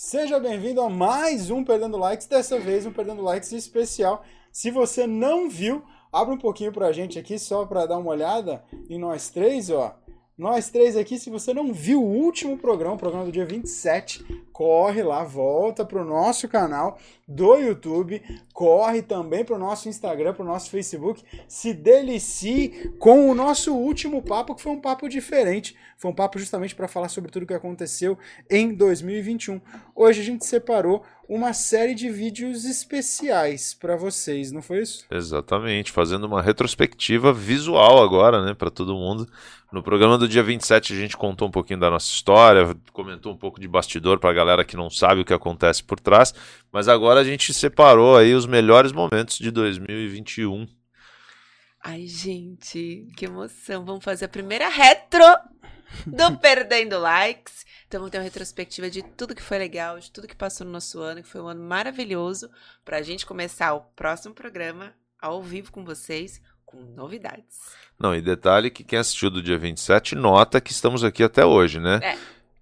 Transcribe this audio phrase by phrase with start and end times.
[0.00, 4.24] Seja bem-vindo a mais um Perdendo Likes, dessa vez um Perdendo Likes especial.
[4.52, 5.82] Se você não viu,
[6.12, 9.98] abre um pouquinho pra gente aqui só pra dar uma olhada em nós três, ó.
[10.38, 14.24] Nós três aqui, se você não viu o último programa, o programa do dia 27,
[14.58, 16.98] corre lá, volta pro nosso canal
[17.28, 18.20] do YouTube,
[18.52, 24.56] corre também pro nosso Instagram, pro nosso Facebook, se delicie com o nosso último papo,
[24.56, 25.76] que foi um papo diferente.
[25.96, 28.18] Foi um papo justamente para falar sobre tudo o que aconteceu
[28.50, 29.60] em 2021.
[29.94, 35.04] Hoje a gente separou uma série de vídeos especiais para vocês, não foi isso?
[35.10, 39.28] Exatamente, fazendo uma retrospectiva visual agora, né, para todo mundo.
[39.70, 43.36] No programa do dia 27 a gente contou um pouquinho da nossa história, comentou um
[43.36, 46.34] pouco de bastidor para a galera que não sabe o que acontece por trás,
[46.72, 50.66] mas agora a gente separou aí os melhores momentos de 2021.
[51.82, 53.84] Ai, gente, que emoção.
[53.84, 55.24] Vamos fazer a primeira retro
[56.06, 57.64] do Perdendo Likes.
[57.86, 60.72] Então vamos ter uma retrospectiva de tudo que foi legal, de tudo que passou no
[60.72, 62.50] nosso ano, que foi um ano maravilhoso,
[62.84, 67.56] para a gente começar o próximo programa ao vivo com vocês, com novidades.
[67.98, 71.80] Não, e detalhe que quem assistiu do dia 27 nota que estamos aqui até hoje,
[71.80, 71.98] né?
[72.02, 72.18] É.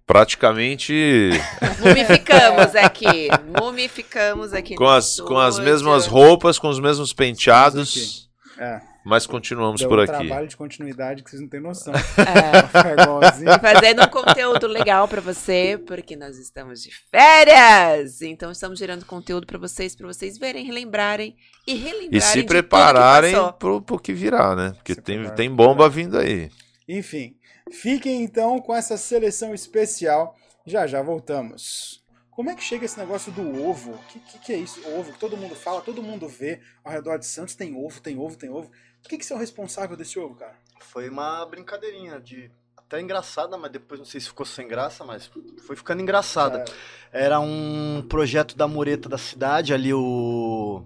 [0.07, 1.31] Praticamente
[1.83, 3.27] Mumificamos aqui.
[3.61, 4.75] Mumificamos aqui.
[4.75, 9.99] com as, com as mesmas roupas, com os mesmos penteados, É, mas continuamos deu por
[9.99, 10.13] um aqui.
[10.13, 11.93] trabalho de continuidade que vocês não têm noção.
[11.93, 12.93] É.
[13.03, 13.59] Igualzinho.
[13.59, 18.21] Fazendo um conteúdo legal pra você, porque nós estamos de férias.
[18.21, 21.35] Então estamos gerando conteúdo pra vocês, pra vocês verem, relembrarem
[21.67, 24.71] e relembrarem E se de tudo que prepararem pro, pro que virá, né?
[24.77, 26.49] Porque Se tem, tem bomba vindo aí.
[26.89, 27.35] Enfim,
[27.71, 30.35] fiquem então com essa seleção especial.
[30.65, 32.03] Já já voltamos.
[32.29, 33.93] Como é que chega esse negócio do ovo?
[33.93, 34.79] O que, que, que é isso?
[34.89, 38.19] Ovo, que todo mundo fala, todo mundo vê ao redor de Santos tem ovo, tem
[38.19, 38.69] ovo, tem ovo.
[39.03, 40.53] O que, que você é o responsável desse ovo, cara?
[40.79, 45.29] Foi uma brincadeirinha de até engraçada, mas depois não sei se ficou sem graça, mas
[45.65, 46.63] foi ficando engraçada.
[47.11, 50.85] Era um projeto da mureta da cidade, ali o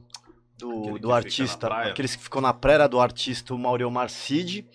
[0.56, 4.68] Aquele do, que do artista, aqueles que ficou na praia era do artista o Cid.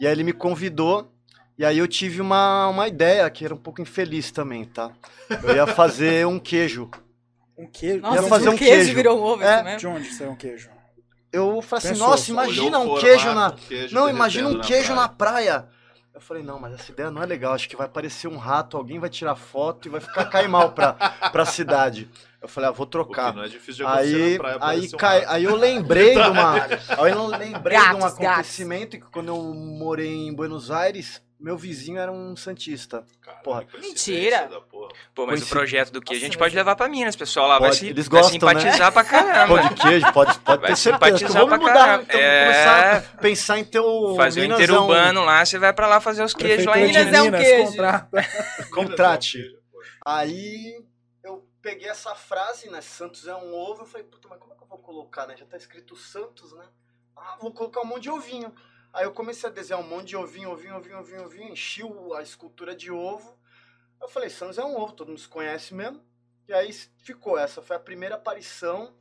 [0.00, 1.13] E aí ele me convidou
[1.58, 4.90] e aí eu tive uma, uma ideia que era um pouco infeliz também, tá?
[5.42, 6.90] Eu ia fazer um queijo.
[7.56, 8.00] Um queijo.
[8.00, 8.94] Nossa, De fazer um queijo.
[8.94, 9.62] virou um ovo, É.
[9.62, 9.78] mesmo?
[9.78, 10.68] De onde saiu um queijo?
[11.32, 14.94] Eu falei assim, Pensou, nossa, imagina um queijo formato, na, queijo Não, imagina um queijo
[14.94, 15.60] na praia.
[15.60, 15.68] praia.
[16.14, 17.52] Eu falei, não, mas essa ideia não é legal.
[17.54, 20.70] Acho que vai parecer um rato, alguém vai tirar foto e vai ficar cair mal
[20.70, 20.92] pra,
[21.32, 22.08] pra cidade.
[22.40, 23.34] Eu falei, ah, vou Porque trocar.
[23.34, 25.32] não é difícil de acontecer Aí, na praia, aí, aparecer um cai, rato.
[25.32, 26.54] aí eu lembrei de uma.
[27.02, 28.20] Aí eu lembrei de um Gatos, gatos.
[28.28, 33.04] acontecimento que quando eu morei em Buenos Aires, meu vizinho era um Santista.
[33.42, 33.66] Porra.
[33.78, 34.48] Mentira.
[34.70, 34.88] porra.
[35.14, 37.58] Pô, mas Conheci- o projeto do que a gente pode levar pra Minas, pessoal lá
[37.58, 38.54] vai, Pode, se, eles vai gostam, né?
[38.60, 39.62] simpatizar pra Pão caramba.
[39.68, 41.06] de queijo, pode, pode Vai ter certeza.
[41.16, 42.02] simpatizar Vamos pra mudar, caramba.
[42.04, 42.44] então É.
[42.44, 46.22] começar a pensar em ter o Fazer o interurbano lá, você vai pra lá fazer
[46.22, 47.40] os queijos lá em de Minas é um Minas.
[47.42, 47.66] queijo.
[47.70, 48.10] contrata.
[48.72, 49.58] Contrate.
[50.06, 50.84] Aí
[51.22, 52.80] eu peguei essa frase, né?
[52.80, 53.82] Santos é um ovo.
[53.82, 55.36] Eu falei, puta, mas como é que eu vou colocar, né?
[55.36, 56.64] Já tá escrito Santos, né?
[57.16, 58.52] Ah, vou colocar um monte de ovinho.
[58.94, 61.52] Aí eu comecei a desenhar um monte de ovinho, ovinho, ovinho, ovinho, ovinho.
[61.52, 61.82] Enchi
[62.16, 63.36] a escultura de ovo.
[64.00, 66.00] Eu falei, Santos é um ovo, todo mundo se conhece mesmo.
[66.46, 68.94] E aí ficou, essa foi a primeira aparição.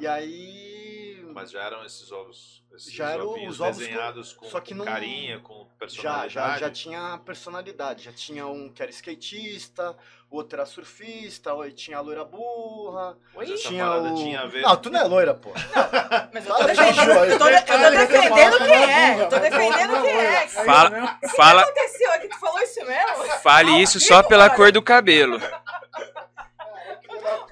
[0.00, 1.01] E aí.
[1.32, 4.84] Mas já eram esses ovos, esses Já eram os ovos desenhados com, só que não-
[4.84, 6.32] carinha, com Já, personalidade.
[6.34, 8.04] já, já tinha personalidade.
[8.04, 9.96] Já tinha um que era skatista,
[10.30, 13.16] o outro era surfista, aí tinha a loira burra.
[13.34, 14.14] Mas essa tinha parada o...
[14.16, 14.62] tinha a ver...
[14.62, 15.50] Não, tu não é loira, pô.
[16.32, 17.78] Mas eu tô defendendo, eu tô, eu tô
[18.08, 19.14] defendendo quem é.
[19.14, 20.48] fala, Eu tô fala, defendendo quem é.
[20.48, 20.64] fala.
[20.66, 22.28] Fala, O que fala, aconteceu aqui?
[22.28, 23.24] Tu falou isso mesmo?
[23.42, 24.56] fale isso só pela cara?
[24.56, 25.36] cor do cabelo.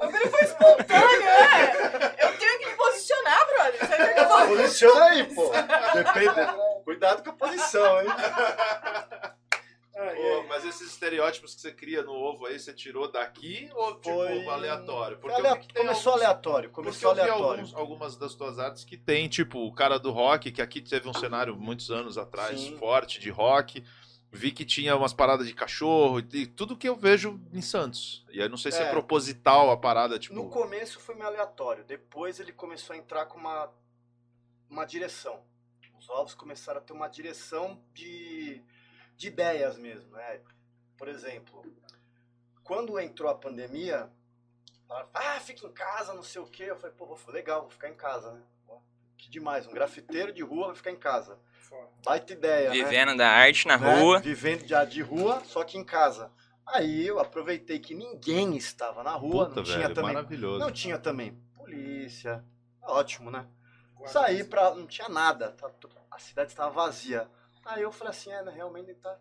[0.00, 2.16] O vídeo foi espontâneo, é?
[2.24, 2.70] Eu tenho que
[3.00, 3.80] posicionar, brother.
[3.80, 4.56] Você quer que eu fale?
[4.56, 5.50] Posiciona aí, pô.
[5.94, 6.84] Depende.
[6.84, 8.08] Cuidado com a posição, hein?
[9.92, 14.14] Pô, mas esses estereótipos que você cria no ovo aí, você tirou daqui ou tipo
[14.14, 15.18] Foi- aleatório?
[15.22, 16.70] Eu alea- Começou alguns- aleatório.
[16.70, 17.50] Porque Começou eu vi aleatório.
[17.64, 21.06] alguns- algumas das tuas artes que tem, tipo, o cara do rock, que aqui teve
[21.06, 22.78] um cenário muitos anos atrás, Sim.
[22.78, 23.84] forte de rock.
[24.32, 28.24] Vi que tinha umas paradas de cachorro e tudo que eu vejo em Santos.
[28.30, 28.90] E aí não sei se é, É.
[28.90, 30.34] proposital a parada, tipo.
[30.34, 31.84] No começo foi meio aleatório.
[31.84, 33.68] Depois ele começou a entrar com uma,
[34.68, 35.42] uma direção.
[35.98, 38.62] Os ovos começaram a ter uma direção de,
[39.16, 40.12] de ideias mesmo.
[40.12, 40.40] Né?
[40.96, 41.64] Por exemplo,
[42.62, 44.08] quando entrou a pandemia,
[44.86, 46.64] falaram, ah, fica em casa, não sei o quê.
[46.64, 48.42] Eu falei, pô, legal, vou ficar em casa, né?
[49.20, 51.38] Que demais, um grafiteiro de rua vai ficar em casa.
[52.02, 52.74] Baita ideia, né?
[52.74, 54.00] Vivendo da arte na né?
[54.00, 54.18] rua.
[54.18, 56.32] Vivendo já de rua, só que em casa.
[56.66, 60.14] Aí eu aproveitei que ninguém estava na rua, Puta, não tinha velho, também.
[60.14, 60.58] maravilhoso.
[60.58, 62.42] Não tinha também polícia.
[62.82, 63.46] Ótimo, né?
[64.06, 64.74] Saí pra.
[64.74, 65.50] Não tinha nada.
[65.52, 65.70] tá-
[66.10, 67.28] a cidade estava vazia.
[67.64, 69.18] Aí eu falei assim, é, né, realmente tá,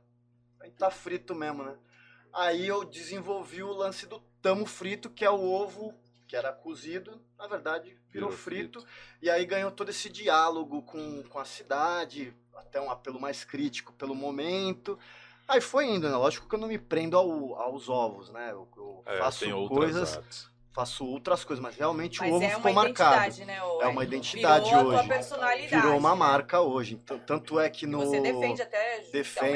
[0.78, 1.76] tá frito mesmo, né?
[2.34, 5.94] Aí eu desenvolvi o lance do tamo frito, que é o ovo
[6.30, 8.86] que era cozido, na verdade virou, Virou frito.
[9.20, 13.92] E aí ganhou todo esse diálogo com, com a cidade, até um apelo mais crítico
[13.94, 14.98] pelo momento.
[15.48, 16.16] Aí foi indo, né?
[16.16, 18.52] Lógico que eu não me prendo ao- aos ovos, né?
[18.52, 22.46] Eu, eu É, faço tem outras coisas, faço outras coisas, mas realmente Mas o ovo
[22.46, 23.16] é ficou uma marcado.
[23.26, 23.58] identidade, né?
[23.82, 25.08] É uma identidade Virou a tua hoje.
[25.08, 25.76] personalidade.
[25.82, 26.16] Virou uma né?
[26.16, 26.94] marca hoje.
[26.94, 28.02] Então, tanto é que no.
[28.02, 29.14] Você defende até defendo,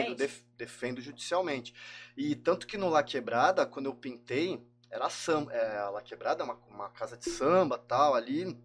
[0.07, 0.15] judicialmente?
[0.15, 1.73] def- defendo judicialmente.
[2.17, 4.59] E tanto que no La Quebrada, quando eu pintei,
[4.93, 5.51] era samba.
[5.53, 8.57] É, La Quebrada é uma, uma casa de samba tal ali.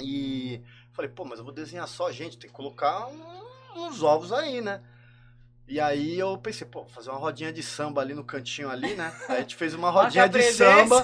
[0.00, 0.60] E
[0.92, 4.60] falei, pô, mas eu vou desenhar só gente, tem que colocar um- uns ovos aí,
[4.60, 4.82] né?
[5.66, 9.10] E aí eu pensei, pô, fazer uma rodinha de samba ali no cantinho ali, né?
[9.28, 11.02] Aí a gente fez uma rodinha de samba,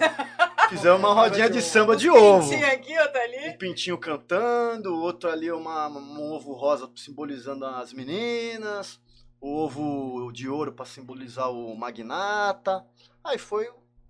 [0.69, 3.49] fizemos uma rodinha de samba de ovo Pintinho aqui, outro ali.
[3.49, 9.01] um pintinho cantando, outro ali uma, um ovo rosa simbolizando as meninas,
[9.41, 12.85] o ovo de ouro para simbolizar o magnata.
[13.25, 13.67] Aí foi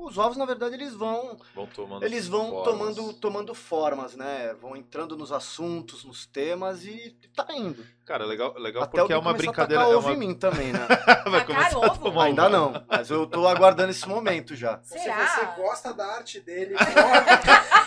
[0.07, 2.65] os ovos na verdade eles vão Vão tomando eles vão formas.
[2.65, 4.55] tomando tomando formas, né?
[4.61, 7.85] Vão entrando nos assuntos, nos temas e tá indo.
[8.05, 9.83] Cara, legal, legal Até porque é uma começar a brincadeira.
[9.85, 10.15] tacar É ovo uma...
[10.15, 10.81] em mim também, né?
[11.31, 11.99] Vai começar a ovo?
[12.05, 12.51] tomar Ainda ovo.
[12.51, 14.81] não, mas eu tô aguardando esse momento já.
[14.85, 15.27] Se Será?
[15.27, 16.75] você gosta da arte dele,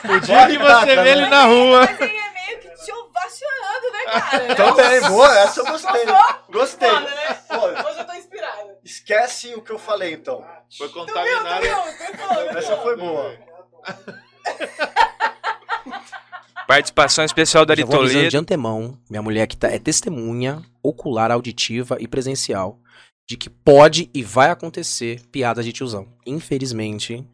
[0.06, 1.80] O dia que você vê ele na rua.
[1.82, 4.56] Mas ele é meio que te ovacionando, né, cara?
[4.56, 6.06] Também, boa, essa eu gostei.
[6.50, 6.90] Gostei.
[6.90, 7.34] Foda, né?
[7.48, 8.64] Pô, Hoje eu tô inspirada.
[8.84, 10.46] Esquece o que eu falei então.
[10.78, 11.66] Foi tu contaminado.
[12.58, 13.38] Essa foi boa.
[16.68, 22.08] Participação especial da avisando de antemão, minha mulher que tá, é testemunha ocular, auditiva e
[22.08, 22.80] presencial
[23.28, 26.08] de que pode e vai acontecer piada de tiozão.
[26.26, 27.26] Infelizmente,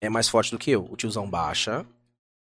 [0.00, 0.86] é mais forte do que eu.
[0.90, 1.84] O tiozão baixa,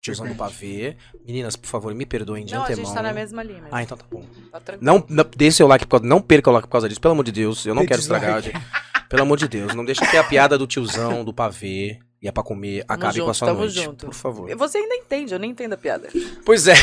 [0.01, 0.97] tiozão do pavê.
[1.27, 2.85] Meninas, por favor, me perdoem de Não, a antemão.
[2.85, 3.61] gente tá na mesma linha.
[3.63, 4.25] mas Ah, então tá bom.
[4.53, 4.85] Tá tranquilo.
[4.93, 7.13] Não, não dê seu like, por causa- não perca o like por causa disso, pelo
[7.13, 7.65] amor de Deus.
[7.67, 8.41] Eu não Dê quero estragar.
[8.43, 8.67] dislike.
[9.09, 12.33] Pelo amor de Deus, não deixa que a piada do tiozão, do pavê, e é
[12.33, 13.75] pra comer, acabe com a junto, sua tamo noite.
[13.75, 14.07] junto.
[14.07, 14.57] Por favor.
[14.57, 16.09] Você ainda entende, eu nem entendo a piada.
[16.45, 16.75] Pois é.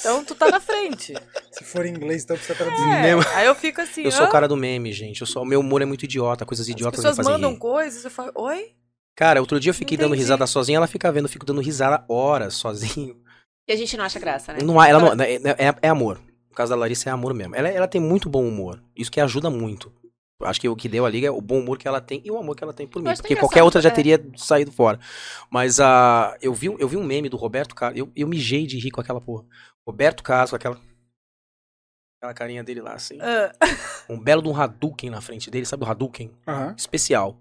[0.00, 1.12] Então tu tá na frente.
[1.50, 2.88] Se for em inglês, então precisa traduzir.
[2.88, 4.30] É, Meu- aí eu fico assim, Eu sou o "Hã?
[4.30, 5.20] cara do meme, gente.
[5.20, 7.58] Eu sou, meu humor é muito idiota, coisas As idiotas me pessoas fazem mandam rir.
[7.58, 8.70] coisas, eu falo, oi?
[9.18, 10.20] Cara, outro dia eu fiquei dando Entendi.
[10.22, 13.20] risada sozinha, ela fica vendo, eu fico dando risada horas sozinho.
[13.68, 14.60] E a gente não acha graça, né?
[14.62, 16.20] Não, há- ela não, é, é- é amor.
[16.48, 17.56] No caso da Larissa é amor mesmo.
[17.56, 18.80] Ela, ela tem muito bom humor.
[18.96, 19.92] Isso que ajuda muito.
[20.40, 22.22] Eu Acho que o que deu a liga é o bom humor que ela tem
[22.24, 23.12] e o amor que ela tem por mim.
[23.12, 25.00] Porque qualquer outra já engraçado, teria saído fora.
[25.50, 27.98] Mas a eu, vi, eu vi um meme do Roberto Carlos.
[27.98, 29.44] Eu, eu mijei de rir com aquela porra.
[29.84, 30.80] Roberto Carlos, com aquela.
[32.18, 33.18] Aquela carinha dele lá, assim.
[33.20, 33.52] Ah,
[34.08, 35.66] Um belo de um Hadouken na frente dele.
[35.66, 36.30] Sabe o Hadouken?
[36.46, 36.74] Aham.
[36.76, 37.36] Especial.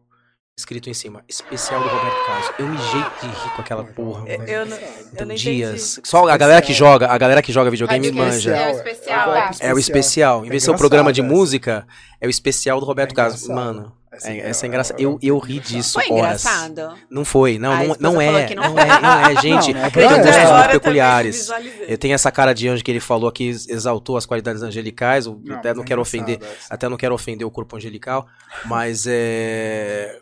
[0.60, 1.24] Escrito em cima.
[1.30, 2.52] Especial do Roberto Carlos.
[2.58, 4.28] Eu mijei de rir com aquela porra.
[4.28, 4.50] eu, mano.
[4.50, 4.78] eu não,
[5.20, 6.00] eu não dias.
[6.04, 8.56] Só a galera que joga, a galera que joga videogame Hadouken manja.
[8.58, 9.52] É o especial, tá.
[9.60, 10.44] É o especial.
[10.44, 11.30] Em É vez de ser o programa de essa.
[11.30, 11.88] música,
[12.20, 13.48] é o especial do Roberto É Carlos.
[13.48, 15.00] Mano, Essa é, é- essa é é- engraçada.
[15.00, 16.44] é- Eu, eu ri disso Foi horas.
[16.44, 16.98] engraçado.
[17.08, 19.74] Não foi, não, Ah, não, não é, não não é, não é, gente.
[19.76, 20.24] Não, não é eu pra tenho ela.
[20.24, 21.50] gostos muito peculiares.
[21.88, 25.28] Eu tenho essa cara de anjo que ele falou que exaltou as qualidades angelicais.
[25.52, 26.74] até não é quero ofender, essa.
[26.74, 28.26] até não quero ofender o corpo angelical,
[28.66, 30.18] mas é.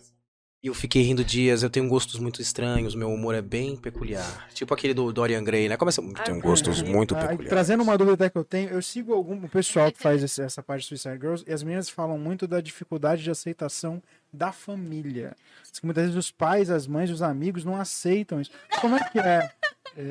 [0.67, 4.50] Eu fiquei rindo dias, eu tenho gostos muito estranhos, meu humor é bem peculiar.
[4.53, 5.77] Tipo aquele do Dorian Gray, né?
[5.77, 6.01] Começa.
[6.25, 7.50] Tenho gostos muito Ah, peculiares.
[7.50, 10.41] trazendo uma dúvida até que eu tenho, eu sigo algum o pessoal que faz esse-
[10.41, 14.01] essa parte de Suicide Girls e as meninas falam muito da dificuldade de aceitação
[14.33, 15.35] da família.
[15.83, 18.50] Muitas vezes os pais, as mães, os amigos não aceitam isso.
[18.81, 19.51] Como é que é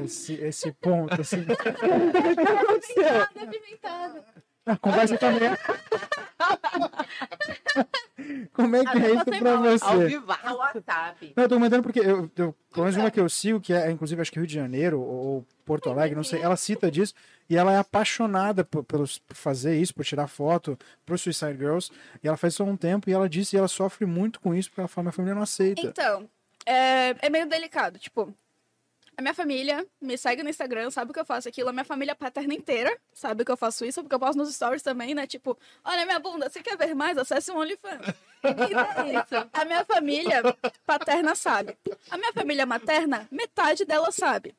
[0.05, 1.21] esse, esse ponto?
[1.21, 1.39] Assim?
[3.85, 4.44] A
[4.81, 5.51] conversa também.
[8.53, 10.07] Como é que é isso pra Ao você?
[10.07, 10.47] vivaço.
[10.47, 11.33] Ao WhatsApp.
[11.37, 13.91] Não, eu tô comentando porque eu, eu, pelo menos uma que eu sigo, que é,
[13.91, 17.13] inclusive, acho que Rio de Janeiro ou Porto Alegre, não sei, ela cita disso
[17.51, 21.91] e ela é apaixonada por, pelos- por fazer isso, por tirar foto pro Suicide Girls.
[22.23, 24.55] E ela faz isso há um tempo e ela disse que ela sofre muito com
[24.55, 25.83] isso porque ela fala, minha família não aceita.
[25.83, 26.29] Então,
[26.65, 27.99] é, é meio delicado.
[27.99, 28.33] Tipo,
[29.17, 31.69] a minha família me segue no Instagram, sabe que eu faço aquilo.
[31.69, 34.83] A minha família paterna inteira sabe que eu faço isso, porque eu posto nos stories
[34.83, 35.27] também, né?
[35.27, 37.17] Tipo, olha minha bunda, você quer ver mais?
[37.17, 38.07] Acesse o OnlyFans.
[38.43, 39.51] Então, é isso.
[39.53, 40.43] A minha família
[40.85, 41.77] paterna sabe.
[42.11, 44.55] A minha família materna, metade dela sabe.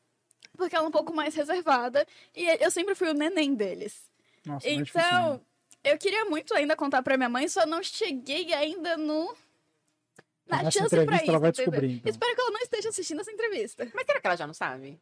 [0.57, 4.09] Porque ela é um pouco mais reservada e eu sempre fui o neném deles.
[4.45, 5.41] Nossa, é difícil, Então, não.
[5.83, 9.35] eu queria muito ainda contar pra minha mãe, só não cheguei ainda no.
[10.47, 11.31] Na Nessa chance pra entrevista isso.
[11.31, 11.71] ela vai entendeu?
[11.71, 12.09] descobrir, então.
[12.11, 13.91] Espero que ela não esteja assistindo essa entrevista.
[13.93, 14.99] Mas será que ela já não sabe?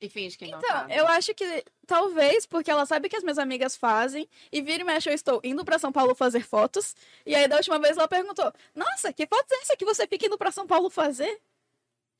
[0.00, 0.94] E finge que não Então, sabe.
[0.94, 4.84] eu acho que talvez porque ela sabe que as minhas amigas fazem e vira e
[4.84, 6.94] mexe eu estou indo pra São Paulo fazer fotos.
[7.24, 10.26] E aí da última vez ela perguntou: "Nossa, que fotos é essa que você fica
[10.26, 11.40] indo pra São Paulo fazer?"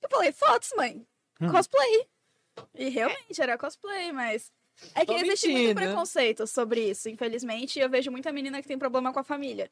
[0.02, 1.06] Eu falei: "Fotos, mãe.
[1.40, 1.50] Hum.
[1.50, 2.06] Cosplay."
[2.74, 4.50] E realmente era cosplay, mas
[4.94, 5.80] é que Tô existe muito mentindo.
[5.80, 9.70] preconceito sobre isso, infelizmente, e eu vejo muita menina que tem problema com a família.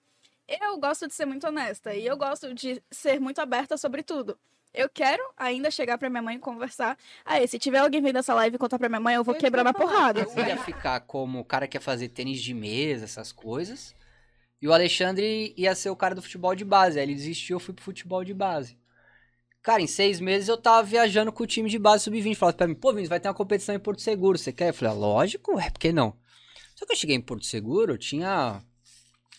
[0.49, 4.39] Eu gosto de ser muito honesta e eu gosto de ser muito aberta sobre tudo.
[4.75, 6.97] Eu quero ainda chegar pra minha mãe e conversar.
[7.27, 9.41] Aí, se tiver alguém vendo essa live e contar pra minha mãe, eu vou Eu
[9.41, 10.23] quebrar na porrada.
[10.23, 13.95] Eu ia ficar como o cara que ia fazer tênis de mesa, essas coisas.
[14.63, 16.99] E o Alexandre ia ser o cara do futebol de base.
[16.99, 18.79] Aí ele desistiu, eu fui pro futebol de base.
[19.63, 22.35] Cara, em seis meses eu tava viajando com o time de base sub-20.
[22.35, 24.71] Falava pra mim, pô, Vinícius, vai ter uma competição em Porto Seguro, você quer?
[24.71, 26.17] Eu falei, ah, lógico, é, por que não?
[26.75, 28.63] Só que eu cheguei em Porto Seguro, eu tinha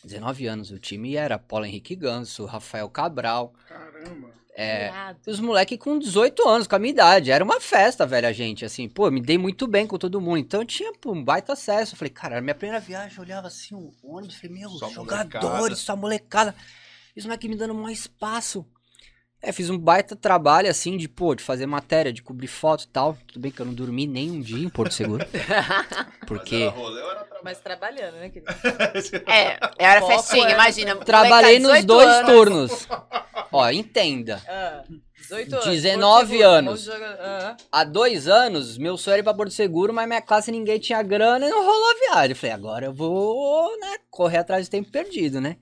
[0.03, 0.71] 19 anos.
[0.71, 3.53] O time era Paulo Henrique Ganso, Rafael Cabral.
[3.67, 4.31] Caramba.
[4.55, 5.19] É, Irado.
[5.25, 7.31] os moleques com 18 anos, com a minha idade.
[7.31, 8.63] Era uma festa, velho, a gente.
[8.63, 10.37] Assim, pô, me dei muito bem com todo mundo.
[10.37, 11.93] Então eu tinha pô, um baita acesso.
[11.93, 15.41] Eu falei, cara, minha primeira viagem, eu olhava assim, o ônibus, falei, meu, Só jogadores,
[15.41, 15.75] molecada.
[15.75, 16.55] só molecada.
[17.15, 18.65] E os moleques me dando mais espaço.
[19.45, 22.87] É, fiz um baita trabalho, assim, de, pô, de fazer matéria, de cobrir foto e
[22.87, 23.17] tal.
[23.27, 25.25] Tudo bem que eu não dormi nem um dia em Porto Seguro.
[26.25, 26.71] porque
[27.43, 28.49] Mas trabalhando, né, querido?
[29.27, 30.95] É, era Foco festinha, é- imagina.
[30.95, 32.25] trabalhei molecada, nos 18 dois anos.
[32.31, 32.87] turnos.
[33.51, 34.41] Ó, entenda.
[34.47, 34.83] Ah,
[35.19, 35.65] 18 anos.
[35.65, 37.19] 19 Porto Seguro, anos.
[37.19, 37.57] ah.
[37.69, 41.03] Há dois anos, meu sonho era ir pra Porto Seguro, mas minha classe ninguém tinha
[41.03, 42.31] grana e não rolou a viagem.
[42.31, 45.57] Eu falei, agora eu vou, né, correr atrás do tempo perdido, né?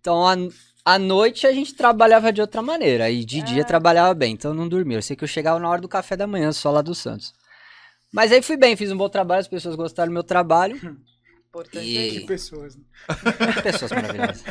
[0.00, 0.26] Então,
[0.94, 4.54] à, noite a gente trabalhava de outra maneira, e de dia trabalhava bem, então eu
[4.54, 4.98] não dormia.
[4.98, 7.32] Eu sei que eu chegava na hora do café da manhã, só lá do Santos.
[8.12, 10.76] Mas aí fui bem, fiz um bom trabalho, as pessoas gostaram do meu trabalho.
[11.48, 12.26] Importante E- é Que isso.
[12.26, 12.82] pessoas, né?
[13.62, 14.44] Pessoas maravilhosas.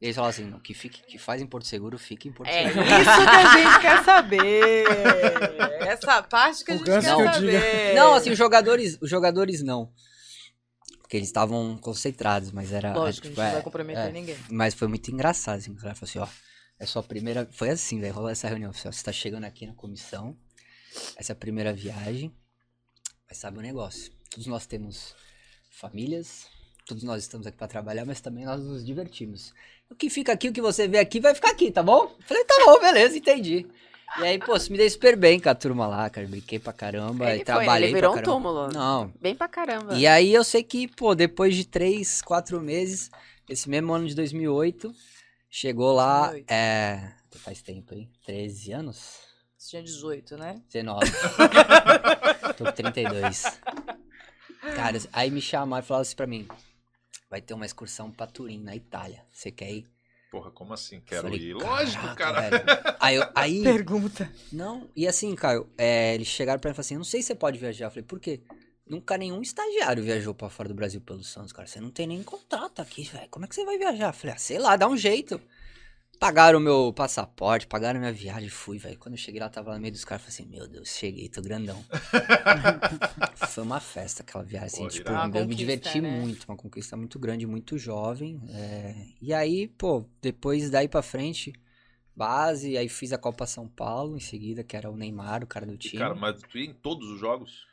[0.00, 2.48] E eles falaram assim, não, que, fique, que faz em Porto Seguro, fique em Porto
[2.48, 2.86] É isso Seguro.
[2.86, 4.84] que a gente quer saber.
[5.80, 7.94] Essa parte que a O gente Ganso quer que saber.
[7.94, 9.90] Não, assim, os jogadores, os jogadores não.
[11.06, 12.92] Porque eles estavam concentrados, mas era.
[12.92, 14.10] Lógico, a gente tipo, não é, vai comprometer é.
[14.10, 14.36] ninguém.
[14.50, 15.70] Mas foi muito engraçado, assim.
[15.70, 16.28] O cara falou assim, ó.
[16.80, 17.48] É sua primeira.
[17.52, 18.12] Foi assim, velho.
[18.12, 18.70] Rolou essa reunião.
[18.70, 20.36] Assim, você tá chegando aqui na comissão.
[21.16, 22.34] Essa é a primeira viagem.
[23.28, 24.12] Mas sabe o negócio?
[24.30, 25.14] Todos nós temos
[25.70, 26.48] famílias.
[26.84, 29.54] Todos nós estamos aqui pra trabalhar, mas também nós nos divertimos.
[29.88, 32.16] O que fica aqui, o que você vê aqui, vai ficar aqui, tá bom?
[32.26, 33.64] Falei, tá bom, beleza, entendi.
[34.18, 36.26] E aí, pô, se me dei super bem com a turma lá, cara.
[36.26, 37.24] Brinquei pra caramba.
[37.26, 38.48] Ele e foi, trabalhei ele virou pra um caramba.
[38.48, 38.68] túmulo.
[38.72, 39.94] Não, Bem pra caramba.
[39.94, 43.10] e aí eu sei que, pô, depois de três, quatro meses,
[43.48, 44.92] esse mesmo ano de 2008,
[45.50, 46.50] chegou lá, 2008.
[46.50, 47.12] é...
[47.36, 48.10] Faz tempo, hein?
[48.24, 49.18] 13 anos?
[49.58, 50.62] Você tinha 18, né?
[50.72, 51.10] 19.
[52.56, 53.42] Tô com 32.
[54.74, 56.48] Cara, aí me chamaram e falaram assim pra mim,
[57.30, 59.22] vai ter uma excursão pra Turim, na Itália.
[59.30, 59.86] Você quer ir?
[60.36, 61.00] Porra, como assim?
[61.04, 61.54] Quero Falei, ir.
[61.54, 62.50] Lógico, "Caraca, cara.
[62.50, 64.30] velho." Aí, eu- aí Pergunta.
[64.52, 67.20] não, e assim, Caio, é, eles chegaram pra mim e falaram assim, eu não sei
[67.22, 67.86] se você pode viajar.
[67.86, 68.40] Eu falei, por quê?
[68.88, 71.66] Nunca nenhum estagiário viajou pra fora do Brasil pelo Santos, cara.
[71.66, 73.28] Você não tem nem contrato aqui, velho.
[73.30, 74.08] Como é que você vai viajar?
[74.10, 75.40] Eu falei, ah, sei lá, dá um jeito.
[76.18, 78.98] Pagaram o meu passaporte, pagaram minha viagem, fui, velho.
[78.98, 81.28] Quando eu cheguei lá, tava lá no meio dos caras, falei assim, meu Deus, cheguei,
[81.28, 81.84] tô grandão.
[83.48, 86.10] Foi uma festa aquela viagem, assim, Pô, tipo, eu me diverti né?
[86.10, 88.40] muito, uma conquista muito grande, muito jovem.
[88.50, 88.94] é.
[89.20, 91.52] E aí, pô, depois daí pra frente,
[92.14, 95.66] base, aí fiz a Copa São Paulo em seguida, que era o Neymar, o cara
[95.66, 95.98] do time.
[95.98, 97.66] cara, mas tu ia em todos os jogos?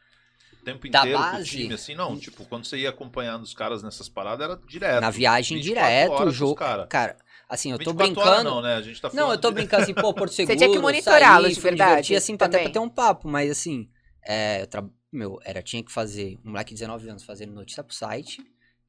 [0.51, 1.45] O tempo Da inteiro com o base?
[1.49, 1.95] time, assim?
[1.95, 5.01] Não, tipo, quando você ia acompanhando os caras nessas paradas, era direto.
[5.01, 6.55] Na viagem 24 direto, o jogo.
[6.55, 6.87] cara.
[6.87, 7.17] Cara,
[7.49, 8.29] assim, eu tô 24 brincando.
[8.29, 8.75] horas não, né?
[8.75, 10.57] A gente tá falando Não, eu tô de- brincando assim, pô, Porto Seguro.
[10.57, 12.63] tinha que monitorá-los de verdade divertir, assim, até também.
[12.63, 13.89] pra ter um papo, mas assim,
[14.25, 14.83] é, eu tra...
[15.11, 18.41] meu, era, tinha que fazer, um moleque de 19 anos fazendo notícia pro site,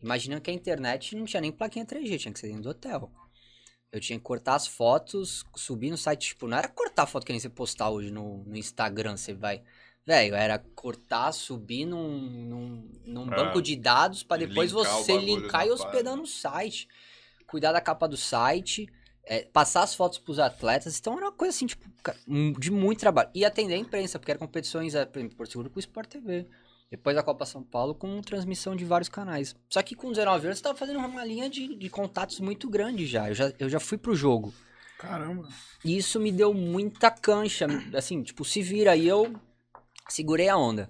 [0.02, 3.10] imaginando que a internet não tinha nem plaquinha 3G, tinha que ser dentro do hotel.
[3.92, 7.32] Eu tinha que cortar as fotos, subir no site, tipo, não era cortar foto que
[7.32, 9.62] nem você postar hoje no, no Instagram, você vai...
[10.06, 13.36] Velho, era cortar, subir num, num, num É.
[13.36, 16.86] banco de dados pra E depois você linkar e hospedar no site.
[17.46, 18.88] Cuidar da capa do site,
[19.24, 20.98] é, passar as fotos pros atletas.
[20.98, 21.88] Então era uma coisa assim, tipo,
[22.58, 23.30] de muito trabalho.
[23.34, 26.08] E atender a imprensa, porque eram competições, é, por exemplo, Porto Seguro com o Sport
[26.08, 26.46] TV.
[26.90, 29.56] Depois da Copa São Paulo com transmissão de vários canais.
[29.68, 33.06] Só que com 19 anos você tava fazendo uma linha de, de contatos muito grande
[33.06, 33.28] já.
[33.28, 33.52] Eu, já.
[33.58, 34.54] eu já fui pro jogo.
[34.98, 35.48] Caramba.
[35.84, 37.66] E isso me deu muita cancha.
[37.94, 38.94] Assim, tipo, se vira.
[38.94, 39.34] E eu
[40.08, 40.88] segurei a onda.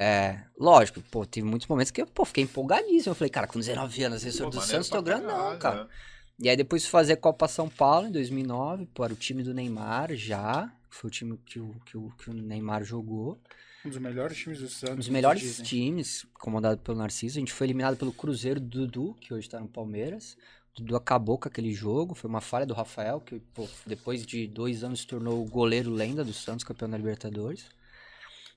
[0.00, 3.10] É, lógico, pô, teve muitos momentos que eu pô, fiquei empolgadíssimo.
[3.10, 5.84] Eu falei, cara, com 19 anos, assessor Pô, do Santos, tô grandão, caralho, cara.
[5.84, 5.90] né?
[6.38, 9.52] E aí depois fui fazer Copa São Paulo em 2009, pô, era o time do
[9.52, 10.72] Neymar já.
[10.88, 13.40] Foi o time que o, que o, que o Neymar jogou.
[13.84, 14.94] Um dos melhores times do Santos.
[14.94, 15.64] Um dos melhores dizem.
[15.64, 17.38] times, comandado pelo Narciso.
[17.38, 20.36] A gente foi eliminado pelo Cruzeiro do Dudu, que hoje tá no Palmeiras.
[20.76, 22.14] O Dudu acabou com aquele jogo.
[22.14, 25.90] Foi uma falha do Rafael, que pô, depois de dois anos se tornou o goleiro
[25.90, 27.66] lenda do Santos, campeão da Libertadores.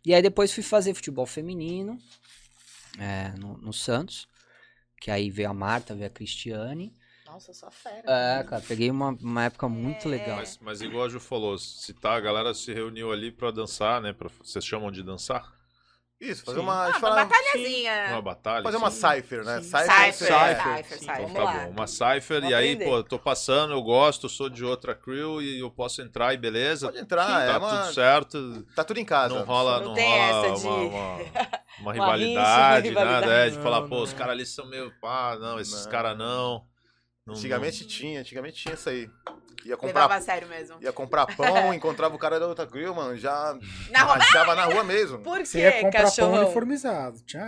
[0.05, 1.97] E aí depois fui fazer futebol feminino
[2.99, 4.27] é, no, no Santos.
[4.99, 6.95] Que aí veio a Marta, veio a Cristiane.
[7.25, 8.03] Nossa, só fera.
[8.05, 10.37] É, cara, peguei uma, uma época muito legal.
[10.37, 14.01] Mas, mas igual a Ju falou, se tá, a galera se reuniu ali pra dançar,
[14.01, 14.11] né?
[14.11, 15.60] Pra, vocês chamam de dançar?
[16.21, 16.63] Isso, fazer Sim.
[16.63, 16.83] uma.
[16.83, 18.05] Ah, gente uma batalhazinha.
[18.11, 18.63] Uma batalha.
[18.63, 18.99] Fazer uma sim.
[19.15, 19.61] cipher, né?
[19.61, 22.85] Cipher, Cypher, Cypher, Cypher, Então tá bom, uma cipher, Vamos e aí, aprender.
[22.85, 26.87] pô, tô passando, eu gosto, sou de outra crew e eu posso entrar e beleza.
[26.87, 28.65] Pode entrar, tá é tudo uma- certo.
[28.75, 29.33] Tá tudo em casa.
[29.33, 31.21] Não rola, Não não tem rola essa de- uma, uma, uma
[31.79, 34.03] Uma rivalidade, uma nada, é, de falar, Não, pô, não.
[34.03, 35.91] os caras ali são meio, pá, não, esses Não.
[35.91, 36.69] caras não.
[37.25, 39.09] Não- Antigamente tinha, antigamente tinha isso aí.
[39.63, 40.77] Ia Levava comprar, a sério mesmo.
[40.81, 43.55] ia comprar pão, encontrava o cara da outra grill, mano, já
[43.91, 44.15] Na rua.
[44.15, 45.19] rachava na rua mesmo.
[45.19, 47.21] Por Você ia que, comprar pão uniformizado.
[47.23, 47.47] Tinha,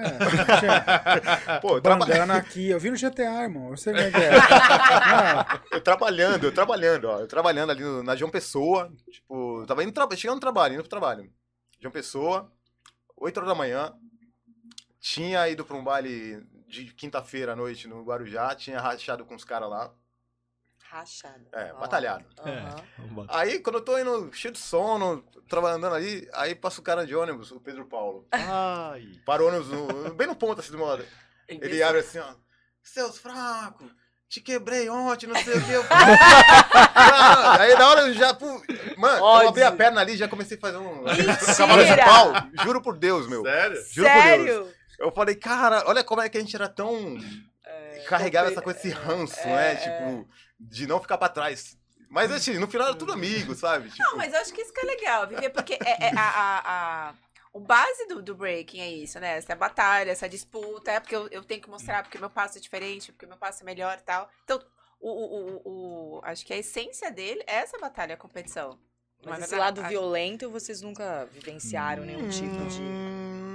[0.59, 2.69] tinha Pô, traba- bandana aqui.
[2.69, 3.71] Eu vi no GTA, irmão.
[3.71, 4.29] Eu sei como é que é.
[4.37, 7.19] Ah, eu trabalhando, eu trabalhando, ó.
[7.21, 8.93] Eu trabalhando ali no- na João Pessoa.
[9.11, 10.07] Tipo, eu tava indo tra...
[10.15, 11.27] chegando no trabalho, indo pro trabalho.
[11.81, 12.51] João Pessoa,
[13.17, 13.91] 8 horas da manhã.
[14.99, 19.43] Tinha ido pra um baile de quinta-feira à noite no Guarujá, tinha rachado com os
[19.45, 19.91] caras lá.
[20.89, 21.45] Rachado.
[21.53, 21.79] É, Ó.
[21.79, 22.25] batalhado.
[22.39, 23.25] Aham.
[23.29, 27.15] Aí, quando eu tô indo cheio de sono, trabalhando ali, aí passa o cara de
[27.15, 28.27] ônibus, o Pedro Paulo.
[28.31, 29.19] Ai.
[29.25, 31.05] Para o ônibus no- bem no ponto, assim, do lado.
[31.47, 32.33] Ele abre assim, ó.
[32.83, 33.89] Seus fracos,
[34.27, 35.71] te quebrei ontem, não sei o que.
[35.71, 38.33] Eu "Cara", aí na hora eu já.
[38.33, 38.61] pu-
[38.97, 39.49] Mano, eu Ódio.
[39.49, 41.03] abri a perna ali e já comecei a fazer um.
[41.03, 41.35] Mentira!
[41.57, 42.33] cavalo de pau.
[42.65, 43.41] Juro por Deus, meu.
[43.43, 43.83] Sério?
[43.89, 44.72] Juro por Deus.
[44.99, 47.17] Eu falei, cara, olha como é que a gente era tão.
[47.65, 49.71] É, carregava essa coisa, esse ranço, é, né?
[49.73, 49.75] é.
[49.75, 51.77] Tipo, de não ficar pra trás.
[52.09, 53.89] Mas assim, no final era tudo amigo, sabe?
[53.89, 56.21] Tipo, Não, mas eu acho que isso que é legal, viver, porque é, é a,
[56.29, 57.13] a, a-
[57.51, 59.37] o base do, do breaking é isso, né?
[59.37, 62.61] Essa batalha, essa disputa, é porque eu, eu tenho que mostrar porque meu passo é
[62.61, 64.29] diferente, porque meu passo é melhor e tal.
[64.43, 64.59] Então,
[64.99, 68.71] o, o, o, o- acho que a essência dele é essa batalha, a competição.
[69.23, 69.59] Não Mas é esse verdade?
[69.59, 72.81] lado Acho- violento vocês nunca vivenciaram nenhum tipo de.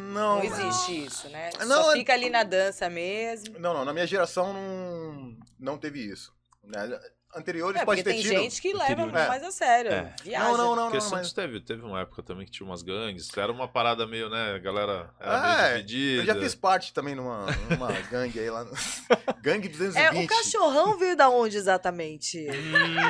[0.09, 1.51] Não não, existe isso, né?
[1.67, 3.59] Não, Só é- fica ali na dança mesmo.
[3.59, 6.35] não, não, na minha geração não, não teve isso.
[6.65, 6.99] Né?
[7.37, 8.31] Anteriores É, pode ter tem tido.
[8.31, 9.29] gente que leva Anteriores.
[9.29, 9.93] mais a sério.
[9.93, 10.15] É.
[10.25, 10.45] Viaja.
[10.45, 12.81] Não, não, não, Porque não, Santos mas teve, teve uma época também que tinha umas
[12.83, 16.23] gangues, era uma parada meio, né, a galera era É, meio dividida.
[16.23, 18.65] eu já fiz parte também numa, numa gangue aí lá.
[18.65, 18.71] No...
[19.43, 20.03] gangue 220.
[20.03, 22.47] É, o cachorrão veio da onde exatamente?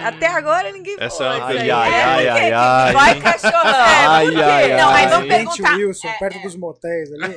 [0.04, 1.70] Até agora ninguém Essa falou é uma isso aí.
[1.70, 2.92] Ai, ai, É, ai, por ai, ai.
[2.92, 3.58] Vai, cachorrão!
[4.08, 4.42] Ai, por quê?
[4.42, 5.08] ai, Não, mas ai.
[5.08, 5.76] vamos perguntar.
[5.76, 6.42] Wilson, é, perto é.
[6.42, 7.36] dos motéis ali.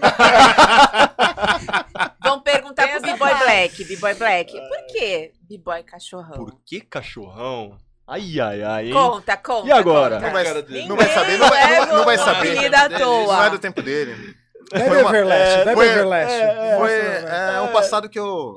[2.24, 3.41] Vamos perguntar pro Essa B-Boy parte.
[3.52, 3.84] Black.
[3.86, 4.52] B-Boy Black.
[4.52, 6.34] Por que B-Boy cachorrão?
[6.38, 7.78] Por que cachorrão?
[8.08, 8.94] Ai, ai, ai, hein?
[8.94, 9.68] Conta, conta.
[9.68, 10.16] E agora?
[10.16, 10.26] conta.
[10.28, 10.44] Não vai,
[10.88, 12.72] não vai saber, não vai, não, não vai saber.
[13.00, 13.36] toa.
[13.38, 14.36] Não é do tempo dele.
[14.74, 16.32] Bebe Foi uma- Everlast, é, bebe foi- Everlast.
[16.78, 17.28] Foi Nossa, velho.
[17.28, 18.56] é, um passado que eu,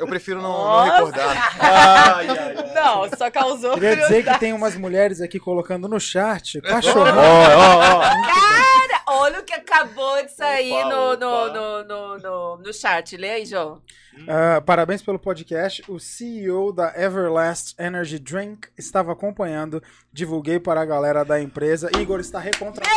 [0.00, 1.56] eu prefiro não, não recordar.
[1.60, 2.72] Ai, ai, ai.
[2.74, 7.14] Não, só causou Queria dizer que tem umas mulheres aqui colocando no chat, Ó, cachorrão.
[7.16, 8.02] ó, ó.
[9.14, 11.52] Olha o que acabou de sair Opa, no, opa.
[11.52, 13.16] no, no, no, no chat.
[13.16, 13.82] Lê aí, João.
[14.28, 15.82] Ah, parabéns pelo podcast.
[15.88, 19.82] O CEO da Everlast Energy Drink estava acompanhando.
[20.12, 21.90] Divulguei para a galera da empresa.
[21.98, 22.92] Igor está recontratado.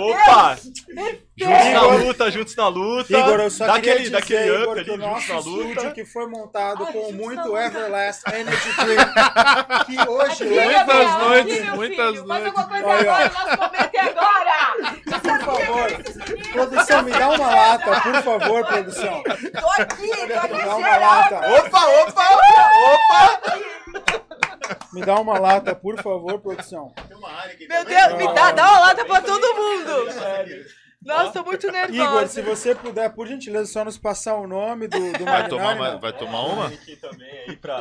[0.00, 0.56] Opa!
[1.36, 3.16] Juntos na luta, juntos na luta.
[3.18, 5.28] Igor, eu só Dá queria aquele, dizer, dá aquele up Igor, ali, que o juntos
[5.28, 5.90] na luta.
[5.92, 7.56] que foi montado Ai, com muito.
[7.56, 11.18] Everlast Energy Drink, que hoje Muitas leva...
[11.28, 12.46] noites, meu muitas filho, Faz noites.
[12.58, 14.48] alguma coisa Olha, agora, momento é agora!
[15.08, 19.22] Por favor, produção, me dá uma lata, por favor, produção.
[19.22, 21.36] Tô aqui, tô Me aqui dá uma lata.
[21.36, 23.77] Opa, opa, opa!
[24.98, 26.92] Me dá uma lata, por favor, produção.
[27.68, 30.12] Meu Deus, me dá, dá uma lata pra todo mundo.
[31.00, 32.02] Nossa, tô muito nervosa.
[32.02, 35.74] Igor, se você puder, por gentileza, só nos passar o nome do, do Vai tomar,
[35.76, 36.68] uma- vai tomar uma?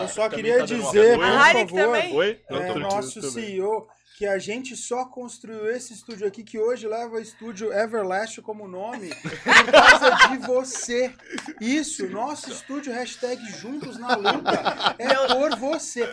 [0.04, 1.26] Eu só queria dizer, por
[1.68, 1.96] favor,
[2.62, 3.20] é, nosso.
[3.32, 8.42] CEO, que a gente só construiu esse estúdio aqui, que hoje leva o estúdio Everlast
[8.42, 11.14] como nome, por causa de você.
[11.62, 16.10] Isso, nosso estúdio hashtag Juntos na Luta é por você.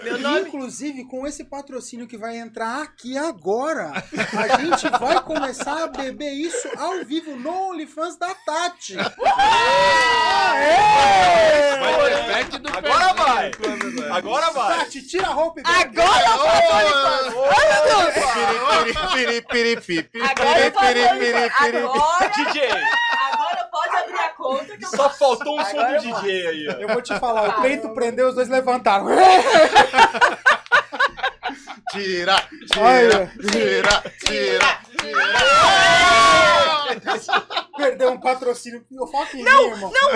[0.47, 3.91] Inclusive, com esse patrocínio que vai entrar aqui agora,
[4.39, 8.97] a gente vai começar a beber isso ao vivo no OnlyFans da Tati.
[11.81, 13.51] Vai ter back do Agora vai!
[13.51, 14.11] Vai?
[14.11, 14.79] Agora vai!
[14.81, 16.01] Tati, tira a roupa e bebe.
[16.01, 16.35] Agora eu
[17.25, 17.94] Agora
[21.95, 22.69] Agora, DJ!
[22.69, 26.73] agora pode abrir a conta que eu Só faltou um som do DJ aí, ó.
[26.73, 29.07] Eu vou te falar, o peito prendeu, os dois levantaram.
[31.91, 32.37] Tira,
[32.73, 34.79] tira, tira, tira.
[37.77, 38.85] Perdeu um patrocínio.
[38.91, 39.93] Eu foco em mim, irmão.
[39.93, 40.11] Não,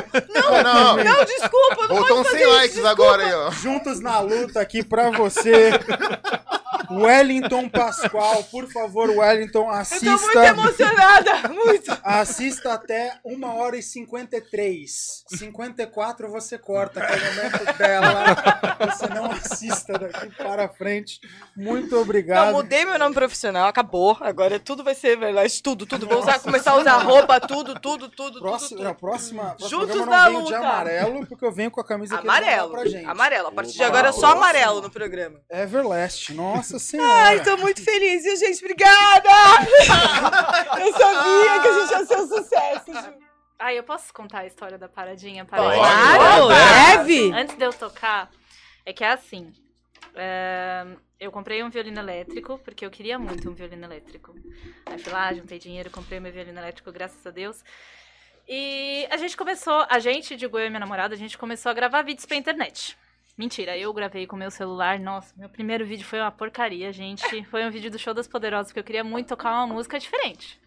[1.04, 3.50] Não, desculpa, não pode uns fazer 100 isso, likes agora aí, ó.
[3.50, 5.70] Juntos na luta aqui pra você.
[6.90, 10.46] Wellington Pascoal, por favor, Wellington, Eu tô muito assista.
[10.46, 11.98] emocionada, muito.
[12.02, 15.24] Assista até 1 hora e 53.
[15.28, 18.24] 54 você corta, que é o momento dela.
[18.86, 21.20] Você não assista daqui para frente.
[21.54, 22.46] Muito obrigado.
[22.48, 24.16] Eu mudei meu nome profissional, acabou.
[24.20, 26.06] Agora tudo vai ser verdade, tudo, tudo.
[26.06, 29.00] Vou usar, começar a usar roupa, tudo, tudo, tudo, Próximo, tudo, na tudo.
[29.00, 30.58] próxima, Juntos da venho de luta.
[30.58, 33.04] amarelo, porque eu venho com a camisa Amarelo, pra gente.
[33.06, 33.48] amarelo.
[33.48, 35.40] A partir de Opa, agora é só amarelo no programa.
[35.50, 37.10] Everlast, nossa senhora.
[37.12, 38.58] Ai, tô muito feliz, viu, gente?
[38.64, 39.28] Obrigada!
[40.80, 43.14] Eu sabia que a gente ia ser um sucesso, Ju.
[43.60, 45.44] Ah, eu posso contar a história da paradinha?
[45.44, 45.82] Paradinha?
[45.82, 47.32] Claro, deve.
[47.32, 48.30] Antes de eu tocar,
[48.86, 49.52] é que é assim.
[50.14, 50.86] é,
[51.18, 54.34] eu comprei um violino elétrico, porque eu queria muito um violino elétrico.
[54.86, 57.64] Aí fui lá, juntei dinheiro, comprei meu violino elétrico, graças a Deus.
[58.46, 61.74] E a gente começou, a gente, digo eu e minha namorada, a gente começou a
[61.74, 62.96] gravar vídeos pra internet.
[63.36, 64.98] Mentira, eu gravei com meu celular.
[64.98, 67.44] Nossa, meu primeiro vídeo foi uma porcaria, gente.
[67.46, 70.60] Foi um vídeo do Show das Poderosas, porque eu queria muito tocar uma música diferente.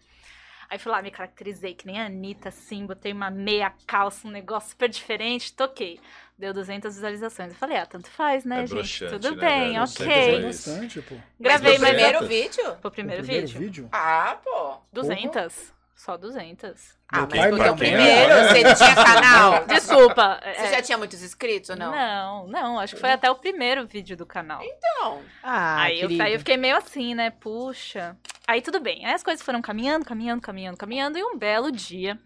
[0.72, 4.30] Aí fui lá, me caracterizei que nem a Anitta, assim, botei uma meia calça, um
[4.30, 6.00] negócio super diferente, toquei.
[6.38, 7.50] Deu 200 visualizações.
[7.50, 8.70] Eu falei, ah, tanto faz, né, É gente?
[8.76, 9.84] broxante, Tudo né, bem, velho?
[9.84, 10.42] ok.
[10.46, 11.14] Bastante, pô.
[11.38, 12.76] Gravei, Mas mas primeiro vídeo?
[12.80, 13.60] Foi o primeiro, O primeiro vídeo.
[13.60, 13.88] vídeo?
[13.92, 14.78] Ah, pô.
[14.90, 15.74] 200.
[16.04, 16.98] Só 200.
[17.12, 18.34] Meu Ah, mas foi o primeiro?
[18.48, 19.64] Você tinha canal?
[19.70, 20.40] Desculpa.
[20.42, 21.92] Você é- já tinha muitos inscritos ou não?
[21.92, 24.60] Não, não, acho que foi até o primeiro vídeo do canal.
[24.64, 25.22] Então.
[25.44, 27.30] Ah, aí, eu, aí eu fiquei meio assim, né?
[27.30, 28.16] Puxa.
[28.48, 29.06] Aí tudo bem.
[29.06, 31.18] Aí as coisas foram caminhando, caminhando, caminhando, caminhando.
[31.18, 32.18] E um belo dia,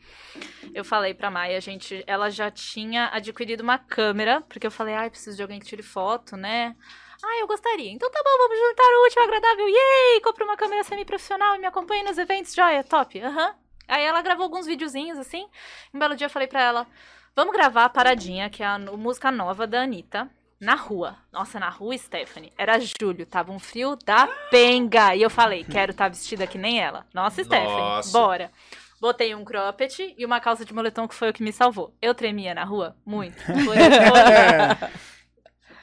[0.73, 5.11] eu falei pra Maia, gente, ela já tinha adquirido uma câmera, porque eu falei, ai,
[5.11, 6.75] preciso de alguém que tire foto, né?
[7.23, 7.91] Ah, eu gostaria.
[7.93, 9.69] Então tá bom, vamos juntar o útil ao agradável.
[9.69, 10.21] Yay!
[10.23, 12.55] Compre uma câmera semi-profissional e me acompanhe nos eventos.
[12.55, 13.21] Joia, top.
[13.21, 13.55] Aham.
[13.89, 15.47] Aí ela gravou alguns videozinhos assim.
[15.93, 16.87] Um belo dia eu falei pra ela:
[17.35, 20.29] vamos gravar a paradinha, que é a música nova da Anitta.
[20.59, 21.19] Na rua.
[21.31, 22.51] Nossa, na rua, Stephanie.
[22.57, 25.15] Era julho, tava um frio da penga.
[25.15, 27.07] E eu falei, quero estar vestida que nem ela.
[27.13, 28.11] Nossa, Stephanie, Nossa.
[28.11, 28.51] bora.
[28.99, 31.95] Botei um cropped e uma calça de moletom que foi o que me salvou.
[32.01, 32.97] Eu tremia na rua?
[33.05, 33.37] Muito.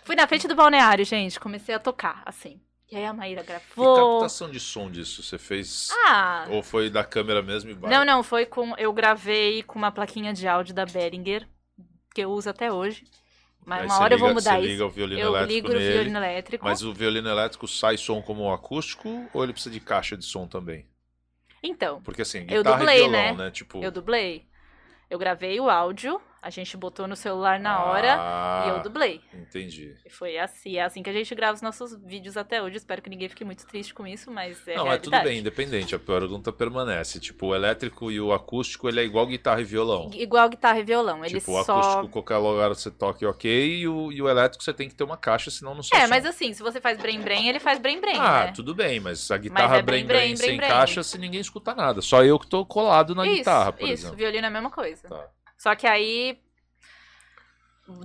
[0.04, 1.40] Fui na frente do balneário, gente.
[1.40, 2.60] Comecei a tocar, assim.
[2.94, 3.96] E aí a Maíra Que gravou.
[4.20, 5.90] captação de som disso você fez?
[6.08, 7.90] Ah, Ou foi da câmera mesmo e vai?
[7.92, 8.76] não, não, foi com.
[8.78, 11.48] Eu gravei com uma plaquinha de áudio da Behringer,
[12.14, 13.04] que eu uso até hoje.
[13.66, 14.72] Mas Aí uma hora eu vou liga- mudar você isso.
[14.74, 16.66] liga o violino eu elétrico ligo o nele, violino elétrico.
[16.66, 20.26] Mas o violino elétrico sai som como um acústico ou ele precisa de caixa de
[20.26, 20.86] som também?
[21.64, 23.46] Então, Porque assim, eu guitarra dublei, e violão, né?
[23.46, 23.52] né?
[23.52, 24.46] Tipo, Eu dublei.
[25.10, 29.22] Eu gravei o áudio, a gente botou no celular na hora Ah, e eu dublei.
[29.34, 29.96] Entendi.
[30.06, 32.76] E foi assim, é assim que a gente grava os nossos vídeos até hoje.
[32.76, 35.96] Espero que ninguém fique muito triste com isso, mas é não, é tudo bem, independente.
[35.96, 37.20] A pergunta permanece.
[37.20, 40.12] Tipo, o elétrico e o acústico, ele é igual guitarra e violão.
[40.14, 41.24] Igual guitarra e violão.
[41.24, 41.80] Ele tipo, o só.
[41.80, 45.06] acústico, qualquer lugar você toque ok, e o, e o elétrico você tem que ter
[45.06, 46.10] uma caixa, senão não sai É, som.
[46.10, 48.52] mas assim, se você faz brem-brem, ele faz brem-brem, Ah, né?
[48.54, 51.40] tudo bem, mas a guitarra é brem, brem, brem, brem, sem brem, caixa, se ninguém
[51.40, 52.02] escuta nada.
[52.02, 54.18] Só eu que tô colado na isso, guitarra, por isso, exemplo.
[54.18, 55.08] violino é a mesma coisa.
[55.08, 55.28] Tá.
[55.64, 56.38] Só que aí,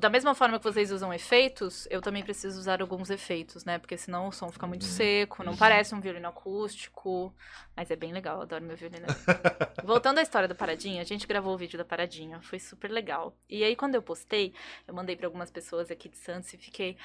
[0.01, 3.81] da mesma forma que vocês usam efeitos, eu também preciso usar alguns efeitos, né?
[3.81, 4.89] Porque senão o som fica muito Uhum.
[4.89, 7.35] seco, não parece um violino acústico.
[7.77, 9.07] Mas é bem legal, eu adoro meu violino.
[9.83, 13.37] Voltando à história da paradinha, a gente gravou o vídeo da paradinha, foi super legal.
[13.49, 14.55] E aí, quando eu postei,
[14.87, 16.97] eu mandei pra algumas pessoas aqui de Santos e fiquei.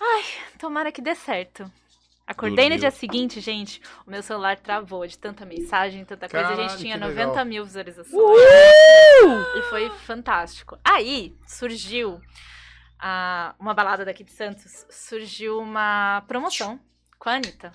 [0.00, 0.24] Ai,
[0.58, 1.70] tomara que dê certo.
[2.26, 2.78] Acordei no Dormiu.
[2.78, 6.48] dia seguinte, gente, o meu celular travou de tanta mensagem, tanta coisa.
[6.48, 7.44] A gente tinha que 90 legal.
[7.44, 8.16] mil visualizações.
[9.56, 10.78] E foi fantástico.
[10.84, 12.20] Aí surgiu
[13.58, 16.78] uma balada daqui de Santos, surgiu uma promoção
[17.18, 17.72] com a Anitta.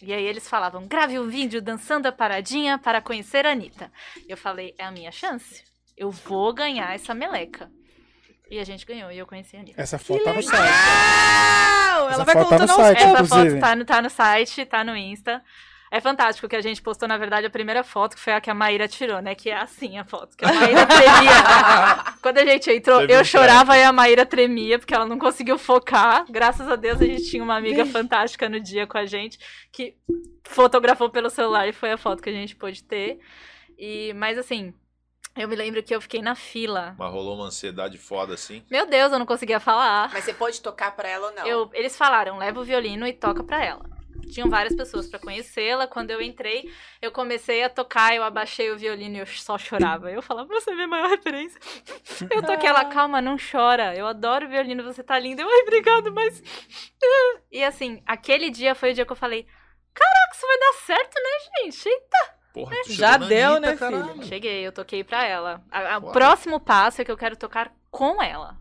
[0.00, 3.90] E aí eles falavam, grave um vídeo dançando a paradinha para conhecer a Anitta.
[4.26, 5.64] E eu falei, é a minha chance.
[5.96, 7.68] Eu vou ganhar essa meleca.
[8.50, 9.80] E a gente ganhou, e eu conheci a Anitta.
[9.80, 10.60] Essa foto tá no site.
[10.60, 13.50] Não, Essa ela vai foto tá no site, Essa inclusive.
[13.50, 15.42] foto tá no, tá no site, tá no Insta.
[15.90, 18.50] É fantástico que a gente postou, na verdade, a primeira foto, que foi a que
[18.50, 19.34] a Maíra tirou, né?
[19.34, 22.04] Que é assim a foto, que a Maíra tremia.
[22.20, 25.56] Quando a gente entrou, Teve eu chorava e a Maíra tremia, porque ela não conseguiu
[25.56, 26.26] focar.
[26.30, 29.38] Graças a Deus, a gente tinha uma amiga fantástica no dia com a gente,
[29.72, 29.94] que
[30.44, 33.18] fotografou pelo celular e foi a foto que a gente pôde ter.
[33.78, 34.74] E, mas assim,
[35.42, 36.94] eu me lembro que eu fiquei na fila.
[36.98, 38.64] Mas rolou uma ansiedade foda assim.
[38.70, 40.10] Meu Deus, eu não conseguia falar.
[40.12, 41.46] Mas você pode tocar pra ela ou não?
[41.46, 43.98] Eu, eles falaram, leva o violino e toca pra ela.
[44.28, 45.86] Tinham várias pessoas pra conhecê-la.
[45.86, 46.70] Quando eu entrei,
[47.00, 50.10] eu comecei a tocar, eu abaixei o violino e eu só chorava.
[50.10, 51.58] Eu falava, você é minha maior referência.
[52.30, 53.94] Eu toquei ela, calma, não chora.
[53.94, 55.42] Eu adoro o violino, você tá linda.
[55.42, 56.42] Eu, ai, obrigado, mas.
[57.50, 59.46] E assim, aquele dia foi o dia que eu falei:
[59.94, 61.88] Caraca, isso vai dar certo, né, gente?
[61.88, 62.37] Eita!
[62.52, 64.12] Porra, tu Já deu, Anitta, né, caralho.
[64.12, 64.24] filho?
[64.26, 65.62] Cheguei, eu toquei pra ela.
[66.02, 68.56] O próximo passo é que eu quero tocar com ela.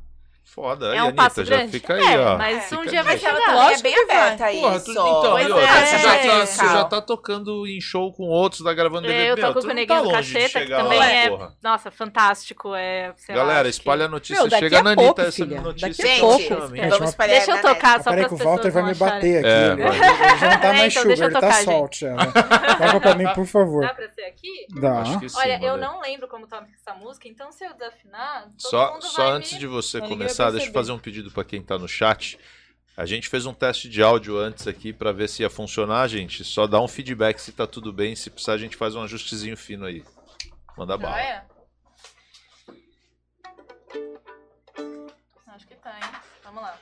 [0.53, 0.91] Foda.
[0.91, 1.71] Aí, É um Anitta, passo já grande?
[1.71, 2.37] fica aí, É, ó.
[2.37, 3.45] mas um a dia vai ela chegar.
[3.45, 5.85] também é bem aberta a Porra, tu, então, Pois e outra, é.
[5.85, 9.31] você, já tá, você já tá tocando em show com outros, tá gravando DVD.
[9.31, 11.53] Eu meu, toco com o Neguinho tá do Cacheta, que também lá, é, porra.
[11.61, 12.73] nossa, fantástico.
[12.73, 14.41] É, sei lá, Galera, que- espalha a notícia.
[14.41, 15.61] Meu, Chega na Anitta essa filha.
[15.61, 15.89] notícia.
[15.89, 16.49] Daqui a pouco.
[16.89, 19.47] vamos espalhar Deixa eu tocar só Peraí para que o Walter vai me bater aqui.
[19.47, 21.99] É, ele, não tá É, mais então deixa eu ele tá salt.
[22.01, 23.81] Toca pra mim, por favor.
[23.85, 24.65] Dá pra ser aqui?
[24.79, 25.01] Dá.
[25.01, 28.43] Acho que sim, Olha, eu não lembro como toca essa música, então se eu desafinar,
[28.43, 29.59] todo Só, mundo só vai antes me...
[29.59, 30.17] de você Ninguém
[30.51, 32.37] deixa eu fazer um pedido pra quem tá no chat.
[32.95, 36.43] A gente fez um teste de áudio antes aqui pra ver se ia funcionar, gente.
[36.43, 38.15] Só dá um feedback se tá tudo bem.
[38.15, 40.03] Se precisar, a gente faz um ajustezinho fino aí.
[40.75, 41.15] Manda bala.
[41.15, 41.45] Joia?
[45.47, 46.19] Acho que tá, hein?
[46.43, 46.79] Vamos lá.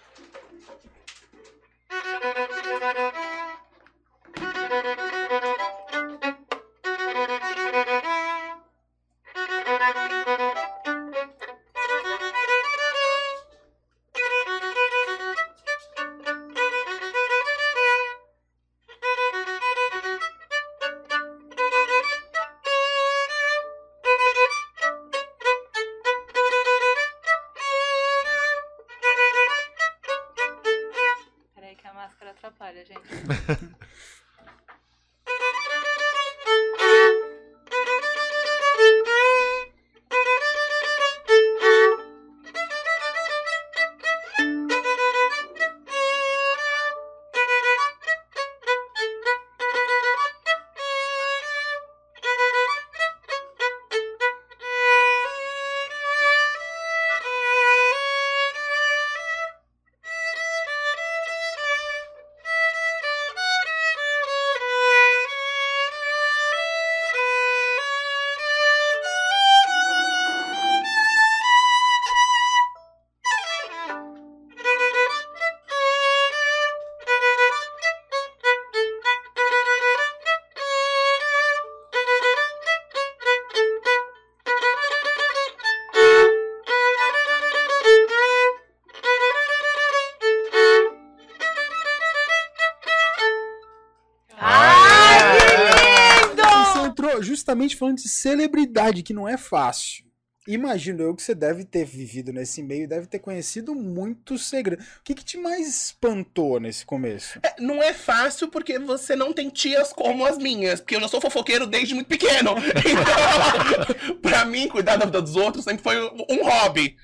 [97.46, 100.04] Justamente falando de celebridade, que não é fácil.
[100.48, 104.86] Imagino eu que você deve ter vivido nesse meio, deve ter conhecido muitos segredos.
[104.86, 107.40] O que, que te mais espantou nesse começo?
[107.42, 111.08] É, Não é fácil porque você não tem tias como as minhas, porque eu já
[111.08, 112.56] sou fofoqueiro desde muito pequeno.
[112.86, 116.96] Então, pra mim, cuidar da vida dos outros sempre foi um hobby.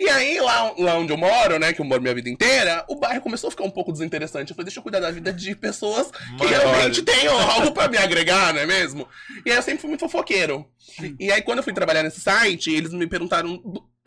[0.00, 2.94] E aí, lá, lá onde eu moro, né, que eu moro minha vida inteira, o
[2.96, 4.50] bairro começou a ficar um pouco desinteressante.
[4.52, 6.50] Eu falei, deixa eu cuidar da vida de pessoas que Maiores.
[6.70, 9.08] realmente tenham algo pra me agregar, não é mesmo?
[9.44, 10.64] E aí eu sempre fui muito fofoqueiro.
[11.18, 13.60] E aí, quando eu fui trabalhar nesse site, eles me perguntaram.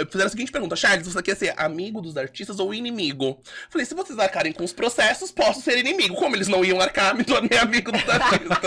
[0.10, 3.40] Fizeram a seguinte pergunta: Charles, você quer ser amigo dos artistas ou inimigo?
[3.70, 6.16] Falei, se vocês arcarem com os processos, posso ser inimigo.
[6.16, 8.58] Como eles não iam arcar, me tornei amigo dos artistas.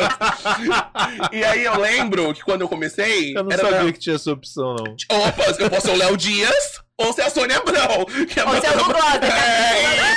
[1.33, 3.37] e aí eu lembro que quando eu comecei.
[3.37, 4.95] Eu não sabia na- que tinha essa opção, não.
[5.19, 8.05] Opa, eu posso ser o Léo Dias ou ser a Sônia Abrão.
[8.27, 9.21] Que é Ou ser o Google Rosa,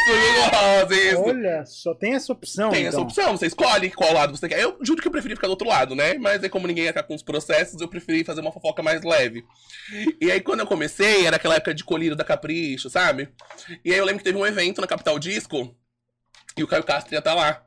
[0.09, 1.21] É isso, isso.
[1.21, 2.69] Olha, só tem essa opção.
[2.69, 3.03] Tem essa então.
[3.03, 4.59] opção, você escolhe qual lado você quer.
[4.59, 6.13] Eu juro que eu preferi ficar do outro lado, né?
[6.15, 9.03] Mas aí, como ninguém ia ficar com os processos, eu preferi fazer uma fofoca mais
[9.03, 9.43] leve.
[10.21, 13.29] E aí, quando eu comecei, era aquela época de colírio da Capricho, sabe?
[13.83, 15.75] E aí eu lembro que teve um evento na Capital Disco
[16.55, 17.63] e o Caio Castro ia estar lá.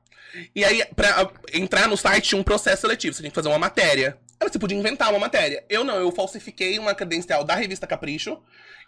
[0.54, 3.58] E aí, pra entrar no site, tinha um processo seletivo, você tinha que fazer uma
[3.58, 4.16] matéria.
[4.48, 5.64] Você podia inventar uma matéria.
[5.68, 8.38] Eu não, eu falsifiquei uma credencial da revista Capricho.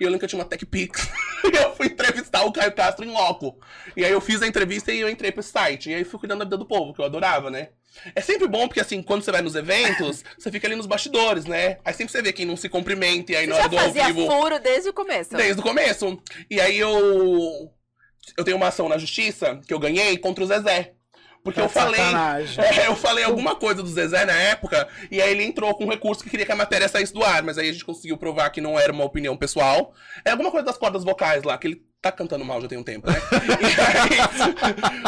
[0.00, 1.08] E eu lembro que eu tinha uma TechPix.
[1.44, 3.60] e eu fui entrevistar o Caio Castro em loco.
[3.96, 5.90] E aí eu fiz a entrevista e eu entrei pro site.
[5.90, 7.68] E aí fui cuidando da vida do povo, que eu adorava, né?
[8.14, 11.44] É sempre bom, porque assim, quando você vai nos eventos, você fica ali nos bastidores,
[11.44, 11.78] né?
[11.84, 13.84] Aí sempre você vê quem não se cumprimenta, e aí na Você hora do ao
[13.84, 14.26] fazia vivo.
[14.26, 15.36] furo desde o começo.
[15.36, 16.22] Desde o começo.
[16.50, 17.70] E aí eu.
[18.36, 20.94] Eu tenho uma ação na justiça que eu ganhei contra o Zezé.
[21.42, 22.00] Porque Tá eu de falei.
[22.58, 25.90] É, eu falei alguma coisa do Zezé na época, e aí ele entrou com um
[25.90, 28.50] recurso que queria que a matéria saísse do ar, mas aí a gente conseguiu provar
[28.50, 29.92] que não era uma opinião pessoal.
[30.24, 32.82] É alguma coisa das cordas vocais lá, que ele tá cantando mal já tem um
[32.82, 33.16] tempo, né?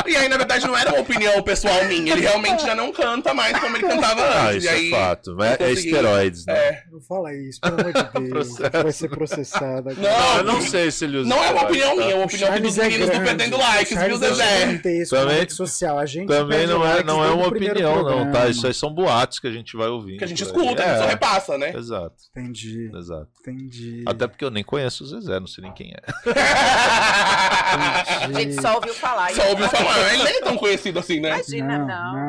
[0.06, 2.12] E aí, e aí, na verdade, não era uma opinião pessoal minha.
[2.12, 4.58] Ele realmente já não canta mais como ele cantava Ah, antes.
[4.64, 5.42] isso e aí, é fato.
[5.42, 6.54] É consegui- esteroides, né?
[6.54, 6.82] É.
[6.92, 8.58] Não fala isso, pelo amor de Deus.
[8.58, 10.08] vai ser processado agora.
[10.08, 11.96] Não, eu não sei se ele usa Não é uma opinião tá?
[11.96, 13.24] minha, é uma opinião dos é meninos do grande.
[13.24, 15.04] Perdendo Likes, viu, é Zezé?
[15.10, 15.98] Também- social.
[15.98, 18.48] A gente Também não é, não é uma opinião, não, tá?
[18.48, 20.18] Isso aí são boatos que a gente vai ouvindo.
[20.18, 21.72] Que a gente escuta, a gente só É, repassa, né?
[21.74, 23.28] Exato, Entendi, exato.
[23.40, 24.04] entendi.
[24.06, 26.34] Até porque eu nem conheço o Zezé, não sei nem quem é.
[26.84, 29.30] A gente só ouviu falar.
[29.32, 30.14] Só ouviu falar.
[30.14, 31.30] Ele nem é tão conhecido assim, né?
[31.34, 32.28] Imagina, não.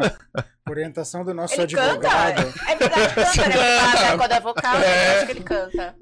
[0.69, 1.91] Orientação do nosso Ele canta.
[1.91, 2.53] advogado.
[2.67, 3.55] É verdade, canta, né?
[3.55, 4.17] Né?
[4.17, 5.17] Quando é vocal, eu É.
[5.17, 5.95] acho que ele canta.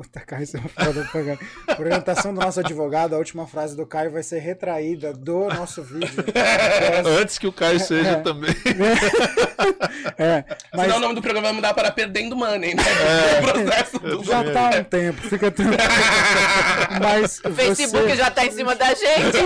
[0.00, 1.38] Puta, Caio, você é uma foda programa.
[1.76, 5.82] Por orientação do nosso advogado, a última frase do Caio vai ser retraída do nosso
[5.82, 6.24] vídeo.
[7.20, 8.16] Antes que o Caio seja É.
[8.16, 8.54] também.
[10.16, 12.82] É, mas Senão o nome do programa vai mudar para Perdendo Money, né?
[12.82, 13.40] É.
[13.44, 15.82] O processo do já tá há um tempo, fica tranquilo.
[17.00, 18.16] Mas O Facebook você...
[18.16, 19.36] já tá em cima da gente.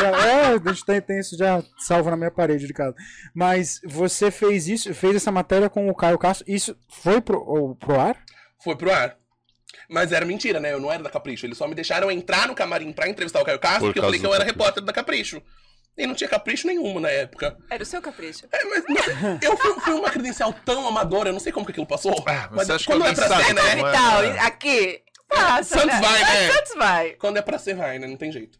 [0.00, 2.94] Já- É, a gente tem, tem isso já salvo na minha parede de casa.
[3.34, 6.44] Mas você fez isso, fez essa matéria com o Caio Castro.
[6.48, 8.16] Isso foi pro, pro ar?
[8.62, 9.16] Foi pro ar.
[9.90, 10.72] Mas era mentira, né?
[10.72, 11.44] Eu não era da Capricho.
[11.46, 14.04] Eles só me deixaram entrar no camarim pra entrevistar o Caio Castro, Por porque eu
[14.04, 14.58] falei que eu era Capricho.
[14.58, 15.42] repórter da Capricho.
[15.98, 17.58] E não tinha capricho nenhuma na época.
[17.68, 18.46] Era o seu capricho.
[18.52, 19.06] É, mas, mas
[19.42, 22.14] eu fui, fui uma credencial tão amadora, eu não sei como que aquilo passou.
[22.26, 23.62] Ah, mas você acha que quando é pra sabe ser, né?
[23.62, 23.78] é?
[23.78, 25.02] Então, aqui.
[25.28, 26.00] Passa, Santos né?
[26.00, 26.52] vai, né?
[26.52, 27.10] Santos vai.
[27.14, 28.06] Quando é pra ser, vai, né?
[28.06, 28.58] Não tem jeito.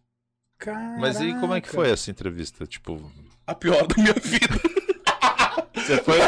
[0.98, 2.66] Mas e como é que foi essa entrevista?
[2.66, 3.10] Tipo,
[3.46, 4.60] A pior da minha vida.
[5.90, 6.18] Você foi,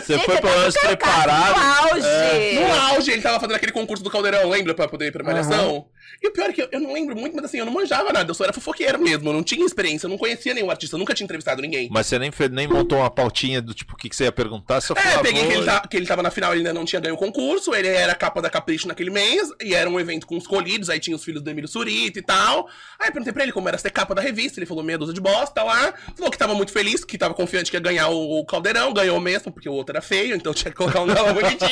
[0.00, 1.56] você foi pelo menos preparado.
[1.56, 2.06] No auge.
[2.06, 2.60] É.
[2.60, 4.74] No auge, ele tava fazendo aquele concurso do Caldeirão, lembra?
[4.74, 5.86] Pra poder ir pra Malhação.
[6.22, 8.12] E o pior é que eu, eu não lembro muito, mas assim, eu não manjava
[8.12, 8.30] nada.
[8.30, 9.28] Eu só era fofoqueiro mesmo.
[9.28, 11.88] Eu não tinha experiência, eu não conhecia nenhum artista, eu nunca tinha entrevistado ninguém.
[11.90, 14.32] Mas você nem, fez, nem montou uma pautinha do tipo o que, que você ia
[14.32, 16.84] perguntar, só É, peguei que ele, tá, que ele tava na final, ele ainda não
[16.84, 20.26] tinha ganho o concurso, ele era capa da Capricho naquele mês, e era um evento
[20.26, 22.68] com os colhidos, aí tinha os filhos do Emílio Surita e tal.
[22.98, 25.14] Aí eu perguntei pra ele como era ser capa da revista, ele falou meia dúzia
[25.14, 28.40] de bosta lá, falou que tava muito feliz, que tava confiante que ia ganhar o,
[28.40, 31.32] o Caldeirão, ganhou mesmo, porque o outro era feio, então tinha que colocar um dela
[31.32, 31.68] bonitinho.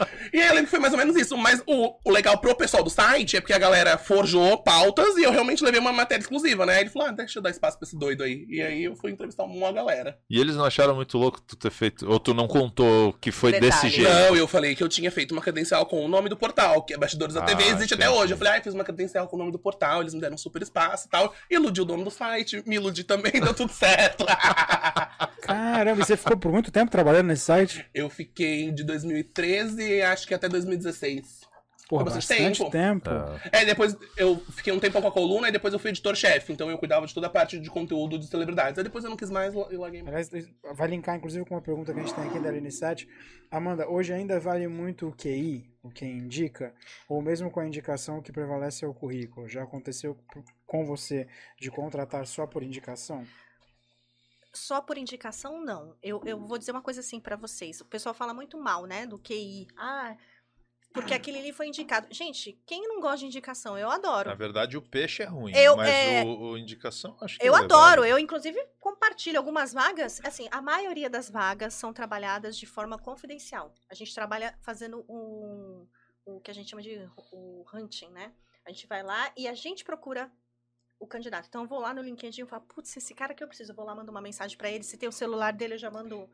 [0.32, 2.54] e aí eu lembro que foi mais ou menos isso, mas o, o legal pro
[2.54, 6.22] pessoal do site é porque a galera forjou pautas e eu realmente levei uma matéria
[6.22, 6.80] exclusiva, né?
[6.80, 8.46] Ele falou, ah, deixa eu dar espaço pra esse doido aí.
[8.48, 10.18] E aí eu fui entrevistar uma galera.
[10.30, 12.08] E eles não acharam muito louco tu ter feito.
[12.10, 14.10] Ou tu não contou que foi desse jeito?
[14.10, 16.94] Não, eu falei que eu tinha feito uma credencial com o nome do portal, que
[16.94, 18.20] é Bastidores da Ah, TV, existe até entendi.
[18.20, 18.32] hoje.
[18.32, 20.34] Eu falei, ah, eu fiz uma credencial com o nome do portal, eles me deram
[20.34, 21.34] um super espaço e tal.
[21.50, 24.24] Iludi o dono do site, me iludi também, deu tudo certo.
[25.42, 27.84] Caramba, você ficou por muito tempo trabalhando nesse site?
[27.94, 31.35] eu fiquei de 2013, acho que até 2016.
[31.88, 33.10] Porra, bastante bastante tempo.
[33.52, 36.68] É, depois eu fiquei um tempão com a coluna e depois eu fui editor-chefe, então
[36.68, 38.76] eu cuidava de toda a parte de conteúdo de celebridades.
[38.76, 40.28] Aí depois eu não quis mais e larguei mais.
[40.74, 43.08] Vai linkar inclusive com uma pergunta que a gente tem aqui da Aline 7.
[43.52, 46.74] Amanda, hoje ainda vale muito o QI, o que indica,
[47.08, 49.48] ou mesmo com a indicação que prevalece é o currículo?
[49.48, 50.18] Já aconteceu
[50.66, 51.28] com você
[51.60, 53.24] de contratar só por indicação?
[54.52, 55.94] Só por indicação, não.
[56.02, 57.80] Eu, eu vou dizer uma coisa assim pra vocês.
[57.80, 59.68] O pessoal fala muito mal, né, do QI.
[59.76, 60.16] Ah,
[60.96, 62.08] porque aquele ali foi indicado.
[62.10, 63.76] Gente, quem não gosta de indicação?
[63.76, 64.30] Eu adoro.
[64.30, 65.52] Na verdade, o peixe é ruim.
[65.54, 68.06] Eu, mas é, o, o indicação, acho que Eu é adoro, válido.
[68.06, 70.20] eu inclusive compartilho algumas vagas.
[70.24, 73.74] Assim, a maioria das vagas são trabalhadas de forma confidencial.
[73.90, 75.86] A gente trabalha fazendo um,
[76.24, 78.32] o que a gente chama de o hunting, né?
[78.66, 80.32] A gente vai lá e a gente procura
[80.98, 81.46] o candidato.
[81.48, 83.76] Então eu vou lá no LinkedIn e falo, putz, esse cara que eu preciso, eu
[83.76, 84.82] vou lá mando uma mensagem pra ele.
[84.82, 86.28] Se tem o celular dele, eu já mando.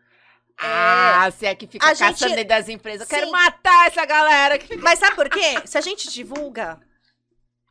[0.59, 3.03] Ah, você é que fica a caçando gente- das empresas.
[3.03, 4.83] Eu quero matar essa galera que fica...
[4.83, 5.67] Mas sabe por quê?
[5.67, 6.81] Se a gente divulga,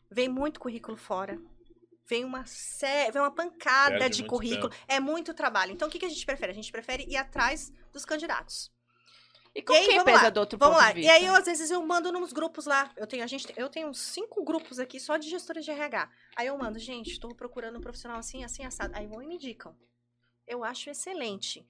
[0.10, 1.39] vem muito currículo fora.
[2.08, 3.10] Vem uma sé...
[3.12, 4.70] vem uma pancada Perde de currículo.
[4.70, 4.84] tempo.
[4.88, 5.72] É muito trabalho.
[5.72, 6.52] Então o que, que a gente prefere?
[6.52, 8.70] A gente prefere ir atrás dos candidatos.
[9.54, 10.94] E como que vamos pensa lá, do outro Vamos lá.
[10.94, 12.89] de E aí, eu, às vezes, eu mando nos grupos lá.
[12.96, 16.10] Eu tenho, a gente, eu tenho uns cinco grupos aqui só de gestores de RH.
[16.38, 18.94] Aí eu mando, gente, estou procurando um profissional assim, assim, assado.
[18.96, 19.76] Aí vão e me indicam.
[20.48, 21.67] Eu acho excelente.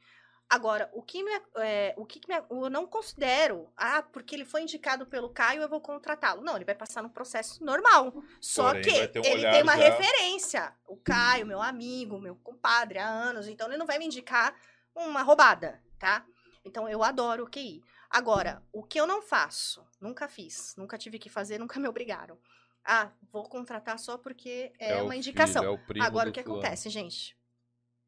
[0.53, 4.61] Agora, o que, me, é, o que, me, eu não considero, ah, porque ele foi
[4.63, 6.41] indicado pelo Caio, eu vou contratá-lo.
[6.41, 8.13] Não, ele vai passar num processo normal.
[8.41, 10.73] Só Porém, que um ele tem uma já- referência.
[10.85, 14.53] O Caio, meu amigo, meu compadre há anos, então ele não vai me indicar
[14.93, 16.25] uma roubada, tá?
[16.65, 17.81] Então eu adoro o QI.
[18.09, 22.37] Agora, o que eu não faço, nunca fiz, nunca tive que fazer, nunca me obrigaram.
[22.83, 25.63] Ah, vou contratar só porque é, É uma filho, indicação.
[25.63, 27.37] é o Agora, o que acontece, gente?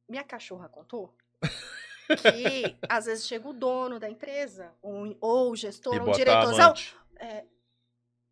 [0.09, 1.15] Minha cachorra contou
[2.07, 6.73] que às vezes chega o dono da empresa, ou, ou o gestor, ou o diretorzão.
[7.17, 7.45] é,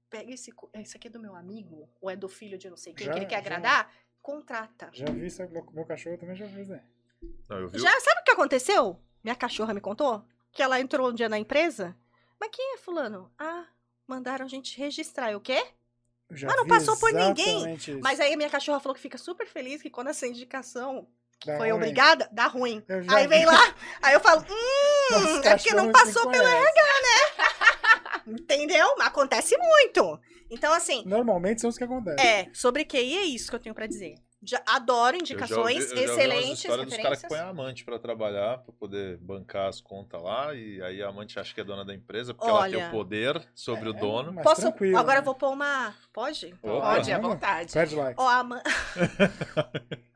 [0.09, 2.93] pega esse, esse aqui é do meu amigo, ou é do filho de não sei
[2.93, 4.89] quem, Já- que ele quer já- agradar, contrata.
[4.93, 6.81] Já vi isso, meu, meu cachorro também já viu isso aí.
[7.49, 8.99] Não, Já sabe o que aconteceu?
[9.23, 11.95] Minha cachorra me contou que ela entrou um dia na empresa.
[12.39, 13.31] Mas quem é fulano?
[13.37, 13.67] Ah,
[14.07, 15.31] mandaram a gente registrar.
[15.31, 15.63] Eu o quê?
[16.31, 17.75] Já Mas não passou por ninguém.
[17.75, 17.99] isso.
[18.01, 21.07] Mas aí a minha cachorra falou que fica super feliz que quando essa indicação
[21.45, 21.77] Dá foi ruim.
[21.77, 22.83] obrigada, dá ruim.
[23.09, 23.45] Aí vem vi.
[23.45, 24.45] lá, aí eu falo,
[25.11, 26.45] Nossa, hum, é porque não passou pelo.
[26.45, 28.21] RH, né?
[28.27, 28.87] Entendeu?
[28.99, 30.19] Acontece muito.
[30.49, 32.25] Então, assim, Normalmente são os que acontecem.
[32.25, 34.15] é, sobre QI é isso que eu tenho pra dizer.
[34.43, 37.21] Já adoro indicações, eu já ouvi, eu já ouvi excelentes dos caras referências.
[37.21, 41.09] que põem a amante pra trabalhar, pra poder bancar as contas lá, e aí a
[41.09, 43.93] amante acha que é dona da empresa, porque ela tem Olha, o poder sobre o
[43.93, 44.33] dono.
[44.33, 44.61] mas Posso?
[44.61, 45.19] tranquilo, Agora né?
[45.21, 45.93] eu vou pôr uma.
[46.11, 46.55] Pode?
[46.63, 46.81] Opa.
[46.95, 47.71] Pode, à vontade.
[47.71, 48.19] Perde like.
[48.19, 48.63] Ó, a, ama-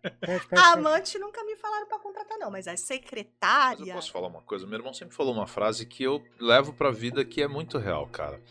[0.05, 0.61] Pede, pede, a pede.
[0.61, 3.93] amante nunca me falaram pra contratar, não, mas a Mas eu secretária.
[3.93, 4.65] posso falar uma coisa?
[4.65, 8.07] Meu irmão sempre falou uma frase que eu levo pra vida que é muito real,
[8.07, 8.41] cara.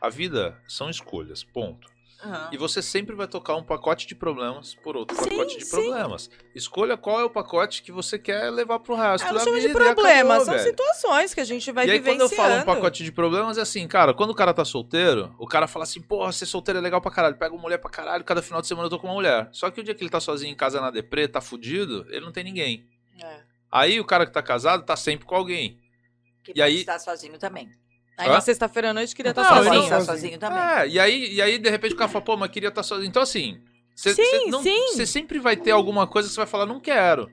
[0.00, 1.91] A vida são escolhas, ponto.
[2.24, 2.50] Aham.
[2.52, 5.70] E você sempre vai tocar um pacote de problemas por outro Sim, pacote de sim.
[5.70, 6.30] problemas.
[6.54, 9.60] Escolha qual é o pacote que você quer levar pro resto da vida.
[9.60, 10.68] de e acabou, problema, são velho.
[10.70, 12.28] situações que a gente vai e aí, vivenciando.
[12.28, 15.34] quando eu falo um pacote de problemas, é assim, cara, quando o cara tá solteiro,
[15.38, 17.90] o cara fala assim, porra, ser solteiro é legal pra caralho, pega uma mulher pra
[17.90, 19.48] caralho, cada final de semana eu tô com uma mulher.
[19.52, 22.24] Só que o dia que ele tá sozinho em casa na deprê, tá fudido, ele
[22.24, 22.86] não tem ninguém.
[23.20, 23.40] É.
[23.70, 25.78] Aí o cara que tá casado tá sempre com alguém.
[26.44, 27.70] Que E aí- estar sozinho também.
[28.18, 28.32] Aí Hã?
[28.32, 29.82] na sexta-feira à noite queria estar Não, Pode sozinho.
[29.84, 30.58] estar sozinho também.
[30.62, 33.08] É, e aí, e aí de repente o cara fala, pô, mas queria estar sozinho.
[33.08, 33.60] Então assim,
[33.94, 34.88] você Sim, não- sim.
[34.88, 37.30] você sempre vai ter alguma coisa que você vai falar, não quero.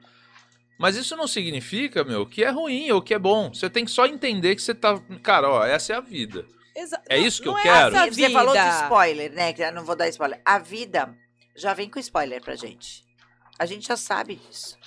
[0.78, 3.54] Mas isso não significa, meu, que é ruim ou que é bom.
[3.54, 4.98] Você tem que só entender que você tá.
[5.22, 6.46] Cara, ó, essa é a vida.
[6.74, 7.96] Exa- É não- isso que eu é quero.
[7.98, 8.82] essa Você falou de vida.
[8.84, 9.52] spoiler, né?
[9.52, 10.40] Que eu não vou dar spoiler.
[10.46, 11.14] A vida
[11.54, 13.04] já vem com spoiler pra gente.
[13.60, 14.78] A gente já sabe disso.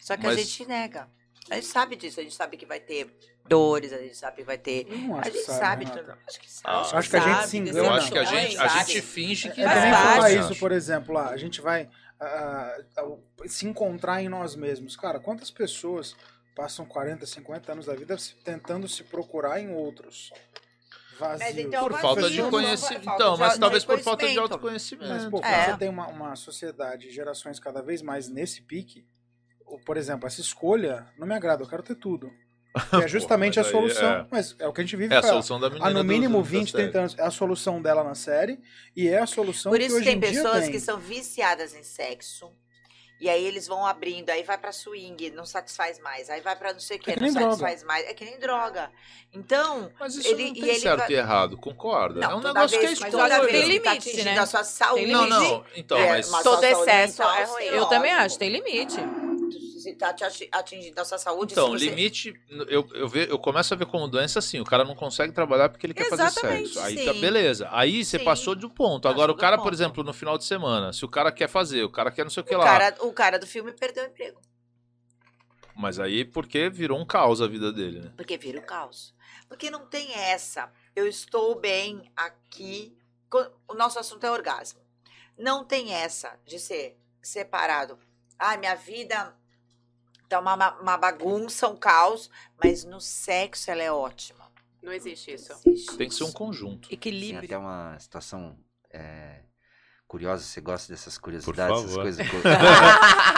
[0.00, 1.06] Só que a Mas- gente nega.
[1.50, 2.18] A gente sabe disso.
[2.18, 3.14] A gente sabe que vai ter
[3.48, 4.86] dores, a gente sabe que vai ter.
[4.86, 6.12] Não A acho que gente sabe, sabe.
[6.26, 6.98] Acho que Ah, sabe.
[6.98, 7.96] acho que a gente sabe, se desse Eu engana.
[7.98, 8.78] acho que a gente, a sabe.
[8.92, 9.96] gente finge que É não.
[9.96, 11.88] falar isso, por exemplo, lá, a gente vai
[12.20, 13.04] ah, ah,
[13.46, 14.96] se encontrar em nós mesmos.
[14.96, 16.16] Cara, quantas pessoas
[16.54, 20.32] passam 40, 50 anos da vida tentando se procurar em outros?
[21.18, 21.60] Vazio.
[21.60, 23.08] Então, Por vazio, falta de conhecimento.
[23.14, 25.08] Então, de mas talvez por falta de autoconhecimento.
[25.08, 25.64] Mas, pô, É.
[25.72, 29.06] você tem uma, uma sociedade, gerações cada vez mais nesse pique,
[29.64, 32.30] ou, por exemplo, essa escolha não me agrada, eu quero ter tudo.
[32.90, 34.08] Que é justamente mas a solução.
[34.12, 36.04] é- Mas é o que a gente vive É a solução da menina Há no
[36.04, 36.82] mínimo do- da 20, série.
[36.84, 37.18] 30 anos.
[37.18, 38.58] É a solução dela na série
[38.94, 40.70] e é a solução Por que isso hoje tem em dia pessoas tem.
[40.72, 42.52] que são viciadas em sexo.
[43.18, 46.28] E aí eles vão abrindo, aí vai pra swing, não satisfaz mais.
[46.28, 47.50] Aí vai pra não sei o que, É que não nem droga.
[47.56, 48.06] satisfaz mais.
[48.06, 48.90] É que nem droga.
[49.32, 52.20] Então, Mas isso ele, não e tem ele certo vai- e errado, concorda?
[52.20, 53.36] Não, é um toda negócio vez, que é mas escolha.
[53.38, 54.38] toda vez Tem que tá limite, atingindo né?
[54.38, 55.06] a sua saúde.
[55.06, 55.64] Não, não.
[55.74, 56.42] Então, é, mas.
[56.42, 57.62] Todo excesso é ruim.
[57.62, 58.96] sim, Eu também acho, tem limite.
[59.86, 61.84] Se tá ati- atingindo a sua saúde, Então, você...
[61.88, 62.34] limite,
[62.68, 65.68] eu, eu, ve, eu começo a ver como doença assim, o cara não consegue trabalhar
[65.68, 66.80] porque ele quer fazer Exatamente, sexo.
[66.80, 67.04] Aí sim.
[67.04, 67.68] tá beleza.
[67.70, 68.24] Aí você Sim.
[68.24, 69.02] passou do ponto.
[69.02, 71.84] Passou Agora o cara, por exemplo, no final de semana, se o cara quer fazer,
[71.84, 72.64] o cara quer não sei o que o, lá.
[72.64, 74.40] cara, o cara do filme perdeu o emprego.
[75.76, 78.12] Mas aí porque virou um caos a vida dele, né?
[78.16, 79.14] Porque vira o caos.
[79.48, 80.68] Porque não tem essa.
[80.96, 82.96] Eu estou bem aqui.
[83.68, 84.80] O nosso assunto é orgasmo.
[85.38, 87.96] Não tem essa de ser separado.
[88.36, 89.32] Ai, minha vida
[90.28, 92.30] tá uma, uma- uma bagunça, um caos,
[92.62, 94.44] mas no sexo ela é ótima.
[94.82, 95.52] Não existe isso.
[95.96, 96.88] Tem que ser um conjunto.
[96.88, 97.44] Tem Equilíbrio.
[97.44, 98.56] até uma situação
[98.92, 99.40] é,
[100.06, 102.02] curiosa, você gosta dessas curiosidades, essas favor.
[102.02, 102.26] coisas.
[102.30, 102.42] que eu-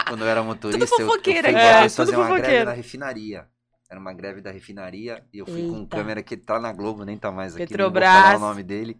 [0.07, 2.65] Quando eu era motorista, Tudo eu, eu fui É, fazer uma greve fofoqueira.
[2.65, 3.47] na refinaria.
[3.89, 5.97] Era uma greve da refinaria e eu fui com Eita.
[5.97, 7.65] câmera que tá na Globo, nem tá mais aqui.
[7.65, 8.07] Petrobras.
[8.07, 8.99] Não vou falar o nome dele.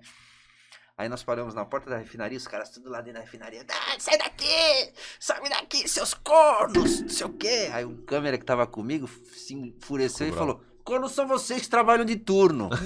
[0.99, 3.65] Aí nós paramos na porta da refinaria, os caras tudo lá dentro da refinaria.
[3.69, 4.91] Ah, sai daqui!
[5.17, 6.99] Sai daqui, seus cornos!
[6.99, 7.69] Não sei o quê.
[7.71, 12.03] Aí um câmera que tava comigo se enfureceu e falou: Cornos são vocês que trabalham
[12.03, 12.67] de turno.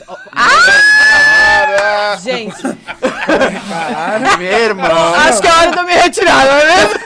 [2.21, 2.61] Gente,
[3.25, 4.37] Caralho.
[4.37, 5.13] Meu irmão!
[5.15, 6.99] acho que é hora de eu me retirar, não é mesmo?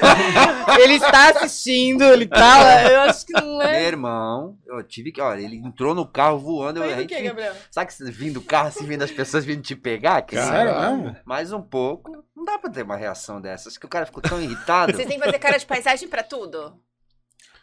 [0.82, 2.84] Ele está assistindo, ele tá.
[2.92, 3.84] Eu acho que não Meu é.
[3.84, 5.22] irmão, eu tive que.
[5.22, 6.80] Olha, ele entrou no carro voando.
[6.80, 7.54] Eu, Foi do gente- que, Gabriel?
[7.72, 10.22] Sabe que você vindo do carro assim, vendo as pessoas vindo te pegar?
[10.24, 11.16] Que Sério assim?
[11.26, 12.12] Mais um pouco.
[12.36, 14.92] Não dá pra ter uma reação dessas, que o cara ficou tão irritado.
[14.94, 16.74] Vocês têm que fazer cara de paisagem pra tudo?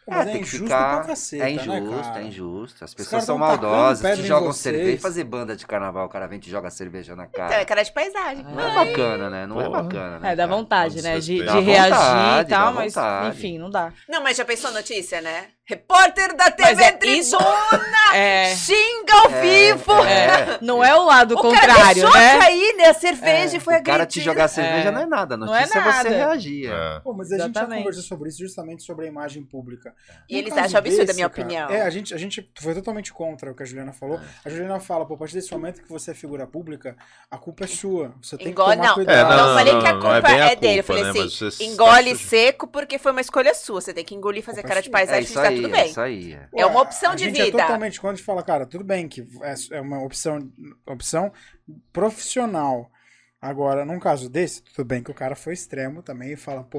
[0.07, 2.21] Mas é, tem que injusto ficar- pra caceta, É né, injusto, cara?
[2.21, 2.85] é injusto.
[2.85, 4.77] As pessoas são maldosas, te jogam vocês.
[4.77, 5.01] cerveja.
[5.03, 7.65] Fazer banda de carnaval, o cara vem e te joga cerveja na Então, é cara.
[7.65, 8.45] cara de paisagem.
[8.45, 9.47] Não é bacana, né?
[9.47, 9.83] Não é Porra.
[9.83, 10.33] bacana, né?
[10.33, 10.57] É, dá cara?
[10.57, 11.19] vontade, né?
[11.19, 12.95] De, de reagir vontade, e tal, mas
[13.29, 13.93] enfim, não dá.
[14.09, 15.47] Não, mas já pensou a notícia, né?
[15.67, 17.39] Repórter da TV é Tribuna
[18.15, 18.55] É.
[18.55, 19.93] xinga ao É, vivo.
[20.05, 20.59] é.
[20.61, 22.39] Não é o lado O cara contrário, deixou né?
[22.39, 22.85] cair, né?
[22.91, 24.25] A cerveja e foi O cara te agredido.
[24.27, 24.93] jogar cerveja É.
[24.93, 25.37] não é nada.
[25.39, 26.09] Não é é, você nada.
[26.11, 26.71] reagir.
[26.71, 26.97] é.
[26.97, 27.01] É.
[27.01, 27.79] Pô, mas a gente já Exatamente.
[27.79, 29.95] conversou sobre isso justamente sobre a imagem pública.
[30.29, 31.71] E No eles acham absurda a desse, minha cara, opinião.
[31.71, 34.21] É, a gente, a gente foi totalmente contra o que a Juliana falou.
[34.45, 36.95] A Juliana fala, pô, a partir desse momento que você é figura pública,
[37.31, 38.15] a culpa é sua.
[38.23, 39.17] Você tem Engole, que tomar não, cuidado.
[39.17, 40.81] É, não, não, não, falei não, que a não, culpa é bem a é dele.
[40.81, 41.11] Eu falei né?
[41.11, 43.81] assim, engole seco porque foi uma escolha sua.
[43.81, 45.85] Você tem que engolir e fazer cara é de paisagem É aí, tudo é bem.
[45.85, 46.35] isso aí.
[46.35, 46.49] é.
[46.55, 47.63] É uma opção a de gente vida.
[47.63, 50.39] É totalmente quando a gente fala, cara, tudo bem que é é uma opção,
[50.87, 51.33] opção
[51.93, 52.91] profissional.
[53.41, 56.79] Agora, num caso desse, tudo bem que o cara foi extremo também e fala, pô,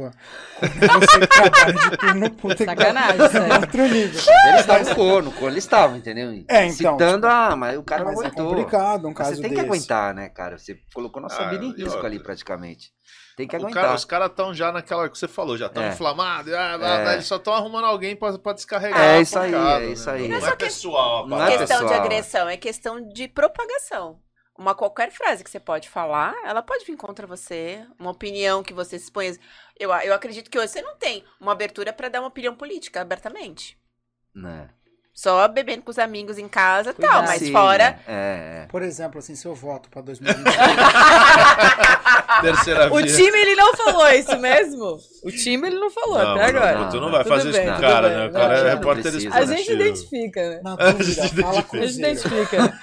[0.59, 3.53] como é você que trabalha de turno, puta que Sacanagem, pariu, sério.
[3.53, 4.21] é outro nível.
[4.47, 6.31] Eles estavam corno, corno, eles estavam, entendeu?
[6.49, 8.47] É, então, Citando, ah, mas o cara não Mas é aguentou.
[8.49, 9.67] complicado um caso Você tem que desse.
[9.67, 10.57] aguentar, né, cara?
[10.57, 12.91] Você colocou nossa Ah, vida em risco ali, praticamente.
[13.35, 13.83] Tem que aguentar.
[13.83, 15.89] cara- os caras estão já naquela que você falou, já estão É.
[15.89, 16.77] inflamados, ah,
[17.09, 17.13] É.
[17.13, 18.99] eles só estão arrumando alguém pra, pra descarregar.
[18.99, 20.13] É isso aí, é isso né?
[20.15, 20.27] aí.
[20.29, 22.01] Não, Não é é pessoal, não é questão de pessoal.
[22.05, 24.19] agressão, é questão de propagação.
[24.57, 28.73] Uma qualquer frase que você pode falar, ela pode vir contra você, uma opinião que
[28.73, 29.37] você expõe.
[29.77, 33.01] Eu, eu acredito que hoje você não tem uma abertura pra dar uma opinião política
[33.01, 33.77] abertamente.
[34.33, 34.69] Né?
[35.17, 37.97] Só bebendo com os amigos em casa e tal, mas Sim, fora.
[38.05, 40.43] É, Por exemplo, assim, se eu voto pra 2020.
[42.41, 43.15] Terceira O via.
[43.15, 44.97] time, ele não falou isso mesmo?
[45.23, 46.89] O time, ele não falou Não, até Bruno, agora.
[46.89, 48.17] tu não vai Tudo fazer isso bem, com o tudo cara, bem.
[48.17, 48.27] né?
[48.27, 49.35] O cara Não, é não repórter precisa.
[49.35, 50.59] A gente identifica, né?
[50.63, 51.47] Na A dúvida, gente fala identifica.
[51.47, 52.11] A gente Cruzeiro.
[52.11, 52.79] identifica.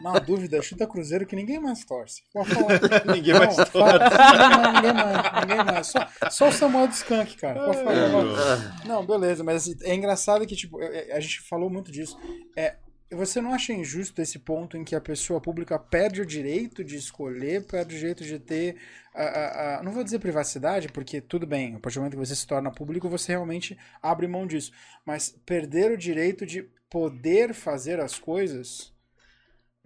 [0.00, 2.22] Na dúvida, chuta Cruzeiro que ninguém mais torce.
[2.32, 3.14] Pode falar.
[3.14, 4.16] Ninguém Não, mais fala- torce.
[4.26, 5.86] Ninguém mais, ninguém mais, ninguém mais.
[5.86, 7.60] Só, só o Samuel do Skank, cara.
[7.64, 7.94] Pode falar.
[7.96, 8.74] É, Agora.
[8.84, 12.18] Não, beleza, mas assim, é engraçado que, tipo, é- é- a gente falou muito disso.
[12.56, 12.76] É,
[13.10, 16.96] você não acha injusto esse ponto em que a pessoa pública perde o direito de
[16.96, 18.76] escolher, perde o direito de ter.
[19.14, 22.26] a- a- a- não vou dizer privacidade, porque tudo bem, a partir do momento que
[22.26, 24.70] você se torna público, você realmente abre mão disso.
[25.06, 28.92] Mas perder o direito de poder fazer as coisas.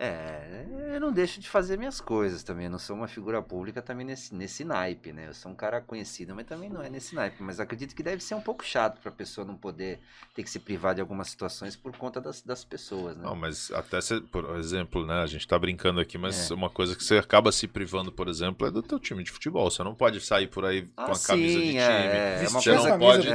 [0.03, 2.65] É, eu não deixo de fazer minhas coisas também.
[2.65, 5.27] Eu não sou uma figura pública também nesse, nesse naipe, né?
[5.29, 7.43] Eu sou um cara conhecido, mas também não é nesse naipe.
[7.43, 10.01] Mas acredito que deve ser um pouco chato pra pessoa não poder
[10.35, 13.25] ter que se privar de algumas situações por conta das, das pessoas, né?
[13.25, 15.23] Não, mas até, se, por exemplo, né?
[15.23, 16.55] A gente tá brincando aqui, mas É.
[16.55, 19.71] uma coisa que você acaba se privando, por exemplo, é do teu time de futebol.
[19.71, 21.79] Você não pode sair por aí com Ah, a camisa de sim, time.
[21.79, 23.29] é, é Você uma não coisa- pode.
[23.29, 23.33] é.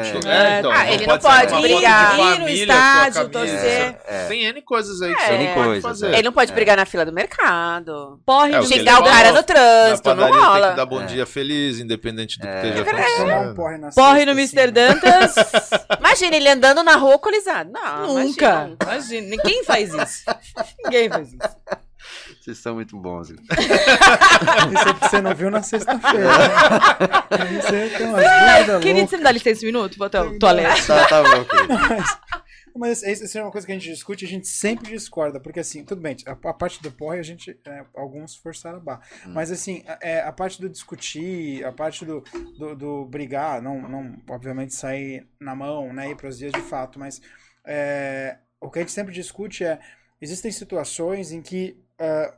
[0.55, 0.59] É.
[0.59, 2.15] então, Ah, ele não pode com a foto brigar.
[2.15, 3.99] de Ir no com a estádio, torcer.
[4.07, 4.27] É.
[4.27, 5.25] Tem N coisas aí que É.
[5.27, 6.13] você não pode coisas, fazer.
[6.13, 6.54] Ele não pode É.
[6.55, 8.19] brigar na fila do mercado.
[8.25, 10.59] Porre É, de Xingar o cara no trânsito, na não rola.
[10.61, 11.05] Tem que dar bom É.
[11.05, 13.55] dia feliz, independente do que esteja um acontecendo.
[13.55, 14.65] porre na Porre no assim, Mr.
[14.65, 14.71] né?
[14.71, 15.35] Dantas.
[15.99, 17.71] Imagina ele andando na rua alcoolizado.
[17.71, 18.45] Não, Nunca.
[18.45, 18.77] imagina.
[18.81, 19.27] Imagina.
[19.29, 20.23] Ninguém faz isso.
[20.85, 21.39] Ninguém faz isso.
[22.41, 23.29] Vocês são muito bons.
[23.39, 26.27] Isso é que você não viu na sexta-feira.
[26.37, 26.47] né?
[27.31, 29.97] Aí você tem umas dúvidas Querido, você me dá licença um minuto?
[29.97, 30.85] Vou até o toalete.
[30.85, 31.73] tá, tá bom, querido.
[32.77, 35.61] Mas, isso é uma coisa que a gente discute e a gente sempre discorda, porque
[35.61, 39.01] assim, tudo bem, a, a parte do porre a gente, é, alguns forçaram a barra,
[39.27, 42.21] mas assim, a- é, a parte do discutir, a parte do,
[42.57, 46.61] do, do brigar, não, não, obviamente sair na mão, né, ir para os dias de
[46.61, 47.21] fato, mas
[47.65, 49.79] é, o que a gente sempre discute é,
[50.21, 52.33] existem situações em que é,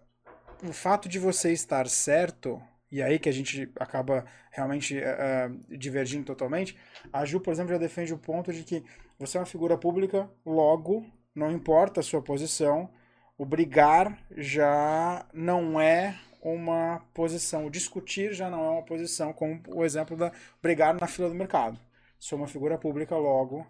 [0.64, 2.62] o fato de você estar certo,
[2.92, 6.78] e aí que a gente acaba realmente é, divergindo totalmente,
[7.12, 8.84] a Ju, por exemplo, já defende o ponto de que
[9.20, 11.06] você é uma figura pública, logo,
[11.36, 12.90] não importa a sua posição,
[13.38, 19.62] o brigar já não é uma posição, o discutir já não é uma posição, como
[19.68, 21.80] o exemplo da brigar na fila do mercado.
[22.20, 23.66] Sou uma figura pública, logo,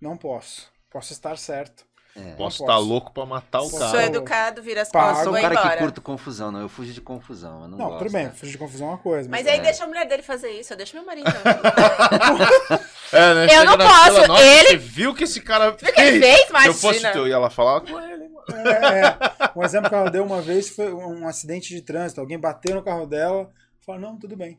[0.00, 0.72] não posso.
[0.90, 1.84] Posso estar certo.
[2.14, 2.34] É.
[2.34, 2.86] Posso estar posso.
[2.86, 3.90] louco pra matar o Sou cara.
[3.90, 4.88] Sou educado, vira as.
[4.88, 5.70] Eu costas e sou um cara embora.
[5.70, 6.60] que curto confusão, não.
[6.60, 7.62] Eu fujo de confusão.
[7.62, 7.98] Eu não, Não, gosto.
[8.04, 8.30] tudo bem, né?
[8.32, 9.30] fugir de confusão é uma coisa.
[9.30, 9.62] Mas Mas, aí É.
[9.62, 11.30] deixa a mulher dele fazer isso, eu deixo meu marido.
[13.12, 13.44] É, né?
[13.44, 16.00] Eu Chega não posso, fila, nossa, ele- Você viu que esse cara Viu o que
[16.00, 16.40] ele fez?
[16.46, 17.12] Se eu fosse Imagina.
[17.12, 18.28] teu, ia lá falar com ele.
[18.28, 18.68] mano.
[18.68, 19.16] é, é.
[19.54, 22.20] Um exemplo que ela deu uma vez foi um acidente de trânsito.
[22.20, 23.50] Alguém bateu no carro dela.
[23.84, 24.58] Falou, não, tudo bem.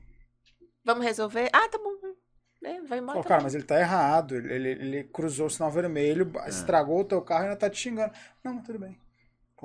[0.85, 1.49] Vamos resolver?
[1.51, 1.93] Ah, tá bom.
[2.65, 3.13] É, vai embora.
[3.13, 4.35] Falou, tá cara, mas ele tá errado.
[4.35, 7.77] Ele, ele, ele cruzou o sinal vermelho, estragou o teu carro e ainda tá te
[7.77, 8.13] xingando.
[8.43, 8.97] Não, mas tudo bem.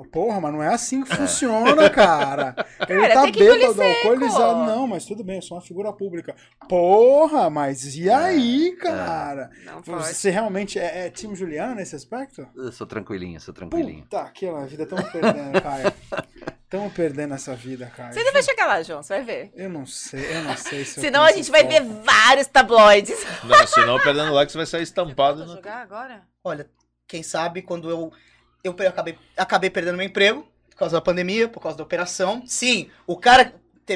[0.05, 2.55] Porra, mas não é assim que funciona, cara.
[2.87, 4.65] Ele Cara, tá bêbado, alcoolizado.
[4.65, 6.35] Não, mas tudo bem, eu sou uma figura pública.
[6.67, 9.49] Porra, mas e aí, cara?
[9.65, 10.07] Não pode.
[10.07, 12.47] Você realmente é, é time Juliana nesse aspecto?
[12.55, 14.03] Eu sou tranquilinho, sou tranquilinho.
[14.03, 15.93] Puta, aquela vida, tamo perdendo, cara.
[16.69, 18.13] Tamo perdendo essa vida, cara.
[18.13, 19.51] Você ainda vai chegar lá, João, você vai ver.
[19.55, 23.25] Eu não sei, eu não sei se Senão a gente vai ver vários tabloides.
[23.43, 25.47] Não, senão perdendo like você vai sair estampado.
[25.47, 25.55] No...
[25.55, 26.21] jogar agora?
[26.43, 26.69] Olha,
[27.07, 28.13] quem sabe quando eu
[28.63, 32.43] eu acabei, acabei perdendo meu emprego por causa da pandemia, por causa da operação.
[32.45, 33.53] Sim, o cara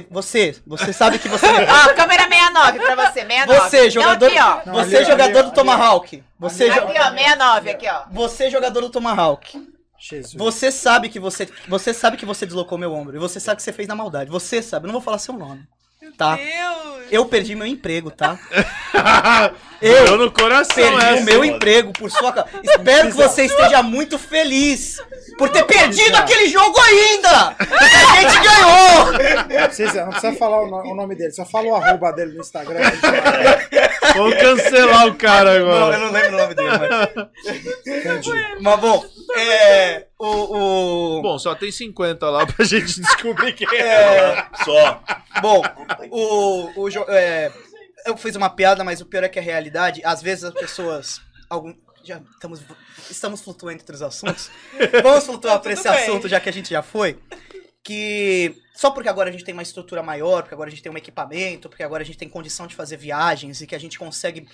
[0.10, 3.60] você, você sabe que você Ó, câmera 69 pra você, 69.
[3.60, 4.72] Você, jogador, Não, aqui, ó.
[4.74, 6.24] Você ali, jogador ali, do Tomahawk.
[6.40, 8.04] Você jo- Aqui, ó, 69, aqui, ó.
[8.12, 9.74] Você jogador do Tomahawk.
[10.00, 10.34] Jesus.
[10.34, 13.64] Você sabe que você você sabe que você deslocou meu ombro e você sabe que
[13.64, 14.30] você fez na maldade.
[14.30, 15.66] Você sabe, eu não vou falar seu nome.
[16.18, 16.38] Tá?
[17.12, 18.38] Eu perdi meu emprego, tá?
[19.82, 21.46] Eu no coração perdi essa, o meu mano.
[21.56, 22.50] emprego por sua causa.
[22.64, 25.02] Espero que você esteja muito feliz
[25.38, 27.52] por ter perdido aquele jogo ainda!
[27.58, 29.60] Porque a gente ganhou!
[29.60, 32.32] Não precisa, não precisa falar o, no- o nome dele, só fala o arroba dele
[32.34, 32.80] no Instagram.
[32.80, 35.98] a gente vai- Vamos cancelar o cara Não, eu agora.
[35.98, 37.28] não lembro o nome dele, mas.
[37.86, 38.32] Entendi.
[38.62, 39.04] Mas bom,
[39.36, 40.04] é.
[40.26, 41.18] O.
[41.18, 41.22] o...
[41.22, 43.84] Bom, só tem 50 lá pra gente descobrir quem é.
[43.84, 44.48] É.
[44.64, 45.04] Só.
[45.42, 45.62] Bom,
[46.10, 47.52] o, o jo- é,
[48.06, 51.22] eu fiz uma piada, mas o pior é que a realidade, às vezes as pessoas.
[51.50, 52.62] Algum, já estamos,
[53.10, 54.50] estamos flutuando entre os assuntos.
[55.02, 55.92] Vamos flutuar para esse bem.
[55.92, 57.20] assunto, já que a gente já foi.
[57.84, 60.92] Que só porque agora a gente tem uma estrutura maior, porque agora a gente tem
[60.92, 64.00] um equipamento, porque agora a gente tem condição de fazer viagens e que a gente
[64.00, 64.48] consegue.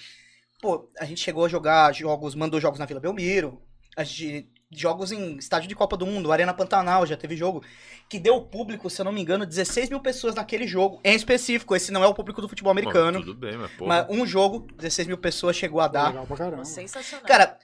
[0.62, 3.62] Pô, a gente chegou a jogar jogos, mandou jogos na Vila Belmiro,
[3.96, 7.64] a gente, jogos em estádio de Copa do Mundo, Arena Pantanal, já teve jogo
[8.08, 11.00] que deu público, se eu não me engano, 16 mil pessoas naquele jogo.
[11.04, 13.20] Em específico, esse não é o público do futebol americano.
[13.20, 14.06] Tudo bem, mas porra.
[14.08, 16.10] Mas um jogo, 16 mil pessoas chegou a dar.
[16.10, 16.66] Legal pra caramba.
[16.66, 17.26] Sensacional.
[17.26, 17.58] Cara,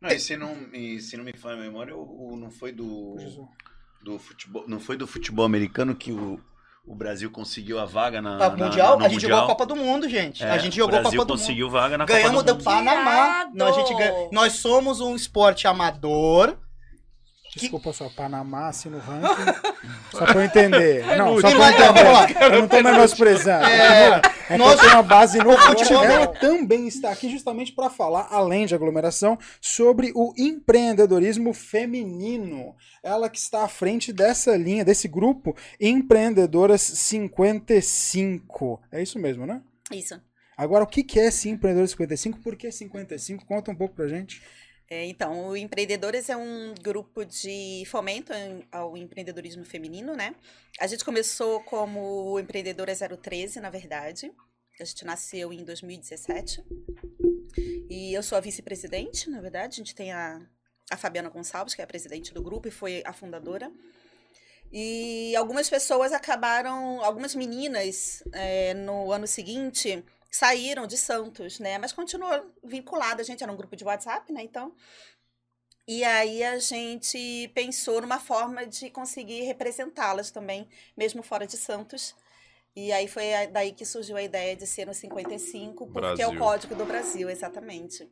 [0.00, 2.70] Não, e se não, e se não me falha a memória, o, o- não foi
[2.72, 3.16] do,
[4.02, 6.40] do futebol, não foi do futebol americano que o,
[6.86, 9.56] o Brasil conseguiu a vaga na, na- mundial, no a gente jogou a Mundial?
[9.56, 10.42] Copa do Mundo, gente.
[10.44, 11.72] É, a gente jogou a Copa Brasil do conseguiu Mundo.
[11.74, 12.64] vaga na Ganhamos Copa do do Mundo.
[12.64, 13.46] Panamá.
[13.52, 16.56] Não, a gente ganha- Nós somos um esporte amador.
[17.56, 19.70] Desculpa só, Panamá, assim no ranking.
[20.12, 21.16] só pra eu entender.
[21.16, 22.42] Não, só pra eu entender.
[22.42, 23.64] Eu não tô menosprezando.
[23.64, 28.66] É, É, nós- uma base no futebol- Ela também está aqui justamente para falar, além
[28.66, 32.74] de aglomeração, sobre o empreendedorismo feminino.
[33.02, 38.80] Ela que está à frente dessa linha, desse grupo Empreendedoras 55.
[38.90, 39.60] É isso mesmo, né?
[39.92, 40.20] Isso.
[40.56, 42.38] Agora, o que é esse Empreendedoras 55?
[42.40, 43.44] Por que 55?
[43.44, 44.40] Conta um pouco pra gente.
[44.88, 48.32] É, então, o Empreendedores é um grupo de fomento
[48.70, 50.34] ao empreendedorismo feminino, né?
[50.78, 54.32] A gente começou como Empreendedora 013, na verdade.
[54.80, 56.62] A gente nasceu em 2017.
[57.90, 59.74] E eu sou a vice-presidente, na verdade.
[59.74, 60.40] A gente tem a,
[60.90, 63.72] a Fabiana Gonçalves, que é a presidente do grupo e foi a fundadora.
[64.70, 71.78] E algumas pessoas acabaram, algumas meninas, é, no ano seguinte, saíram de Santos, né?
[71.78, 73.22] Mas continuou vinculada.
[73.22, 74.42] A gente era um grupo de WhatsApp, né?
[74.42, 74.74] Então.
[75.88, 82.14] E aí a gente pensou numa forma de conseguir representá-las também, mesmo fora de Santos.
[82.74, 86.32] E aí foi daí que surgiu a ideia de ser no 55, porque é o
[86.32, 86.38] Brasil.
[86.38, 88.10] código do Brasil, exatamente.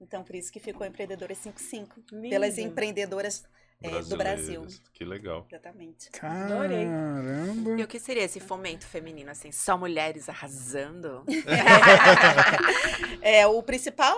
[0.00, 2.70] Então, por isso que ficou Empreendedoras 55, pelas Lindo.
[2.70, 3.44] empreendedoras
[3.82, 4.66] é, do Brasil.
[4.92, 5.46] Que legal.
[5.50, 6.10] Exatamente.
[6.20, 6.84] Adorei.
[6.86, 7.80] Caramba.
[7.80, 9.52] E o que seria esse fomento feminino, assim?
[9.52, 11.24] Só mulheres arrasando?
[13.22, 14.16] É, o principal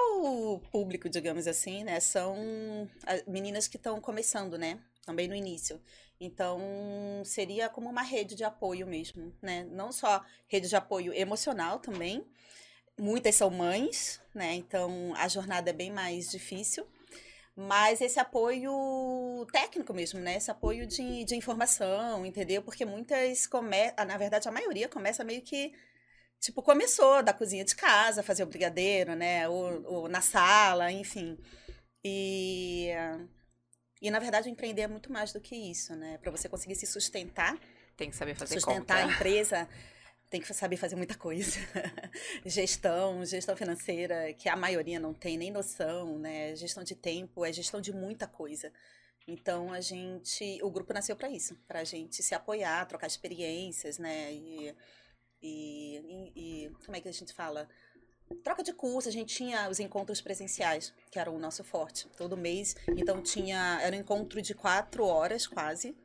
[0.72, 4.80] público, digamos assim, né, são as meninas que estão começando, né?
[5.04, 5.80] Também no início.
[6.20, 6.60] Então,
[7.24, 9.64] seria como uma rede de apoio mesmo, né?
[9.70, 12.26] Não só rede de apoio emocional também.
[12.98, 14.54] Muitas são mães, né?
[14.54, 16.84] Então, a jornada é bem mais difícil.
[17.56, 20.36] Mas esse apoio técnico mesmo, né?
[20.36, 22.62] Esse apoio de, de informação, entendeu?
[22.62, 23.94] Porque muitas come...
[23.96, 25.72] ah, na verdade, a maioria começa meio que
[26.38, 29.48] tipo, começou da cozinha de casa, fazer o brigadeiro, né?
[29.48, 31.38] Ou, ou na sala, enfim.
[32.04, 32.90] E,
[34.00, 36.18] e, na verdade, empreender é muito mais do que isso, né?
[36.18, 37.58] Para você conseguir se sustentar.
[37.96, 39.12] Tem que saber fazer Sustentar conta.
[39.12, 39.68] a empresa,
[40.30, 41.58] tem que saber fazer muita coisa.
[42.44, 46.54] gestão, gestão financeira, que a maioria não tem nem noção, né?
[46.56, 48.72] Gestão de tempo, é gestão de muita coisa.
[49.28, 53.98] Então a gente, o grupo nasceu para isso, para a gente se apoiar, trocar experiências,
[53.98, 54.32] né?
[54.32, 54.74] E,
[55.42, 57.68] e, e- como é que a gente fala?
[58.42, 62.36] Troca de curso, a gente tinha os encontros presenciais, que era o nosso forte, todo
[62.36, 62.74] mês.
[62.96, 65.96] Então tinha, era um encontro de quatro horas quase.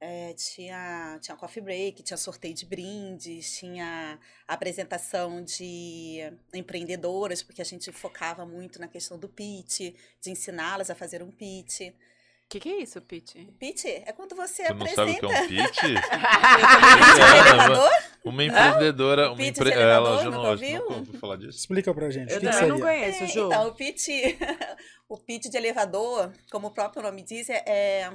[0.00, 6.20] É, tinha, tinha coffee break, tinha sorteio de brindes, tinha apresentação de
[6.54, 9.80] empreendedoras, porque a gente focava muito na questão do pitch,
[10.20, 11.80] de ensiná-las a fazer um pitch.
[11.80, 13.34] O que, que é isso, pitch?
[13.58, 14.94] Pitch é quando você Tu não apresenta.
[14.94, 15.80] sabe o que é um pitch?
[15.82, 17.20] de
[17.50, 17.90] elevador?
[18.24, 19.70] Uma empreendedora, uma Pitch empre...
[19.70, 21.14] de ela elevador, já nunca não, ouviu?
[21.20, 21.58] falar disso.
[21.58, 22.30] Explica pra gente.
[22.30, 22.92] Eu o que que também não seria?
[23.00, 23.46] conheço, Ju.
[23.46, 24.08] Então, o pitch,
[25.08, 28.12] o pitch de elevador, como o próprio nome diz, é- é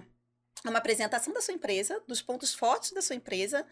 [0.69, 3.65] uma apresentação da sua empresa, dos pontos fortes da sua empresa,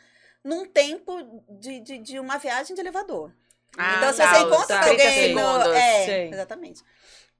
[0.43, 3.33] num tempo de, de, de uma viagem de elevador.
[3.77, 4.83] Ah, então, se tá, você encontra tá.
[4.83, 5.73] 30 alguém no...
[5.73, 6.29] É, Sei.
[6.29, 6.81] exatamente.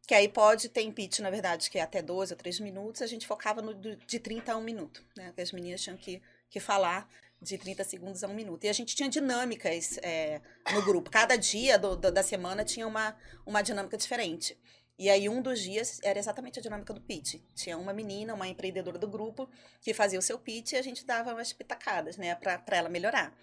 [0.07, 3.07] Que aí pode ter pitch, na verdade, que é até 12 ou 3 minutos, a
[3.07, 5.31] gente focava no de 30 a 1 minuto, né?
[5.35, 7.07] Que as meninas tinham que, que falar
[7.41, 8.63] de 30 segundos a 1 minuto.
[8.63, 10.41] E a gente tinha dinâmicas é,
[10.73, 11.09] no grupo.
[11.09, 14.57] Cada dia do- do- da semana tinha uma, uma dinâmica diferente.
[15.03, 17.35] E aí, um dos dias era exatamente a dinâmica do pitch.
[17.55, 19.49] Tinha uma menina, uma empreendedora do grupo,
[19.81, 23.35] que fazia o seu pitch e a gente dava umas pitacadas, né, pra ela melhorar.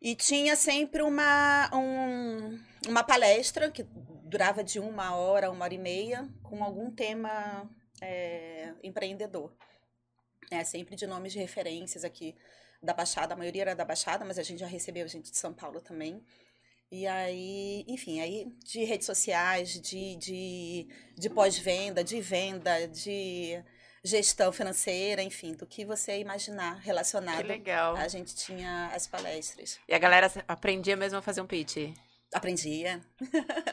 [0.00, 3.82] E tinha sempre uma, um- uma palestra que
[4.24, 7.68] durava de uma hora, uma hora e meia, com algum tema
[8.00, 9.52] é, empreendedor.
[10.50, 12.34] É, sempre de nomes de referências aqui
[12.82, 15.52] da Baixada, a maioria era da Baixada, mas a gente já recebeu gente de São
[15.52, 16.24] Paulo também.
[16.92, 23.62] E aí, enfim, aí de redes sociais, de, de, de pós-venda, de venda, de
[24.04, 27.36] gestão financeira, enfim, do que você imaginar relacionado.
[27.42, 27.94] Que legal.
[27.96, 29.78] A gente tinha as palestras.
[29.88, 31.76] E a galera aprendia mesmo a fazer um pitch?
[32.32, 33.00] Aprendia.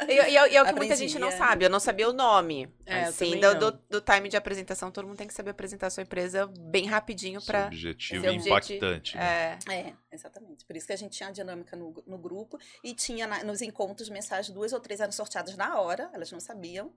[0.07, 1.63] E, e- e é o que muita gente não sabe.
[1.65, 2.67] Eu não sabia o nome.
[2.87, 5.89] É, assim, do, do, do time de apresentação, todo mundo tem que saber apresentar a
[5.91, 7.67] sua empresa bem rapidinho para.
[7.67, 9.57] objetivo e impactante, né?
[9.67, 9.73] É.
[9.73, 10.46] É, exatamente.
[10.67, 13.61] Por isso que a gente tinha a dinâmica no, no grupo e tinha na- nos
[13.61, 16.91] encontros mensagens, duas ou três eram sorteadas na hora, elas não sabiam,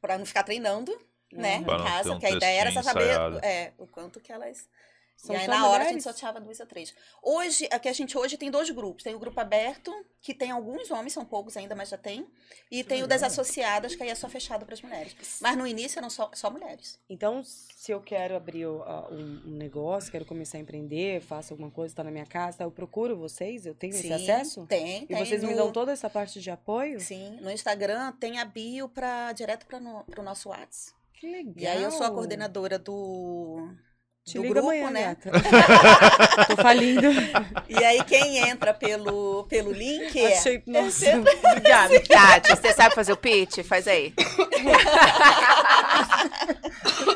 [0.00, 0.92] para não ficar treinando,
[1.32, 3.08] né, Pra em casa, um porque a ideia era saber
[3.42, 4.68] é, o quanto que elas
[5.30, 5.92] e aí, na hora, a mulheres?
[5.92, 6.94] gente sorteava duas a três.
[7.22, 9.02] Hoje, aqui a gente hoje tem dois grupos.
[9.02, 9.90] Tem o grupo aberto,
[10.20, 12.26] que tem alguns homens, são poucos ainda, mas já tem.
[12.70, 13.32] E tem o das legal.
[13.32, 15.14] associadas, que aí é só fechado para as mulheres.
[15.40, 16.98] Mas no início eram só, só mulheres.
[17.08, 21.70] Então, se eu quero abrir a- um, um negócio, quero começar a empreender, faço alguma
[21.70, 23.64] coisa, está na minha casa, tá, eu procuro vocês?
[23.64, 24.66] Eu tenho esse Sim, acesso?
[24.66, 27.00] Tem, E tem vocês me no- dão toda essa parte de apoio?
[27.00, 30.94] Sim, no Instagram tem a bio pra, direto para o nosso WhatsApp.
[31.14, 31.54] Que legal.
[31.56, 33.70] E aí eu sou a coordenadora do,
[34.24, 35.16] Te do liga grupo, amanhã, né?
[36.48, 37.02] Tô falindo.
[37.68, 40.38] E aí quem entra pelo, pelo link é...
[40.38, 42.00] Achei- nossa, é- obrigada.
[42.08, 43.58] Tati, você sabe fazer o pitch?
[43.62, 44.14] Faz aí.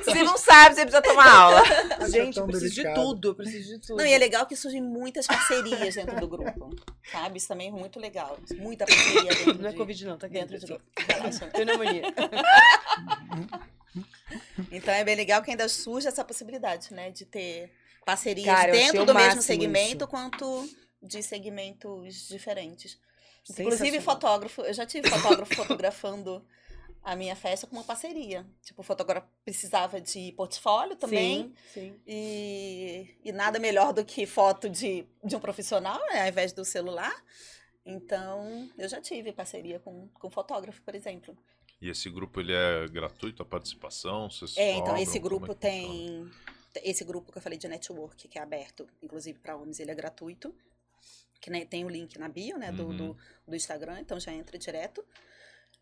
[0.05, 1.63] Se não sabe, você precisa tomar aula.
[2.09, 3.97] Gente, eu preciso de tudo, eu preciso de tudo.
[3.97, 6.71] Não, e é legal que surgem muitas parcerias dentro do grupo.
[7.11, 7.39] Sabe?
[7.39, 8.39] Isso também é muito legal.
[8.59, 10.35] Muita parceria dentro Não é de, Covid não, tá aqui.
[10.35, 10.81] dentro de pessoal.
[11.09, 11.47] Relaxa.
[11.47, 12.03] Pneumonia.
[14.71, 17.11] Então é bem legal que ainda surge essa possibilidade, né?
[17.11, 17.73] De ter
[18.05, 20.09] parcerias Cara, dentro do mesmo segmento isso.
[20.09, 20.69] quanto
[21.03, 22.99] de segmentos diferentes.
[23.51, 26.45] Inclusive fotógrafo, eu já tive fotógrafo fotografando
[27.03, 28.47] a minha festa com uma parceria.
[28.63, 31.55] Tipo, o fotógrafo precisava de portfólio também.
[31.73, 32.01] Sim, sim.
[32.07, 36.65] E, e nada melhor do que foto de, de um profissional, né, ao invés do
[36.65, 37.15] celular.
[37.85, 41.37] Então, eu já tive parceria com, com fotógrafo, por exemplo.
[41.81, 44.29] E esse grupo ele é gratuito a participação?
[44.31, 45.03] Vocês É, então cobram?
[45.03, 46.31] esse Como grupo é tem.
[46.83, 49.95] Esse grupo que eu falei de network, que é aberto, inclusive para homens, ele é
[49.95, 50.55] gratuito.
[51.41, 52.97] Que né, tem o link na bio, né, do, Uhum.
[52.97, 53.17] do,
[53.47, 55.05] do Instagram, então já entra direto.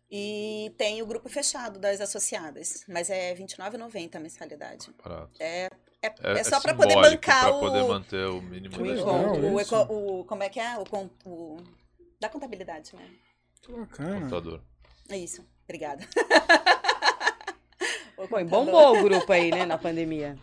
[0.09, 4.89] E tem o grupo fechado das associadas, mas é R$29,90 a mensalidade.
[5.03, 5.31] Barato.
[5.39, 5.65] É,
[6.01, 7.59] é, É- é é só para poder bancar pra o.
[7.59, 10.77] poder manter o mínimo o, encontro, o, eco- o- como é que é?
[10.77, 10.83] O,
[11.25, 11.57] o
[12.19, 13.09] da contabilidade, né?
[13.61, 14.21] Que bacana.
[14.21, 14.61] Contador.
[15.09, 15.43] É isso.
[15.67, 16.07] Obrigada.
[18.15, 18.45] Bom, contador.
[18.49, 20.37] bombou o grupo aí, né, na pandemia.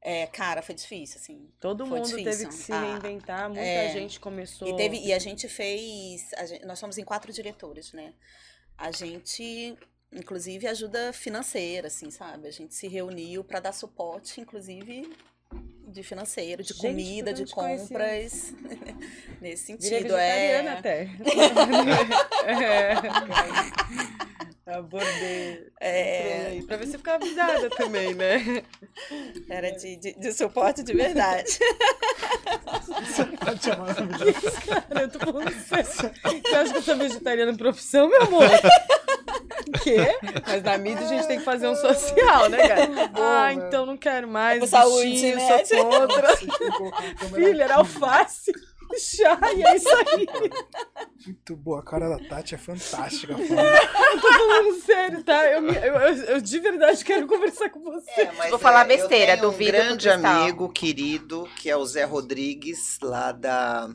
[0.00, 1.50] É, cara, foi difícil, assim.
[1.60, 2.30] Todo Foi mundo difícil.
[2.30, 3.90] teve que se Ah, reinventar, muita é.
[3.92, 4.68] gente começou.
[4.68, 6.30] E, teve, e a gente fez.
[6.36, 8.12] a gen- nós somos em quatro diretores, né?
[8.76, 9.76] A gente,
[10.12, 12.48] inclusive, ajuda financeira, assim, sabe?
[12.48, 15.10] A gente se reuniu para dar suporte, inclusive,
[15.94, 18.52] de financeiro, de Gente, comida, de compras.
[19.40, 20.62] Nesse sentido, é.
[20.62, 21.02] vegetariana até.
[22.50, 22.94] é.
[24.66, 25.66] Abordei.
[25.80, 26.58] É.
[26.66, 28.64] Pra ver se eu ficava avisada também, né?
[29.48, 31.58] Era de, de, de suporte de verdade.
[34.88, 35.84] Cara, eu tô falando sério.
[35.84, 38.48] Você acha que eu sou vegetariana em profissão, meu amor?
[39.82, 39.96] Quê?
[40.46, 42.88] Mas na mídia a gente tem que fazer um social, né, cara?
[43.14, 44.62] ah, então não quero mais.
[44.62, 45.64] É saúde, bichinho, né?
[45.64, 46.36] Sou contra.
[47.34, 48.52] Filha, era alface.
[48.98, 50.26] Chá, e é isso aí.
[51.26, 53.32] Muito boa, a cara da Tati é fantástica.
[53.32, 55.46] Eu tô falando sério, tá?
[55.50, 58.30] Eu, me- eu, eu- eu de verdade quero conversar com você.
[58.36, 62.04] Mas, Vou falar é, besteira, duvido um do grande amigo querido, que é o Zé
[62.04, 63.88] Rodrigues, lá da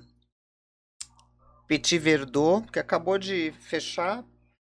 [1.67, 4.23] Petit Verdot, que acabou de fechar.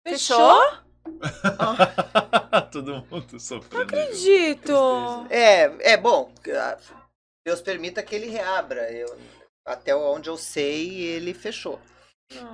[0.06, 0.62] Fechou?
[2.70, 3.84] Todo mundo sofrendo.
[3.84, 5.26] Acredito.
[5.30, 6.32] É, é bom.
[6.56, 6.78] ah,
[7.46, 8.90] Deus permita que ele reabra.
[8.90, 9.16] Eu,
[9.66, 11.80] até onde eu sei, ele fechou.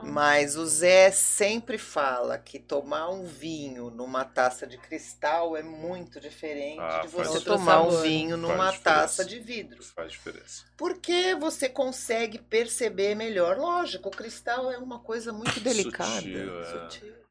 [0.02, 6.20] Mas o Zé sempre fala que tomar um vinho numa taça de cristal é muito
[6.20, 9.82] diferente Ah, de você tomar um vinho numa taça de vidro.
[9.84, 10.64] Faz diferença.
[10.76, 13.56] Porque você consegue perceber melhor.
[13.56, 16.22] Lógico, o cristal é uma coisa muito delicada.
[16.22, 16.64] Sutil, é.
[16.64, 17.27] sutil.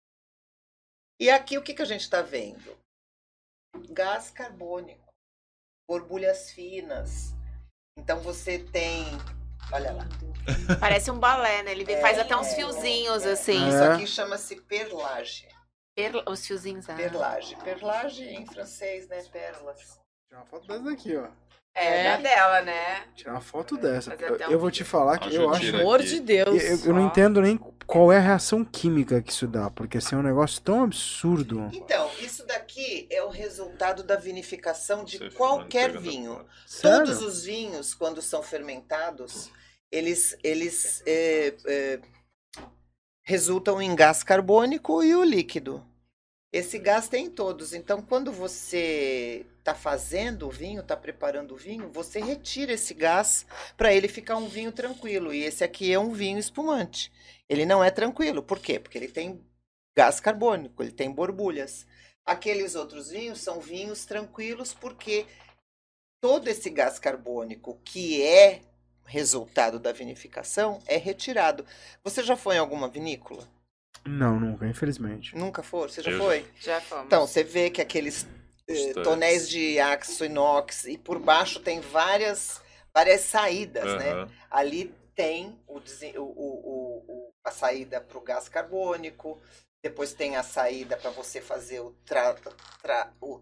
[1.19, 2.77] E aqui o que, que a gente está vendo?
[3.89, 5.07] Gás carbônico,
[5.89, 7.33] borbulhas finas.
[7.97, 9.05] Então você tem.
[9.71, 10.07] Olha lá.
[10.79, 11.71] Parece um balé, né?
[11.71, 13.31] Ele É, faz até uns é, fiozinhos, é.
[13.31, 13.67] assim.
[13.67, 15.47] Isso aqui chama-se perlage.
[15.95, 16.87] Per- Os fiozinhos.
[16.89, 16.95] Ah.
[16.95, 17.55] Perlage.
[17.57, 19.21] Perlage em francês, né?
[19.31, 19.99] Pérolas.
[20.29, 21.27] Tirar uma foto dessa daqui, ó.
[21.75, 23.07] É, da dela, né?
[23.15, 24.13] Tirar uma foto dessa.
[24.13, 25.59] Eu, um eu vou te falar que eu eu acho.
[25.61, 26.63] tirar Amor de Deus.
[26.63, 27.57] Eu, eu não entendo nem
[27.87, 31.69] qual é a reação química que isso dá, porque assim é um negócio tão absurdo.
[31.73, 36.45] Então, isso daqui é o resultado da vinificação de Você qualquer vinho.
[36.81, 39.49] Todos os vinhos, quando são fermentados,
[39.89, 41.99] eles, eles é, é,
[43.23, 45.81] resultam em gás carbônico e o líquido.
[46.51, 47.73] Esse gás tem em todos.
[47.73, 53.45] Então, quando você está fazendo o vinho, está preparando o vinho, você retira esse gás
[53.75, 55.33] para ele ficar um vinho tranquilo.
[55.33, 57.11] E esse aqui é um vinho espumante.
[57.49, 58.43] Ele não é tranquilo.
[58.43, 58.79] Por quê?
[58.79, 59.41] Porque ele tem
[59.97, 61.85] gás carbônico, ele tem borbulhas.
[62.25, 65.25] Aqueles outros vinhos são vinhos tranquilos porque
[66.21, 68.61] todo esse gás carbônico que é
[69.05, 71.65] resultado da vinificação é retirado.
[72.03, 73.47] Você já foi em alguma vinícola?
[74.05, 75.35] Não, nunca, infelizmente.
[75.35, 75.87] Nunca foi?
[75.89, 76.23] Você já Eu já.
[76.23, 76.45] foi?
[76.59, 77.05] Já fomos.
[77.05, 78.27] Então, você vê que aqueles
[78.67, 82.61] eh, tonéis de aço inox e por baixo tem várias,
[82.93, 84.11] várias saídas, né?
[84.11, 84.31] Aham.
[84.49, 89.39] Ali tem o, o- o- o- a saída para o gás carbônico,
[89.83, 92.35] depois tem a saída para você fazer o tra-
[92.81, 93.41] tra- o-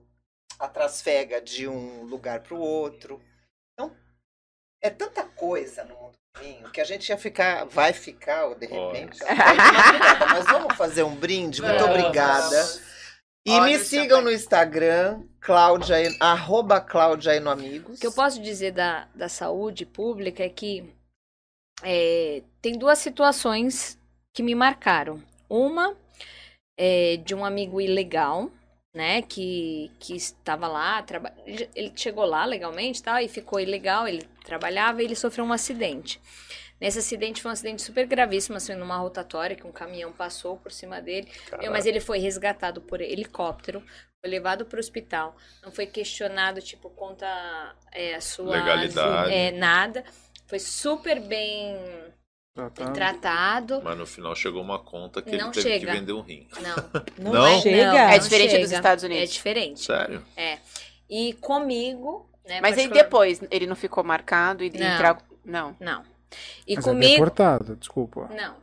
[0.59, 3.21] a trasfega de um lugar para o outro.
[3.73, 3.95] Então,
[4.83, 8.55] é tanta coisa no mundo do vinho que a gente ia ficar, vai ficar, ou
[8.55, 9.19] de repente,
[10.31, 11.61] mas vamos fazer um brinde?
[11.61, 11.95] Muito Vamos.
[11.97, 12.65] obrigada.
[13.47, 17.97] E Olha me o sigam no Instagram, Cláudia, arroba Cláudia no Amigos.
[17.97, 20.91] O que eu posso dizer da, da saúde pública é que
[21.83, 23.99] é, tem duas situações
[24.33, 25.21] que me marcaram.
[25.49, 25.95] Uma
[26.77, 28.51] é de um amigo ilegal,
[28.93, 34.07] né, que, que estava lá, traba- ele chegou lá legalmente e tal, e ficou ilegal,
[34.07, 36.19] ele trabalhava e ele sofreu um acidente.
[36.79, 40.71] Nesse acidente foi um acidente super gravíssimo, assim, numa rotatória, que um caminhão passou por
[40.71, 41.29] cima dele.
[41.59, 43.81] Meu, mas ele foi resgatado por helicóptero,
[44.21, 45.35] foi levado para o hospital.
[45.63, 47.25] Não foi questionado, tipo, conta
[47.91, 48.57] é, a sua...
[48.57, 49.33] Legalidade.
[49.33, 50.03] É, nada.
[50.47, 51.77] Foi super bem
[52.93, 53.81] tratado.
[53.83, 55.85] Mas no final chegou uma conta que Não ele teve chega.
[55.91, 56.47] que vender um rim.
[56.61, 56.75] Não.
[57.33, 57.45] Não?
[57.47, 57.87] é- Chega?
[57.87, 58.75] não, É não diferente dos chega.
[58.75, 59.23] Estados Unidos.
[59.23, 59.79] É diferente.
[59.81, 60.23] Sério?
[60.37, 60.59] É.
[61.09, 62.61] E comigo, né?
[62.61, 64.85] Mas aí depois, ele não ficou marcado e Não.
[64.93, 65.17] entrar.
[65.43, 65.75] Não.
[65.79, 66.03] Não.
[66.67, 67.11] E Mas é comigo.
[67.13, 68.29] deportado, desculpa.
[68.35, 68.55] Não.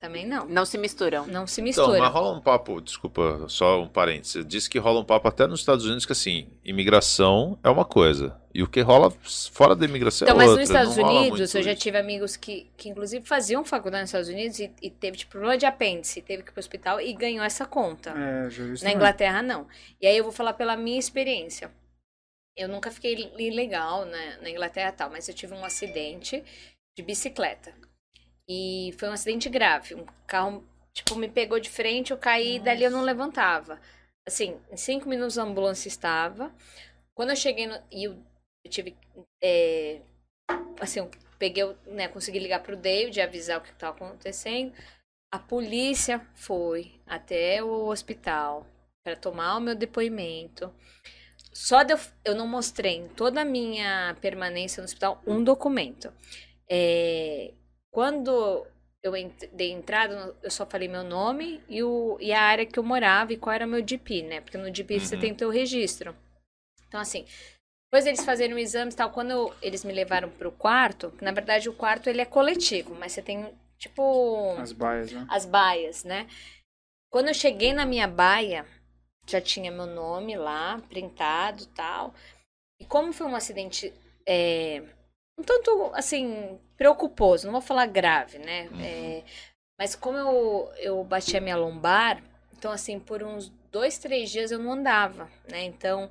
[0.00, 0.46] Também não.
[0.46, 1.26] Não se misturam.
[1.26, 1.98] Não se Então, mistura.
[1.98, 4.46] mas rola um papo, desculpa, só um parênteses.
[4.46, 8.40] Disse que rola um papo até nos Estados Unidos que assim, imigração é uma coisa.
[8.54, 9.10] E o que rola
[9.52, 10.60] fora da imigração Então, é mas outra.
[10.62, 11.80] nos Estados não rola Unidos, eu já isso.
[11.82, 15.58] tive amigos que, que inclusive faziam faculdade nos Estados Unidos e, e teve tipo, problema
[15.58, 18.10] de apêndice, teve que ir pro hospital e ganhou essa conta.
[18.10, 18.92] É, já vi isso Na.
[18.92, 19.66] Inglaterra, não.
[20.00, 21.72] E aí eu vou falar pela minha experiência.
[22.56, 26.44] Eu nunca fiquei ilegal na, na Inglaterra e tal, mas eu tive um acidente
[26.96, 27.72] de bicicleta.
[28.48, 29.94] E foi um acidente grave.
[29.94, 33.80] Um carro, tipo, me pegou de frente, eu caí e dali eu não levantava.
[34.26, 36.52] Assim, em cinco minutos a ambulância estava.
[37.14, 37.74] Quando eu cheguei no.
[37.90, 38.12] E eu,
[38.64, 38.96] eu tive.
[39.42, 40.02] é,
[40.80, 44.72] assim, eu peguei, né, consegui ligar pro David, avisar o que estava acontecendo.
[45.32, 48.66] A polícia foi até o hospital
[49.04, 50.72] para tomar o meu depoimento.
[51.52, 56.12] Só de eu, eu não mostrei em toda a minha permanência no hospital um documento.
[56.70, 57.52] É,
[57.90, 58.66] quando
[59.02, 59.12] eu
[59.52, 63.32] dei entrada, eu só falei meu nome e, o, e a área que eu morava
[63.32, 64.40] e qual era meu DP, né?
[64.40, 65.20] Porque no DP você Uhum.
[65.20, 66.14] tem o teu registro.
[66.88, 67.24] Então, assim,
[67.90, 71.32] depois eles fazerem o exame e tal, quando eu- eles me levaram pro quarto, na
[71.32, 74.54] verdade o quarto ele é coletivo, mas você tem, tipo...
[74.58, 75.26] As baias, né?
[75.28, 76.26] As baias, né?
[77.10, 78.66] Quando eu cheguei na minha baia,
[79.26, 82.14] já tinha meu nome lá, printado e tal.
[82.80, 83.92] E como foi um acidente
[84.26, 84.82] é,
[85.38, 88.68] um tanto, assim, preocuposo, não vou falar grave, né?
[88.80, 89.22] É,
[89.78, 92.22] mas como eu, eu bati a minha lombar,
[92.56, 95.64] então, assim, por uns dois, três dias eu não andava, né?
[95.64, 96.10] Então,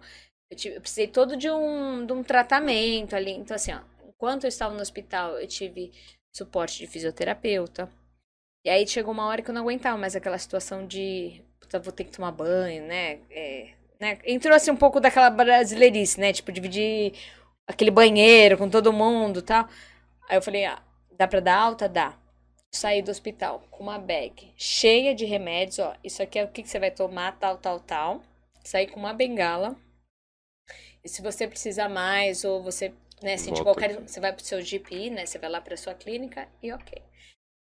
[0.51, 3.31] eu, tive, eu precisei todo de um, de um tratamento ali.
[3.31, 5.91] Então, assim, ó, enquanto eu estava no hospital, eu tive
[6.35, 7.89] suporte de fisioterapeuta.
[8.65, 11.91] E aí chegou uma hora que eu não aguentava mais aquela situação de puta, vou
[11.93, 13.19] ter que tomar banho, né?
[13.29, 14.19] É, né?
[14.25, 16.33] Entrou assim um pouco daquela brasileirice, né?
[16.33, 17.13] Tipo, dividir
[17.67, 19.67] aquele banheiro com todo mundo e tal.
[20.27, 21.87] Aí eu falei, ah, dá pra dar alta?
[21.87, 22.17] Dá.
[22.71, 25.95] Saí do hospital com uma bag cheia de remédios, ó.
[26.03, 28.21] Isso aqui é o que, que você vai tomar, tal, tal, tal.
[28.63, 29.75] Saí com uma bengala.
[31.03, 34.01] E se você precisar mais, ou você, né, sentir qualquer.
[34.01, 35.25] Você vai pro seu GP, né?
[35.25, 37.01] Você vai lá pra sua clínica e ok.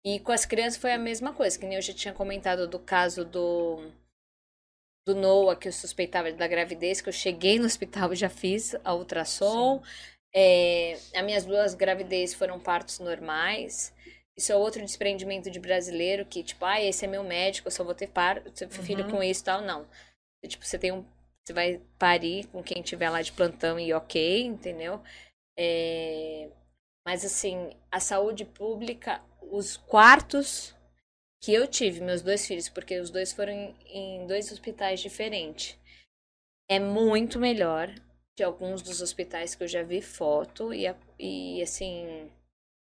[0.04, 2.78] E com as crianças foi a mesma coisa, que nem eu já tinha comentado do
[2.78, 3.90] caso do
[5.06, 8.76] do Noah, que eu suspeitava da gravidez, que eu cheguei no hospital e já fiz
[8.84, 9.82] a ultrassom.
[10.34, 13.92] É, as minhas duas gravidez foram partos normais.
[14.36, 17.84] Isso é outro desprendimento de brasileiro, que tipo, ah, esse é meu médico, eu só
[17.84, 18.42] vou ter par
[18.82, 19.10] filho Uhum.
[19.10, 19.60] com isso e tal.
[19.62, 19.86] Não.
[20.46, 21.04] Tipo, você tem um.
[21.44, 25.02] Você vai parir com quem tiver lá de plantão e ok, entendeu?
[25.58, 26.48] É,
[27.06, 30.74] mas assim, a saúde pública, os quartos
[31.42, 35.76] que eu tive, meus dois filhos, porque os dois foram em, em dois hospitais diferentes,
[36.70, 37.92] é muito melhor
[38.36, 40.86] de alguns dos hospitais que eu já vi foto e,
[41.18, 42.30] e assim.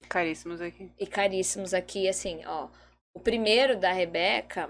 [0.08, 0.92] Caríssimos aqui.
[1.00, 2.70] E caríssimos aqui, assim, ó.
[3.14, 4.70] O primeiro da Rebeca,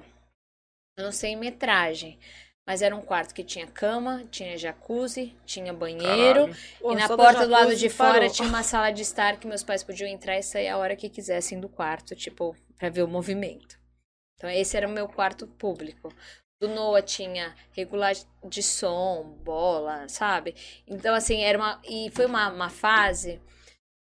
[0.97, 2.19] eu não sei em metragem.
[2.65, 6.47] Mas era um quarto que tinha cama, tinha jacuzzi, tinha banheiro.
[6.47, 6.57] Caralho.
[6.80, 8.30] Pô, e na só da porta do lado de fora parou.
[8.30, 11.09] tinha uma sala de estar que meus pais podiam entrar e sair a hora que
[11.09, 13.80] quisessem do quarto, tipo, pra ver o movimento.
[14.38, 16.13] Então esse era o meu quarto público.
[16.62, 18.14] Do Noah tinha regular
[18.47, 20.53] de som, bola, sabe?
[20.88, 21.82] Então, assim, era uma.
[21.84, 23.41] E foi uma, uma fase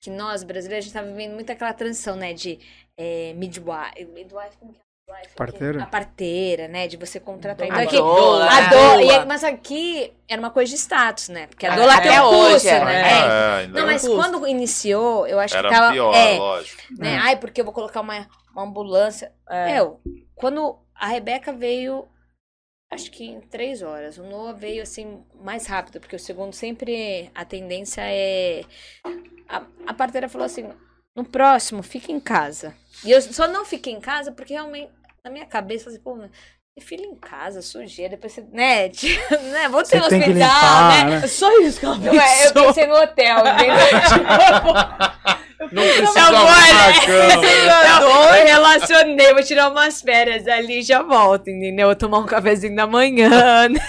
[0.02, 2.32] que nós, brasileiros, a gente tava vivendo muito aquela transição, né?
[2.32, 2.58] De
[2.98, 4.04] é, midwife.
[4.12, 5.28] Midwife, como que é?
[5.36, 5.84] Parteira?
[5.84, 6.88] A parteira, né?
[6.88, 7.64] De você contratar.
[7.64, 9.02] Então, A aqui, doula, a doula- Doula.
[9.04, 11.46] e aí- mas aqui era uma coisa de status, né?
[11.46, 12.84] Porque a É, doula até tem um hoje custo, é.
[12.84, 12.94] né?
[12.96, 13.60] É, É.
[13.62, 13.92] ainda Não, é.
[13.92, 14.16] mas Custo.
[14.16, 15.92] quando iniciou, eu acho Era que tava.
[15.92, 16.82] pior, é, lógico.
[16.98, 17.14] Né?
[17.14, 17.18] É.
[17.18, 19.32] Ai, porque eu vou colocar uma, uma ambulância.
[19.48, 20.00] Meu,
[20.34, 22.06] quando a Rebeca veio,
[22.90, 24.18] acho que em três horas.
[24.18, 28.62] O Noah veio assim mais rápido, porque o segundo sempre a tendência é.
[29.48, 30.68] A, a parteira falou assim:
[31.14, 32.74] no próximo, fica em casa.
[33.04, 34.92] E eu só não fiquei em casa porque realmente,
[35.24, 36.30] na minha cabeça, assim, pô, né,
[36.80, 38.44] filho em casa, sujeira, depois você.
[38.52, 38.88] Né?
[38.90, 39.68] tipo, né?
[39.68, 41.10] Vou ter no hospital, limpar, né?
[41.10, 41.20] né?
[41.24, 42.62] É Só isso que ela pensou.
[42.62, 43.76] Eu pensei no hotel, entendeu?
[45.72, 48.38] Não precisa arrumar a cama.
[48.38, 51.88] Eu relacionei, vou tirar umas férias ali e já volto, entendeu?
[51.88, 53.68] Vou tomar um cafezinho da manhã.
[53.68, 53.80] né?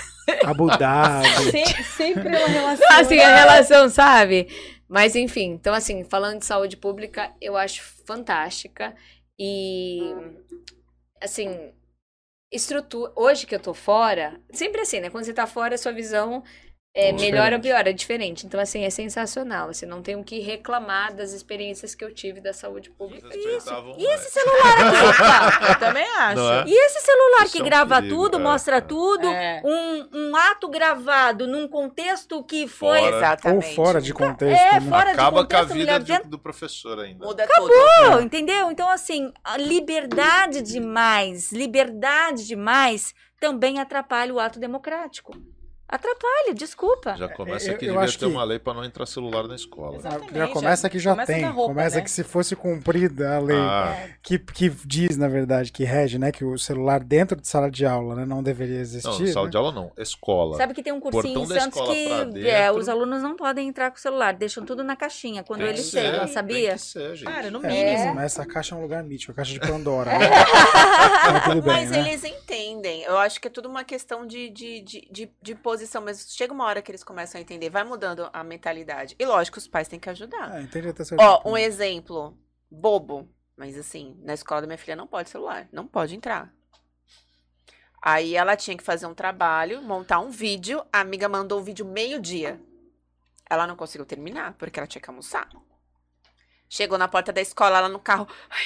[0.43, 1.27] Abu Dhabi.
[1.51, 2.87] Se- sempre uma relação.
[2.91, 4.47] Assim, a relação, sabe?
[4.87, 8.95] Mas enfim, então assim, falando de saúde pública, eu acho fantástica.
[9.37, 10.13] E
[11.21, 11.71] assim,
[12.51, 13.11] estrutura.
[13.15, 15.09] Hoje que eu tô fora, sempre assim, né?
[15.09, 16.43] Quando você tá fora, a sua visão
[16.93, 17.61] é É melhor ou diferente.
[17.61, 18.45] pior, é diferente.
[18.45, 19.69] Então, assim, é sensacional.
[19.69, 23.29] Assim, não tenho que reclamar das experiências que eu tive da saúde pública.
[23.29, 23.69] Isso.
[23.97, 25.69] E esse celular aqui?
[25.69, 26.41] Eu também acho.
[26.41, 26.63] É?
[26.67, 29.61] E esse celular Isso que é um grava perigo, tudo, é, mostra tudo, É.
[29.63, 32.99] um, um ato gravado num contexto que foi.
[32.99, 33.37] Fora.
[33.53, 34.59] Ou fora de contexto.
[34.59, 34.89] É, né?
[34.89, 37.25] fora de Acaba com a contexto, vida mulher do, professor ainda.
[37.25, 38.71] Muda Acabou, entendeu?
[38.71, 45.33] Então, assim, a liberdade demais, liberdade demais também atrapalha o ato democrático.
[45.91, 47.15] Atrapalha, desculpa.
[47.17, 49.47] Já começa Eu- que eu devia acho ter que- uma lei para não entrar celular
[49.47, 49.99] na escola.
[50.31, 51.43] Já começa que já Começa tem.
[51.45, 52.01] roupa, começa né?
[52.03, 54.07] que se fosse cumprida a lei Ah.
[54.21, 56.31] que, que diz, na verdade, que rege, né?
[56.31, 59.27] Que o celular dentro de sala de aula né, não deveria Não, existir.
[59.33, 59.51] sala né?
[59.51, 60.57] de aula não, escola.
[60.57, 63.89] Sabe que tem um cursinho Portão em Santos que é, os alunos não podem entrar
[63.89, 66.73] com o celular, deixam tudo na caixinha quando Tem eles chegam, tem sabia?
[66.73, 67.31] que ser, gente.
[67.31, 68.13] Cara, no É, mínimo.
[68.13, 70.11] Mas essa caixa é um lugar mítico, a caixa de Pandora.
[70.19, 70.29] né?
[71.33, 71.99] Mas tudo bem, Mas né?
[71.99, 73.01] eles entendem.
[73.03, 75.78] Eu acho que é tudo uma questão de, de, de, de, de posição.
[76.03, 77.69] Mas chega uma hora que eles começam a entender.
[77.69, 79.15] Vai mudando a mentalidade.
[79.19, 80.51] E lógico, os pais têm que ajudar.
[80.51, 81.21] Ah, entendi até certo.
[81.21, 82.37] Ó, um exemplo.
[82.69, 83.29] Bobo.
[83.55, 85.67] Mas assim, na escola da minha filha não pode celular.
[85.71, 86.53] Não pode entrar.
[88.01, 90.81] Aí ela tinha que fazer um trabalho, montar um vídeo.
[90.91, 92.61] A amiga mandou o vídeo meio-dia.
[93.49, 95.49] Ela não conseguiu terminar, porque ela tinha que almoçar.
[96.71, 98.65] Chegou na porta da escola, ela no carro, ai,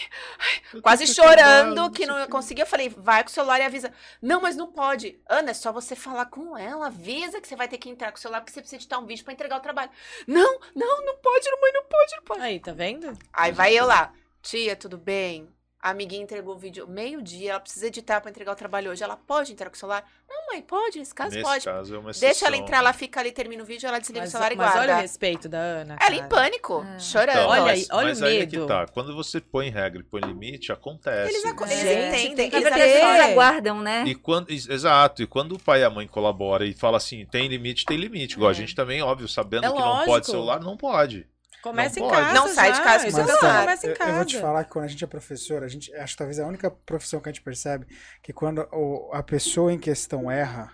[0.74, 2.64] ai, quase chorando, que não conseguia.
[2.64, 3.94] Eu falei, vai com o celular e avisa.
[4.22, 5.18] Não, mas não pode.
[5.26, 6.88] Ana, é só você falar com ela.
[6.88, 9.06] Avisa que você vai ter que entrar com o celular, porque você precisa editar um
[9.06, 9.90] vídeo pra entregar o trabalho.
[10.28, 12.42] Não, não, não pode, mãe, não pode, não pode.
[12.42, 13.18] Aí, tá vendo?
[13.32, 14.12] Aí vai eu lá.
[14.42, 15.48] Tia, tudo bem?
[15.84, 19.04] A amiguinha entregou o vídeo meio-dia, ela precisa editar pra entregar o trabalho hoje.
[19.04, 20.10] Ela pode entrar com o celular?
[20.30, 21.66] Não, mãe, pode, nesse caso Nesse pode.
[21.66, 22.56] caso é uma Deixa ela exceção.
[22.56, 24.80] entrar, ela fica ali, termina o vídeo, ela desliga Mas, o celular e mas guarda.
[24.82, 25.98] olha o respeito da Ana.
[26.00, 26.30] Ela em cara.
[26.30, 27.32] pânico, chorando.
[27.38, 28.62] Então, Olha mas, aí, olha mas o aí é medo.
[28.62, 28.88] que tá.
[28.88, 31.34] Quando você põe regra e põe limite, acontece.
[31.34, 32.50] Eles, aco- eles Gente, entendem.
[32.50, 33.82] Na eles verdade, eles aguardam.
[33.82, 34.04] né?
[34.08, 37.26] E quando, ex- exato, e quando o pai e a mãe colaboram e fala assim,
[37.26, 38.36] tem limite, tem limite.
[38.36, 40.06] Igual a gente também, óbvio, sabendo É que não lógico.
[40.06, 41.28] pode celular, não pode.
[41.64, 42.22] Começa Não em pode.
[42.22, 42.34] casa.
[42.34, 43.62] Não sai de já, casa é celular.
[43.62, 44.12] Começa em eu, casa.
[44.12, 46.40] eu vou te falar que quando a gente é professor, a gente, acho que talvez
[46.40, 47.88] a única profissão que a gente percebe
[48.22, 50.74] que quando o- a pessoa em questão erra,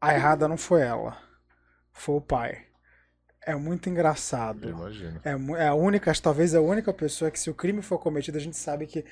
[0.00, 1.18] a errada não foi ela,
[1.92, 2.66] foi o pai.
[3.46, 4.68] É muito engraçado.
[4.68, 5.18] Imagina.
[5.24, 8.36] É, mu- é a única, talvez a única pessoa que se o crime for cometido,
[8.36, 9.02] a gente sabe que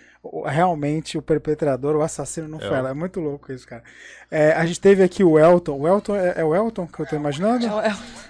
[0.44, 2.74] realmente o perpetrador, o assassino não foi É.
[2.74, 2.90] ela.
[2.90, 3.82] É muito louco isso, cara.
[4.30, 5.78] É, a gente teve aqui o Elton.
[5.80, 7.66] O Elton é, é o Elton que eu tô imaginando?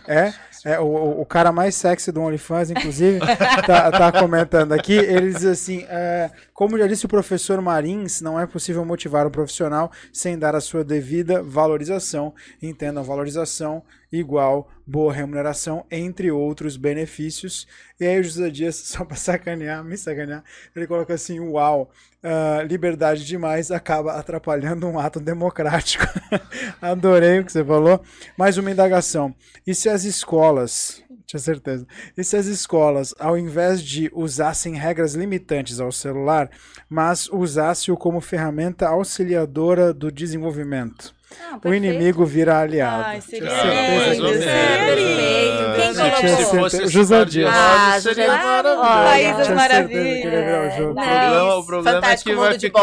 [0.07, 0.33] É,
[0.65, 3.19] é o, o- o cara mais sexy do OnlyFans, inclusive,
[3.67, 4.95] tá, tá comentando aqui.
[4.95, 9.31] Ele diz assim: é, como já disse o professor Marins, não é possível motivar um
[9.31, 12.33] profissional sem dar a sua devida valorização.
[12.63, 17.67] Entendam, valorização igual boa remuneração, entre outros benefícios.
[18.01, 20.43] E aí o José Dias, só pra sacanear, me sacanear,
[20.75, 21.91] ele coloca assim: uau,
[22.23, 26.05] ah, liberdade demais acaba atrapalhando um ato democrático.
[26.81, 28.03] Adorei o que você falou.
[28.37, 29.35] Mais uma indagação.
[29.67, 31.87] E se as escolas, tinha certeza,
[32.17, 36.51] e se as escolas, ao invés de usassem regras limitantes ao celular,
[36.89, 41.18] mas usassem-o como ferramenta auxiliadora do desenvolvimento?
[41.65, 43.05] O inimigo vira aliado.
[43.07, 44.51] Ai, seria Tinha certeza Tinha
[45.75, 45.95] colocou?
[45.95, 47.51] certeza- Se fosse José Dias.
[47.55, 48.81] Ah, José- maravilhoso.
[48.81, 50.79] Olha, País das Tinha certeza que Maravilhas.
[50.79, 50.91] o.
[50.91, 52.83] O problema, o problema é que vai de ficar...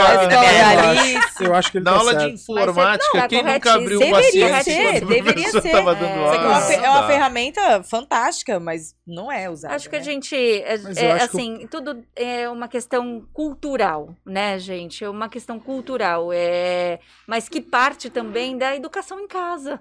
[1.41, 4.63] Eu acho, que ele Na tá aula de informática, é- quem nunca abriu Deveria paciência
[4.63, 5.71] ser, quando o deveria ser.
[5.71, 6.73] tava dando Isso aqui é uma, aula?
[6.73, 7.07] é uma Tá.
[7.07, 9.75] ferramenta fantástica, mas não é usada.
[9.75, 10.05] Acho que a né?
[10.05, 15.03] gente, é, é, o- assim, tudo é uma questão cultural, né, gente?
[15.03, 19.79] É uma questão cultural, é, mas que parte também da educação em casa.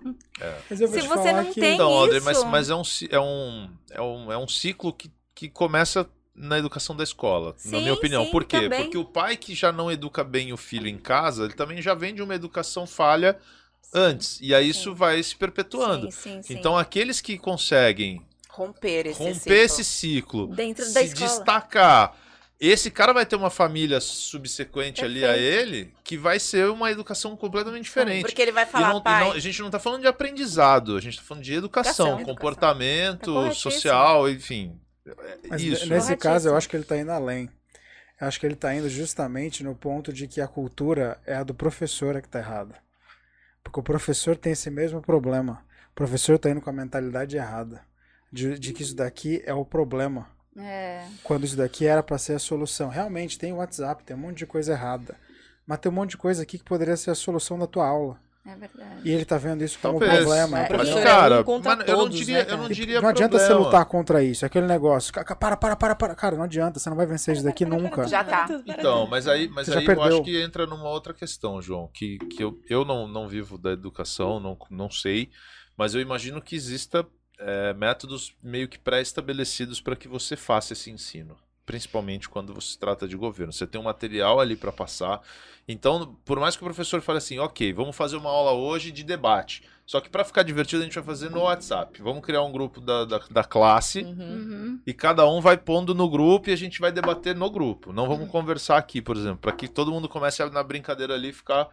[0.71, 2.25] Mas eu vou Se te você falar não que- tem Então, André, isso...
[2.25, 6.59] mas, mas é, um, é, um, é, um, é um ciclo que, que começa na
[6.59, 8.25] educação da escola, na Sim, minha opinião.
[8.25, 8.63] sim, Por quê?
[8.63, 8.83] também.
[8.83, 11.95] Porque o pai que já não educa bem o filho em casa, ele também já
[11.95, 13.39] vem de uma educação falha
[13.93, 14.39] antes.
[14.41, 16.11] E aí isso vai se perpetuando.
[16.11, 16.55] Sim, sim, sim.
[16.55, 19.55] Então, aqueles que conseguem Romper esse romper ciclo.
[19.65, 21.29] esse ciclo, Dentro se da escola.
[21.29, 22.17] destacar.
[22.67, 25.59] Esse cara vai ter uma família subsequente ali a Perfeito.
[25.61, 28.23] ele, que vai ser uma educação completamente diferente.
[28.23, 29.25] porque ele vai E falar, não- e pai.
[29.25, 32.25] não- a gente não tá falando de aprendizado, a gente tá falando de educação, Educação.
[32.35, 33.73] comportamento Tá corretíssimo.
[33.73, 34.79] social, enfim.
[35.49, 35.87] Mas Isso.
[35.89, 37.51] nesse caso, eu acho que ele tá indo além.
[38.21, 41.43] Eu acho que ele tá indo justamente no ponto de que a cultura é a
[41.43, 42.77] do professor é que tá errada.
[43.63, 45.63] Porque o professor tem esse mesmo problema.
[45.91, 47.83] O professor tá indo com a mentalidade errada.
[48.33, 50.29] De, de que isso daqui é o problema.
[50.57, 51.07] É.
[51.23, 52.89] Quando isso daqui era para ser a solução.
[52.89, 55.17] Realmente, tem o WhatsApp, tem um monte de coisa errada.
[55.67, 58.19] Mas tem um monte de coisa aqui que poderia ser a solução da tua aula.
[58.47, 59.01] É verdade.
[59.03, 60.21] E ele tá vendo isso como um Talvez.
[60.21, 60.59] problema.
[60.59, 63.47] É, mas, cara, um mas eu não diria, né, eu não diria Não adianta você
[63.47, 63.65] problema.
[63.65, 64.45] lutar contra isso.
[64.45, 65.15] É aquele negócio.
[65.15, 66.15] Para, para, para, para.
[66.15, 66.79] Cara, não adianta.
[66.79, 68.07] Você não vai vencer isso daqui nunca.
[68.07, 68.47] Já tá.
[68.67, 72.19] Então, mas aí, mas Você aí eu acho que entra numa outra questão, João, que,
[72.19, 75.31] que eu, eu não, não vivo da educação, não, não sei,
[75.75, 77.07] mas eu imagino que exista
[77.39, 82.79] é, métodos meio que pré-estabelecidos para que você faça esse ensino, principalmente quando você se
[82.79, 83.53] trata de governo.
[83.53, 85.21] Você tem um material ali para passar.
[85.67, 89.03] Então, por mais que o professor fale assim, ok, vamos fazer uma aula hoje de
[89.03, 89.63] debate.
[89.87, 92.01] Só que para ficar divertido a gente vai fazer no WhatsApp.
[92.01, 94.81] Vamos criar um grupo da, da, da classe Uhum.
[94.87, 97.93] e cada um vai pondo no grupo e a gente vai debater no grupo.
[97.93, 101.33] Não vamos conversar aqui, por exemplo, para que todo mundo comece a, na brincadeira ali
[101.33, 101.69] ficar.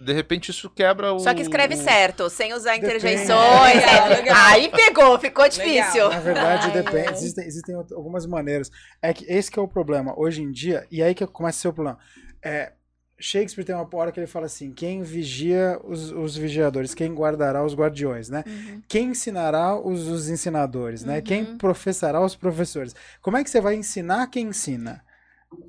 [0.00, 1.18] De repente isso quebra o.
[1.20, 2.86] Só que escreve o- certo, sem usar Depende.
[2.96, 3.74] interjeições.
[3.76, 4.08] Legal, é.
[4.16, 4.36] legal.
[4.46, 6.08] Aí pegou, ficou difícil.
[6.10, 7.12] Na verdade, depende.
[7.12, 8.70] Existem, existem out- algumas maneiras.
[9.00, 10.12] É que esse que é o problema.
[10.18, 11.98] Hoje em dia, e aí que começa a ser o problema.
[12.44, 12.72] É,
[13.18, 17.64] Shakespeare tem uma hora que ele fala assim: quem vigia os, os vigiadores, quem guardará
[17.64, 18.44] os guardiões, né?
[18.86, 21.22] Quem ensinará os, os ensinadores, né?
[21.22, 22.94] Quem professará os professores.
[23.22, 25.02] Como é que você vai ensinar quem ensina?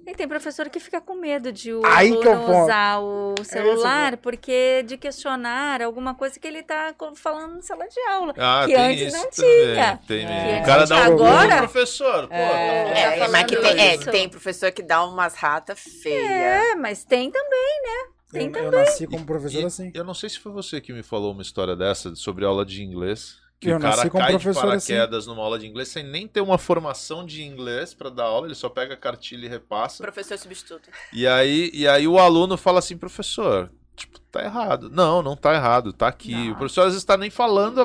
[0.05, 3.35] E tem professor que fica com medo de o Aí que é aluno usar o
[3.39, 7.99] o celular, porque de questionar alguma coisa que ele tá co- falando em sala de
[8.09, 8.33] aula.
[8.38, 9.99] Ah, que antes isso não tinha.
[10.07, 10.61] tem Que mesmo.
[10.61, 12.27] O cara dá um Agora, no professor.
[12.27, 16.25] Pô, É, tá mas que falando tem, é, tem professor que dá umas ratas feias.
[16.29, 18.11] É, mas tem também, né?
[18.31, 18.79] Tem Eu, eu também.
[18.85, 19.91] nasci como professor E- assim.
[19.93, 22.81] Eu não sei se foi você que me falou uma história dessa sobre aula de
[22.83, 23.38] inglês.
[23.59, 24.93] Que Eu o cara cai de professor assim.
[24.93, 28.45] paraquedas numa aula de inglês sem nem ter uma formação de inglês pra dar aula,
[28.47, 30.03] ele só pega a cartilha e repassa.
[30.03, 30.89] Professor substituto.
[31.11, 34.91] E aí, e aí o aluno fala assim, professor, tipo, tá errado.
[34.91, 36.51] Não, não tá errado, tá aqui.
[36.51, 37.83] O professor às vezes tá nem falando,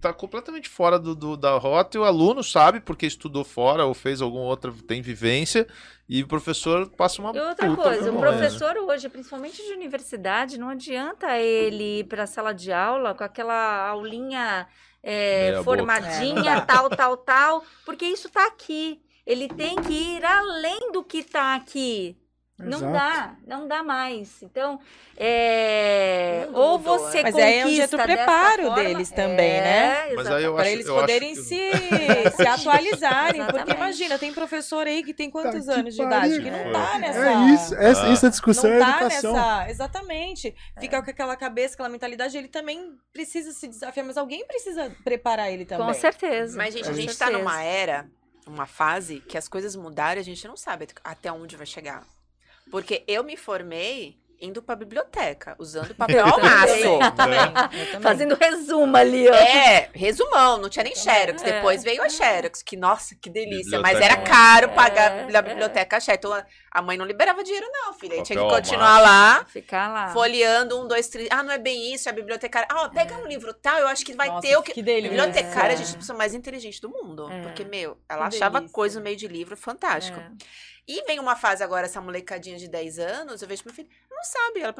[0.00, 3.92] tá completamente fora do, do- da rota e o aluno sabe porque estudou fora ou
[3.92, 5.66] fez alguma outra, tem vivência,
[6.08, 8.20] e o professor passa uma E outra puta coisa, o né?
[8.20, 13.22] professor hoje, principalmente de universidade, não adianta ele ir para a sala de aula com
[13.22, 14.66] aquela aulinha
[15.02, 15.64] é, boca.
[15.64, 16.60] formadinha, É.
[16.60, 19.00] tal, tal, tal, porque isso está aqui.
[19.26, 22.16] Ele tem que ir além do que está aqui.
[22.62, 22.92] Não Exato.
[22.92, 24.42] dá, não dá mais.
[24.42, 24.78] Então,
[25.16, 27.30] é, ou você né?
[27.30, 29.60] Mas aí é o dessa preparo forma- deles também, É,
[30.08, 30.14] né?
[30.14, 31.70] Mas aí eu Pra acho- eles eu acho poderem que- se,
[32.36, 33.44] se atualizarem.
[33.46, 36.36] porque imagina, tem professor aí que tem quantos Tá anos de pariu.
[36.36, 37.32] idade que não tá É nessa.
[37.54, 38.12] isso, essa, Ah.
[38.12, 39.32] isso é discussão não é tá educação.
[39.32, 39.70] nessa.
[39.70, 40.54] Exatamente.
[40.78, 45.50] Fica com aquela cabeça, aquela mentalidade, ele também precisa se desafiar, mas alguém precisa preparar
[45.52, 45.86] ele também.
[45.86, 46.56] Com certeza.
[46.56, 47.38] Mas, gente, a gente tá certeza.
[47.38, 48.06] numa era,
[48.46, 52.02] uma fase, que as coisas mudaram e a gente não sabe até onde vai chegar.
[52.70, 56.98] Porque eu me formei indo pra biblioteca, usando papel ao maço.
[58.00, 59.34] Fazendo resumo ali, ó.
[59.34, 61.42] É, resumão, não tinha nem Xerox.
[61.42, 61.52] É.
[61.52, 63.76] Depois veio a Xerox, que nossa, que delícia.
[63.78, 63.92] Biblioteca.
[63.92, 66.18] Mas era caro É, pagar pela biblioteca Xerox.
[66.18, 68.14] Então, a- a mãe não liberava dinheiro, não, filha.
[68.14, 70.08] Aí tinha que continuar lá, Ficar lá.
[70.12, 71.28] folheando um, dois, três.
[71.30, 72.68] Ah, não é bem isso, é a bibliotecária.
[72.70, 74.72] Ah, ó, pega um livro tal, eu acho que vai Nossa, ter o que.
[74.72, 75.10] que delícia.
[75.10, 77.30] Bibliotecária, gente, a pessoa mais inteligente do mundo.
[77.30, 77.42] É.
[77.42, 78.72] Porque, meu, ela Que achava delícia.
[78.74, 80.18] coisa no meio de livro fantástico.
[80.92, 84.24] E vem uma fase agora, essa molecadinha de 10 anos, eu vejo meu filho, não
[84.24, 84.58] sabe.
[84.60, 84.72] Ela,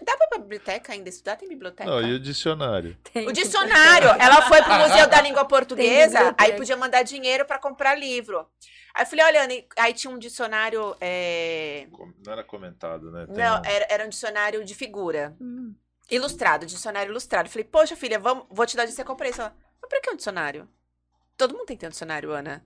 [0.00, 1.34] dá pra biblioteca ainda estudar?
[1.34, 1.90] Tem biblioteca?
[1.90, 2.96] Não, e o dicionário?
[3.26, 4.10] O dicionário.
[4.10, 8.46] Ela foi pro Museu da Língua Portuguesa, aí podia mandar dinheiro pra comprar livro.
[8.94, 10.94] Aí eu falei, olha, Anne, aí tinha um dicionário.
[11.00, 11.88] é,
[12.24, 13.26] Não era comentado, né?
[13.26, 15.34] Tem Não, um- era, era um dicionário de figura.
[15.40, 15.74] Hum.
[16.08, 17.46] Ilustrado, dicionário ilustrado.
[17.48, 19.40] Eu falei, poxa, filha, vamos, vou te dar de você comprei isso.
[19.40, 19.52] Ela,
[19.82, 20.68] mas pra que um dicionário?
[21.36, 22.64] Todo mundo tem que ter um dicionário, Ana.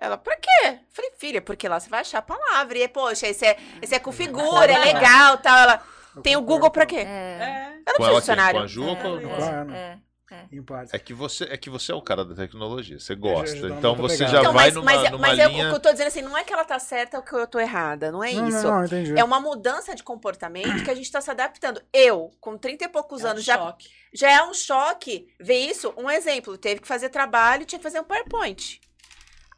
[0.00, 0.48] Ela, pra quê?
[0.64, 2.78] Eu falei, filha, porque lá você vai achar a palavra.
[2.78, 5.56] E, poxa, esse é, esse é com figura, é legal tal.
[5.58, 5.82] Ela,
[6.22, 7.00] tem o Google pra quê?
[7.06, 7.72] É.
[7.86, 8.58] Eu não preciso dicionário.
[8.60, 9.76] Com a Ju ou com a- Ana.
[9.76, 9.98] É,
[10.32, 10.62] é.
[10.62, 10.94] Parte.
[10.94, 13.56] É que você é que você é o cara da tecnologia, você gosta.
[13.68, 15.66] Então você já Então, vai mas, numa, mas, numa mas eu- linha.
[15.66, 17.46] o que eu tô dizendo assim, não é que ela tá certa ou que eu
[17.48, 18.62] tô errada, não é Não, isso.
[18.62, 19.18] não, não, entendi.
[19.18, 21.82] É uma mudança de comportamento que a gente tá se adaptando.
[21.92, 23.88] Eu, com 30 e poucos É um anos, já, choque.
[24.14, 25.92] já é um choque ver isso.
[25.96, 28.80] Um exemplo, teve que fazer trabalho, tinha que fazer um PowerPoint.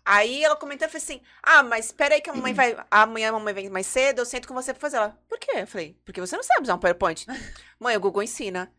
[0.04, 3.28] Aí ela comentou, eu falei assim, ah, mas espera aí que a mamãe vai, amanhã
[3.30, 4.96] a mamãe vem mais cedo, eu sento com você pra fazer.
[4.96, 5.50] Ela, por quê?
[5.56, 7.26] Eu falei, porque você não sabe usar um PowerPoint.
[7.78, 8.72] Mãe, o Google ensina.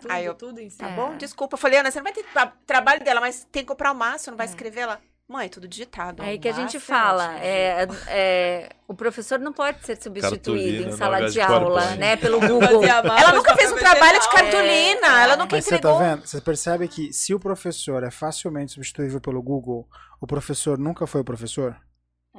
[0.00, 0.90] Tudo, aí eu, tudo tá ensina.
[0.90, 1.54] bom, desculpa.
[1.54, 3.94] Eu falei, Ana, você não vai ter tra- trabalho dela, mas tem que comprar o
[3.94, 5.00] máximo, não vai escrever ela.
[5.26, 6.22] Mãe, tudo digitado.
[6.22, 7.40] É aí que a gente fala, ótimo.
[7.44, 11.96] é, é, o professor não pode ser substituído Cartolina, em sala lugar de de aula,
[11.96, 12.84] né, pelo Google.
[12.84, 15.22] Ela nunca fez um trabalho de cartolina, É.
[15.24, 15.98] ela nunca Mas você entregou.
[15.98, 16.26] tá vendo?
[16.26, 19.88] Você percebe que se o professor é facilmente substituível pelo Google,
[20.20, 21.74] o professor nunca foi o professor?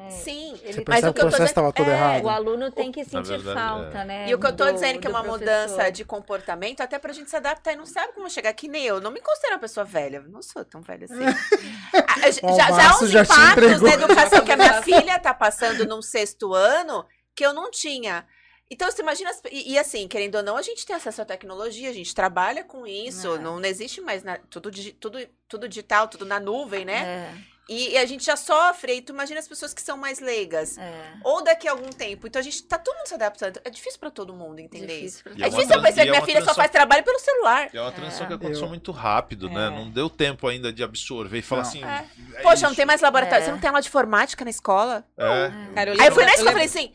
[0.09, 2.23] Sim, Você percebe que o processo estava todo errado?
[2.25, 4.05] O aluno tem que sentir verdade, falta, é.
[4.05, 4.29] né?
[4.29, 5.39] E o que eu tô do- dizendo que é uma professor.
[5.39, 8.83] mudança de comportamento, até pra gente se adaptar e não sabe como chegar que nem
[8.85, 8.99] eu.
[8.99, 10.19] Não me considero uma pessoa velha.
[10.27, 11.15] Não sou tão velha assim.
[12.07, 13.87] Ah, já, o já há uns já impactos entregou.
[13.87, 17.05] na educação que a minha filha tá passando num sexto ano
[17.35, 18.25] que eu não tinha.
[18.69, 19.31] Então, você imagina.
[19.51, 22.63] E, e assim, querendo ou não, a gente tem acesso à tecnologia, a gente trabalha
[22.63, 23.35] com isso.
[23.35, 23.39] É.
[23.39, 26.85] Não, não existe mais na- tudo, tudo, tudo digital, tudo na nuvem, É.
[26.85, 27.37] né?
[27.37, 30.77] E, e a gente já sofre, e tu imagina as pessoas que são mais leigas.
[30.77, 31.13] É.
[31.23, 32.27] Ou daqui a algum tempo.
[32.27, 33.59] Então a gente tá todo mundo se adaptando.
[33.63, 35.39] É difícil pra todo mundo entender Difícil isso.
[35.39, 37.03] E É é difícil eu perceber e que é minha filha só transição- faz trabalho
[37.03, 37.69] pelo celular.
[37.73, 39.69] É uma transição que Eu- aconteceu muito rápido, né?
[39.69, 41.69] Não deu tempo ainda de absorver e falar Não.
[41.69, 41.83] assim.
[41.83, 42.05] É.
[42.35, 42.63] é Poxa, isso.
[42.65, 43.41] não tem mais laboratório.
[43.41, 43.45] É.
[43.45, 45.03] Você não tem aula de informática na escola?
[45.17, 45.73] É.
[45.73, 46.93] Cara, eu Aí eu fui na escola e falei assim: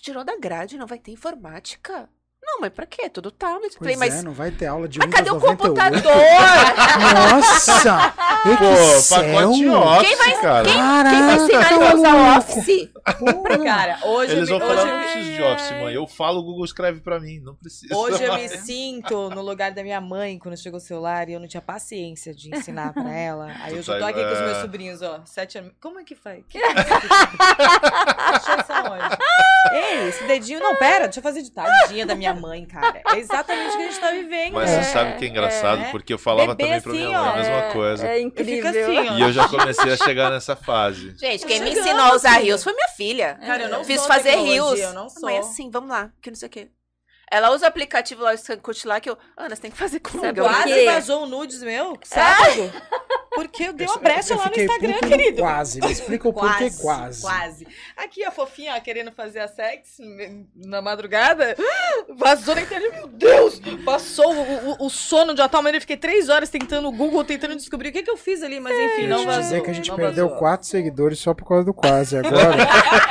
[0.00, 2.08] tirou da grade, não vai ter informática?
[2.44, 3.08] Não, mas pra quê?
[3.08, 3.76] Tudo tablet.
[3.78, 4.14] Pois Falei, mas.
[4.20, 6.02] é, não vai ter aula de Mas Windows cadê o 98.
[6.02, 6.12] computador?
[7.30, 8.12] Nossa!
[8.42, 9.22] Pô, Excel?
[9.22, 10.64] pacote Office, Quem vai, cara.
[10.64, 12.38] quem, quem vai ensinar Caraca, ele a usar.
[12.38, 12.88] Office?
[13.64, 15.94] Cara, hoje Eles eu vão me, falar, hoje, eu me- preciso de Office, mãe.
[15.94, 17.38] Eu falo, o Google escreve pra mim.
[17.40, 17.96] Não precisa.
[17.96, 21.40] Hoje eu me sinto no lugar da minha mãe quando chegou o celular e eu
[21.40, 23.46] não tinha paciência de ensinar pra ela.
[23.62, 24.60] Aí Tu eu já tô aqui com os meus é.
[24.60, 25.72] sobrinhos, ó, sete anos.
[25.80, 26.42] Como é que faz?
[26.48, 26.58] Que
[27.38, 29.16] Achei essa onde?
[29.72, 30.60] Ei, esse dedinho.
[30.60, 33.00] Não, pera, deixa eu fazer de tadinha da minha mãe, cara.
[33.12, 34.52] É exatamente o que a gente tá vivendo.
[34.54, 34.82] Mas né?
[34.82, 35.90] você sabe que é engraçado, É.
[35.90, 37.32] porque eu falava Bebê também pra minha assim, mãe ó.
[37.32, 38.06] a mesma coisa.
[38.08, 38.68] É Eu fico incrível.
[38.70, 39.16] assim.
[39.16, 41.14] E eu já comecei a chegar nessa fase.
[41.18, 43.38] Gente, quem me Chegando, ensinou a usar rios foi minha filha.
[43.44, 44.78] Cara, eu não Fiz sou fazer rios.
[44.80, 45.22] eu não sou.
[45.22, 46.68] Mãe, assim, vamos lá, que não sei o quê.
[47.30, 49.16] Ela usa o aplicativo lá, o Scancute lá, que eu.
[49.36, 50.02] Ana, você tem que fazer.
[50.06, 50.84] Sabe "Ah, quê?
[50.84, 52.70] Quase vazou um nudes meu, sábado.
[53.34, 55.42] Porque eu dei uma brecha eu lá no Instagram, querido.
[55.42, 55.80] quase.
[55.80, 57.22] Me explica o porquê quase.
[57.22, 57.66] Quase.
[57.96, 59.96] Aqui a fofinha ó, querendo fazer a sex
[60.54, 61.56] na madrugada.
[62.16, 62.92] Vazou na internet.
[62.92, 63.60] Meu Deus!
[63.84, 65.76] Passou o, o- o sono de uma tal maneira.
[65.78, 68.60] eu Fiquei três horas tentando o Google, tentando descobrir o que, que eu fiz ali.
[68.60, 69.42] Mas enfim, Eu não te vazou.
[69.42, 70.38] dizer que a gente perdeu vazou.
[70.38, 72.56] quatro seguidores só por causa do quase agora.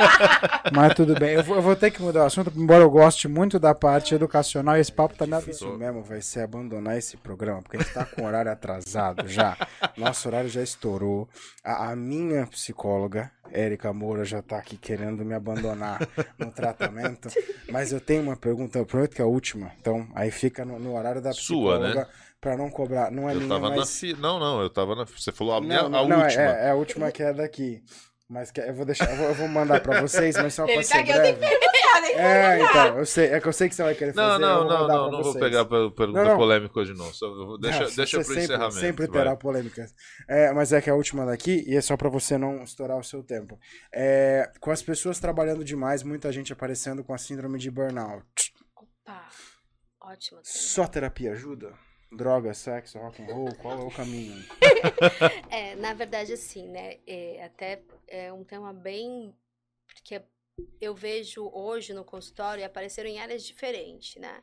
[0.72, 1.30] Mas tudo bem.
[1.34, 4.14] Eu vou, eu vou ter que mudar o assunto, embora eu goste muito da parte
[4.14, 4.76] educacional.
[4.76, 8.04] Esse papo tá me difícil mesmo, vai ser abandonar esse programa, porque a gente tá
[8.04, 9.56] com o horário atrasado já.
[10.12, 11.26] Nosso horário já estourou.
[11.64, 16.06] A, a minha psicóloga, Érica Moura, já tá aqui querendo me abandonar
[16.38, 17.30] no tratamento.
[17.70, 19.72] Mas eu tenho uma pergunta, eu prometo que é a última.
[19.80, 21.86] Então, aí fica no, no horário da Sua, né?
[21.86, 22.12] psicóloga.
[22.38, 23.10] Pra não cobrar.
[23.10, 23.98] Não é Eu minha, tava na mas...
[24.00, 24.12] fi...
[24.14, 25.06] Não, não, eu tava na.
[25.06, 26.42] Você falou a, minha, Não, a não, é- última.
[26.42, 27.82] É, é a última que é daqui.
[28.28, 30.74] Mas que, eu vou deixar, eu vou, eu vou mandar pra vocês, mas só pra
[30.74, 31.46] Ele ser tá breve.
[32.00, 34.40] Que É, então, eu sei, é que eu sei que você vai querer Não, fazer.
[34.42, 36.36] não, não, não, não vou pegar pergunta Não, não.
[36.36, 37.12] polêmica hoje, não.
[37.12, 38.74] Só deixa Não, deixa pro sempre, encerramento.
[38.80, 39.18] Sempre vai.
[39.22, 39.94] terá polêmicas.
[40.28, 42.98] É, mas é que é a última daqui, e é só pra você não estourar
[42.98, 43.58] o seu tempo.
[43.92, 48.52] É, com as pessoas trabalhando demais, muita gente aparecendo com a síndrome de burnout.
[48.76, 49.28] Opa,
[50.00, 50.40] ótimo.
[50.42, 51.72] Só terapia ajuda?
[52.14, 54.44] Droga, sexo, rock and roll, qual é o caminho?
[55.50, 56.98] É, na verdade, assim, né?
[57.06, 59.34] é, até é um tema bem.
[59.94, 60.22] Porque
[60.80, 64.42] eu vejo hoje no consultório e apareceram em áreas diferentes, né?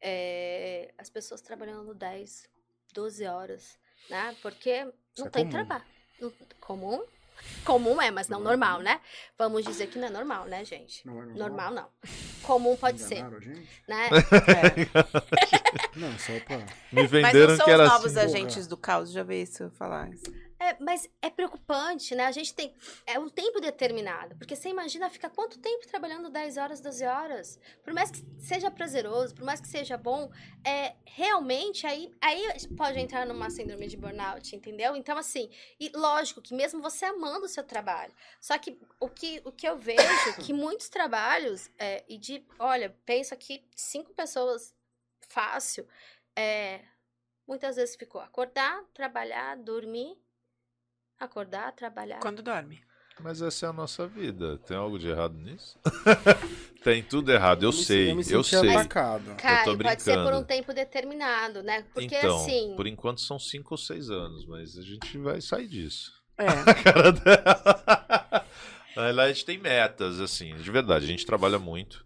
[0.00, 2.48] É, as pessoas trabalhando 10,
[2.92, 3.78] 12 horas,
[4.10, 4.34] né?
[4.42, 5.50] Porque não Isso é tem comum.
[5.50, 5.84] trabalho.
[6.20, 7.04] Não- Comum?
[7.64, 9.00] Comum é, mas não normal, né?
[9.38, 11.04] Vamos dizer que não é normal, né, gente?
[11.06, 11.38] Não é normal?
[11.38, 11.88] normal, não.
[12.42, 13.16] Comum pode ser.
[13.16, 13.82] Enganaram a gente?
[13.88, 14.08] Né?
[15.96, 16.58] Não, só pra...
[16.58, 18.26] Me Mas venderam não são que os era novos assim.
[18.26, 20.08] agentes do caos, já vi isso falar.
[20.62, 22.26] É, mas é preocupante, né?
[22.26, 22.72] A gente tem.
[23.04, 24.36] É um tempo determinado.
[24.36, 27.58] Porque você imagina ficar quanto tempo trabalhando 10 horas, 12 horas?
[27.82, 30.30] Por mais que seja prazeroso, por mais que seja bom,
[30.64, 34.94] é, realmente aí, aí pode entrar numa síndrome de burnout, entendeu?
[34.94, 38.14] Então, assim, e lógico que mesmo você amando o seu trabalho.
[38.40, 42.96] Só que o que, o que eu vejo que muitos trabalhos, é, e de, olha,
[43.04, 44.72] penso aqui, cinco pessoas
[45.28, 45.88] fácil,
[46.36, 46.82] é,
[47.48, 50.16] muitas vezes ficou acordar, trabalhar, dormir,
[51.24, 52.18] acordar, trabalhar.
[52.20, 52.80] Quando dorme.
[53.20, 54.58] Mas essa é a nossa vida.
[54.66, 55.78] Tem algo de errado nisso?
[56.82, 58.70] Tem tudo errado, eu, me- sei, eu me eu sei.
[58.70, 59.30] atacado.
[59.30, 59.96] eu Cara, tô e brincando.
[59.96, 61.84] pode ser por um tempo determinado, né?
[61.94, 62.74] Porque então, assim.
[62.74, 66.10] por enquanto são cinco ou seis anos, mas a gente vai sair disso.
[66.38, 66.46] É.
[66.68, 68.46] A cara dela.
[69.14, 72.04] Lá a gente tem metas, assim, de verdade, a gente trabalha muito.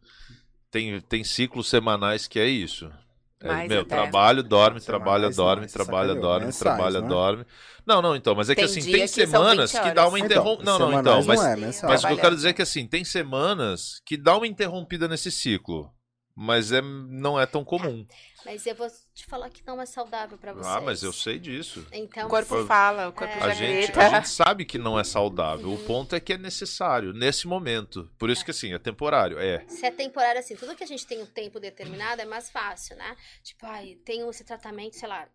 [0.71, 2.93] Tem, tem ciclos semanais que é isso.
[3.41, 3.95] É, meu, até.
[3.95, 7.11] trabalho, dorme, Semana, trabalha, dorme, mais, trabalha, dorme, Mensais, trabalha, não é?
[7.11, 7.47] dorme.
[7.87, 10.19] Não, não, então, mas é que Tem assim, tem que semanas 20 que dá uma
[10.19, 10.63] interrompida.
[10.63, 12.63] Então, não, não, então, mas, não é, mas o que eu quero dizer é que
[12.63, 15.93] assim, tem semanas que dá uma interrompida nesse ciclo.
[16.39, 18.07] Mas é, não é tão comum.
[18.45, 20.67] Mas eu vou te falar que não é saudável pra vocês.
[20.67, 21.87] Ah, mas eu sei disso.
[21.91, 24.01] Então, O corpo assim, fala, o corpo é, A já gente, grita.
[24.01, 25.73] a gente sabe que não é saudável.
[25.73, 28.13] O ponto é que é necessário, nesse momento.
[28.19, 29.39] Por isso que assim, é temporário.
[29.39, 29.67] É.
[29.67, 32.97] Se é temporário assim, tudo que a gente tem um tempo determinado é mais fácil,
[32.97, 33.17] né?
[33.43, 35.27] Tipo, ai, tenho esse tratamento, sei lá,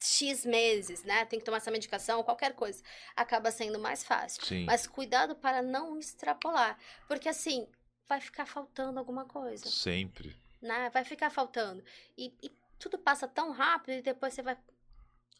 [0.00, 1.24] X meses, né?
[1.24, 2.80] Tem que tomar essa medicação, qualquer coisa.
[3.16, 4.44] Acaba sendo mais fácil.
[4.44, 4.64] Sim.
[4.64, 6.78] Mas cuidado para não extrapolar.
[7.08, 7.66] Porque assim,
[8.08, 9.66] vai ficar faltando alguma coisa.
[9.68, 10.36] Sempre.
[10.60, 10.90] Né?
[10.90, 11.82] Vai ficar faltando.
[12.16, 14.56] E, e tudo passa tão rápido e depois você vai.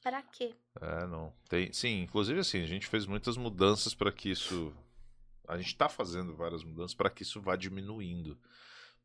[0.02, 0.54] Pra quê?
[0.80, 1.32] É, não.
[1.48, 4.72] Tem, sim, inclusive assim, a gente fez muitas mudanças para que isso.
[5.48, 8.38] A gente está fazendo várias mudanças para que isso vá diminuindo.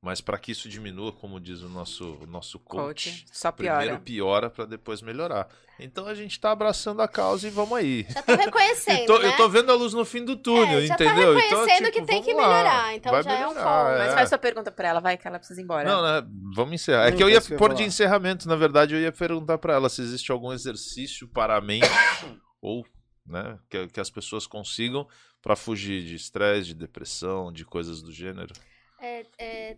[0.02, 3.80] Mas para que isso diminua, como diz o nosso, o nosso coach, Coach, só piora.
[3.80, 5.50] primeiro piora para depois melhorar.
[5.78, 8.06] Então a gente tá abraçando a causa e vamos aí.
[8.10, 9.28] Já tô reconhecendo, tô- né?
[9.28, 11.34] Eu tô vendo a luz no fim do túnel, É, já entendeu?
[11.36, 12.58] tá então, reconhecendo tipo, que tem que vamos lá.
[12.58, 12.96] melhorar.
[12.96, 13.90] Então Vai já é um melhorar, foco.
[13.92, 13.98] é.
[13.98, 15.90] Mas faz sua pergunta pra ela, vai que ela precisa ir embora.
[15.90, 16.28] Não, né?
[16.56, 17.08] Vamos encerrar.
[17.08, 17.82] É Não, que eu ia pôr de falar.
[17.88, 21.86] encerramento, na verdade, eu ia perguntar pra ela se existe algum exercício para a mente
[22.62, 22.86] ou,
[23.28, 25.06] né, que, que as pessoas consigam
[25.42, 28.54] pra fugir de estresse, de depressão, de coisas do gênero.
[29.02, 29.78] É, é,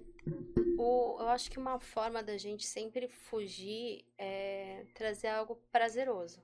[0.77, 6.41] o, eu acho que uma forma da gente sempre fugir é trazer algo prazeroso,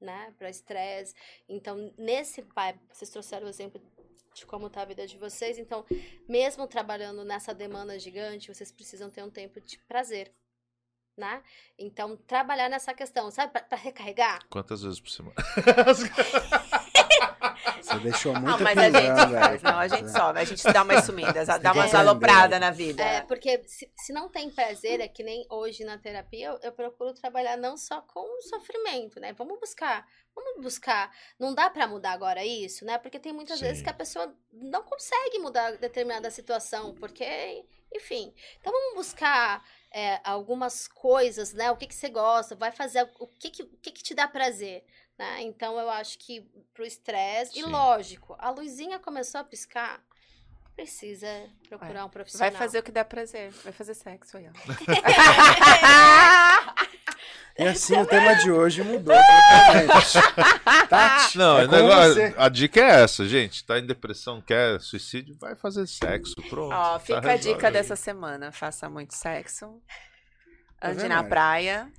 [0.00, 0.32] né?
[0.38, 1.14] Para estresse.
[1.48, 3.80] Então, nesse vibe, vocês trouxeram o exemplo
[4.32, 5.58] de como tá a vida de vocês.
[5.58, 5.84] Então,
[6.28, 10.32] mesmo trabalhando nessa demanda gigante, vocês precisam ter um tempo de prazer,
[11.16, 11.42] né?
[11.76, 13.52] Então, trabalhar nessa questão, sabe?
[13.52, 14.46] Para recarregar.
[14.48, 15.34] Quantas vezes por semana?
[17.80, 19.60] Você deixou muito Não, mas a gente velho.
[19.62, 23.02] não, a gente sobe, a gente dá umas sumidas, dá umas alopradas na vida.
[23.02, 26.72] É, porque se, se não tem prazer, é que nem hoje na terapia, eu, eu
[26.72, 29.32] procuro trabalhar não só com o sofrimento, né?
[29.32, 31.10] Vamos buscar, vamos buscar.
[31.38, 32.98] Não dá pra mudar agora isso, né?
[32.98, 33.84] Porque tem muitas vezes Sim.
[33.84, 37.64] que a pessoa não consegue mudar determinada situação, porque,
[37.94, 38.34] enfim.
[38.60, 41.70] Então vamos buscar é, algumas coisas, né?
[41.70, 44.28] O que que você gosta, vai fazer o que que, o que, que te dá
[44.28, 44.84] prazer,
[45.18, 45.42] né?
[45.42, 46.42] Então eu acho que
[46.72, 50.00] pro estresse, e lógico, a luzinha começou a piscar,
[50.76, 51.28] precisa
[51.68, 52.50] procurar um profissional.
[52.50, 54.52] Vai fazer o que dá prazer, vai fazer sexo aí, ó.
[57.58, 60.12] E assim o tema de hoje mudou totalmente.
[60.88, 62.34] Tati, Não, é negócio- você.
[62.38, 63.64] a dica é essa, gente.
[63.64, 66.36] Tá em depressão, quer suicídio, vai fazer sexo.
[66.48, 66.72] Pronto.
[66.72, 68.52] Ó, tá fica a dica dessa semana.
[68.52, 69.82] Faça muito sexo.
[70.78, 71.92] Tá Ande vendo, na praia.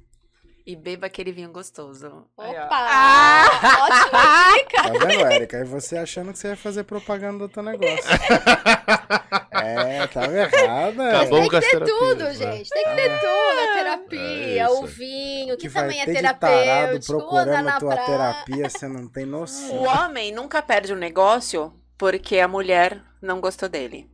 [0.69, 2.27] E beba aquele vinho gostoso.
[2.37, 2.65] Aí, ó.
[2.65, 3.49] Opa!
[3.85, 4.83] Ótima dica!
[4.83, 5.57] Tá vendo, Érica?
[5.57, 7.97] Aí você achando que você ia fazer propaganda do teu negócio.
[9.51, 11.21] é, tava errada.
[11.21, 12.33] Acabou Tem com as que ter terapias, tudo, né?
[12.35, 12.69] gente.
[12.69, 13.59] Tem que ter tudo.
[13.59, 17.17] A terapia, É o vinho, que, Que vai também é terapêutico.
[17.17, 18.05] procurando na tua praia.
[18.05, 19.75] terapia, você não tem noção.
[19.75, 24.07] O homem nunca perde um negócio porque a mulher não gostou dele.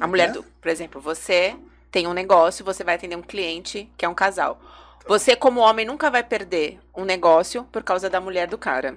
[0.00, 0.32] A mulher, é?
[0.32, 1.54] do, por exemplo, você
[1.90, 4.58] tem um negócio, você vai atender um cliente que é um casal.
[5.06, 8.96] Você, como homem, nunca vai perder um negócio por causa da mulher do cara.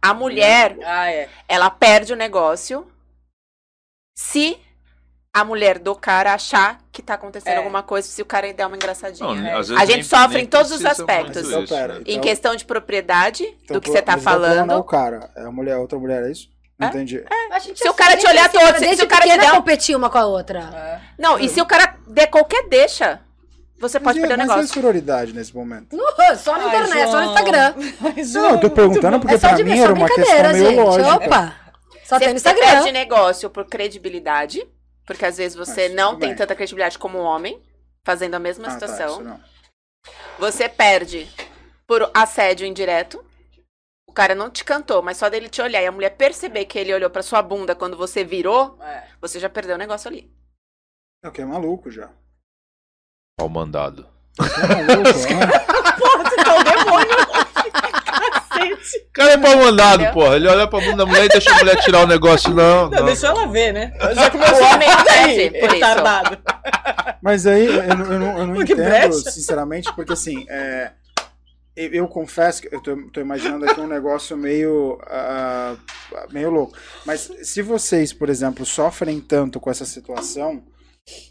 [0.00, 1.28] A mulher, Ah, é.
[1.46, 2.90] ela perde o negócio
[4.16, 4.58] se
[5.32, 7.56] a mulher do cara achar que tá acontecendo É.
[7.58, 9.28] alguma coisa, se o cara der uma engraçadinha.
[9.34, 11.46] Não, a gente nem- sofre nem em todos os aspectos.
[11.46, 12.00] Então, isso, pera, né?
[12.06, 14.66] Em então- questão de propriedade, então do que você tá mas o problema não é
[14.66, 14.80] falando.
[14.80, 16.48] o cara, é a mulher, outra mulher, é isso?
[16.78, 17.24] Não entendi.
[17.52, 19.94] A gente Se o cara te olhar todo, se, se o cara te der competir
[19.96, 21.02] uma com a outra.
[21.18, 23.20] Não, e se o cara der qualquer deixa,
[23.78, 24.74] você pode mas, perder o mas é negócio.
[24.74, 25.94] sororidade nesse momento.
[25.96, 27.26] Uh, só na Ai, internet, só no.
[27.26, 27.74] Instagram.
[28.32, 30.70] Não, eu tô perguntando porque É só pra de- mim era uma brincadeira, questão meio
[30.70, 30.80] gente.
[30.84, 31.14] lógica.
[31.14, 31.56] Opa!
[32.04, 32.66] Só Você, tem no você Instagram.
[32.72, 34.66] perde negócio por credibilidade,
[35.06, 36.36] porque às vezes você Mas, não tem bem.
[36.36, 37.62] tanta credibilidade como um homem,
[38.04, 39.08] fazendo a mesma Ah, tá, situação.
[39.10, 39.40] isso não.
[40.38, 41.28] Você perde
[41.86, 43.22] por assédio indireto.
[44.08, 46.78] O cara não te cantou, mas só dele te olhar e a mulher perceber que
[46.78, 49.04] ele olhou pra sua bunda quando você virou, É.
[49.20, 50.32] você já perdeu o negócio ali.
[51.22, 52.10] É o que é maluco já.
[53.38, 54.04] Pau mandado.
[54.40, 54.44] É?
[54.44, 57.16] Porra, você tá um demônio.
[58.12, 58.98] Cacete.
[59.08, 60.34] O cara é pau mandado, porra.
[60.36, 62.50] Ele olha pra bunda da mulher e deixa a mulher tirar o negócio.
[62.52, 63.04] Não, Não, não.
[63.06, 63.92] deixa ela ver, né?
[64.12, 65.72] Já O começou perde por isso.
[65.74, 66.38] retardado.
[67.22, 69.30] Mas aí eu, não- eu não, eu não entendo, brecha.
[69.30, 70.90] sinceramente, porque assim, é,
[71.76, 75.76] eu, eu confesso que eu tô, tô imaginando aqui um negócio meio, ah,
[76.30, 76.76] meio louco.
[77.06, 80.62] Mas se vocês, por exemplo, sofrem tanto com essa situação,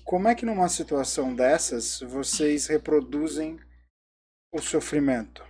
[0.03, 3.59] como é que numa situação dessas vocês reproduzem
[4.53, 5.45] o sofrimento?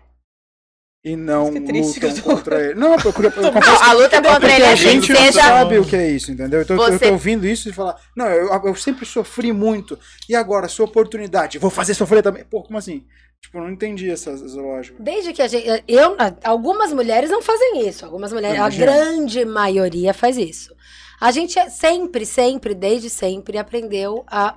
[1.05, 2.73] e não lutam eu tô- contra ele.
[2.75, 5.77] Não, eu, eu, eu, Não, a luta contra ele é a gente não seja- sabe
[5.79, 6.61] o que é isso, entendeu?
[6.61, 9.97] Então eu Você- tô ouvindo isso e falar, não, eu, eu sempre sofri muito,
[10.27, 12.43] e agora, sua oportunidade, vou fazer sofrer também.
[12.43, 13.05] Pô, como assim?
[13.41, 15.01] Tipo, eu não entendi essa, essa lógica.
[15.01, 15.83] Desde que a gente.
[15.87, 18.03] Eu, algumas mulheres não fazem isso.
[18.03, 18.59] Algumas mulheres.
[18.59, 20.75] A grande maioria faz isso.
[21.19, 24.55] A gente é sempre, sempre, desde sempre, aprendeu a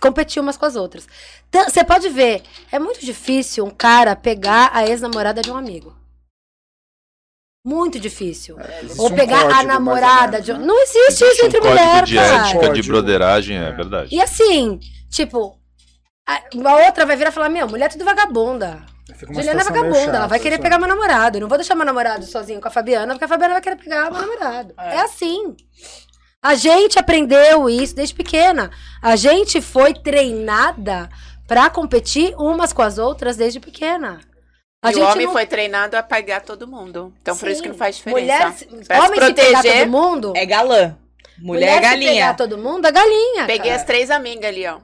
[0.00, 1.06] competir umas com as outras.
[1.52, 2.42] Você pode ver,
[2.72, 5.94] é muito difícil um cara pegar a ex-namorada de um amigo.
[7.64, 8.56] Muito difícil.
[8.80, 10.58] existe Ou um pegar código, a namorada menos, de um.
[10.58, 10.66] né?
[10.66, 12.48] Não existe isso entre um mulher, de cara.
[12.48, 14.14] ética, de broderagem, é verdade.
[14.14, 14.78] E assim,
[15.10, 15.58] tipo,
[16.24, 18.86] a, a outra vai virar e falar: Meu, mulher é tudo vagabunda.
[19.30, 21.36] Juliana é vagabunda, ela vai querer pegar meu namorado.
[21.36, 23.76] Eu não vou deixar meu namorado sozinho com a Fabiana, porque a Fabiana vai querer
[23.76, 24.74] pegar meu namorado.
[24.78, 24.98] É.
[25.00, 25.54] assim.
[26.42, 28.70] A gente aprendeu isso desde pequena.
[29.02, 31.08] A gente foi treinada
[31.46, 34.20] pra competir umas com as outras desde pequena.
[34.82, 37.12] A e gente o homem não- foi treinado a pegar todo mundo.
[37.22, 38.20] Então, por isso que não faz diferença.
[38.20, 40.96] Mulher se- pra homem se pegar todo mundo- É galã.
[41.38, 42.12] Mulher, é se galinha.
[42.12, 43.46] pegar todo mundo é galinha.
[43.46, 43.76] Peguei cara.
[43.76, 44.78] as três amigas ali, ó.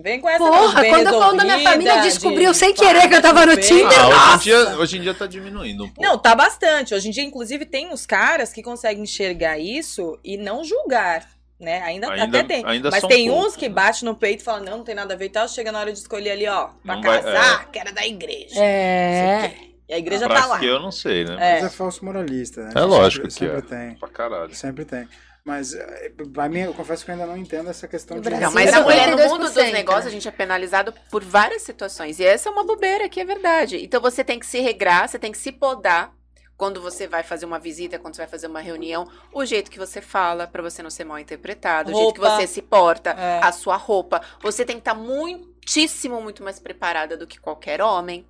[0.00, 3.22] Vem com essa Porra, quando eu da minha família descobriu de sem querer que eu
[3.22, 6.00] tava no paz, Tinder, Ah, hoje, em dia, hoje em dia tá diminuindo um pouco.
[6.08, 6.94] Não, tá bastante.
[6.94, 11.26] Hoje em dia, inclusive, tem uns caras que conseguem enxergar isso e não julgar.
[11.60, 11.82] Né?
[11.82, 12.64] Ainda, Ainda- até tem.
[12.64, 15.14] ainda Mas tem poucos, uns que batem no peito e falam, não, não tem nada
[15.14, 15.48] a ver e tal.
[15.48, 18.54] Chega na hora de escolher ali, ó, pra Não vai- casar, que era da igreja.
[18.62, 19.54] É.
[19.88, 20.58] E a igreja Pra tá lá.
[20.60, 21.34] que eu não sei, né?
[21.36, 22.72] Mas é falso moralista, né?
[22.76, 23.86] É lógico sempre, que sempre é.
[23.88, 23.96] tem.
[23.98, 24.54] Pra caralho.
[24.54, 25.08] Sempre tem.
[25.48, 28.28] Mas, eh, pra mim, eu confesso que eu ainda não entendo essa questão de...
[28.28, 32.18] Não, mas a mulher no mundo dos negócios, a gente é penalizado por várias situações.
[32.20, 33.82] E essa é uma bobeira que é verdade.
[33.82, 36.12] Então você tem que se regrar, você tem que se podar
[36.54, 39.78] quando você vai fazer uma visita, quando você vai fazer uma reunião, o jeito que
[39.78, 42.36] você fala, pra você não ser mal interpretado, o jeito que Roupa.
[42.36, 43.40] você se porta, É.
[43.42, 44.20] a sua roupa.
[44.42, 48.26] Você tem que estar muitíssimo, muito mais preparada do que qualquer homem.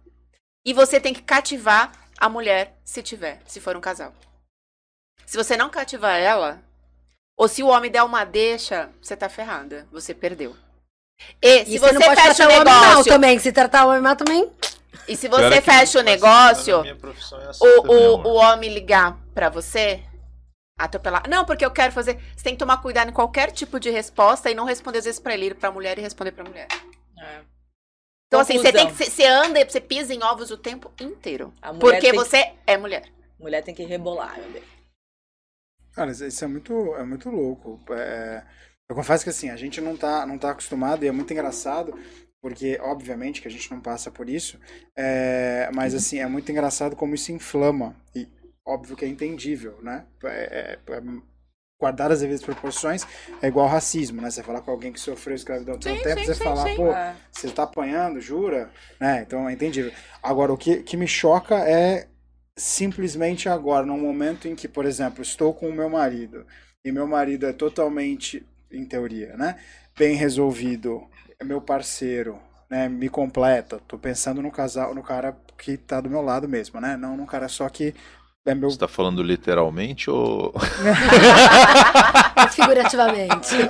[0.65, 4.12] E você tem que cativar a mulher, se tiver, se for um casal.
[5.27, 6.62] Se você não cativar ela,
[7.39, 9.86] ou se o homem der uma deixa, você tá ferrada.
[9.93, 10.55] Você perdeu.
[11.43, 13.12] E se E você, não pode fecha tratar o o homem mal negócio.
[13.12, 13.39] também.
[13.39, 14.52] Se tratar o homem mal também.
[15.06, 16.90] E se Pior você é fecha o negócio, é
[17.48, 20.02] assim o, o, o homem ligar pra você,
[20.78, 21.28] atropelar.
[21.28, 22.20] Não, porque eu quero fazer.
[22.36, 25.20] Você tem que tomar cuidado em qualquer tipo de resposta e não responder às vezes
[25.20, 26.69] pra ele, ir pra mulher e responder pra mulher.
[28.27, 28.93] Então, assim, você tem que.
[29.05, 31.52] Você anda, você pisa em ovos o tempo inteiro.
[31.81, 33.05] Porque tem que- você é mulher.
[33.40, 34.62] Mulher tem que rebolar, meu bem.
[35.98, 37.80] Cara, isso é muito, é muito louco.
[37.92, 38.44] É,
[38.88, 41.92] eu confesso que assim, a gente não tá, não tá acostumado e é muito engraçado,
[42.40, 44.60] porque obviamente que a gente não passa por isso,
[44.96, 47.96] é, mas assim, é muito engraçado como isso inflama.
[48.14, 48.28] E
[48.64, 50.06] óbvio que é entendível, né?
[50.24, 51.02] É, é- é-
[51.80, 53.04] guardar as devidas proporções
[53.42, 54.30] é igual racismo, né?
[54.30, 56.76] Você falar com alguém que sofreu escravidão todo Sim, tempo, sim, você sim, falar, sim.
[56.76, 57.16] pô, É.
[57.32, 58.70] você tá apanhando, jura?
[59.00, 59.22] Né?
[59.22, 59.92] Então é entendível.
[60.22, 62.08] Agora, o que, que me choca é
[62.59, 66.44] simplesmente agora, num momento em que, por exemplo, estou com o meu marido
[66.85, 69.56] e meu marido é totalmente, em teoria, né,
[69.97, 71.02] bem resolvido,
[71.39, 73.80] é meu parceiro, né, me completa.
[73.86, 76.97] Tô pensando no casal, no cara que tá do meu lado mesmo, né?
[76.97, 77.94] Não num cara só que
[78.47, 80.55] é meu Você tá falando literalmente ou.
[82.52, 83.55] Figurativamente.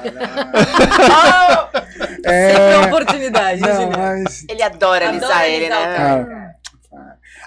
[2.25, 2.53] É...
[2.53, 5.97] Sempre uma oportunidade, Não, mas Ele adora alisar ele, né?
[5.97, 6.48] Cara,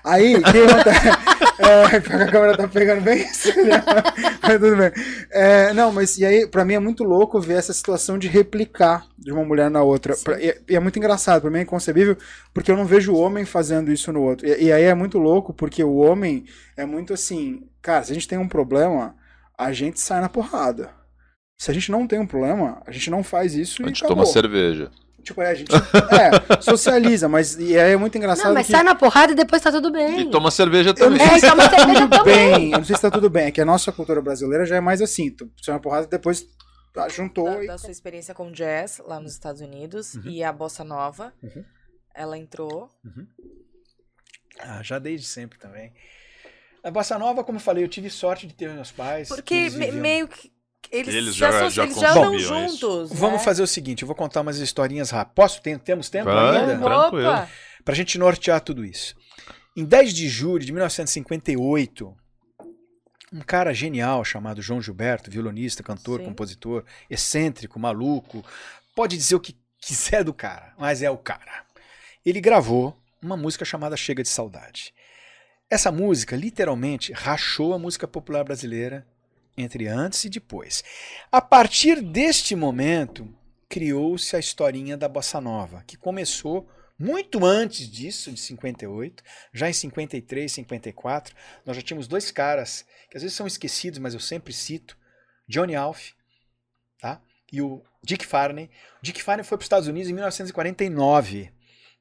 [0.04, 1.42] Aí, o que acontece?
[1.62, 2.02] É, a
[2.32, 3.84] câmera tá pegando bem isso, né?
[4.42, 4.92] mas tudo bem.
[5.30, 9.06] É, não, mas e aí, pra mim é muito louco ver essa situação de replicar
[9.16, 10.16] de uma mulher na outra.
[10.18, 12.18] Pra- e, e é muito engraçado, pra mim é inconcebível,
[12.52, 14.48] porque eu não vejo o homem fazendo isso no outro.
[14.48, 16.46] E, e aí é muito louco, porque o homem
[16.76, 19.16] é muito assim, cara, se a gente tem um problema,
[19.56, 20.90] a gente sai na porrada.
[21.60, 24.04] Se a gente não tem um problema, a gente não faz isso A e gente
[24.04, 24.24] acabou.
[24.24, 24.90] toma cerveja.
[25.22, 28.72] Tipo, é, a gente é, socializa, mas e aí é muito engraçado Não, mas que...
[28.72, 30.22] sai na porrada e depois tá tudo bem.
[30.22, 31.20] E toma cerveja Eu também.
[31.20, 32.50] não sei se toma cerveja tudo também.
[32.56, 32.72] bem.
[32.72, 33.46] Eu não sei se tá tudo bem.
[33.46, 35.30] É que a nossa cultura brasileira já é mais assim.
[35.32, 36.46] Tu sai uma porrada e depois
[36.94, 37.68] tá, juntou Da, e.
[37.68, 40.24] da sua experiência com jazz lá nos Estados Unidos Uhum.
[40.26, 41.64] e a bossa nova, Uhum.
[42.16, 42.90] ela entrou.
[44.60, 45.92] Ah, já desde sempre também.
[46.84, 49.30] A Bossa Nova, como eu falei, eu tive sorte de ter meus pais.
[49.30, 50.52] que Porque me- meio que
[50.92, 52.48] eles, Eles já- associ- já eles já andam isso.
[52.48, 53.10] juntos.
[53.14, 53.46] Vamos né?
[53.46, 55.34] fazer o seguinte, eu vou contar umas historinhas rápidas.
[55.36, 55.62] Posso?
[55.62, 56.78] Tem- temos tempo Vai, ainda?
[56.78, 57.30] tranquilo.
[57.30, 57.50] Opa!
[57.86, 59.16] Pra gente nortear tudo isso.
[59.76, 62.14] Em 10 de julho de 1958,
[63.34, 66.26] um cara genial chamado João Gilberto, violonista, cantor, Sim.
[66.26, 68.44] compositor, excêntrico, maluco,
[68.96, 71.64] pode dizer o que quiser do cara, mas é o cara.
[72.26, 74.94] Ele gravou uma música chamada Chega de Saudade.
[75.70, 79.08] Essa música, literalmente, rachou a música popular brasileira
[79.62, 80.84] entre antes e depois.
[81.32, 83.28] A partir deste momento,
[83.70, 86.68] criou-se a historinha da bossa nova, que começou
[87.02, 91.36] Muito antes disso, de 58, já em 53, 54,
[91.66, 94.96] nós já tínhamos dois caras que às vezes são esquecidos, mas eu sempre cito:
[95.48, 96.12] Johnny Alf,
[97.00, 97.20] tá?
[97.52, 98.70] E o Dick Farney.
[99.00, 101.52] O Dick Farney foi para os Estados Unidos em 1949,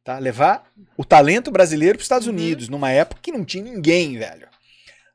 [0.05, 0.19] tá?
[0.19, 4.51] Levar o talento brasileiro para os Estados Unidos, numa época que não tinha ninguém, velho.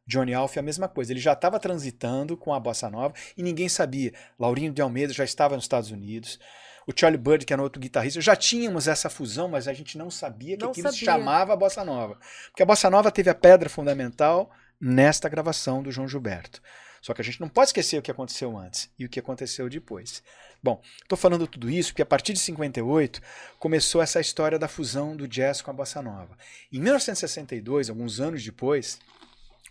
[0.08, 1.12] Johnny Alf é a mesma coisa.
[1.12, 4.14] Ele já estava transitando com a bossa nova e ninguém sabia.
[4.40, 6.40] Laurinho de Almeida já estava nos Estados Unidos.
[6.88, 10.12] O Charlie Bird, que era outro guitarrista, já tínhamos essa fusão, mas a gente não
[10.12, 12.20] sabia que Não aquilo se chamava bossa nova.
[12.50, 16.62] Porque a bossa nova teve a pedra fundamental nesta gravação do João Gilberto.
[17.02, 19.70] Só que a gente não pode esquecer o que aconteceu antes e o que aconteceu
[19.70, 20.24] depois.
[20.62, 23.22] Bom, estou falando tudo isso porque a partir de 58
[23.60, 26.36] começou essa história da fusão do jazz com a bossa nova.
[26.72, 29.00] Em 1962, alguns anos depois,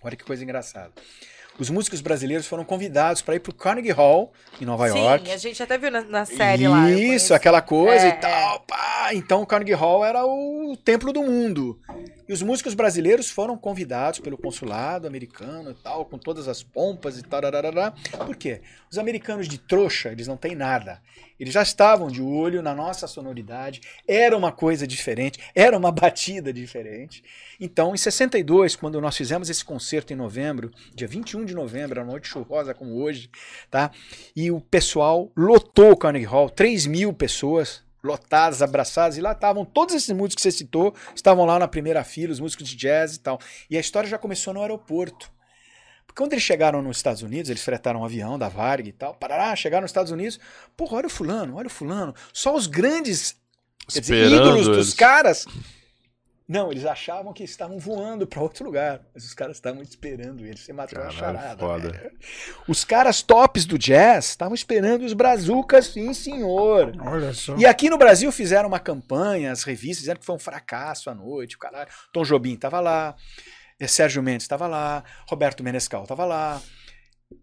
[0.04, 0.92] olha que coisa engraçada.
[1.56, 5.30] Os músicos brasileiros foram convidados para ir para o Carnegie Hall, em Nova Sim, York.
[5.30, 6.90] a gente até viu na, na série lá.
[6.90, 8.60] eu Isso, aquela coisa É, e tal.
[8.60, 9.10] pá.
[9.12, 11.78] Então o Carnegie Hall era o templo do mundo.
[12.28, 17.18] E os músicos brasileiros foram convidados pelo consulado americano e tal, com todas as pompas
[17.18, 17.40] e tal.
[18.26, 18.60] Por quê?
[18.90, 21.00] Os americanos de trouxa, eles não têm nada.
[21.38, 26.52] Eles já estavam de olho na nossa sonoridade, era uma coisa diferente, era uma batida
[26.52, 27.22] diferente.
[27.60, 32.12] Então, em 62, quando nós fizemos esse concerto em novembro, dia 21 de novembro, uma
[32.12, 33.30] noite chuvosa como hoje,
[33.70, 33.90] tá?
[34.34, 39.64] E o pessoal lotou o Carnegie Hall, 3 mil pessoas lotadas, abraçadas, e lá estavam
[39.64, 43.16] todos esses músicos que você citou, estavam lá na primeira fila, os músicos de jazz
[43.16, 43.40] e tal.
[43.70, 45.32] E a história já começou no aeroporto.
[46.16, 49.54] Quando eles chegaram nos Estados Unidos, eles fretaram um avião da Varg e tal, parará,
[49.56, 50.38] chegaram nos Estados Unidos,
[50.76, 52.14] porra, olha o fulano, olha o fulano.
[52.32, 53.36] Só os grandes
[53.88, 54.94] dizer, ídolos dos eles.
[54.94, 55.46] caras.
[56.46, 60.60] Não, eles achavam que estavam voando para outro lugar, mas os caras estavam esperando eles.
[60.60, 61.58] Você matou a Caralho, charada.
[61.58, 61.90] foda.
[61.90, 62.10] velho.
[62.68, 66.92] Os caras tops do jazz estavam esperando os brazucas, sim, senhor.
[67.00, 67.56] Olha só.
[67.56, 71.14] E aqui no Brasil fizeram uma campanha, as revistas dizendo que foi um fracasso à
[71.14, 71.88] noite, o caralho.
[72.12, 73.16] Tom Jobim estava lá,
[73.86, 76.60] Sérgio Mendes estava lá, Roberto Menescal estava lá,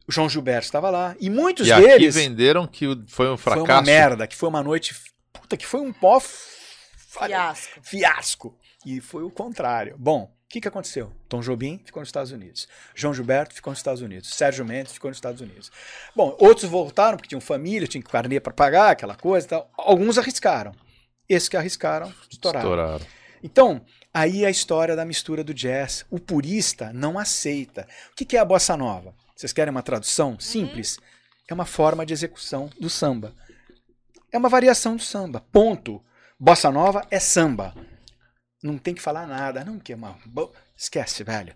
[0.08, 3.66] João Gilberto estava lá, e muitos E aqui deles venderam que foi um fracasso.
[3.66, 4.96] foi uma merda, que foi uma noite,
[5.34, 7.80] puta, que foi um pó Fiasco.
[7.84, 8.58] fiasco.
[8.86, 9.96] E foi o contrário.
[9.98, 11.12] Bom, o que, que aconteceu?
[11.30, 12.68] Tom Jobim ficou nos Estados Unidos.
[12.96, 14.34] João Gilberto ficou nos Estados Unidos.
[14.34, 15.72] Sérgio Mendes ficou nos Estados Unidos.
[16.16, 19.72] Bom, outros voltaram porque tinham família, tinham carnê para pagar, aquela coisa e tal.
[19.78, 20.74] Alguns arriscaram.
[21.30, 22.70] Esses que arriscaram, estouraram.
[22.70, 23.06] Estouraram.
[23.44, 26.06] Então, aí a história da mistura do jazz.
[26.10, 27.88] O purista não aceita.
[28.12, 29.14] O que é a bossa nova?
[29.36, 31.00] Vocês querem uma tradução simples?
[31.48, 33.34] É uma forma de execução do samba.
[34.32, 35.42] É uma variação do samba.
[35.52, 36.04] Ponto.
[36.40, 37.76] Bossa nova é samba.
[38.64, 39.64] Não tem que falar nada.
[39.66, 40.18] Não, que é uma.
[40.76, 41.56] Esquece, velho.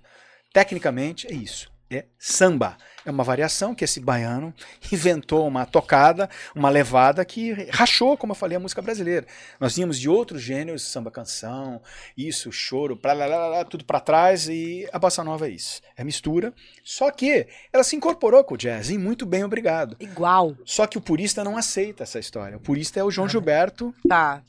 [0.54, 1.72] Tecnicamente é isso.
[1.90, 2.78] É samba.
[3.06, 4.52] É uma variação que esse baiano
[4.92, 9.28] inventou uma tocada, uma levada que rachou, como eu falei, a música brasileira.
[9.60, 11.80] Nós vínhamos de outros gêneros, samba canção,
[12.18, 15.52] isso, choro, pra lá, lá, lá, lá, tudo pra trás e a bossa nova é
[15.52, 15.82] isso.
[15.96, 16.52] É mistura.
[16.84, 19.96] Só que ela se incorporou com o jazz e muito bem, obrigado.
[20.00, 20.56] Igual.
[20.66, 22.58] Só que o purista não aceita essa história.
[22.58, 23.94] O purista é o João Gilberto.
[24.10, 24.42] Tá.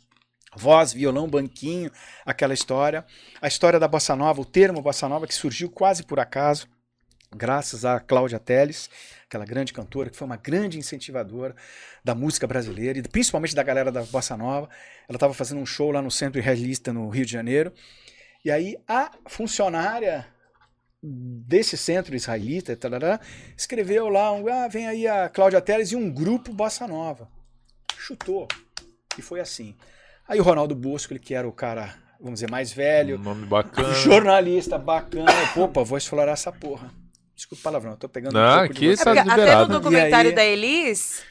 [0.57, 1.91] Voz, violão, banquinho,
[2.25, 3.05] aquela história.
[3.43, 6.67] A história da bossa nova, o termo bossa nova que surgiu quase por acaso,
[7.35, 8.91] graças a Cláudia Teles,
[9.27, 11.55] aquela grande cantora que foi uma grande incentivadora
[12.05, 14.69] da música brasileira e principalmente da galera da bossa nova.
[15.09, 17.73] Ela estava fazendo um show lá no Centro Realista no Rio de Janeiro.
[18.45, 20.27] E aí a funcionária
[21.03, 23.21] desse centro israelita, tarará,
[23.57, 27.29] escreveu lá, um, ah, vem aí a Cláudia Teles e um grupo bossa nova.
[27.97, 28.49] Chutou.
[29.19, 29.77] E foi assim.
[30.29, 33.47] Aí o Ronaldo Bosco, ele que era o cara, vamos dizer, mais velho, Um nome
[33.47, 33.93] bacana.
[33.95, 36.91] jornalista bacana, opa, vou explorar essa porra.
[37.37, 39.05] Desculpa o palavrão, eu tô pegando Não, um pouco aqui de você.
[39.05, 39.73] tá É porque até no liberado.
[39.75, 41.23] documentário aí- da Elis,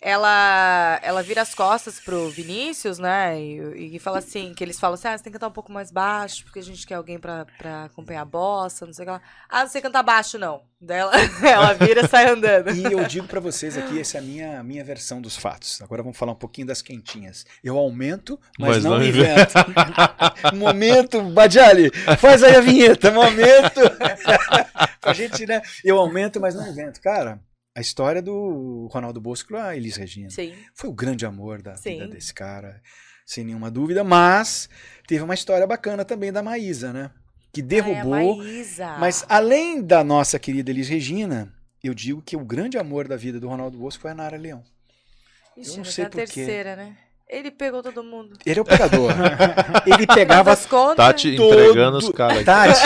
[0.00, 3.40] ela, ela vira as costas pro Vinícius, né?
[3.40, 5.72] E, e fala assim, que eles falam assim, ah, você tem que cantar um pouco
[5.72, 9.06] mais baixo, porque a gente quer alguém pra, pra acompanhar a bossa, não sei o
[9.06, 9.22] que lá.
[9.48, 10.62] Ah, não sei cantar baixo, não.
[10.78, 11.12] Daí ela,
[11.42, 12.70] ela vira e sai andando.
[12.72, 15.80] E eu digo pra vocês aqui, essa é a minha, minha versão dos fatos.
[15.80, 17.46] Agora vamos falar um pouquinho das quentinhas.
[17.64, 19.54] Eu aumento, mas, Mas não, não invento.
[20.54, 23.10] momento, Badiali, faz aí a vinheta.
[23.10, 23.80] Momento.
[25.00, 25.62] pra gente, né?
[25.82, 27.00] Eu aumento, mas não invento.
[27.00, 27.40] Cara,
[27.76, 30.30] a história do Ronaldo Bosco com a Elis Regina.
[30.30, 30.54] Sim.
[30.72, 31.98] Foi o grande amor da Sim.
[31.98, 32.80] vida desse cara,
[33.26, 34.02] sem nenhuma dúvida.
[34.02, 34.66] Mas
[35.06, 37.10] teve uma história bacana também da Maísa, né?
[37.52, 38.38] Que derrubou.
[38.38, 38.96] Maísa.
[38.96, 41.52] Mas além da nossa querida Elis Regina,
[41.84, 44.64] eu digo que o grande amor da vida do Ronaldo Bosco foi a Nara Leão.
[45.54, 46.26] Ixi, eu não sei tá a por quê.
[46.32, 46.96] terceira, né?
[47.28, 48.38] Ele pegou todo mundo.
[48.46, 49.10] Ele é o pegador.
[49.84, 52.44] Ele pegava das contas- Tá te todo- entregando os caras.
[52.44, 52.80] Tati,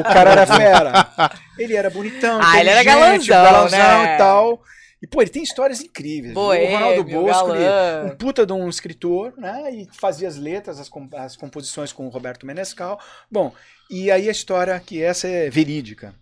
[0.00, 1.30] o cara era fera.
[1.58, 4.14] Ele era bonitão, Ah, ele era inteligente, galanzão, né?
[4.14, 4.62] e tal.
[5.02, 6.32] E, pô, ele tem histórias incríveis.
[6.32, 8.04] Boêmio, o Ronaldo Bosco, ele- galã.
[8.06, 9.70] um puta de um escritor, né?
[9.70, 12.98] E fazia as letras, as, com- as composições com o Roberto Menescal.
[13.30, 13.52] Bom,
[13.90, 16.14] e aí a história, que essa é verídica.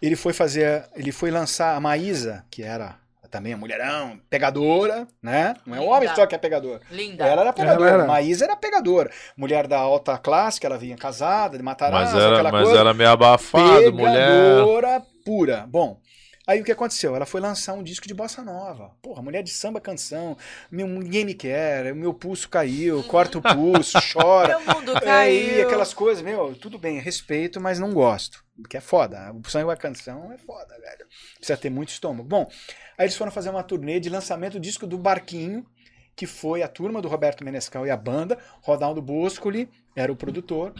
[0.00, 2.94] Ele foi fazer, ele foi lançar a Maísa, que era
[3.36, 5.54] também a mulherão, pegadora, né?
[5.66, 6.80] Não é o homem só que é pegador.
[6.90, 7.26] Linda.
[7.26, 7.90] Ela era pegadora.
[7.90, 8.06] Ela era.
[8.06, 9.10] Maísa era pegadora.
[9.36, 12.80] Mulher da alta classe, que ela vinha casada, de Matarazzo, Mas era, aquela mas coisa.
[12.80, 14.28] era meio abafado, mulher.
[14.28, 15.66] Pegadora pura.
[15.68, 15.98] Bom,
[16.46, 17.16] aí o que aconteceu?
[17.16, 18.92] Ela foi lançar um disco de bossa nova.
[19.02, 20.36] Porra, mulher de samba canção.
[20.70, 24.58] Meu, ninguém me quer, meu pulso caiu, corta o pulso, chora.
[24.66, 25.66] Meu mundo Aí caiu.
[25.66, 28.44] aquelas coisas, meu, tudo bem, respeito, mas não gosto.
[28.60, 29.32] Porque é foda.
[29.32, 31.06] O samba a canção é foda, velho.
[31.36, 32.28] Precisa ter muito estômago.
[32.28, 32.48] Bom,
[32.96, 35.66] aí eles foram fazer uma turnê de lançamento do disco do Barquinho,
[36.14, 38.38] que foi a turma do Roberto Menescal e a banda.
[38.62, 40.72] Ronaldo Boscoli era o produtor.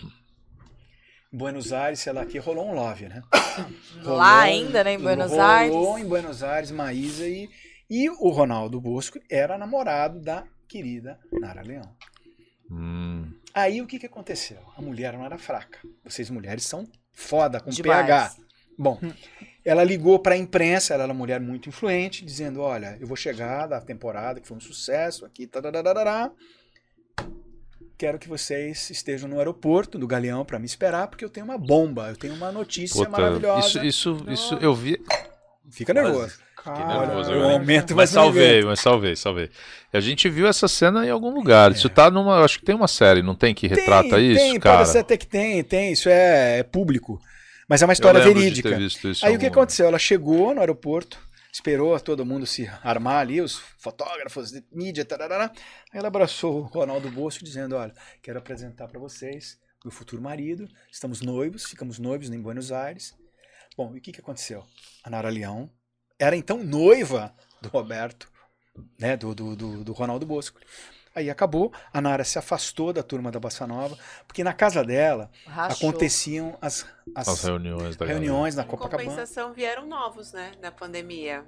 [1.32, 3.22] Buenos Aires, sei lá, aqui rolou um love, né?
[4.02, 6.04] Lá ainda, né, em Buenos rolou Aires.
[6.04, 7.48] em Buenos Aires, Maísa e,
[7.90, 11.96] e o Ronaldo Bosco era namorado da querida Nara Leão.
[12.70, 13.32] Hum.
[13.54, 14.58] Aí o que, que aconteceu?
[14.76, 15.78] A mulher não era fraca.
[16.04, 18.06] Vocês mulheres são foda com Demais.
[18.06, 18.36] PH.
[18.78, 19.00] Bom,
[19.64, 23.16] ela ligou para a imprensa, ela era uma mulher muito influente, dizendo: Olha, eu vou
[23.16, 26.30] chegar da temporada, que foi um sucesso aqui, tarararará.
[27.98, 31.56] Quero que vocês estejam no aeroporto do Galeão para me esperar, porque eu tenho uma
[31.56, 33.84] bomba, eu tenho uma notícia Puta, maravilhosa.
[33.84, 35.00] isso, isso, isso eu vi.
[35.70, 36.38] Fica nervoso.
[36.62, 39.50] Calma, nervoso eu aumento mas salvei, mas salvei, salvei.
[39.92, 41.72] A gente viu essa cena em algum lugar.
[41.72, 42.44] Isso tá numa.
[42.44, 44.76] Acho que tem uma série, não tem que retrata tem, isso, tem, cara?
[44.76, 47.20] Parece até que tem, tem, isso é, é público.
[47.68, 48.68] Mas é uma história verídica.
[48.68, 49.86] ter visto isso Aí o que aconteceu?
[49.86, 51.18] Ela chegou no aeroporto,
[51.56, 55.50] esperou todo mundo se armar ali, os fotógrafos, mídia, tarará.
[55.90, 60.68] Aí ela abraçou o Ronaldo Bosco dizendo: Olha, quero apresentar para vocês meu futuro marido,
[60.90, 63.16] estamos noivos, ficamos noivos em Buenos Aires.
[63.76, 64.64] Bom, e o que, que aconteceu?
[65.02, 65.70] A Nara Leão
[66.18, 68.30] era então noiva do Roberto,
[68.98, 70.60] né, do, do, do, do Ronaldo Bosco.
[71.16, 75.30] Aí acabou, a Nara se afastou da turma da Bossa Nova, porque na casa dela
[75.46, 75.88] Rachou.
[75.88, 79.08] aconteciam as, as, As reuniões da reuniões na Em Copacabana.
[79.08, 80.52] compensação, vieram novos, né?
[80.60, 81.42] Na pandemia.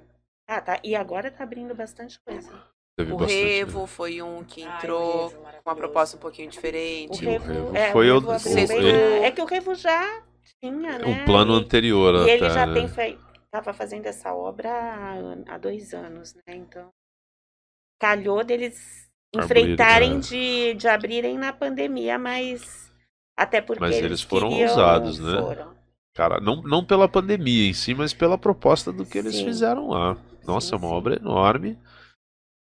[0.47, 0.79] Ah, tá.
[0.83, 2.49] E agora tá abrindo bastante coisa.
[2.97, 3.43] Teve o bastante, né?
[3.59, 7.23] Revo foi um que entrou com uma proposta um pouquinho diferente.
[7.23, 8.83] O Revo É, foi o o- Revo abriu
[9.19, 10.23] o- É que o Revo já
[10.59, 11.05] tinha, né?
[11.05, 12.73] Um plano E- anterior E ele até, já né?
[12.73, 13.23] tem feito.
[13.51, 16.41] Tava fazendo essa obra há, há dois anos, né?
[16.55, 16.89] Então.
[18.01, 20.19] Calhou deles Abrir, enfrentarem né?
[20.19, 22.91] de, de abrirem na pandemia, mas.
[23.37, 23.79] Até porque.
[23.81, 25.39] Mas eles foram queriam- ousados, né?
[25.39, 25.75] Foram.
[26.15, 29.45] Cara, não, não pela pandemia em si, mas pela proposta do que eles Sim.
[29.45, 30.17] fizeram lá.
[30.45, 31.77] Nossa, é uma obra enorme.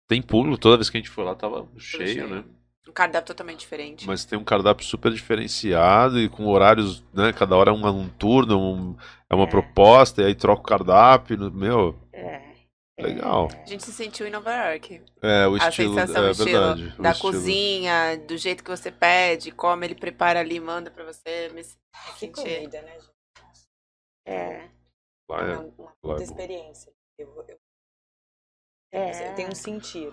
[0.08, 2.44] Tem pulo, toda vez que a gente foi lá tava cheio, né?
[2.88, 4.06] Um cardápio totalmente diferente.
[4.06, 7.32] Mas tem um cardápio super diferenciado e com horários, né?
[7.32, 8.96] Cada hora é um, um turno, um-
[9.30, 11.50] é uma proposta, e aí troca o cardápio.
[11.52, 12.01] Meu, É.
[13.02, 13.50] legal.
[13.64, 15.02] A gente se sentiu em Nova York.
[15.22, 17.32] É, o a estilo- sensação, é o estilo verdade, o da estilo.
[17.34, 21.50] cozinha, do jeito que você pede, como ele prepara ali, manda pra você.
[21.50, 22.34] Me, me Que sentir.
[22.34, 23.12] comida, né, gente?
[24.28, 24.70] É.
[25.30, 26.92] Lá é- Uma, uma lá é experiência.
[27.20, 27.58] Eu, eu,
[28.94, 29.32] É.
[29.34, 30.12] Tem um sentir.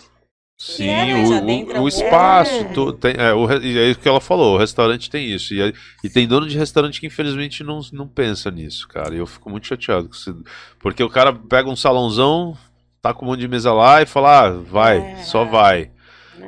[0.61, 2.73] Sim, É, o, o- o espaço, É.
[2.73, 5.55] to- tem, é, o, e é isso que ela falou, o restaurante tem isso.
[5.55, 9.15] E, e tem dono de restaurante que infelizmente não, não pensa nisso, cara.
[9.15, 10.09] E eu fico muito chateado.
[10.09, 10.43] com isso.
[10.81, 12.59] Porque o cara pega um salãozão,
[13.01, 15.91] tá com um monte de mesa lá e fala, ah, vai, só vai.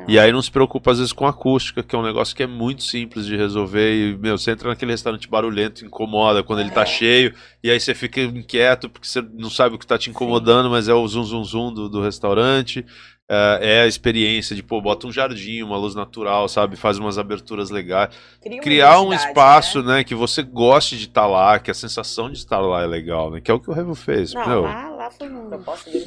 [0.07, 2.43] E aí não se preocupa às vezes com a acústica, que é um negócio que
[2.43, 3.93] é muito simples de resolver.
[3.93, 7.95] E, meu, você entra naquele restaurante barulhento, incomoda quando ele tá cheio, e aí você
[7.95, 11.25] fica inquieto porque você não sabe o que tá te incomodando, mas é o zum
[11.25, 12.85] zum zum do, do restaurante.
[13.33, 16.75] É, é a experiência de, pô, bota um jardim, uma luz natural, sabe?
[16.75, 18.13] Faz umas aberturas legais.
[18.43, 20.03] Cria Criar um espaço, né?
[20.03, 23.41] que você goste de estar lá, que a sensação de estar lá é legal, né?
[23.41, 24.35] Que é o que o Revo fez.
[24.35, 24.63] Não, meu.
[24.63, 25.49] lá, lá foi um.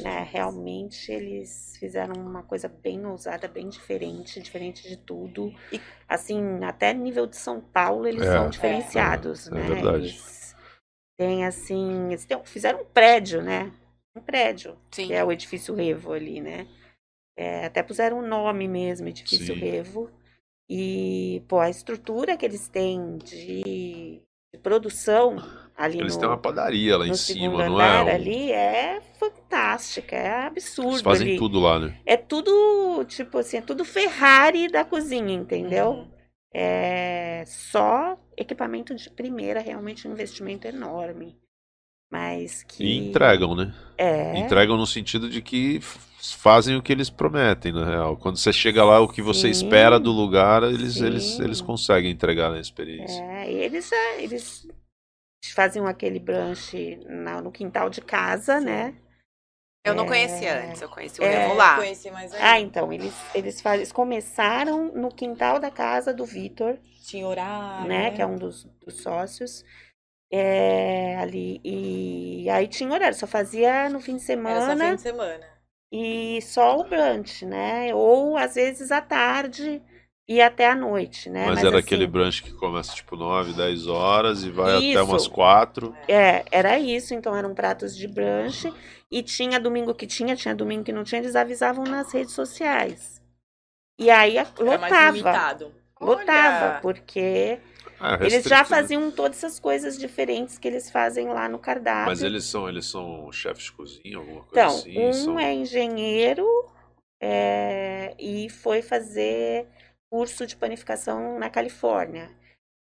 [0.02, 5.52] Né, realmente eles fizeram uma coisa bem ousada, bem diferente, diferente de tudo.
[5.72, 9.62] E assim, até nível de São Paulo, eles É, são é, diferenciados, é né?
[9.62, 10.04] verdade.
[10.06, 10.56] Eles
[11.18, 12.08] têm assim.
[12.08, 13.72] Eles têm- fizeram um prédio, né?
[14.16, 14.78] Um prédio.
[14.90, 15.08] Sim.
[15.08, 16.66] Que é o edifício Revo ali, né?
[17.36, 19.60] É, até puseram um nome mesmo, edifício Sim.
[19.60, 20.10] Revo.
[20.70, 24.22] E, pô, a estrutura que eles têm de,
[24.52, 25.36] de produção
[25.76, 28.00] ali Eles no, têm uma padaria lá em no cima, segundo não é?
[28.00, 31.38] andar um- ali é fantástica, é absurdo Eles fazem ali.
[31.38, 31.96] tudo lá, né?
[32.06, 35.90] É tudo, tipo assim, é tudo Ferrari da cozinha, entendeu?
[35.90, 36.10] Uhum.
[36.56, 41.36] É só equipamento de primeira, realmente um investimento enorme.
[42.10, 42.84] Mas que.
[42.84, 43.74] E entregam, né?
[43.98, 44.38] É.
[44.38, 45.80] Entregam no sentido de que
[46.38, 48.16] fazem o que eles prometem, na real.
[48.16, 49.64] Quando você chega lá, o que você Sim.
[49.64, 51.42] espera do lugar, eles, eles, Sim.
[51.44, 53.20] eles conseguem entregar na experiência.
[53.20, 54.68] É, e eles já, eles
[55.52, 58.94] faziam aquele brunch na- no quintal de casa, né?
[59.84, 61.76] Eu não É, conhecia antes, eu conheci o é, Revo lá.
[61.76, 62.40] Conheci mais aí.
[62.42, 67.86] Ah, então, eles, eles, faz, eles começaram no quintal da casa do Vitor, Tinha horário.
[67.86, 69.62] né, que é um dos, dos sócios,
[70.32, 74.96] é, ali, e aí tinha horário, só fazia no fim de Era só semana, fim
[74.96, 75.46] de semana.
[75.92, 79.82] e só o brunch, né, ou às vezes à tarde
[80.26, 83.86] e até à noite, né, Mas, era assim, aquele brunch que começa tipo 9, 10
[83.86, 85.04] horas e vai até Isso.
[85.04, 85.94] umas 4.
[86.08, 88.72] É, era isso, então eram pratos de brunch
[89.10, 93.20] e tinha domingo que tinha, tinha domingo que não tinha, eles avisavam nas redes sociais.
[93.98, 95.10] E aí lotava.
[95.12, 95.72] limitado.
[96.00, 96.80] Lotava, Olha!
[96.82, 97.58] porque
[98.00, 102.06] Ah, eles já faziam todas essas coisas diferentes que eles fazem lá no cardápio.
[102.06, 104.98] Mas eles são, eles são chefes de cozinha, alguma coisa Então, assim?
[104.98, 105.38] um são...
[105.38, 106.46] é engenheiro
[107.22, 109.66] é, e foi fazer
[110.14, 112.30] curso de panificação na Califórnia,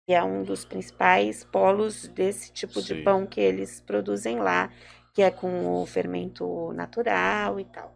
[0.04, 3.04] que é um dos principais polos desse tipo de Sim.
[3.04, 4.74] pão que eles produzem lá,
[5.14, 7.96] que é com o fermento natural e tal.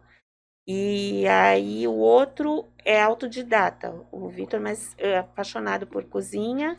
[0.68, 6.78] E aí o outro é autodidata, o Vitor, mas é apaixonado por cozinha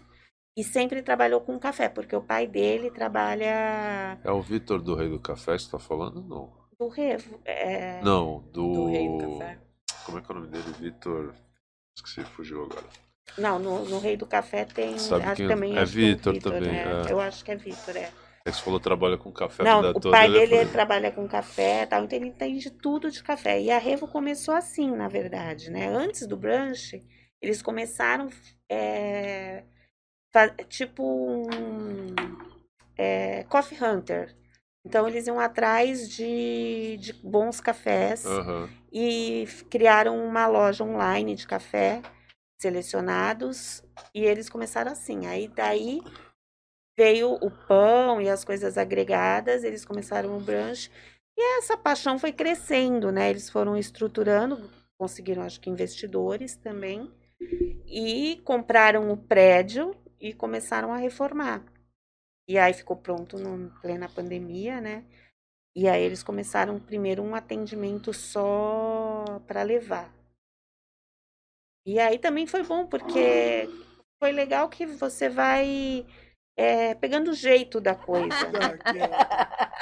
[0.58, 5.10] e sempre trabalhou com café, porque o pai dele trabalha É o Vitor do Rei
[5.10, 6.24] do Café que você tá falando?
[6.24, 6.54] Não.
[6.80, 7.38] do Revo.
[7.44, 8.72] é, Não, do.
[8.72, 9.60] Do Rei do Café.
[10.06, 10.72] Como é que é o nome dele?
[10.80, 11.36] Vitor.
[11.96, 12.86] Esqueci, fugiu agora.
[13.38, 14.98] Não, no, no Rei do Café tem.
[14.98, 17.04] Sabe acho quem- também é que o Vitor também, né?
[17.08, 17.12] é.
[17.12, 18.12] Eu acho que é Vitor, é.
[18.46, 20.12] É que você falou trabalha com café a Não, o toda.
[20.12, 23.60] pai é dele falei, trabalha com café e tal, então ele entende tudo de café.
[23.60, 25.88] E a Revo começou assim, na verdade, né?
[25.88, 27.02] Antes do brunch,
[27.42, 28.30] eles começaram
[28.70, 29.64] é,
[30.70, 31.48] tipo um
[32.98, 34.36] é, coffee hunter.
[34.86, 38.70] Então eles iam atrás de, de bons cafés Aham.
[38.94, 42.02] e criaram uma loja online de café
[42.62, 43.84] selecionados
[44.14, 45.26] e eles começaram assim.
[45.26, 46.02] Aí daí
[46.98, 50.92] veio o pão e as coisas agregadas, eles começaram o brunch
[51.38, 53.30] e essa paixão foi crescendo, né?
[53.30, 57.12] Eles foram estruturando, conseguiram acho que investidores também
[57.88, 61.64] e compraram o prédio e começaram a reformar.
[62.48, 65.04] E aí ficou pronto no plena pandemia, né?
[65.76, 70.14] E aí eles começaram primeiro um atendimento só para levar.
[71.86, 73.70] E aí também foi bom, porque
[74.20, 76.06] foi legal que você vai
[76.58, 78.36] é, pegando o jeito da coisa.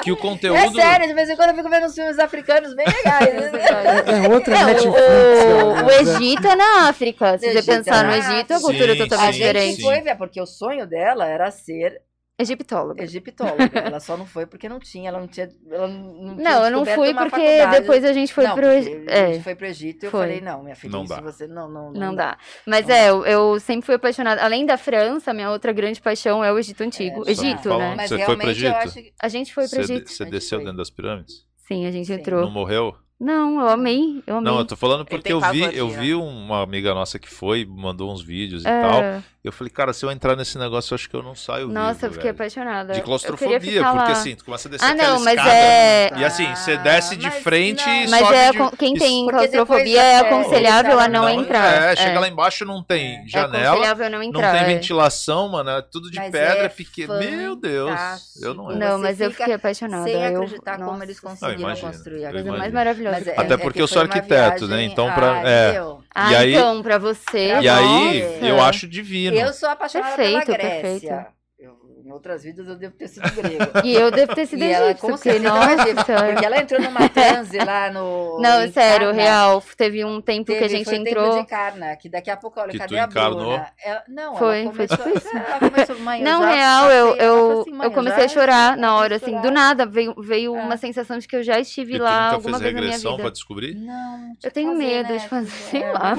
[0.02, 0.76] Que o É conteúdo.
[0.76, 3.34] sério, de vez em quando eu fico vendo uns filmes africanos bem legais.
[4.26, 4.98] É outra É, Netflix.
[4.98, 5.84] o, né?
[5.84, 7.38] o Egito é na África.
[7.38, 9.82] Se você é pensar no Egito, a cultura é Sim, totalmente gente diferente.
[9.82, 12.02] foi ver, porque o sonho dela era ser
[12.44, 13.04] Egiptóloga.
[13.04, 13.72] egiptóloga.
[13.80, 15.50] ela só não foi porque não tinha, ela não tinha.
[15.70, 17.80] Ela não, tinha Não, eu não fui porque faculdade.
[17.82, 20.06] depois a gente foi não, pro porque Egi- A é, gente foi pro Egito e
[20.08, 20.20] eu foi.
[20.22, 21.22] falei, não, minha filha, Não isso dá.
[21.22, 22.38] você não, não, Não dá.
[22.68, 24.44] Mas é, eu, eu sempre fui apaixonada.
[24.44, 27.24] Além da França, minha outra grande paixão é o Egito Antigo.
[27.28, 27.96] É, Egito, né?
[27.98, 28.84] Mas você foi pro realmente eu Egito?
[28.88, 30.10] acho que- A gente foi pro Egito.
[30.12, 31.46] você desceu dentro das pirâmides?
[31.68, 32.50] Sim, a gente Não entrou.
[32.52, 32.96] morreu?
[33.20, 34.22] Não, eu amei.
[34.28, 34.52] Eu amei.
[34.52, 38.12] Não, eu tô falando porque eu vi, eu vi uma amiga nossa que foi, mandou
[38.12, 38.82] uns vídeos e É.
[38.82, 39.24] tal.
[39.44, 41.94] Eu falei, cara, se eu entrar nesse negócio, eu acho que eu não saio Nossa,
[41.96, 42.36] vivo, eu fiquei velho.
[42.36, 42.94] apaixonada.
[42.94, 44.12] De claustrofobia, porque lá.
[44.12, 46.12] assim, tu começa a descer Ah, não, mas escada, é.
[46.16, 48.78] E assim, você desce de frente e Mas sobe é de...
[48.78, 51.92] quem tem Porque claustrofobia é é, aconselhável a não, Não, entrar.
[51.92, 54.66] É, chega lá embaixo não tem janela, aconselhável não entrar, tem é.
[54.76, 57.08] ventilação, mano, é tudo de Mas pedra é.
[57.20, 58.00] Meu Deus,
[58.42, 60.06] eu não Não, mas eu fiquei apaixonada.
[60.06, 62.44] Sem eu- acreditar como eles Não, conseguiram construir aquilo.
[62.44, 63.32] Coisa mais maravilhosa.
[63.32, 64.84] É- Até é porque que eu sou arquiteto, né?
[64.84, 65.42] Então, pra.
[65.46, 65.84] É.
[66.16, 67.60] Ah, e aí, então, pra você.
[67.60, 69.33] e aí eu acho divino.
[69.38, 70.82] Eu sou apaixonada Perfeito, pela Grécia.
[70.82, 71.34] perfeito.
[71.60, 73.64] Eu- em outras vidas eu devo ter sido grego.
[73.86, 75.82] E eu devo ter sido E ela, porque, nossa.
[75.90, 78.40] é porque ela entrou numa transe lá no.
[78.44, 79.64] Não, sério, real.
[79.78, 81.30] Teve um tempo que a Teve- gente foi entrou.
[81.32, 83.40] tempo de Karnak, que daqui a pouco, olha, Que cadê a encarnou?
[83.54, 83.68] Bruna?
[83.82, 85.30] Ela, não, Foi, ela foi começou, tipo isso.
[85.38, 88.96] ela começou, mãe, Não, já real, eu, eu, assim, eu comecei já a chorar na
[88.98, 89.42] hora, assim, chorar.
[89.42, 89.86] do nada.
[89.86, 90.62] Veio, veio É.
[90.62, 93.30] uma sensação de que eu já estive E tu lá nunca alguma fez regressão pra
[93.30, 93.76] descobrir?
[93.76, 96.14] Não, Eu tenho medo né, de fazer, sei É, lá,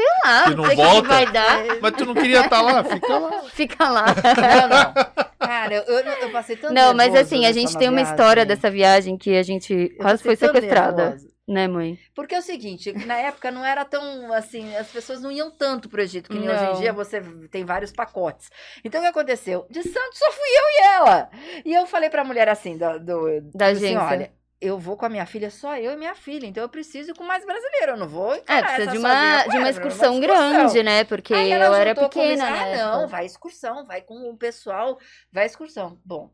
[0.00, 0.02] é.
[0.02, 1.02] sei lá, Que não sei volta?
[1.02, 1.58] que vai dar.
[1.80, 3.42] Mas tu não queria estar lá, fica lá.
[3.54, 4.04] Fica lá.
[4.06, 5.24] Não, não.
[5.38, 8.12] Cara, eu, eu, eu passei tanto Não, mas assim, a gente tem uma viagem.
[8.14, 11.04] história dessa viagem que a gente quase foi sequestrada.
[11.10, 11.34] nervosa.
[11.46, 11.98] Né, mãe?
[12.14, 15.90] Porque é o seguinte, na época não era tão assim, as pessoas não iam tanto
[15.90, 18.48] pro Egito, que nem hoje em dia você tem vários pacotes.
[18.82, 19.66] Então o que aconteceu?
[19.68, 21.30] De Santos só fui eu e ela.
[21.66, 24.02] E eu falei pra mulher assim, do, do Da assim, agência.
[24.02, 24.32] olha,
[24.64, 27.14] eu vou com a minha filha, só eu e minha filha, então eu preciso ir
[27.14, 30.20] com mais brasileiro, eu não vou É, precisa de uma, com de uma ela, excursão
[30.20, 31.04] grande, né?
[31.04, 32.76] Porque eu era comigo, pequena, Ah, né?
[32.76, 34.98] não, vai excursão, vai com o pessoal,
[35.32, 36.00] vai excursão.
[36.04, 36.30] Bom,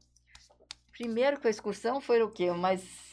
[0.93, 2.51] primeiro que a excursão foi o quê?
[2.51, 3.10] Umas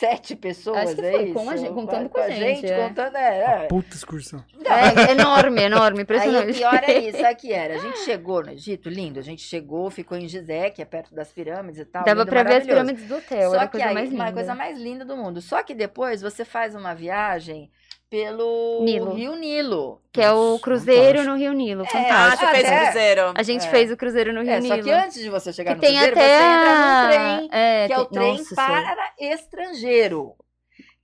[0.00, 1.34] sete pessoas, Acho que é foi, isso?
[1.34, 2.88] com a gente- contando com a gente, é.
[2.88, 3.64] contando, é.
[3.64, 3.66] é.
[3.68, 4.42] Puta excursão.
[4.64, 6.50] É, enorme, enorme, Aí impressionante.
[6.52, 7.74] o pior é isso, sabe que era?
[7.74, 11.14] A gente chegou no Egito, lindo, a gente chegou, ficou em Gizé, que é perto
[11.14, 12.02] das pirâmides e tal.
[12.04, 14.10] Dava lindo, pra ver as pirâmides do hotel, Só era a que coisa aí, mais
[14.12, 14.34] uma linda.
[14.34, 15.40] coisa mais linda do mundo.
[15.42, 17.70] Só que depois você faz uma viagem
[18.10, 19.14] pelo Nilo.
[19.14, 20.00] Rio Nilo.
[20.12, 22.44] Que é o cruzeiro no Rio Nilo, fantástico.
[22.44, 23.32] Ah, você fez o cruzeiro?
[23.36, 23.70] A gente É.
[23.70, 24.76] fez o cruzeiro no Rio É, Nilo.
[24.76, 27.08] só que antes de você chegar Que no tem cruzeiro, até você entra num
[27.38, 30.34] trem, é, que é o tem- trem nossa para estrangeiro.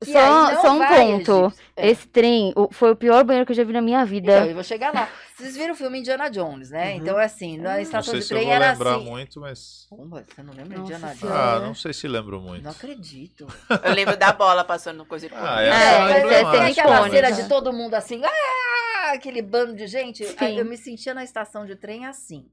[0.04, 1.52] Só, não só um ponto.
[1.74, 1.88] É.
[1.90, 4.30] Esse trem o- foi o pior banheiro que eu já vi na minha vida.
[4.32, 5.08] Então, eu vou chegar lá.
[5.34, 6.94] Vocês viram o filme Indiana Jones, né?
[6.96, 9.04] Então, assim, na Não estação sei de se eu trem vou era lembrar assim.
[9.04, 9.86] muito, mas.
[9.88, 11.34] Pomba, você não lembra Nossa Indiana Jones?
[11.34, 12.62] Ah, não sei se lembro muito.
[12.62, 13.46] Não acredito.
[13.82, 16.50] Eu lembro da bola passando no coisa Ah, é, É, emblemático.
[16.52, 20.24] tem aquela cena de todo mundo assim, ah, aquele bando de gente.
[20.26, 20.36] Sim.
[20.38, 22.44] Aí Eu me sentia na estação de trem assim.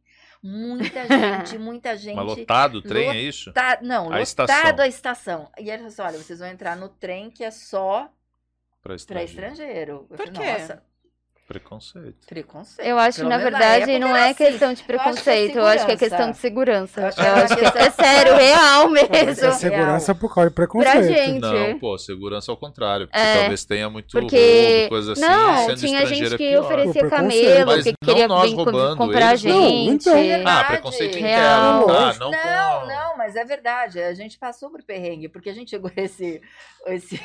[0.43, 2.15] Muita gente, muita gente.
[2.17, 3.49] Mas lotado o trem, é isso?
[3.49, 4.75] lota- Não, A lotado estação.
[4.79, 5.51] a estação.
[5.57, 8.03] E ele falou assim: olha, vocês vão entrar no trem que é só
[8.81, 9.31] Pra para estrangeiro.
[9.53, 10.07] estrangeiro.
[10.09, 10.51] Eu Por falei, quê?
[10.59, 10.83] Nossa,
[11.47, 12.15] Preconceito.
[12.25, 12.87] preconceito.
[12.87, 14.33] Eu acho que, na menos verdade, época não é assim.
[14.35, 15.57] questão de é preconceito.
[15.57, 17.01] Eu acho que é questão de segurança.
[17.01, 19.09] Eu acho que acho questão- é sério, real mesmo.
[19.13, 20.93] É segurança por causa de preconceito.
[20.93, 21.39] Pra gente.
[21.41, 23.07] Não, pô, segurança ao contrário.
[23.07, 25.21] Porque É, talvez tenha muito Porque roubo, coisa assim.
[25.21, 29.27] não, sendo tinha gente é que oferecia camelo, Mas que não queria nós vir comprar
[29.27, 29.43] a eles.
[29.43, 30.09] Não, gente.
[30.09, 30.13] então.
[30.47, 31.81] Ah, preconceito Real.
[31.83, 31.97] interno.
[31.99, 32.87] Ah, Não, não com...
[32.87, 34.01] não, mas é verdade.
[34.01, 36.41] A gente passou por perrengue, porque a gente chegou esse.
[36.87, 37.21] esse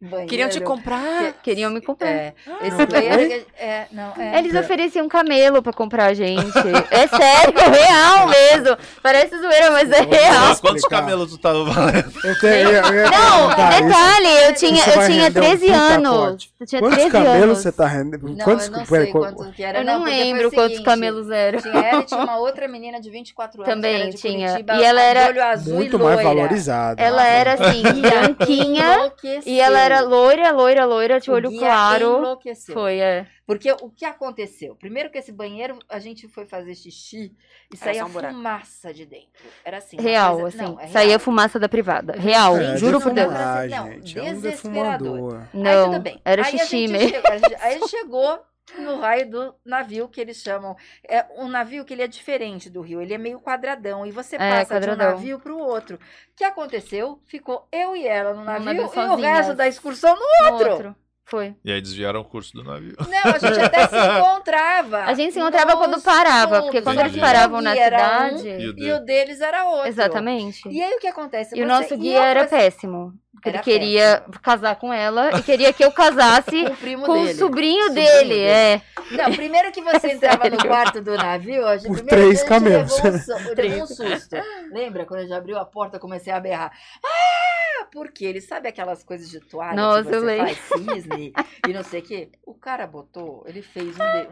[0.00, 0.28] banheiro.
[0.28, 1.32] Queriam te comprar?
[1.34, 2.08] que- Queriam me comprar.
[2.08, 2.86] É, Ah, esse não.
[2.86, 3.28] banheiro.
[3.28, 4.38] Que- É, não, é.
[4.38, 6.56] Eles ofereciam camelo pra comprar a gente.
[6.90, 8.76] É sério, real mesmo.
[9.02, 10.48] Parece zoeira, mas é real.
[10.48, 12.12] Mas quantos camelos tu tava valendo?
[12.24, 13.84] Eu tenho, eu, ia Não, perguntar isso.
[13.88, 16.50] detalhe, eu tinha, eu tinha render um 13 puta anos.
[16.60, 17.58] Eu tinha Quantos 13 camelos anos.
[17.58, 18.28] você tá rendendo?
[18.28, 19.78] Não, Quantos, eu não sei qu- quantos que era.
[19.80, 21.60] Eu não, lembro quantos seguinte, camelos eram.
[21.60, 23.74] Tinha ela e tinha uma outra menina de 24 anos.
[23.74, 24.48] Também tinha.
[24.50, 27.02] Curitiba, E ela era olho azul Muito e mais valorizada.
[27.02, 29.12] Ela era assim, branquinha.
[29.46, 32.18] E ela era loira, loira, loira, de O olho guia claro.
[32.18, 32.74] enlouqueceu.
[32.74, 33.26] Foi, é.
[33.46, 34.74] Porque o que aconteceu?
[34.76, 37.34] Primeiro que esse banheiro, a gente foi fazer xixi
[37.72, 39.28] e Era saía um fumaça de dentro.
[39.64, 39.96] Era assim.
[39.98, 40.72] Real, coisa- assim.
[40.72, 41.20] não, é saía real.
[41.20, 42.12] fumaça da privada.
[42.12, 43.28] Real, É, juro por Deus.
[43.32, 44.18] defumar, Não, gente.
[44.18, 45.16] É um desesperador.
[45.16, 45.40] defumador.
[45.54, 46.20] Aí Não, tudo bem.
[46.24, 47.08] era aí xixi mesmo.
[47.08, 48.40] chegou- aí chegou
[48.78, 50.76] no raio do navio que eles chamam.
[51.08, 54.36] É um navio que ele é diferente do rio, ele é meio quadradão e você
[54.36, 55.96] É, passa de um navio para o outro.
[55.96, 56.00] O
[56.36, 57.20] que aconteceu?
[57.26, 60.70] Ficou eu e ela no navio, navio e o resto da excursão no No outro.
[60.72, 60.96] outro.
[61.30, 61.54] Foi.
[61.62, 62.96] E aí desviaram o curso do navio.
[63.06, 65.00] Não, a gente até se encontrava.
[65.04, 68.48] A gente se encontrava quando parava, porque quando Só eles paravam o na cidade.
[68.48, 69.88] um E o e o deles era outro.
[69.88, 70.66] Exatamente.
[70.70, 71.54] E aí o que acontece?
[71.54, 73.12] E o Você nosso ia guia era pra- péssimo.
[73.40, 77.06] Porque Era ele queria casar com ela e queria que eu casasse Com o primo
[77.06, 77.32] com dele.
[77.32, 78.28] o sobrinho, Sobrinho dele.
[78.28, 78.40] dele.
[78.42, 78.82] É.
[79.12, 80.66] Não, primeiro que você entrava no Sério.
[80.68, 83.00] quarto do navio, a gente, Por três a gente camelos.
[83.02, 84.36] levou um, levou um susto.
[84.72, 86.72] Lembra quando a gente abriu a porta, eu comecei a berrar.
[87.04, 90.54] Ah, porque ele sabe aquelas coisas de toalha Nossa, que eu você lembro.
[90.56, 91.32] faz cisne
[91.66, 92.28] e não sei o quê?
[92.44, 94.28] O cara botou, ele fez um, de-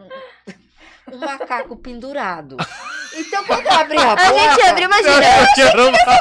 [1.12, 2.56] um, um macaco pendurado.
[3.14, 4.34] Então quando eu abri a A porta...
[4.34, 5.22] gente abriu, imagina.
[5.22, 6.16] Tava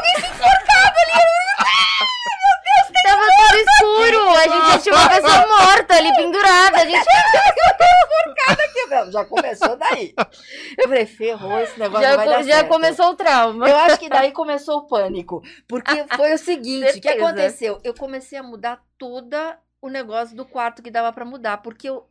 [3.79, 4.29] tudo escuro.
[4.29, 4.41] A
[4.71, 6.77] gente tinha uma pessoa morta ali pendurada.
[6.77, 7.05] A gente
[8.45, 10.13] Cada que não, já começou daí.
[10.77, 13.67] Eu falei, ferrou, esse negócio já, co- já começou o trauma.
[13.67, 15.41] Eu acho que daí começou o pânico.
[15.67, 17.79] Porque foi o seguinte: o que aconteceu?
[17.83, 21.57] Eu comecei a mudar toda o negócio do quarto que dava pra mudar.
[21.57, 22.07] Porque eu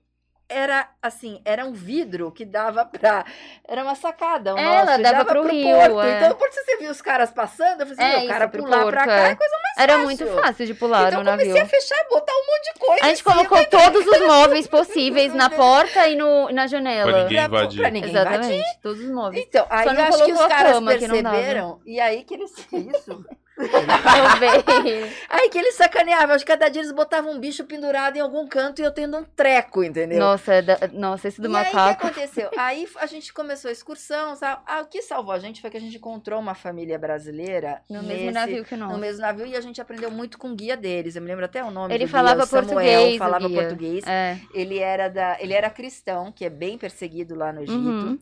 [0.49, 3.25] era assim, era um vidro que dava pra.
[3.67, 4.55] Era uma sacada.
[4.55, 6.01] Um É, ela nosso, dava pro rio, porto.
[6.03, 6.17] é.
[6.19, 8.63] Então, por você viu os caras passando, eu falei assim, É, meu, o cara pro
[8.63, 9.31] pular porto, pra cá é.
[9.31, 10.05] é coisa mais Era fácil.
[10.05, 11.67] muito fácil de pular então, no eu comecei navio.
[11.67, 13.05] a fechar, botar um monte de coisa.
[13.05, 13.35] A gente cima.
[13.35, 17.11] colocou todos os móveis possíveis na porta e no, na janela.
[17.13, 17.81] Pra ninguém invadir.
[17.81, 18.81] Pra ninguém Exatamente, invadir.
[18.83, 19.45] todos os móveis.
[19.47, 21.81] Então, aí Só eu acho que os caras perceberam.
[21.87, 22.53] E aí que eles.
[22.73, 23.25] Isso.
[25.29, 26.35] Aí que eles sacaneavam.
[26.35, 29.17] Acho que cada dia eles botavam um bicho pendurado em algum canto e eu tendo
[29.19, 30.19] um treco, entendeu?
[30.19, 32.01] Nossa, é da- nossa, esse do e aí o macaco.
[32.01, 32.51] que aconteceu?
[32.59, 34.35] Aí a gente começou a excursão.
[34.37, 34.63] sabe?
[34.67, 38.03] Ah, o que salvou a gente foi que a gente encontrou uma família brasileira No
[38.03, 40.77] mesmo navio que o No mesmo navio e a gente aprendeu muito com o guia
[40.77, 41.15] deles.
[41.17, 43.61] Eu me lembro até o nome Ele guia, falava Samuel, português, o falava guia.
[43.61, 44.05] português.
[44.07, 44.39] É.
[44.55, 47.79] Ele era da, ele era cristão, que é bem perseguido lá no Egito.
[47.79, 48.19] Uhum.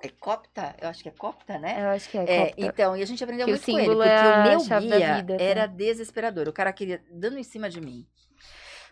[0.00, 0.76] É copta?
[0.80, 1.82] Eu acho que é copta, né?
[1.82, 2.22] Eu acho que é.
[2.22, 2.54] É, copta.
[2.58, 4.80] então, e a gente aprendeu Que o muito com ele, porque é a o meu
[4.80, 5.42] guia vida, tá?
[5.42, 6.48] era desesperador.
[6.48, 8.06] O cara queria dando em cima de mim.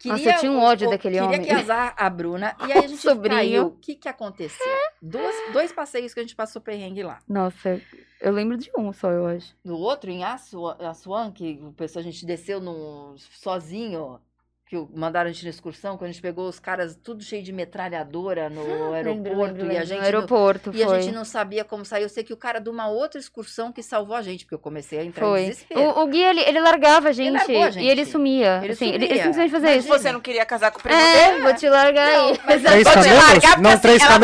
[0.05, 1.43] Nossa, eu tinha um ódio daquele queria homem.
[1.43, 2.57] que azar a Bruna.
[2.67, 3.67] E aí a gente caiu.
[3.67, 4.67] O que que aconteceu?
[5.01, 7.19] Dois, dois passeios que a gente passou perrengue lá.
[7.29, 7.81] Nossa,
[8.21, 9.57] eu lembro de um só, eu acho.
[9.65, 14.21] No outro, em Assuan, Assuan que o pessoal, a gente desceu no, sozinho.
[14.69, 17.53] Que mandaram a gente na excursão, quando a gente pegou os caras tudo cheio de
[17.53, 19.87] metralhadora no aeroporto lembro, lembro, e a lembro.
[19.87, 22.03] gente No aeroporto, não, e a gente não sabia como sair.
[22.03, 24.59] Eu sei que o cara de uma outra excursão que salvou a gente, porque eu
[24.59, 25.43] comecei a entrar em Foi.
[25.45, 25.81] desespero.
[25.81, 27.87] O, o guia, ele, ele largava a gente, largou a e gente.
[27.87, 28.61] ele sumia.
[28.65, 29.23] Ele assim, ele, ele sumia.
[29.23, 29.89] simplesmente fazia isso.
[29.89, 31.43] Você não queria casar com o primo É, dele?
[31.45, 32.37] vou te largar aí.
[32.39, 33.23] Três Vou te camelos?
[33.25, 34.03] largar Não, assim, três?
[34.03, 34.17] Vai,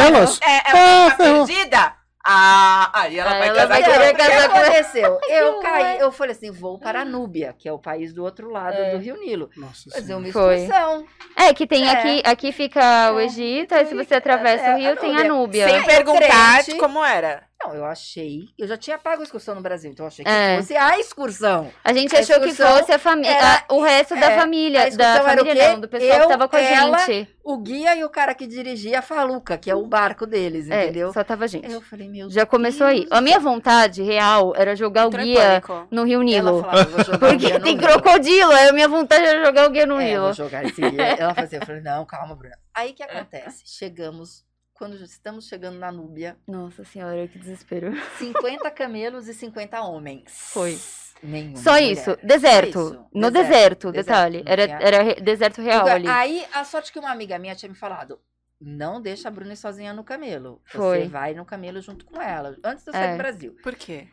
[0.42, 1.46] é, ela Ah, ferrou.
[1.46, 2.01] perdida?
[2.24, 5.18] Ah, aí ela Aí vai ela casar vai querer casar com aconteceu?
[5.28, 8.48] Eu caí, eu falei assim, vou para a Núbia, que é o país do outro
[8.48, 8.90] lado É.
[8.92, 9.50] do Rio Nilo.
[9.56, 10.56] Nossa Fazer uma Foi.
[10.58, 11.04] excursão.
[11.36, 11.90] É, que tem É.
[11.90, 15.24] aqui, aqui fica o Egito, aí se você atravessa é, o rio, a tem a
[15.24, 15.68] Núbia.
[15.68, 17.42] Sem perguntar como era.
[17.64, 18.44] Não, eu achei.
[18.58, 20.56] Eu já tinha pago a excursão no Brasil, então eu achei que É.
[20.58, 21.70] fosse a excursão.
[21.84, 25.04] A gente A achou que fosse a família, o resto da é, família, a da
[25.14, 25.68] era o família quê?
[25.72, 27.28] não, do pessoal que Eu, tava com a ela, gente.
[27.44, 30.84] O guia e o cara que dirigia a Faluca, que é o barco deles, É,
[30.84, 31.12] entendeu?
[31.12, 31.70] só tava a gente.
[31.70, 33.06] Eu falei, meu Já começou aí.
[33.10, 36.60] A minha vontade real era jogar Entrou o guia no Rio Ela Nilo.
[36.62, 39.44] falava, "Vou jogar o Porque guia no tem Nilo." crocodilo, aí a minha vontade era
[39.44, 40.24] jogar o guia no É, Nilo.
[40.26, 41.02] vou jogar esse guia.
[41.18, 42.56] Ela fazia, eu falei, não, calma, Bruna.
[42.74, 43.62] Aí que acontece?
[43.66, 44.44] Chegamos,
[44.82, 47.92] quando estamos chegando na Núbia, Nossa senhora, que desespero.
[48.18, 50.24] 50 camelos e 50 homens.
[50.52, 50.76] Foi.
[51.22, 51.92] Nenhuma Só mulher.
[51.92, 52.68] isso, deserto.
[52.80, 54.42] Isso, No deserto, detalhe.
[54.42, 55.94] Não Era, era deserto real lugar.
[55.94, 56.08] ali.
[56.08, 58.18] Aí, a sorte que uma amiga minha tinha me falado,
[58.60, 60.60] não deixa a Bruna sozinha no camelo.
[60.64, 61.02] Foi.
[61.02, 63.12] Você vai no camelo junto com ela, antes de eu sair É.
[63.12, 63.56] do Brasil.
[63.62, 64.08] Por quê?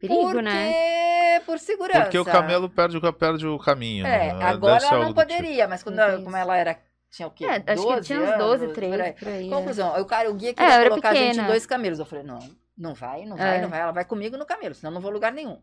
[0.00, 0.42] Perigo, Porque...
[0.42, 1.38] né?
[1.46, 2.00] Por segurança.
[2.02, 4.04] Porque o camelo perde o, perde o caminho.
[4.04, 4.44] É, né?
[4.44, 5.20] agora Deve ela não tipo.
[5.20, 6.76] poderia, mas quando ela, como ela era.
[7.10, 7.44] Tinha o quê?
[7.46, 9.12] É, acho que 12 tinha uns 12, anos, 13, por aí.
[9.14, 9.50] por aí, é.
[9.50, 11.48] Conclusão, o cara, o guia É, queria era colocar a gente em pequena.
[11.48, 11.98] dois camelos.
[11.98, 12.38] Eu falei, não,
[12.76, 13.60] não vai, não vai, É.
[13.62, 13.80] não vai.
[13.80, 15.58] Ela vai comigo no camelo, senão eu não vou lugar nenhum.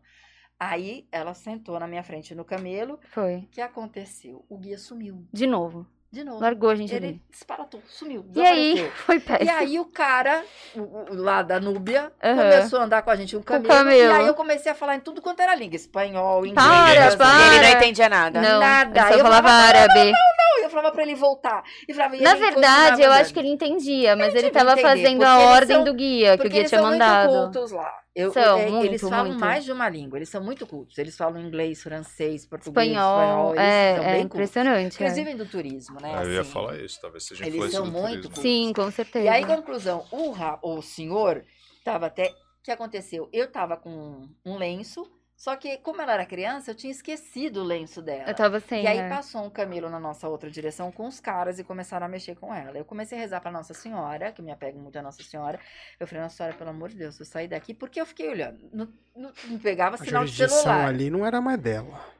[0.58, 2.98] Aí ela sentou na minha frente no camelo.
[3.10, 3.36] Foi.
[3.36, 4.44] O que aconteceu?
[4.48, 5.26] O guia sumiu.
[5.32, 5.86] De novo.
[6.10, 6.40] De novo.
[6.40, 7.22] Largou a gente Ele ali.
[7.30, 8.24] disparatou, sumiu.
[8.34, 9.50] E aí, foi E péssimo.
[9.50, 10.42] aí o cara,
[10.74, 12.36] o- o- lá da Núbia, Aham.
[12.36, 14.12] começou a andar com a gente um Com o camelo, camelo.
[14.12, 15.76] E aí eu comecei a falar em tudo quanto era língua.
[15.76, 16.64] Espanhol, inglês.
[16.64, 17.52] Para, para.
[17.52, 18.40] E ele não entendia nada.
[18.40, 18.98] Não, Nada.
[19.00, 19.94] eu só Eu falava falava, árabe.
[19.94, 21.62] Não, não, eu falava pra ele voltar.
[21.88, 25.22] E falava, e Na verdade, eu acho que ele entendia, mas ele tava entender, fazendo
[25.24, 27.30] a eles ordem são- do guia, que o guia eles tinha são mandado.
[27.32, 27.92] Muito cultos lá.
[28.14, 29.40] Eu, São, é, muito, eles falam muito.
[29.40, 30.96] mais de uma língua, eles são muito cultos.
[30.96, 33.50] Eles falam inglês, francês, português, Espanhol, espanhol.
[33.54, 35.00] Eles é, são é bem impressionante, Cultos.
[35.00, 35.04] é.
[35.20, 36.14] Inclusive do turismo, né?
[36.16, 36.50] Ah, eu ia assim.
[36.50, 38.22] falar isso, talvez seja Eles são do muito turismo.
[38.22, 38.42] cultos.
[38.42, 39.24] Sim, com certeza.
[39.26, 41.44] E aí, conclusão, o, ra- o senhor
[41.84, 42.28] tava até.
[42.28, 43.28] O que aconteceu?
[43.32, 45.06] Eu tava com um lenço,
[45.36, 48.24] só que, como ela era criança, eu tinha esquecido o lenço dela.
[48.28, 49.08] Eu tava sem, E aí é.
[49.08, 52.54] passou um camelo na nossa outra direção com os caras e começaram a mexer com
[52.54, 52.76] ela.
[52.78, 55.60] Eu comecei a rezar pra Nossa Senhora, que me apego muito a Nossa Senhora.
[56.00, 58.68] Eu falei, Nossa Senhora, pelo amor de Deus, eu saí daqui porque eu fiquei olhando.
[58.72, 60.88] Não, não- não pegava A sinal de celular.
[60.88, 62.15] ali não era mais dela.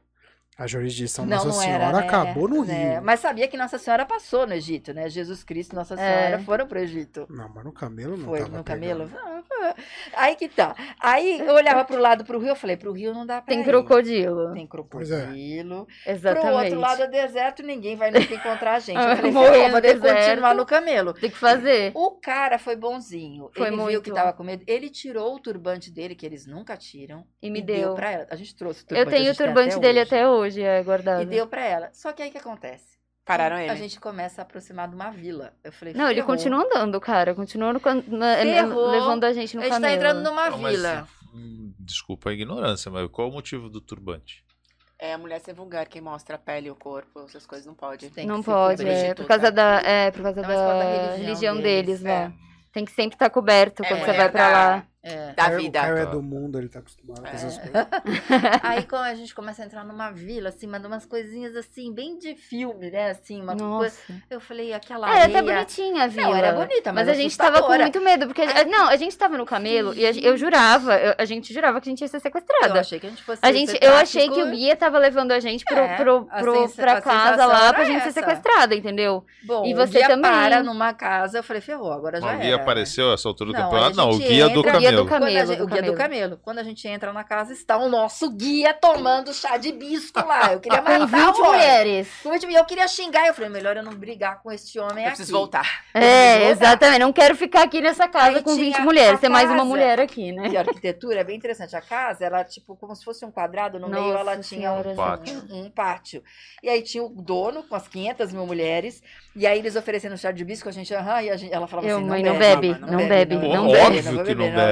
[0.58, 2.06] A jurisdição Não, Nossa não Senhora era, né?
[2.06, 3.02] acabou no É, Rio.
[3.02, 5.08] mas sabia que Nossa Senhora passou no Egito, né?
[5.10, 5.96] Jesus Cristo e Nossa É.
[6.28, 7.26] Senhora foram pro Egito.
[7.28, 9.10] Não, mas no camelo não Foi tava no pegando.
[9.10, 9.10] camelo?
[10.14, 10.74] Aí que tá.
[11.00, 13.60] Aí eu olhava pro lado pro rio, eu falei, pro rio não dá pra Tem
[13.60, 13.64] ir.
[13.64, 14.52] crocodilo.
[14.54, 14.66] Tem é.
[14.66, 15.86] crocodilo.
[16.06, 16.46] Exatamente.
[16.48, 18.96] Pro outro lado é deserto, ninguém vai nunca encontrar a gente.
[18.98, 20.26] Eu falei, morrer "Ferrou, no vou ter que deserto.
[20.28, 21.12] continuar no camelo.
[21.12, 21.92] Tem que fazer.
[21.94, 23.50] O cara foi bonzinho.
[23.54, 24.02] Foi ele viu muito.
[24.02, 24.62] que tava com medo.
[24.66, 27.24] Ele tirou o turbante dele, que eles nunca tiram.
[27.42, 27.94] E me deu.
[27.94, 28.26] pra ela.
[28.30, 29.08] A gente trouxe o Eu turbante.
[29.14, 30.08] a tenho o turbante dele hoje.
[30.14, 31.22] até hoje, é guardado.
[31.22, 31.90] E deu pra ela.
[31.92, 32.96] Só que aí o que acontece?
[33.24, 33.76] Pararam A ele.
[33.76, 35.52] gente começa a aproximar de uma vila.
[35.64, 37.34] Eu falei, Não, ele continua andando, cara.
[37.34, 38.36] Continua no na-
[38.92, 41.08] levando a gente no A gente tá entrando numa Não, mas, vila.
[41.34, 44.44] hum, desculpa a ignorância, mas qual o motivo do turbante?
[44.98, 47.74] É a mulher ser vulgar, quem mostra a pele e o corpo, essas coisas não
[47.74, 48.08] pode.
[48.10, 49.10] Tem Não pode, coberto.
[49.10, 52.32] é por causa da, é, por causa mas da, da religião, religião deles, deles, lá.
[52.72, 54.86] Tem que sempre estar coberto É, quando você vai pra da- lá.
[55.08, 55.32] É.
[55.34, 55.80] Da vida.
[55.80, 56.10] Caio é Tá.
[56.10, 57.30] do mundo, ele tá acostumado com É.
[57.34, 57.86] essas coisas.
[58.62, 62.18] Aí quando a gente começa a entrar numa vila, assim, mas umas coisinhas assim, bem
[62.18, 63.10] de filme, né?
[63.10, 63.78] Assim, uma Nossa.
[64.08, 64.22] coisa.
[64.28, 65.42] Eu falei, aquela Era até areia...
[65.54, 66.26] bonitinha a vila.
[66.26, 68.42] Não, era bonita, mas, a gente tava com muito medo, porque.
[68.42, 71.88] a- Não, a gente tava no camelo e eu jurava, eu- a gente jurava que
[71.88, 72.74] a gente ia ser sequestrada.
[72.74, 74.98] Eu achei que a gente fosse A gente, ser eu achei que o guia tava
[74.98, 78.20] levando a gente pro, É, pro, a pro, pra casa lá pra gente ser essa.
[78.20, 79.24] sequestrada, entendeu?
[79.44, 80.22] Bom, e o você guia também.
[80.32, 82.38] para numa casa, eu falei, ferrou, agora já o era.
[82.38, 83.96] guia apareceu a essa altura do Não, campeonato?
[83.96, 84.72] Não, o guia do entra-
[85.04, 85.04] camelo.
[85.04, 85.96] Do camelo, gente- do o guia do camelo.
[85.96, 86.40] camelo.
[86.42, 90.52] Quando a gente entra na casa, está o nosso guia tomando chá de bisco lá.
[90.52, 91.42] Eu queria matar Com o 20 homem.
[91.52, 92.08] mulheres.
[92.22, 93.26] Com 20 Eu queria xingar.
[93.26, 95.16] Eu falei, melhor eu não brigar com este homem Eu aqui.
[95.16, 95.84] preciso voltar.
[95.92, 97.00] É, exatamente.
[97.00, 99.20] Não quero ficar aqui nessa casa Aí com 20 tinha mulheres.
[99.20, 100.48] Tem mais uma mulher aqui, né?
[100.48, 101.74] E a arquitetura é bem interessante.
[101.76, 104.94] A casa, ela, tipo, como se fosse um quadrado, no meio Nossa ela tinha um,
[104.94, 105.42] Pátio.
[105.50, 106.22] um- um pátio.
[106.62, 109.02] E aí tinha o dono com as 500 mil mulheres.
[109.34, 111.86] E aí eles oferecendo chá de bisco, a gente, aham, e a gente, ela falava
[111.88, 113.66] Eu, assim, mãe, não não bebe, bebe, não bebe, Pô, não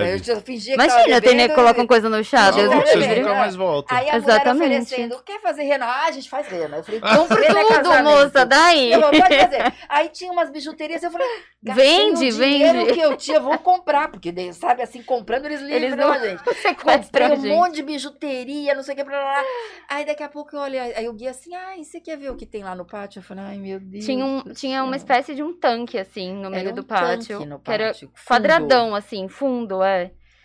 [0.04, 2.68] Cara, eu já fingia Imagina, que Imagina, tem nem colocam coisa no chá, não, Deus
[2.68, 2.92] me livre.
[2.92, 3.96] Vocês nunca mais voltam.
[3.96, 4.64] Aí a tá Exatamente.
[4.64, 5.86] oferecendo, quer fazer rena?
[5.86, 6.78] Ah, a gente faz rena.
[6.78, 8.92] Eu falei, compre tudo, é moça, daí.
[8.92, 9.74] Eu falei, pode fazer.
[9.88, 11.26] Aí tinha umas bijuterias, eu falei,
[11.62, 12.92] vende, o dinheiro vende.
[12.92, 16.18] que eu tinha, vou comprar, porque, né, sabe, assim, comprando eles livram eles não, a
[16.18, 16.42] gente.
[16.42, 19.44] Comprei um monte de bijuteria, não sei o que, blá, blá.
[19.88, 22.30] Aí daqui a pouco eu olhei, aí o guia assim, ai, ah, você quer ver
[22.30, 23.18] o que tem lá no pátio?
[23.18, 24.04] Eu falei, ai, meu Deus.
[24.04, 27.38] Tinha, um, tinha uma espécie de um tanque, assim, no meio um do pátio.
[27.38, 27.64] Tanque no pátio.
[27.64, 28.12] Que era fundo.
[28.26, 29.93] quadradão, assim, fundo, é.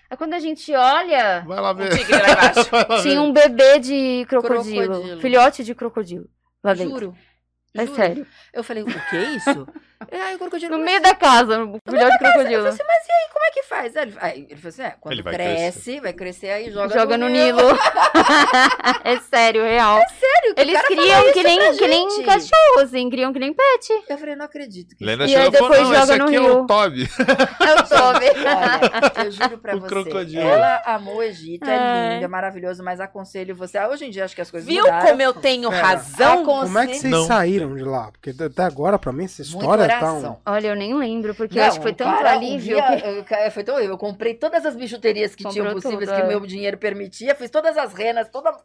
[0.09, 1.41] É quando a gente olha.
[1.45, 1.93] Vai lá ver.
[1.93, 2.69] Um tigre lá embaixo.
[3.03, 5.21] Tinha um bebê de crocodilo, crocodilo.
[5.21, 6.29] Filhote de crocodilo.
[6.63, 6.91] Lá dentro.
[6.91, 7.17] Juro.
[7.75, 7.95] É Juro.
[7.95, 8.27] sério.
[8.51, 9.67] Eu falei, o que é isso?
[10.07, 10.77] É, crocodilo.
[10.77, 12.63] No meio da casa, no filhote de crocodilo.
[12.63, 12.77] Casa.
[12.77, 13.97] Eu falei assim, mas e aí, como é que faz?
[13.97, 16.01] Aí ele, aí, ele falou assim: é, quando cresce, crescer.
[16.01, 16.97] vai crescer aí joga.
[16.97, 17.59] Joga no, no Nilo.
[19.03, 19.97] é sério, real.
[19.97, 24.03] É sério, que Eles criam que nem, que nem cachorro, assim, criam que nem pet.
[24.07, 24.95] Eu falei, não acredito.
[24.95, 26.49] Que Lena e aí depois falou, joga no é Nilo.
[26.49, 27.09] É o Toby.
[27.59, 28.25] É o Toby.
[28.39, 29.87] Olha, eu juro pra o você.
[29.87, 30.41] Crocodilo.
[30.41, 33.79] Ela amou o Egito, é lindo, é maravilhoso, mas aconselho você.
[33.79, 34.67] Hoje em dia acho que as coisas.
[34.67, 35.07] Viu mudaram.
[35.07, 36.43] como eu tenho razão?
[36.43, 36.67] Aconselho...
[36.67, 38.11] Como é que vocês saíram de lá?
[38.11, 40.39] Porque até agora, pra mim, essa história coração.
[40.45, 42.77] Olha, eu nem lembro, porque não, eu acho que foi tanto para, alívio.
[42.77, 43.33] Um dia, que...
[43.33, 46.27] eu, foi tão, eu comprei todas as bijuterias que Comprou tinham possíveis, tudo, que o
[46.27, 48.55] meu dinheiro permitia, fiz todas as renas, toda.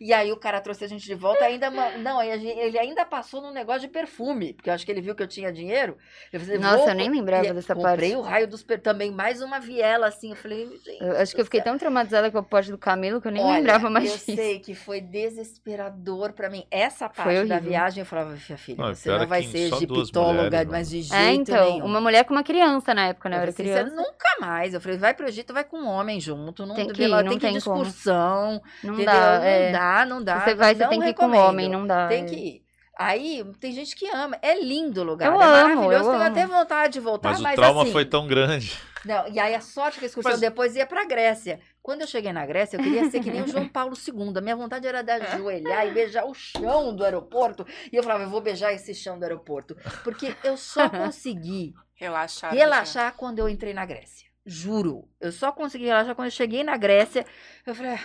[0.00, 1.70] E aí o cara trouxe a gente de volta, ainda.
[1.70, 5.22] não, ele ainda passou num negócio de perfume, porque eu acho que ele viu que
[5.22, 5.96] eu tinha dinheiro.
[6.32, 8.00] Eu falei, Nossa, eu nem lembrava dessa comprei parte.
[8.00, 8.80] Comprei o raio dos per...
[8.80, 10.30] também, mais uma viela, assim.
[10.30, 11.02] Eu falei, gente.
[11.02, 13.42] Eu acho que eu fiquei tão traumatizada com a parte do Camilo que eu nem
[13.42, 14.30] Olha, lembrava mais eu disso.
[14.30, 16.64] Eu sei que foi desesperador para mim.
[16.70, 20.44] Essa parte da viagem, eu falava, minha filha, não, você não vai ser egiptólogo psicóloga,
[20.44, 21.84] mulher, mas de é, jeito É, então, nenhum.
[21.84, 23.36] uma mulher com uma criança na época, né?
[23.36, 23.94] Eu, era criança.
[23.94, 24.74] nunca mais.
[24.74, 26.64] Eu falei, vai pro Egito, vai com um homem junto.
[26.66, 28.60] Não tem que, ir, não tem, tem discursão.
[28.82, 29.12] Não entendeu?
[29.12, 29.72] dá, não é.
[29.72, 30.40] dá, não dá.
[30.40, 32.08] Você vai, você tem que ir com um homem, não dá.
[32.08, 32.26] Tem é.
[32.26, 32.70] que ir.
[32.98, 34.36] Aí tem gente que ama.
[34.42, 35.28] É lindo o lugar.
[35.28, 35.92] Eu é maravilhoso.
[35.94, 36.22] Eu tenho amo.
[36.22, 37.30] até vontade de voltar.
[37.30, 38.76] Mas, mas o trauma assim, foi tão grande.
[39.06, 40.40] Não, e aí a sorte que a excursão mas...
[40.40, 41.60] depois ia pra Grécia.
[41.90, 44.38] Quando eu cheguei na Grécia, eu queria ser que nem o João Paulo II.
[44.38, 47.66] A minha vontade era de ajoelhar e beijar o chão do aeroporto.
[47.92, 49.76] E eu falava, eu vou beijar esse chão do aeroporto.
[50.04, 53.14] Porque eu só consegui relaxar, relaxar né?
[53.16, 54.28] quando eu entrei na Grécia.
[54.46, 55.08] Juro.
[55.20, 57.26] Eu só consegui relaxar quando eu cheguei na Grécia.
[57.66, 58.04] Eu falei, ah,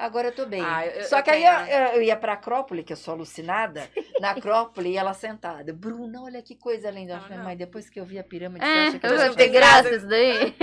[0.00, 0.62] Agora eu tô bem.
[0.64, 1.50] Ah, eu, Só eu que tenho...
[1.50, 3.86] aí eu, eu ia pra Acrópole, que eu sou alucinada,
[4.18, 5.74] na Acrópole e ela sentada.
[5.74, 7.20] Bruna, olha que coisa linda.
[7.28, 7.44] Não.
[7.44, 10.54] Mãe, depois que eu vi a pirâmide, é, eu vou ter graça isso daí.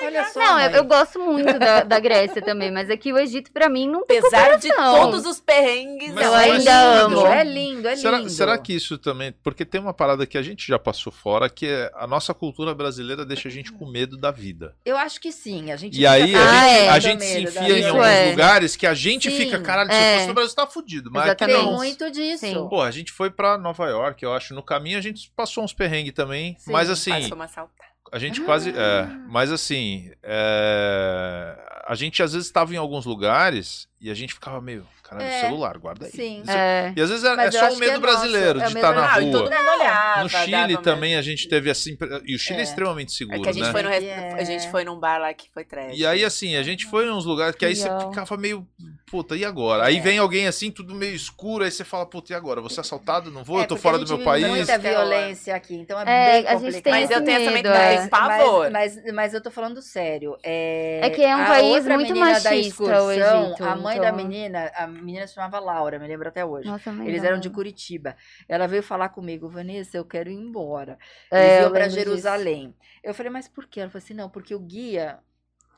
[0.00, 0.38] olha só.
[0.38, 3.88] Não, eu, gosto muito da, da, Grécia também, mas é aqui o Egito, pra mim,
[3.88, 7.26] não tem Apesar de todos os perrengues, mas, eu ainda mas, amo.
[7.26, 8.30] É lindo, é será, lindo.
[8.30, 9.34] Será que isso também.
[9.42, 12.72] Porque tem uma parada que a gente já passou fora, que é a nossa cultura
[12.72, 13.78] brasileira deixa a gente hum.
[13.78, 14.76] com medo da vida.
[14.84, 15.72] Eu acho que sim.
[15.72, 16.88] A gente e aí ah, é.
[16.88, 18.30] a, gente, a gente, se enfia em alguns é.
[18.30, 20.14] lugares que que a gente Sim, fica, caralho, se é.
[20.16, 21.10] fosse no Brasil, tá fudido.
[21.10, 21.56] Mas Exatamente.
[21.56, 21.74] aqui não.
[21.74, 22.46] muito disso.
[22.46, 22.68] Sim.
[22.68, 24.54] Pô, a gente foi pra Nova York, eu acho.
[24.54, 26.54] No caminho a gente passou uns perrengues também.
[26.58, 27.10] Sim, mas assim.
[27.10, 27.72] Passou uma salta.
[28.12, 28.44] A gente ah.
[28.44, 28.70] quase.
[28.70, 29.24] É, ah.
[29.26, 30.10] mas assim.
[30.22, 31.56] É,
[31.86, 34.86] a gente às vezes estava em alguns lugares e a gente ficava meio.
[35.04, 35.40] Caralho, é.
[35.42, 36.12] celular, guarda aí.
[36.12, 36.42] Sim.
[36.48, 36.92] É, é.
[36.96, 39.06] E às vezes é, é só um medo é brasileiro é de estar tá na
[39.06, 39.28] rua.
[39.28, 40.82] Ah, todo mundo olhava, no Chile né?
[40.82, 41.98] também a gente teve assim.
[42.24, 42.64] E o Chile é, é.
[42.64, 43.42] extremamente seguro.
[43.42, 43.72] que a gente, né?
[43.72, 45.92] foi no, a gente foi num bar lá que foi trash.
[45.94, 46.26] E aí, né?
[46.26, 48.66] assim, a gente foi em uns lugares que aí você ficava meio
[49.14, 49.84] puta, e agora?
[49.84, 50.00] Aí é.
[50.00, 52.60] vem alguém assim, tudo meio escuro, aí você fala, puta, e agora?
[52.60, 53.30] Você é assaltado?
[53.30, 53.60] Não vou?
[53.60, 54.44] É, eu tô fora do meu país.
[54.44, 58.10] muita violência aqui, então é, é bem a gente tem Mas eu tenho essa mentalidade,
[58.10, 58.70] pavor.
[58.72, 60.36] Mas, mas, mas, eu tô falando sério.
[60.42, 63.64] É, é que é um país muito machista o Egito.
[63.64, 64.10] A mãe então...
[64.10, 66.66] da menina, a menina se chamava Laura, me lembro até hoje.
[66.66, 68.16] Nossa, Eles eram de Curitiba.
[68.48, 70.98] Ela veio falar comigo, Vanessa, eu quero ir embora.
[71.30, 72.70] É, Eles é, pra Jerusalém.
[72.70, 73.00] Disso.
[73.04, 73.78] Eu falei, mas por quê?
[73.78, 75.20] Ela falou assim, não, porque o guia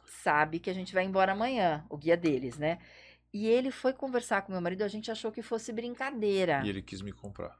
[0.06, 2.78] sabe que a gente vai embora amanhã, o guia deles, né?
[3.36, 6.62] E ele foi conversar com meu marido, a gente achou que fosse brincadeira.
[6.64, 7.54] E ele quis me comprar.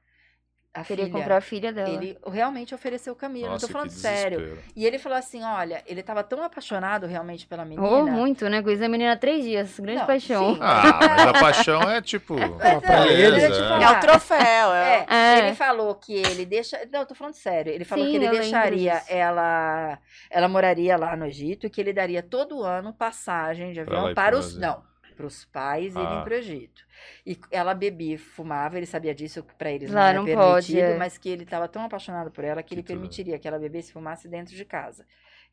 [0.72, 1.90] A Queria filha, comprar a filha dela.
[1.90, 4.58] Ele realmente ofereceu o caminho, Nossa, não tô falando sério.
[4.74, 7.86] E ele falou assim: olha, ele tava tão apaixonado realmente pela menina.
[7.86, 8.62] Oh, muito, né?
[8.62, 10.54] Coisa a menina há três dias, grande não, paixão.
[10.54, 10.60] Sim.
[10.62, 12.36] Ah, mas a paixão é tipo.
[12.66, 13.82] É, é.
[13.82, 14.72] é o troféu.
[14.72, 15.06] É.
[15.08, 15.14] é.
[15.14, 15.38] é.
[15.38, 16.78] Ele falou que ele deixa.
[16.90, 17.70] Não, tô falando sério.
[17.70, 19.98] Ele falou sim, que ele deixaria ela.
[20.30, 24.38] Ela moraria lá no Egito e que ele daria todo ano passagem de avião para
[24.38, 24.56] os.
[24.56, 24.82] Não
[25.16, 26.02] para os pais ah.
[26.02, 26.84] irem para o Egito.
[27.24, 30.52] E ela bebia e fumava, ele sabia disso, para eles Lá não era não permitido,
[30.52, 30.96] pode, é.
[30.96, 32.88] mas que ele estava tão apaixonado por ela que, que ele tudo.
[32.88, 35.06] permitiria que ela bebesse e fumasse dentro de casa.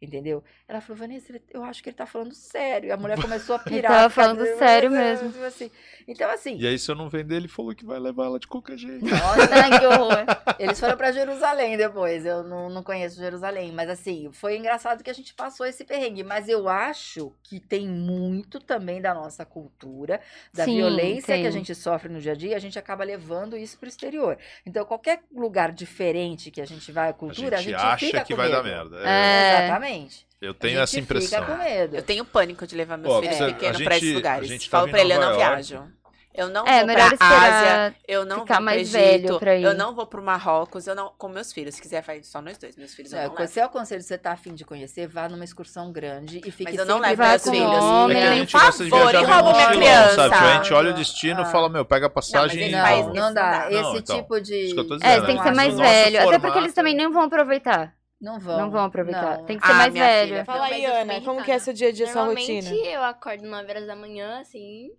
[0.03, 0.43] Entendeu?
[0.67, 2.89] Ela falou, Vanessa, eu acho que ele tá falando sério.
[2.89, 3.77] E a mulher começou a pirar.
[3.77, 5.45] ele tava falando cara, sério tipo mesmo.
[5.45, 5.71] Assim.
[6.05, 6.57] Então, assim.
[6.57, 9.05] E aí, se eu não vender, ele falou que vai levar ela de qualquer jeito.
[9.05, 10.25] Nossa, né, que horror.
[10.59, 12.25] Eles foram para Jerusalém depois.
[12.25, 13.71] Eu não, não conheço Jerusalém.
[13.71, 16.21] Mas, assim, foi engraçado que a gente passou esse perrengue.
[16.21, 20.19] Mas eu acho que tem muito também da nossa cultura,
[20.53, 21.43] da Sim, violência tem.
[21.43, 22.57] que a gente sofre no dia a dia.
[22.57, 24.37] A gente acaba levando isso pro exterior.
[24.65, 28.25] Então, qualquer lugar diferente que a gente vai, a cultura, a gente, a gente acha
[28.25, 28.97] que vai dar merda.
[28.99, 29.53] É.
[29.53, 29.63] é.
[29.63, 29.92] Exatamente.
[30.41, 31.45] Eu tenho essa impressão.
[31.91, 34.15] Eu tenho pânico de levar meus Pô, filhos você- a pequenos gente- pra esses a
[34.15, 34.47] lugares.
[34.49, 35.63] gente Falo tava em pra ele, eu Nova não York.
[35.67, 35.93] viajo.
[36.35, 39.21] Eu não É, vou melhor pra esperar Ásia, eu não ficar vou mais pro Egito,
[39.27, 39.63] velho pra ir.
[39.65, 41.75] eu não vou pro Marrocos, eu não com meus filhos.
[41.75, 42.75] Se quiser, vai só nós dois.
[42.75, 43.47] Meus filhos eu É, não levo.
[43.47, 46.79] se eu aconselho você tá afim de conhecer, vá numa excursão grande e fique Mas
[46.79, 47.83] eu não sempre levo meus com filhos.
[47.83, 48.17] homem.
[48.17, 50.01] É que a gente Por gosta de favor, viajar e meio rouba minha mochilão, sabe?
[50.09, 50.43] Tipo, criança.
[50.43, 51.45] a gente olha o destino, Ah.
[51.45, 53.03] fala, meu, pega a passagem Não, e...
[53.03, 53.33] não, vamos.
[53.35, 53.67] dá.
[53.69, 54.55] Não, Esse então, tipo de.
[54.55, 56.17] isso que eu tô É, dizendo, tem que ser mas mais o nosso velho.
[56.17, 57.93] Até porque formato- eles também nem vão aproveitar.
[58.23, 58.57] Não vão.
[58.57, 59.37] Não vão aproveitar.
[59.39, 59.45] Não.
[59.45, 60.27] Tem que ser Ah, mais velho.
[60.29, 60.45] filha.
[60.45, 62.87] Fala aí, Mas eu Ana, como que é seu dia a dia, sua Normalmente rotina?
[62.87, 64.89] eu acordo 9 horas da manhã, assim.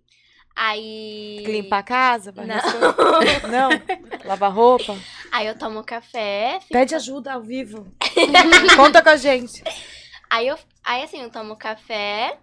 [0.55, 1.43] Aí.
[1.45, 2.31] Limpar a casa?
[2.31, 2.45] Não.
[3.51, 3.69] Não?
[4.25, 4.95] Lavar roupa?
[5.31, 6.59] Aí eu tomo café.
[6.61, 7.87] fico- Pede ajuda ao vivo.
[8.77, 9.63] Conta com a gente.
[10.29, 12.37] Aí, eu, aí assim, eu tomo café.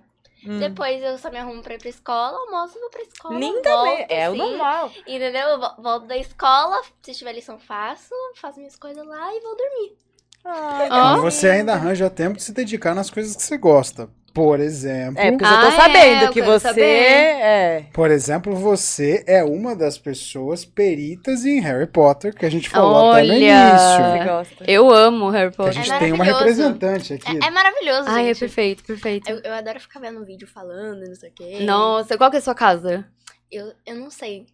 [0.45, 0.59] Hum.
[0.59, 3.39] Depois eu só me arrumo pra ir pra escola, almoço, vou pra escola.
[3.39, 4.07] Linda, volto, né?
[4.09, 4.91] É o assim, normal.
[5.07, 5.49] Entendeu?
[5.49, 9.57] Eu vo- volto da escola, se tiver lição, faço, faço minhas coisas lá e vou
[9.57, 9.97] dormir.
[10.45, 14.09] Então você ainda arranja tempo de se dedicar nas coisas que você gosta.
[14.35, 15.21] Por exemplo.
[15.21, 16.83] É, porque eu já tô Ah, sabendo é, que você saber.
[16.83, 17.87] é.
[17.93, 23.11] Por exemplo, você é uma das pessoas peritas em Harry Potter, que a gente falou
[23.13, 23.53] até no início.
[23.53, 25.83] Olha, eu amo Harry Que a Potter.
[25.85, 27.39] gente tem uma representante aqui.
[27.43, 28.39] É, é maravilhoso, Ai, é gente.
[28.41, 29.29] perfeito, perfeito.
[29.31, 31.59] Eu, eu adoro ficar vendo vídeo falando, não sei o quê.
[31.61, 33.05] Nossa, qual que é a sua casa?
[33.51, 34.47] Eu, eu não sei.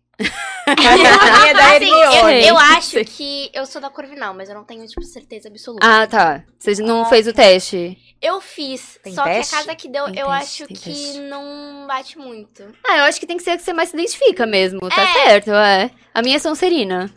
[0.67, 2.47] A minha é da Assim, eu, Hermione.
[2.47, 5.87] eu acho que eu sou da Corvinal, mas eu não tenho, tipo, certeza absoluta.
[5.87, 6.45] Ah, tá.
[6.59, 7.97] Você não fez o teste?
[8.21, 9.51] Eu fiz, Tem só teste?
[9.51, 11.21] que a casa que deu, Tem eu teste, acho tem que teste.
[11.21, 12.65] não bate muito.
[12.87, 14.81] Ah, eu acho que tem que ser a que você mais se identifica mesmo.
[14.91, 15.07] Tá É.
[15.25, 15.91] certo, é.
[16.13, 17.11] A minha é Sonserina.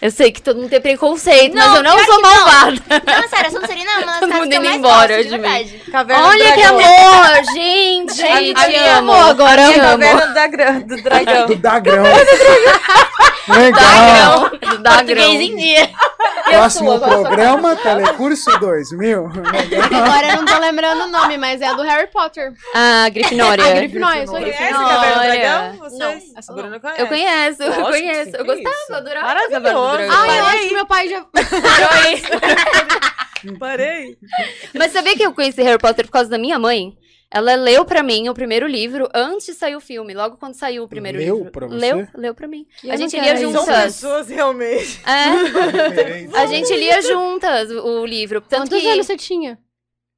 [0.00, 2.22] Eu sei que todo mundo tem preconceito, mas eu não sou não.
[2.22, 2.82] malvada.
[3.06, 5.16] Não, sério, a Sonserina é uma das Todo casas mundo que eu indo mais embora
[5.16, 5.42] gosto, de de mim.
[5.42, 5.82] verdade.
[5.90, 6.78] Caverna do Olha que Dragão.
[6.78, 8.22] amor, gente.
[8.22, 9.12] A te minha amo.
[9.12, 9.80] amor, agora a amo.
[9.80, 11.46] caverna do dragão.
[11.46, 12.04] Do Dagrão.
[13.56, 14.50] Legal.
[14.50, 15.04] Do Dagrão.
[15.04, 15.90] Português em dia.
[16.44, 19.28] Próximo programa, Telecurso 2000.
[19.28, 20.02] Legal.
[20.02, 22.52] Agora eu não tô lembrando o nome, mas é a do Harry Potter.
[22.74, 23.64] Ah, Grifinória.
[23.70, 24.88] A Grifinória, eu sou a Conhece Grifinória.
[24.88, 25.20] Caverna do.
[25.22, 25.78] Dragão?
[25.78, 25.98] Vocês?
[25.98, 26.62] Não, essa a não.
[26.62, 27.02] Bruna conhece.
[27.02, 28.36] Eu conheço, eu conheço.
[28.36, 28.92] Eu gostava, isso.
[28.92, 30.12] eu adorava Maravilhoso.
[30.12, 31.24] Ai, eu acho que meu pai já.
[33.58, 34.18] Parei.
[34.74, 36.96] Mas sabia que eu conheci Harry Potter por causa da minha mãe?
[37.32, 40.82] Ela leu pra mim o primeiro livro antes de sair o filme, logo quando saiu
[40.82, 41.52] o primeiro Leu livro.
[41.52, 41.76] pra você?
[41.76, 42.66] Leu, leu pra mim.
[42.82, 43.52] E a gente lia isso.
[43.52, 43.84] São juntas.
[43.84, 45.00] pessoas realmente.
[45.06, 46.36] É.
[46.36, 48.40] A gente lia juntas o, o livro.
[48.40, 48.88] Tanto Quantos que...
[48.88, 49.58] anos você tinha?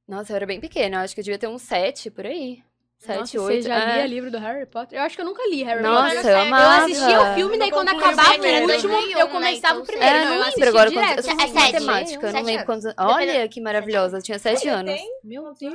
[0.07, 0.97] Nossa, eu era bem pequena.
[0.97, 2.63] Eu acho que eu devia ter uns sete por aí.
[3.03, 3.63] Sete, Nossa, oito.
[3.63, 3.95] você já é.
[3.97, 4.97] lia livro do Harry Potter?
[4.97, 6.31] Eu acho que eu nunca li Harry Nossa, Potter.
[6.31, 6.85] eu amava.
[6.85, 8.65] assistia o filme, daí quando acabava primeiro.
[8.65, 9.79] o último, 2001, eu começava né?
[9.81, 10.15] o primeiro.
[10.15, 11.07] É, não, não eu lembro agora direto.
[11.07, 11.25] quantos.
[11.27, 11.53] Eu sou É sete.
[11.73, 12.83] matemática, eu não lembro quantos.
[12.85, 14.97] Dependendo- Olha que maravilhosa, eu tinha sete anos.
[15.21, 15.73] Meu Deus.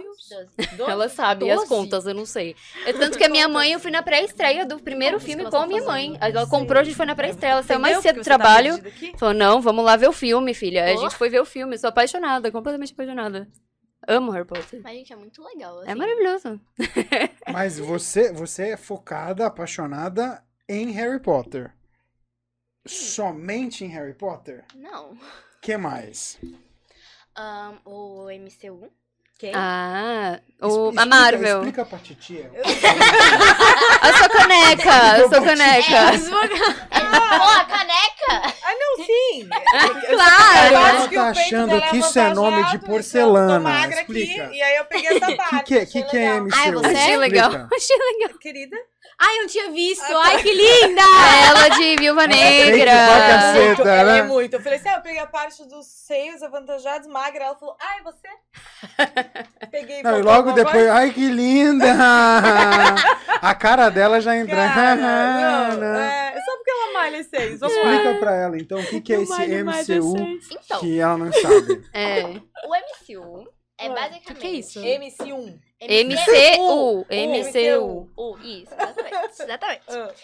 [0.88, 2.56] Ela sabe as contas, eu não sei.
[2.86, 5.66] É tanto que a minha mãe, eu fui na pré-estreia do primeiro filme com a
[5.66, 6.16] minha mãe.
[6.22, 7.52] Ela comprou, a gente foi na pré-estreia.
[7.52, 8.82] Ela saiu mais cedo do tá trabalho.
[9.18, 10.86] Falou, não, vamos lá ver o filme, filha.
[10.86, 11.76] A gente foi ver o filme.
[11.76, 13.46] Sou apaixonada, completamente apaixonada.
[14.08, 14.80] Amo Harry Potter.
[14.82, 15.82] Mas, gente, é muito legal.
[15.84, 15.94] É assim.
[15.98, 16.60] maravilhoso.
[17.52, 21.72] Mas você, você é focada, apaixonada em Harry Potter.
[22.86, 24.64] Somente em Harry Potter?
[24.74, 25.16] Não.
[25.60, 26.38] que mais?
[27.36, 28.90] Ahn, o MCU.
[29.38, 29.52] Quem?
[29.54, 31.58] Ah, o, Explica- a Marvel.
[31.58, 32.50] Explica pra titia.
[34.08, 36.18] Eu sou caneca, eu sou caneca.
[36.90, 38.54] Pô, a caneca!
[38.64, 39.48] Ah, não, sim.
[40.08, 40.74] Claro.
[40.74, 43.52] Eu acho Ela que tá o achando é que isso é nome de avantajado, porcelana.
[43.52, 44.44] eu tô magra Explica.
[44.44, 45.64] Aqui, e aí eu peguei essa O parte.
[45.64, 46.40] que, que, é- que, achei que é legal.
[46.44, 46.54] MCU?
[46.56, 46.86] Ai, você?
[46.96, 47.50] Achei legal.
[47.50, 47.68] Explica.
[47.76, 48.38] Achei legal.
[48.38, 48.76] Querida?
[49.20, 50.04] Ai, eu não tinha visto.
[50.04, 50.20] Ah, tá.
[50.26, 51.02] Ai, que linda!
[51.48, 52.90] Ela de Viúva é Negra.
[52.92, 53.64] caceta.
[53.66, 54.18] Muito, ela né?
[54.18, 54.54] é muito.
[54.54, 57.44] Eu falei assim, ah, eu peguei a parte dos seios avantajados, magra.
[57.46, 58.28] Ela falou, ai, você?
[59.72, 60.94] Peguei Não, e logo depois, coisa?
[60.94, 61.86] ai que linda!
[63.42, 64.56] A cara dela já entra.
[64.68, 64.94] Cara,
[65.76, 67.60] não, é, só porque ela malha seios.
[67.60, 67.92] Vamos lá.
[67.94, 70.48] Explica pra ela então o que, que é Eu esse MCU vocês.
[70.50, 71.84] Então, que ela não sabe.
[71.94, 72.22] É.
[72.24, 72.32] o
[72.74, 73.48] MCU
[73.78, 74.24] é basicamente...
[74.26, 74.80] que que é isso?
[74.80, 75.60] MC1.
[75.80, 77.06] MCU.
[77.08, 78.10] MCU.
[78.16, 78.38] MCU.
[78.42, 79.42] Isso, exatamente.
[79.42, 79.82] exatamente.
[79.88, 80.14] Ah.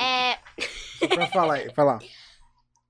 [0.00, 0.38] É,
[1.00, 1.98] Só pra falar aí, falar.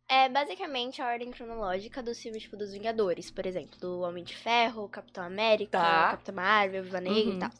[0.08, 3.78] é basicamente a ordem cronológica dos filmes, tipo, dos Vingadores, por exemplo.
[3.80, 6.10] Do Homem de Ferro, Capitão América, Tá.
[6.10, 7.36] Capitão Marvel, Viva Negra Uhum.
[7.36, 7.50] e tal.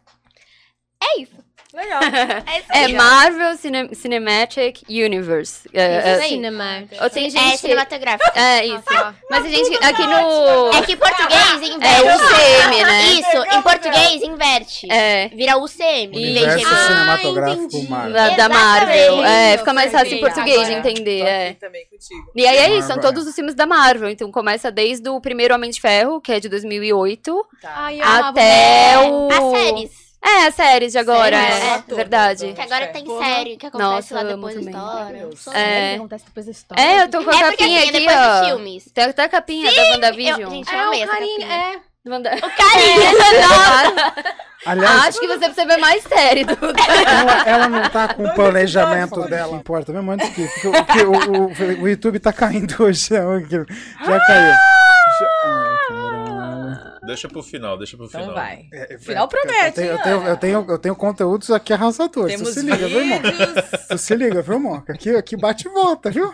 [1.03, 1.41] É isso.
[1.73, 2.01] Legal.
[2.47, 2.89] É isso É.
[2.89, 5.69] Marvel Cine- Cinematic Universe.
[5.73, 6.29] É, Isso é, aí.
[6.31, 7.05] Cinemático.
[7.05, 7.59] Ou tem É gente.
[7.59, 8.39] cinematográfico.
[8.39, 8.83] É, isso.
[9.31, 10.71] Mas a gente aqui no.
[10.77, 12.09] É que em português É inverte.
[12.09, 13.03] UCM, né?
[13.15, 14.91] Isso, em português inverte.
[14.93, 15.29] É.
[15.29, 16.09] Vira UCM.
[16.17, 16.87] Universo MC.
[16.87, 17.89] cinematográfico entendi.
[17.89, 18.13] Marvel.
[18.15, 18.49] Da, da.
[18.49, 19.25] Marvel.
[19.25, 21.21] É, fica mais fácil em português de entender.
[21.23, 21.53] É.
[21.55, 22.33] também contigo.
[22.35, 24.11] E aí é isso, são todos os filmes da Marvel.
[24.11, 27.73] Então começa desde o primeiro Homem de Ferro, que é de 2008, Tá.
[27.77, 29.29] Ai, até o.
[29.31, 30.00] As séries.
[30.23, 32.53] É, as séries de agora, Séries, é, todas, verdade.
[32.53, 32.89] Que agora É.
[32.89, 33.25] tem Porra.
[33.25, 35.29] série que acontece Nossa, lá eu depois da história.
[35.55, 35.93] É.
[35.93, 35.95] É.
[35.97, 36.83] acontece depois da história.
[36.83, 38.45] É, eu tô com a É porque capinha assim, é aqui, depois dos ó.
[38.45, 38.85] filmes.
[38.93, 40.51] Tem até a capinha da Eu, WandaVision.
[40.51, 41.75] gente, eu É, amei o essa carinho, capinha.
[41.77, 41.91] é.
[42.09, 42.37] Mandar...
[42.37, 43.11] O carinha!
[44.67, 46.45] Aliás- Acho que você precisa ver mais série.
[46.45, 46.75] Duda.
[47.09, 49.53] Ela, ela não tá com o planejamento dela.
[49.53, 50.47] Não importa mesmo antes que.
[50.47, 53.09] Porque, o- porque o, o, o YouTube tá caindo hoje.
[53.09, 53.23] Já,
[54.07, 54.55] já caiu.
[57.11, 58.37] Deixa pro final, deixa pro Então final.
[58.37, 58.69] vai.
[58.73, 62.37] É, Final Eu promete, tenho, eu, tenho, eu, tenho, eu tenho conteúdos aqui arrasadores.
[62.37, 63.19] Temos tu se liga, viu, irmão?
[63.89, 64.85] Tu se liga, viu, irmão?
[64.89, 66.33] Aqui, aqui bate e volta, viu?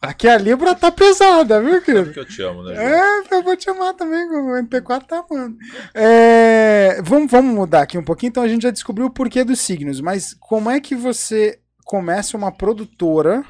[0.00, 2.06] Aqui a Libra tá pesada, viu, querido?
[2.06, 2.74] Porque eu te amo, né?
[2.74, 2.80] Ju?
[2.80, 5.58] É, eu vou te amar também, o MP4 tá amando.
[5.94, 8.30] É, vamos, vamos mudar aqui um pouquinho.
[8.30, 12.34] Então a gente já descobriu o porquê dos signos, mas como é que você começa
[12.34, 13.44] uma produtora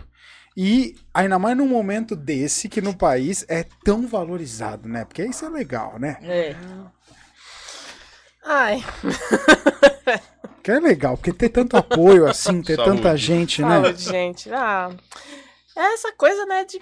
[0.57, 5.05] e ainda mais num momento desse que no país é tão valorizado, né?
[5.05, 6.19] Porque isso é legal, né?
[6.23, 6.57] É.
[8.45, 8.85] Ai.
[10.63, 12.97] Que é legal, porque ter tanto apoio assim, ter Saúde.
[12.97, 13.83] tanta gente, né?
[13.83, 14.51] Saúde, gente.
[14.51, 14.91] Ah,
[15.77, 16.81] é essa coisa, né, de,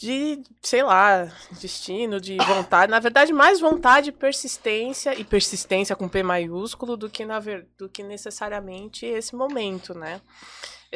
[0.00, 2.90] de, sei lá, destino, de vontade.
[2.90, 7.88] Na verdade, mais vontade, persistência, e persistência com P maiúsculo, do que, na ver, do
[7.88, 10.20] que necessariamente esse momento, né?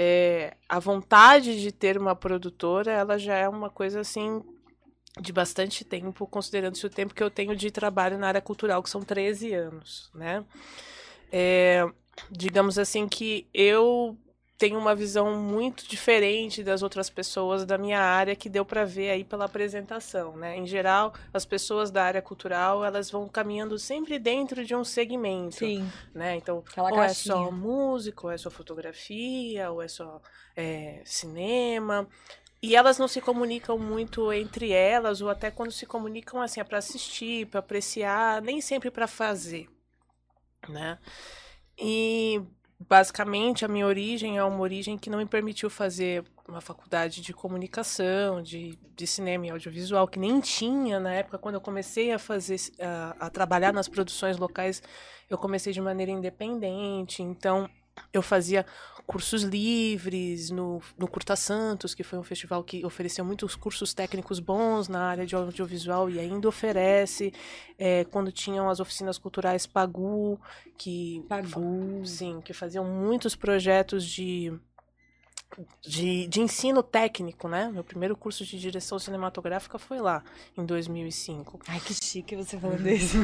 [0.00, 4.40] É, a vontade de ter uma produtora, ela já é uma coisa, assim,
[5.20, 8.88] de bastante tempo, considerando-se o tempo que eu tenho de trabalho na área cultural, que
[8.88, 10.44] são 13 anos, né?
[11.32, 11.84] É,
[12.30, 14.16] digamos assim que eu
[14.58, 19.10] tenho uma visão muito diferente das outras pessoas da minha área que deu para ver
[19.10, 20.56] aí pela apresentação, né?
[20.56, 25.58] Em geral, as pessoas da área cultural, elas vão caminhando sempre dentro de um segmento,
[25.58, 25.88] Sim.
[26.12, 26.34] né?
[26.34, 27.52] Então, Aquela ou é só caixinha.
[27.52, 30.20] música, ou é só fotografia, ou é só
[30.56, 32.08] é, cinema.
[32.60, 36.64] E elas não se comunicam muito entre elas, ou até quando se comunicam assim, é
[36.64, 39.68] para assistir, para apreciar, nem sempre para fazer,
[40.68, 40.98] né?
[41.80, 42.42] E
[42.78, 47.32] basicamente a minha origem é uma origem que não me permitiu fazer uma faculdade de
[47.32, 51.38] comunicação, de, de cinema e audiovisual, que nem tinha na época.
[51.38, 54.82] Quando eu comecei a fazer a, a trabalhar nas produções locais,
[55.28, 57.68] eu comecei de maneira independente, então
[58.12, 58.64] eu fazia
[59.08, 64.38] cursos livres no, no Curta Santos, que foi um festival que ofereceu muitos cursos técnicos
[64.38, 67.32] bons na área de audiovisual e ainda oferece.
[67.78, 70.38] É, quando tinham as oficinas culturais Pagu,
[70.76, 72.04] que Pagu.
[72.04, 74.52] sim, que faziam muitos projetos de
[75.80, 77.70] de, de ensino técnico, né?
[77.72, 80.22] Meu primeiro curso de direção cinematográfica foi lá,
[80.56, 81.60] em 2005.
[81.66, 83.16] Ai, que chique você falando isso.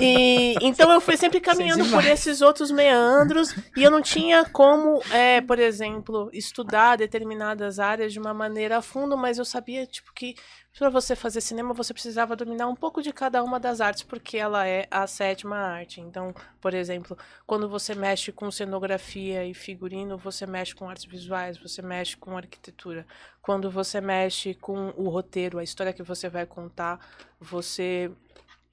[0.00, 5.02] E, então eu fui sempre caminhando por esses outros meandros e eu não tinha como,
[5.10, 10.12] é, por exemplo, estudar determinadas áreas de uma maneira a fundo, mas eu sabia tipo
[10.14, 10.34] que
[10.78, 14.38] para você fazer cinema você precisava dominar um pouco de cada uma das artes porque
[14.38, 16.00] ela é a sétima arte.
[16.00, 17.16] Então, por exemplo,
[17.46, 22.36] quando você mexe com cenografia e figurino, você mexe com artes visuais, você mexe com
[22.36, 23.06] arquitetura.
[23.40, 26.98] Quando você mexe com o roteiro, a história que você vai contar,
[27.40, 28.10] você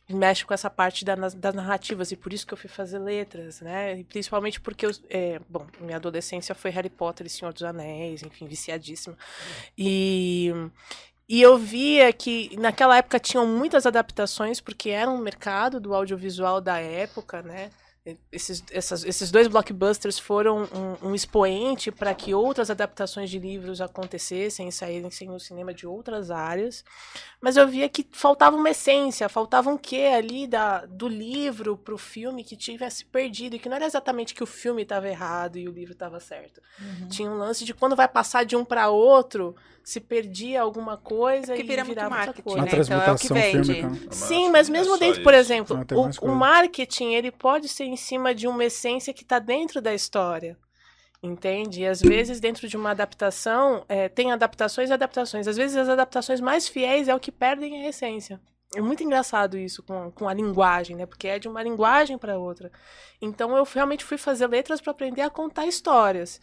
[0.10, 3.62] mexe com essa parte da, das narrativas e por isso que eu fui fazer letras,
[3.62, 4.00] né?
[4.00, 8.24] E principalmente porque eu, é, bom, minha adolescência foi Harry Potter e Senhor dos Anéis,
[8.24, 9.16] enfim, viciadíssima.
[9.78, 10.52] E
[11.30, 16.60] e eu via que naquela época tinham muitas adaptações porque era um mercado do audiovisual
[16.60, 17.70] da época, né?
[18.32, 20.64] Esses, essas- esses dois blockbusters foram
[21.02, 25.86] um, um expoente para que outras adaptações de livros acontecessem e saíssem no cinema de
[25.86, 26.84] outras áreas.
[27.42, 31.94] Mas eu via que faltava uma essência, faltava um quê ali da, do livro para
[31.94, 33.56] o filme que tivesse perdido.
[33.56, 36.62] E que não era exatamente que o filme estava errado e o livro estava certo.
[37.10, 39.56] Tinha um lance de quando vai passar de um para outro,
[39.90, 42.60] se perdia alguma coisa Que e vira muito virava outra marketing, coisa.
[42.60, 42.82] Uma né?
[42.84, 43.74] Então é o que vende.
[43.74, 44.14] fílmica.
[44.14, 45.42] Sim, mas mesmo só dentro, por isso.
[45.42, 46.36] exemplo, o, o coisa.
[46.36, 50.58] marketing ele pode ser em cima de uma essência que está dentro da história.
[51.22, 51.82] Entende?
[51.82, 55.48] E às vezes, dentro de uma adaptação, é, tem adaptações e adaptações.
[55.48, 58.40] Às vezes, as adaptações mais fiéis é o que perdem a essência.
[58.74, 61.06] É muito engraçado isso com, com a linguagem, né?
[61.06, 62.72] Porque é de uma linguagem para outra.
[63.22, 66.40] Então, eu realmente fui fazer letras para aprender a contar histórias.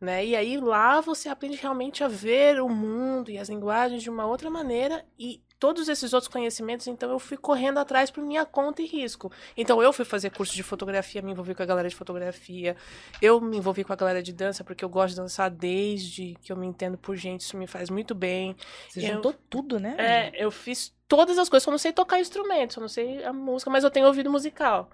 [0.00, 0.24] Né?
[0.24, 4.24] E aí lá você aprende realmente a ver o mundo e as linguagens de uma
[4.26, 8.80] outra maneira e todos esses outros conhecimentos, então eu fui correndo atrás por minha conta
[8.80, 9.30] e risco.
[9.54, 12.74] Então eu fui fazer curso de fotografia, me envolvi com a galera de fotografia.
[13.20, 16.50] Eu me envolvi com a galera de dança porque eu gosto de dançar desde que
[16.50, 18.56] eu me entendo por gente, isso me faz muito bem.
[18.88, 19.96] Você Eu- juntou tudo, né?
[19.98, 23.32] É, eu fiz todas as coisas, só não sei tocar instrumento, só não sei a
[23.34, 24.88] música, mas eu tenho ouvido musical.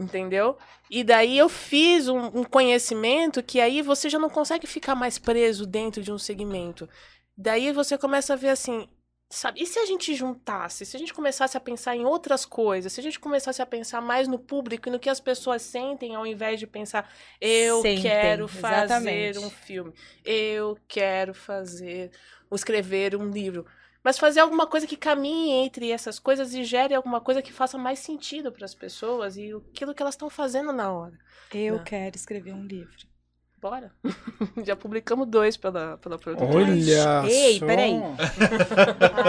[0.00, 0.56] Entendeu?
[0.88, 5.18] E daí eu fiz um, um conhecimento que aí você já não consegue ficar mais
[5.18, 6.88] preso dentro de um segmento.
[7.36, 8.88] Daí você começa a ver assim,
[9.30, 9.62] sabe?
[9.62, 13.00] E se a gente juntasse, se a gente começasse a pensar em outras coisas, se
[13.00, 16.26] a gente começasse a pensar mais no público e no que as pessoas sentem, ao
[16.26, 19.38] invés de pensar, eu Sentem, quero fazer exatamente.
[19.38, 19.92] um filme,
[20.24, 22.10] eu quero fazer,
[22.52, 23.66] escrever um livro.
[24.02, 27.76] Mas fazer alguma coisa que caminhe entre essas coisas e gere alguma coisa que faça
[27.76, 31.18] mais sentido para as pessoas e aquilo que elas estão fazendo na hora.
[31.52, 31.82] Eu né?
[31.84, 33.09] quero escrever um livro.
[33.60, 33.92] Bora.
[34.64, 36.50] Já publicamos dois pela, pela produtora.
[36.56, 37.66] Olha Ei, só.
[37.66, 37.92] peraí.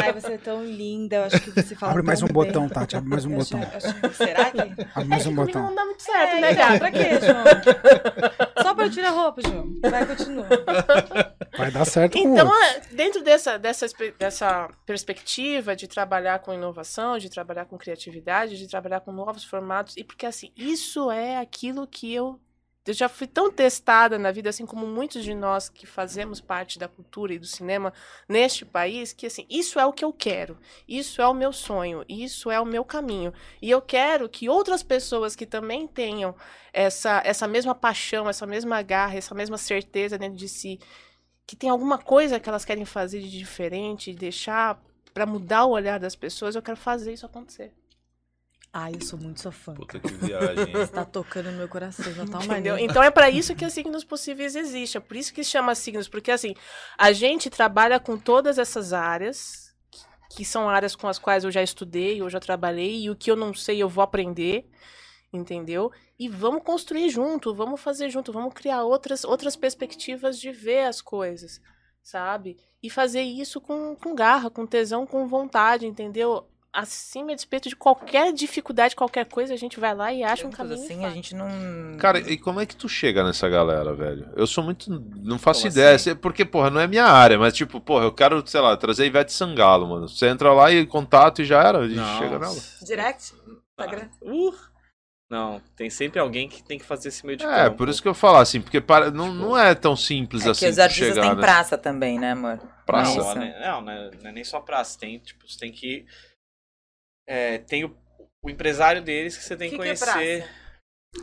[0.03, 1.17] Ai, você é tão linda.
[1.17, 2.33] Eu acho que você fala Abre mais um bem.
[2.33, 2.95] botão, Tati.
[2.95, 3.59] Abre mais um Eu botão.
[3.61, 4.59] acho- acho- será que?
[4.95, 5.63] Abre mais um botão.
[5.63, 6.79] Não dá muito certo, É, né, gata?
[6.79, 7.43] pra quê, João?
[8.63, 9.67] Só pra eu tirar a roupa, João.
[9.81, 10.47] Vai, continua.
[11.57, 13.85] Vai dar certo com Então, é, dentro dessa, dessa,
[14.17, 19.97] dessa perspectiva de trabalhar com inovação, de trabalhar com criatividade, de trabalhar com novos formatos,
[19.97, 22.39] e porque assim, isso é aquilo que eu.
[22.85, 26.79] Eu já fui tão testada na vida, assim como muitos de nós que fazemos parte
[26.79, 27.93] da cultura e do cinema
[28.27, 32.03] neste país, que assim, isso é o que eu quero, isso é o meu sonho,
[32.09, 33.31] isso é o meu caminho.
[33.61, 36.35] E eu quero que outras pessoas que também tenham
[36.73, 40.79] essa, essa mesma paixão, essa mesma garra, essa mesma certeza dentro de si,
[41.45, 44.81] que tem alguma coisa que elas querem fazer de diferente, deixar
[45.13, 47.71] pra mudar o olhar das pessoas, eu quero fazer isso acontecer.
[48.73, 49.73] Ai, eu sou muito sua fã.
[49.73, 50.71] Puta que viagem.
[50.71, 52.79] Você tá tocando no meu coração de uma tal maneira.
[52.81, 54.97] Então é pra isso que a Signos Possíveis existe.
[54.97, 56.55] É por isso que se chama Signos, porque assim,
[56.97, 59.75] a gente trabalha com todas essas áreas,
[60.29, 63.29] que são áreas com as quais eu já estudei, eu já trabalhei, e o que
[63.29, 64.65] eu não sei eu vou aprender,
[65.33, 65.91] entendeu?
[66.17, 71.01] E vamos construir junto, vamos fazer junto, vamos criar outras, outras perspectivas de ver as
[71.01, 71.59] coisas,
[72.01, 72.57] sabe?
[72.81, 76.47] E fazer isso com, com garra, com tesão, com vontade, entendeu?
[76.73, 80.49] Acima a despeito de qualquer dificuldade, qualquer coisa, a gente vai lá e acha um
[80.51, 80.81] caminho.
[80.81, 81.49] assim, a gente não.
[81.97, 84.29] Cara, e como é que tu chega nessa galera, velho?
[84.37, 84.89] Eu sou muito.
[84.89, 85.95] Não faço Como ideia.
[85.95, 86.15] assim?
[86.15, 89.33] Porque, porra, não é minha área, mas, tipo, porra, eu quero, sei lá, trazer Ivete
[89.33, 90.07] Sangalo, mano.
[90.07, 91.85] Você entra lá e contato e já era.
[91.85, 92.17] E Nossa.
[92.19, 92.55] chega nela.
[92.85, 93.33] Direct?
[93.77, 94.07] Instagram?
[94.21, 94.53] Uh,
[95.29, 97.77] não, tem sempre alguém que tem que fazer esse meio de É, campo.
[97.79, 100.65] por isso que eu falo assim, porque para, não, não é tão simples É assim
[100.67, 102.59] que os artistas chegar têm nessa- praça também, né, amor?
[102.85, 103.15] Praça?
[103.17, 103.39] Não, Isso.
[103.39, 104.97] né, não, não é, não é nem só praça.
[104.99, 106.05] Tem, tipo, você tem que.
[107.31, 107.95] É, tem o,
[108.43, 110.49] o empresário deles que você tem que, Que que é conhecer.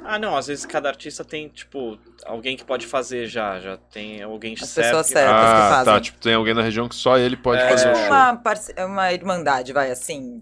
[0.04, 3.60] ah, não, às vezes cada artista tem, tipo, alguém que pode fazer já.
[3.60, 4.86] Já tem alguém As certo.
[4.86, 5.84] pessoas certas que Ah, fazem.
[5.94, 6.00] tá.
[6.00, 8.06] Tipo, tem alguém na região que só ele pode É, fazer o É show.
[8.06, 10.40] uma, parce- é uma irmandade, vai, assim,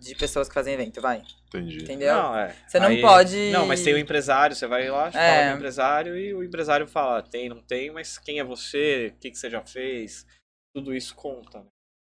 [0.00, 1.22] de pessoas que fazem evento, vai.
[1.48, 1.82] Entendi.
[1.84, 2.14] Entendeu?
[2.14, 2.54] Não, é.
[2.66, 3.50] Você não Aí- pode.
[3.52, 5.46] Não, mas tem o empresário, você vai lá, fala É.
[5.48, 9.12] com o empresário e o empresário fala, tem, não tem, mas quem é você?
[9.16, 10.26] O que, que você já fez?
[10.74, 11.66] Tudo isso conta, né?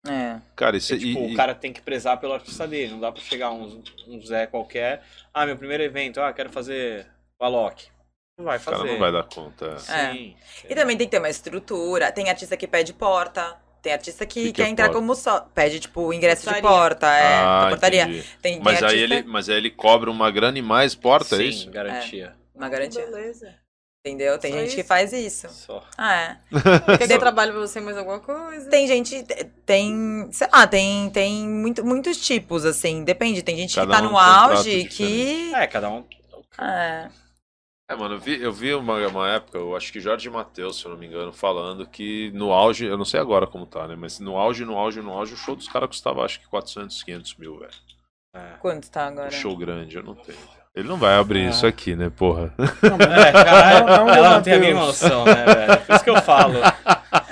[0.06, 0.40] É.
[0.56, 3.12] Cara, isso Porque, tipo, e- o cara tem que prezar pelo artista dele, não dá
[3.12, 5.02] pra chegar um, um Zé qualquer,
[5.32, 7.06] ah, meu primeiro evento, ah, quero fazer
[7.40, 7.86] o Alok.
[8.36, 8.90] Não vai O cara fazer.
[8.92, 9.66] não vai dar conta.
[9.88, 10.12] É.
[10.12, 10.36] Sim.
[10.68, 12.10] E também tem que ter uma estrutura.
[12.10, 13.56] Tem artista que pede porta.
[13.82, 15.00] Tem artista que, Que que quer é entrar porta?
[15.00, 15.40] como só.
[15.54, 16.62] Pede, tipo, ingresso Portaria.
[16.62, 17.06] de porta.
[17.06, 18.06] É, Ah, da portaria.
[18.06, 21.36] Tem, tem mas, aí artista- ele, mas aí ele cobra uma grana e mais porta,
[21.36, 21.70] Sim, é isso?
[21.70, 22.34] garantia.
[22.54, 23.04] Uma garantia.
[23.06, 23.54] Beleza.
[24.04, 24.36] Entendeu?
[24.36, 24.88] Tem Só gente que isso?
[24.88, 25.48] faz isso.
[25.48, 25.84] Só.
[25.96, 26.38] Ah, é.
[26.98, 28.68] Quer que eu trabalhe pra você mais alguma coisa?
[28.68, 29.24] Tem gente,
[29.64, 33.44] tem, sei lá, tem, tem muito, muitos tipos, assim, depende.
[33.44, 35.54] Tem gente Cada que tá um no um auge que.
[35.54, 36.04] É, cada um.
[36.60, 37.08] É.
[37.88, 40.84] É, mano, eu vi, eu vi uma, uma época, eu acho que Jorge Matheus, se
[40.84, 43.94] eu não me engano, falando que no auge, eu não sei agora como tá, né?
[43.94, 47.02] Mas no auge, no auge, no auge, o show dos caras custava acho que 400,
[47.02, 47.72] 500 mil, velho.
[48.60, 49.28] Quanto tá agora?
[49.28, 50.38] Um show grande, eu não tenho.
[50.74, 52.50] Ele não vai abrir isso aqui, né, porra?
[52.58, 55.80] É, cara, Não, não, ela não tem a mínima noção, né, velho?
[55.82, 56.54] Por isso que eu falo.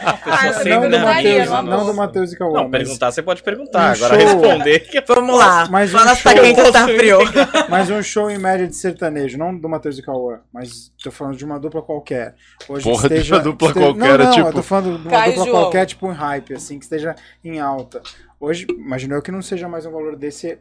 [0.01, 1.95] A pessoa não sempre do Matheus, mínima não do.
[1.95, 2.53] Matheus e Cauã.
[2.53, 5.67] Não, mas- perguntar você pode perguntar, Um agora show- responder que Vamos lá.
[5.71, 7.19] Mas um Fala se tá show- quente ou tá frio.
[7.69, 11.37] Mas um show em média de sertanejo, não do Matheus e Cauã, mas tô falando
[11.37, 12.35] de uma dupla qualquer.
[12.69, 14.63] Hoje Porra, que de esteja, uma dupla esteja- qualquer, não, é não, tipo- eu tô
[14.63, 15.63] falando de uma Caio dupla João.
[15.63, 18.01] qualquer, tipo em hype, assim, que esteja em alta.
[18.39, 20.59] Hoje, imagino eu que não seja mais um valor desse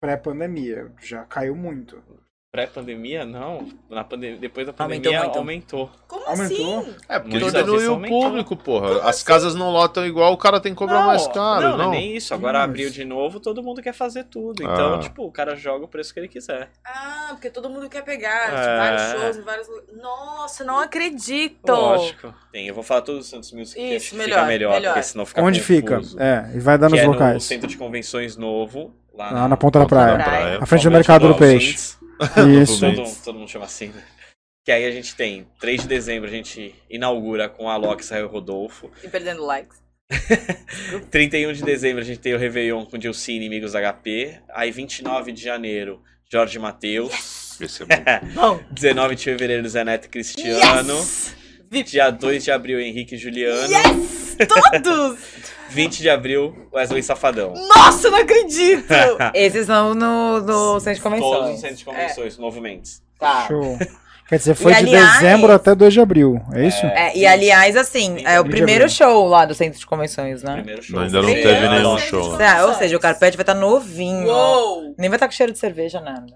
[0.00, 0.90] pré-pandemia.
[1.02, 2.02] Já caiu muito.
[2.50, 3.68] Pré-pandemia, não.
[3.90, 5.36] Na pandemia, depois da Aumentou pandemia, muito.
[5.38, 5.90] aumentou.
[6.08, 6.78] Como Aumentou?
[6.78, 6.96] assim?
[7.06, 8.22] É, porque Muitas o aumentou.
[8.22, 9.02] público, porra.
[9.06, 11.76] As casas não lotam igual, o cara tem que cobrar mais caro, não, não.
[11.76, 12.32] não é nem isso.
[12.32, 14.62] Agora abriu de novo, todo mundo quer fazer tudo.
[14.62, 14.98] Então, Ah.
[14.98, 16.70] tipo, o cara joga o preço que ele quiser.
[16.86, 18.76] Ah, porque todo mundo quer pegar É.
[18.78, 19.96] vários shows em vários lugares.
[20.02, 21.68] Nossa, não acredito.
[21.70, 22.34] Lógico.
[22.50, 24.94] Tem, eu vou falar todos os Santos Music, que Isso, que melhor, fica melhor, melhor.
[24.94, 25.76] porque senão fica Onde confuso.
[26.12, 26.24] fica?
[26.24, 27.34] É, e vai dar Que nos é locais.
[27.34, 30.16] no Centro de Convenções Novo, lá Lá na Ponta da Praia.
[30.16, 30.58] Praia.
[30.62, 31.96] À frente do Mercado do Peixe.
[32.36, 32.70] Ouvintes.
[32.70, 32.80] Isso.
[32.80, 34.02] todo, mundo- todo mundo chama assim, né?
[34.64, 38.28] Que aí a gente tem, 3 de dezembro, a gente inaugura com a Alok Israel
[38.28, 38.90] Rodolfo.
[39.02, 39.78] E perdendo likes.
[41.10, 44.40] 31 de dezembro a gente tem o Réveillon com Dilcine e Amigos HP.
[44.54, 47.58] Aí 29 de janeiro, Jorge Matheus.
[47.60, 47.86] Esse é
[48.34, 48.60] bom.
[48.70, 50.94] 19 de fevereiro, Zé Neto e Cristiano.
[51.70, 53.70] Dia 2 de abril, Henrique e Juliano.
[53.70, 54.36] Yes!
[54.82, 55.18] Todos!
[55.70, 57.52] 20 de abril, Wesley Safadão.
[57.52, 58.86] Nossa, não acredito!
[59.34, 61.54] Esses são no, no centro de Todos convenções.
[61.56, 63.02] os centros de convenções, Novo Mendes.
[63.18, 63.46] Tá.
[63.46, 63.76] Show.
[64.28, 66.84] Quer dizer, foi E, de aliás- dezembro até 2 de abril, é isso?
[66.86, 70.54] É, e aliás, assim, é o primeiro show lá do centro de convenções, né?
[70.56, 71.00] Primeiro show.
[71.00, 72.38] Ainda não teve nenhum show.
[72.40, 74.26] É, ou seja, o carpete vai estar novinho.
[74.28, 74.94] Uou!
[74.98, 76.26] Nem vai estar com cheiro de cerveja, nada.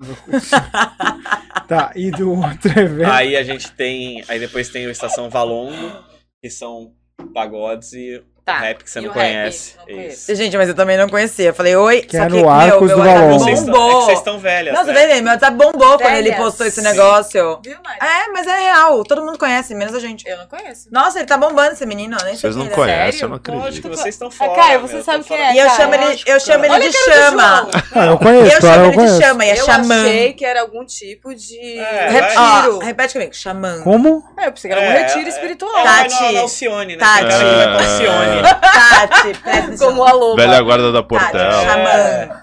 [1.68, 3.08] Tá, e do outro evento.
[3.12, 4.24] Aí a gente tem.
[4.26, 6.04] Aí depois tem o Estação Valongo,
[6.42, 6.92] que são
[7.32, 8.20] pagodes e
[8.52, 8.58] Tá.
[8.58, 9.22] rap que você E não rap?
[9.22, 9.74] conhece.
[9.88, 10.34] Isso.
[10.34, 11.52] Gente, mas eu também não conhecia.
[11.52, 13.38] Falei, oi, Que só é que, no Arcos meu, do meu WhatsApp.
[13.38, 13.90] Vocês estão- bombou.
[14.00, 14.94] é vocês estão velhas, Não, você né?
[14.98, 15.24] tá entendendo?
[15.24, 16.36] Meu WhatsApp bombou quando ele Velhas.
[16.44, 16.86] postou esse Sim.
[16.88, 17.60] negócio.
[17.64, 17.98] Viu, Mari?
[18.00, 19.02] É, mas é real.
[19.04, 20.28] Todo mundo conhece, menos a gente.
[20.28, 20.88] Eu não conheço.
[20.92, 22.16] Nossa, ele tá bombando esse menino.
[22.20, 22.68] eu Nem sei Vocês não é.
[22.70, 23.82] conhecem, eu não Lógico acredito.
[23.82, 24.54] que vocês estão Ah, fora.
[24.54, 25.54] Caio, você meu, sabe quem é?
[25.54, 27.68] E eu chamo ele, eu chamo ele de cara chama.
[27.94, 30.00] Ah, eu conheço, Eu chamo eu ele de chama, e é eu xamã.
[30.02, 32.78] achei que era algum tipo de É, retiro.
[32.78, 33.80] repete comigo, xamã.
[33.82, 34.24] Como?
[34.38, 35.28] É, eu pensei que era um É, retiro é.
[35.28, 35.76] espiritual.
[35.78, 36.32] É, Tati.
[36.32, 37.04] na Alcione, né?
[37.04, 37.20] Tati.
[37.22, 38.39] Cara pra Alcione.
[38.42, 39.88] Tati, presta atenção.
[39.88, 40.42] Como a loba.
[40.42, 41.62] Velha guarda da Tati, Portela.
[41.64, 42.42] xamã.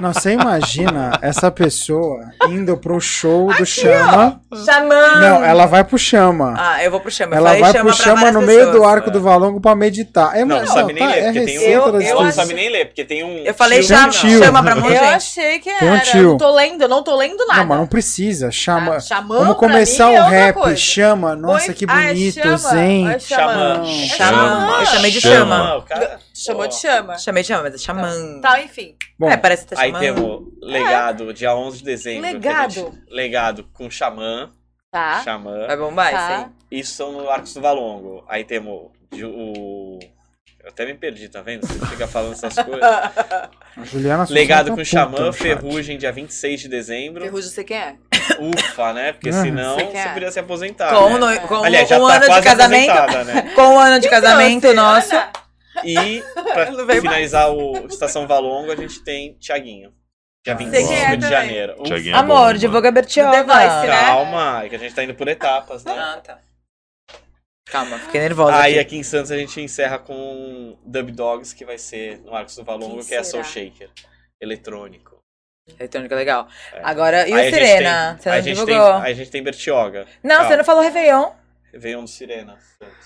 [0.00, 4.40] Não, você imagina essa pessoa indo pro show do Chama.
[4.64, 5.20] Xamã.
[5.20, 6.54] Não, ela vai pro Chama.
[6.58, 7.34] Ah, eu vou pro chama.
[7.34, 8.90] Eu ela vai chama pro Chama no meio do pessoas.
[8.92, 10.36] arco do Valongo pra meditar.
[10.36, 11.80] É, Não, não sabe nem tá, ler, é porque tem um.
[11.86, 12.32] da Não distância.
[12.32, 13.36] sabe nem ler, porque tem um.
[13.38, 14.38] Eu falei tio chama, tio.
[14.44, 15.14] chama pra muita Eu gente.
[15.14, 16.04] achei que Tem um era.
[16.04, 16.20] tio.
[16.20, 17.60] Eu não tô lendo, eu não tô lendo nada.
[17.60, 18.50] Não, mas não precisa.
[18.50, 18.96] Chama.
[18.96, 20.54] Ah, xamã, Vamos pra começar mim, é o rap.
[20.56, 20.76] coisa.
[20.76, 21.36] Chama.
[21.36, 21.74] Nossa, Oi?
[21.74, 22.56] que Ah, é bonito, chama.
[22.58, 23.18] zen.
[23.20, 23.82] Xamã.
[23.84, 24.76] Xamã.
[24.80, 26.18] Eu chamei de Chama, chama.
[26.34, 27.16] Chamou de chama.
[27.18, 28.40] Chamei de chama, mas é xamã.
[28.40, 28.96] Tá, enfim.
[29.18, 30.02] Bom, É, parece que tá Aí chamando.
[30.02, 32.22] temos legado, dia 11 de dezembro.
[32.22, 32.70] Legado.
[32.72, 34.50] gente- legado com Xamã.
[34.90, 35.22] Tá.
[35.22, 35.66] Xamã.
[35.66, 36.16] Vai bombar Tá.
[36.16, 36.78] isso aí.
[36.80, 38.24] Isso são no Arcos do Valongo.
[38.28, 39.98] Aí temos de- o.
[40.62, 41.66] Eu até me perdi, tá vendo?
[41.66, 42.80] Você fica falando essas coisas.
[43.84, 45.32] Juliana Legado tá com Xamã.
[45.32, 47.22] Ferrugem, dia 26 de dezembro.
[47.22, 47.96] Ferrugem, você quem é?
[48.40, 49.12] Ufa, né?
[49.12, 49.32] Porque Ah.
[49.42, 50.12] senão Você você, quer?
[50.14, 50.94] podia se aposentar.
[50.96, 51.38] Com, né?
[51.40, 53.24] no- com Aliás, já um tá ano de casamento.
[53.24, 53.52] né?
[53.54, 55.14] Com um ano de casamento Então, nosso.
[55.14, 55.32] Ana,
[55.82, 56.22] E
[56.52, 56.66] pra
[57.00, 59.92] finalizar o Estação Valongo, a gente tem Tiaguinho.
[60.44, 61.82] Dia Você 25 quem é de janeiro.
[61.84, 63.44] Tiaguinho é Amor, bom, divulga Bertioga.
[63.44, 63.88] Né?
[63.88, 65.92] Calma, é que a gente tá indo por etapas, né?
[65.96, 66.38] Ah, tá.
[67.66, 68.78] Calma, fiquei nervosa Aí aqui.
[68.80, 72.62] aqui em Santos a gente encerra com Dub Dogs, que vai ser no Arcos do
[72.62, 73.22] Valongo, que é?
[73.24, 73.88] Soul Shaker.
[74.40, 75.14] Eletrônico.
[75.80, 76.46] Eletrônica legal.
[76.74, 76.80] É.
[76.84, 78.08] Agora, e Aí a o gente Sirena?
[78.12, 78.92] tem- Você aí não a gente divulgou?
[79.02, 80.06] Tem, a gente tem Bertioga.
[80.22, 80.48] Não, Calma.
[80.50, 81.30] você não falou Réveillon.
[81.96, 82.56] Um do Sirena.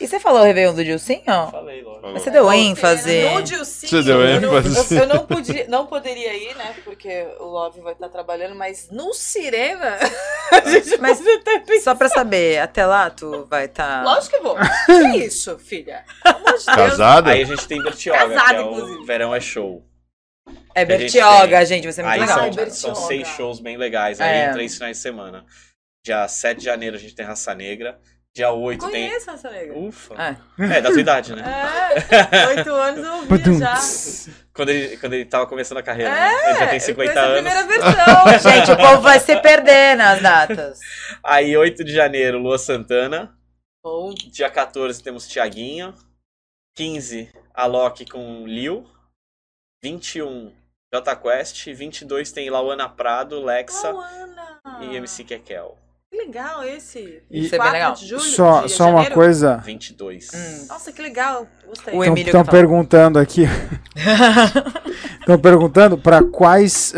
[0.01, 1.23] E você falou Réveillon do Dilcinho?
[1.51, 2.09] Falei, lógico.
[2.13, 3.23] Mas você deu ênfase.
[3.31, 4.95] No Dilcinho, Você deu eu não- ênfase.
[4.95, 6.75] Eu, eu não, podia, não poderia ir, né?
[6.85, 9.99] Porque o Love vai estar trabalhando, mas no Sirena,
[10.53, 14.05] a gente Mas até só pra saber, até lá tu vai estar.
[14.05, 14.57] Lógico que vou.
[15.13, 16.05] Que isso, filha?
[16.25, 16.65] De.
[16.67, 17.31] Casada?
[17.33, 18.99] Aí a gente tem Bertioga, Casada, que é inclusive.
[18.99, 19.85] o Verão é Show.
[20.75, 22.39] É Bertioga, tem- gente, vai ser muito Aí legal.
[22.39, 22.71] são, Bertioga.
[22.71, 24.21] são seis shows bem legais.
[24.21, 24.49] Aí É.
[24.49, 25.45] em três finais de semana.
[26.05, 27.99] Dia 7 de janeiro a gente tem Raça Negra.
[28.39, 29.09] Dia 8 tem.
[29.09, 29.77] Conheço essa negra.
[29.77, 30.15] Ufa.
[30.15, 30.77] É.
[30.77, 31.43] É, da tua idade, né?
[31.43, 33.75] É, oito anos eu ouvia já.
[34.55, 36.51] Quando ele, quando ele tava começando a carreira, É, né?
[36.51, 37.53] Ele já tem eu 50 conheço a anos.
[37.53, 37.67] primeira
[38.39, 38.53] versão.
[38.53, 40.79] Gente, o povo vai se perder nas datas.
[41.25, 43.37] Aí, 8 de janeiro, Lua Santana.
[43.83, 44.15] Bom.
[44.15, 45.93] Dia 14 temos Tiaguinho.
[46.77, 48.89] 15, Alok com Liu.
[49.83, 50.55] 21,
[50.95, 51.67] Jota Quest.
[51.73, 54.61] 22 tem Lauana Prado, Lexa Lauana.
[54.81, 55.77] e MC Kekel.
[56.19, 57.23] Que legal esse.
[57.31, 57.95] E- 24 bem legal.
[57.95, 59.59] de julho, Só, de só uma coisa.
[59.59, 60.29] 22.
[60.35, 60.67] Hum.
[60.69, 61.47] Nossa, que legal.
[61.65, 61.95] Gostei.
[62.23, 63.45] Estão perguntando aqui.
[65.21, 66.93] Estão perguntando para quais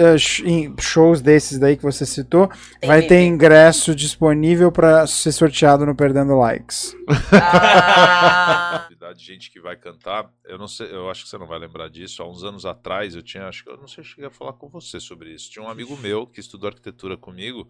[0.45, 2.49] em- shows desses daí que você citou
[2.81, 6.97] Tem vai ter ingresso disponível para ser sorteado no Perdendo Likes.
[7.33, 10.31] Ah, de gente que vai cantar.
[10.47, 12.23] Eu não sei, eu acho que você não vai lembrar disso.
[12.23, 14.31] Há uns anos atrás eu tinha, acho que eu não sei se eu cheguei a
[14.31, 15.51] falar com você sobre isso.
[15.51, 17.69] Tinha um amigo meu que estudou arquitetura comigo,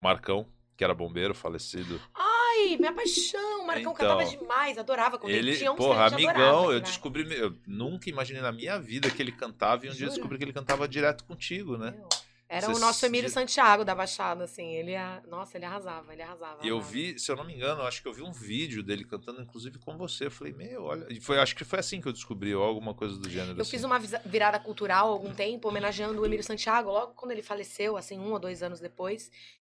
[0.00, 0.46] Marcão,
[0.76, 2.00] que era bombeiro, falecido.
[2.14, 3.62] Ai, minha paixão.
[3.62, 6.78] O Marcão Então, cantava demais, adorava quando ele, Ele, tinha um porra, amigão, adorava, eu
[6.78, 6.80] né?
[6.80, 10.10] descobri, eu nunca imaginei na minha vida que ele cantava e um dia eu Jura?
[10.14, 11.94] descobri que ele cantava direto contigo, né?
[12.48, 14.74] Era Você o nosso se- Emílio Santiago da Baixada, assim.
[14.74, 14.92] Ele,
[15.26, 16.58] nossa, ele arrasava, ele arrasava.
[16.62, 16.92] E eu arrasava.
[16.92, 19.78] vi, se eu não me engano, acho que eu vi um vídeo dele cantando, inclusive
[19.78, 20.26] com você.
[20.26, 21.06] Eu falei, meu, olha.
[21.08, 23.56] E foi, acho que foi assim que eu descobri, ou alguma coisa do gênero.
[23.56, 23.70] Eu assim.
[23.70, 27.96] fiz uma virada cultural há algum tempo, homenageando o Emílio Santiago, logo quando ele faleceu,
[27.96, 29.30] assim, um ou dois anos depois.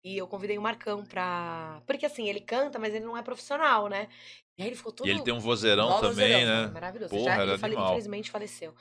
[0.07, 1.83] E eu convidei o Marcão pra.
[1.85, 4.09] Porque assim, ele canta, mas ele não é profissional, né?
[4.57, 5.05] E aí ele ficou todo.
[5.09, 6.67] E ele tem um vozeirão também, vozeirão, né?
[6.69, 7.11] Maravilhoso.
[7.11, 8.73] Porra, Já, ele fale- infelizmente faleceu.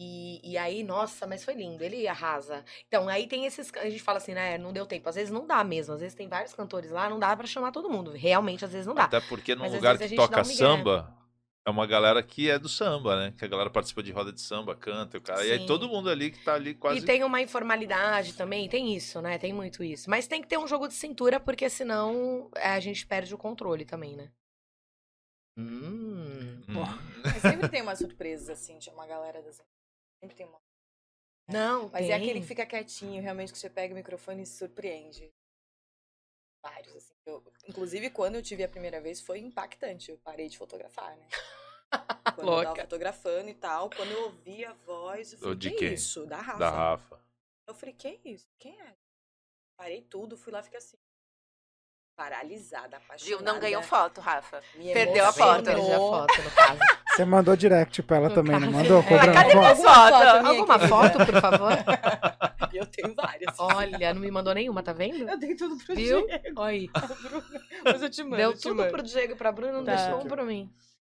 [0.00, 2.64] E, e aí, nossa, mas foi lindo, ele arrasa.
[2.88, 3.72] Então, aí tem esses.
[3.76, 4.58] A gente fala assim, né?
[4.58, 5.08] Não deu tempo.
[5.08, 5.94] Às vezes não dá mesmo.
[5.94, 8.10] Às vezes tem vários cantores lá, não dá pra chamar todo mundo.
[8.10, 9.04] Realmente, às vezes não dá.
[9.04, 11.16] Até porque num Mas lugar que toca samba,
[11.66, 13.34] é uma galera que é do samba, né?
[13.38, 15.44] Que a galera participa de roda de samba, canta, e o cara.
[15.46, 15.66] E aí Sim.
[15.66, 16.98] todo mundo ali que tá ali quase.
[16.98, 19.38] E tem uma informalidade também, tem isso, né?
[19.38, 20.10] Tem muito isso.
[20.10, 23.38] Mas tem que ter um jogo de cintura, porque senão é, a gente perde o
[23.38, 24.30] controle também, né?
[25.56, 26.62] Hum.
[27.22, 29.62] Mas sempre tem umas surpresas, assim, tinha uma galera das...
[30.20, 30.60] Sempre tem uma...
[31.48, 32.14] Não, mas é tem.
[32.14, 35.30] aquele que fica quietinho, realmente, que você pega o microfone e se surpreende.
[36.62, 37.13] Vários, assim.
[37.26, 40.10] Eu- inclusive, quando eu tive a primeira vez, foi impactante.
[40.10, 41.26] Eu parei de fotografar, né?
[42.34, 42.82] Quando eu tava Louca.
[42.82, 45.94] fotografando e tal, quando eu ouvi a voz, eu falei, de que quem?
[45.94, 46.26] isso?
[46.26, 46.58] Da Rafa.
[46.58, 47.20] Da Rafa.
[47.68, 48.48] Eu falei, que isso?
[48.58, 48.96] Quem é?
[49.76, 50.96] Parei tudo, fui lá, fiquei assim.
[52.16, 53.24] Paralisada, apaixonada.
[53.24, 53.40] Viu?
[53.42, 54.62] Não ganhou foto, Rafa.
[54.74, 55.64] Me Perdeu a foto.
[55.64, 56.80] Perdi a foto, no caso.
[57.14, 59.00] Você mandou direct pra ela também, não mandou?
[59.00, 59.58] É, Cobrando cadê foto?
[59.60, 60.18] minha foto?
[60.18, 61.72] minha, Alguma foto, por favor?
[62.74, 63.54] Eu tenho várias.
[63.58, 65.28] Olha, não me mandou nenhuma, tá vendo?
[65.28, 66.26] Eu dei tudo pro Viu?
[66.26, 66.44] Diego.
[66.56, 66.90] Olha aí.
[67.84, 68.90] Mas eu te mando, Deu eu tudo mando.
[68.90, 69.94] pro Diego e pra Bruna, não Tá.
[69.94, 70.68] deixou um pra mim.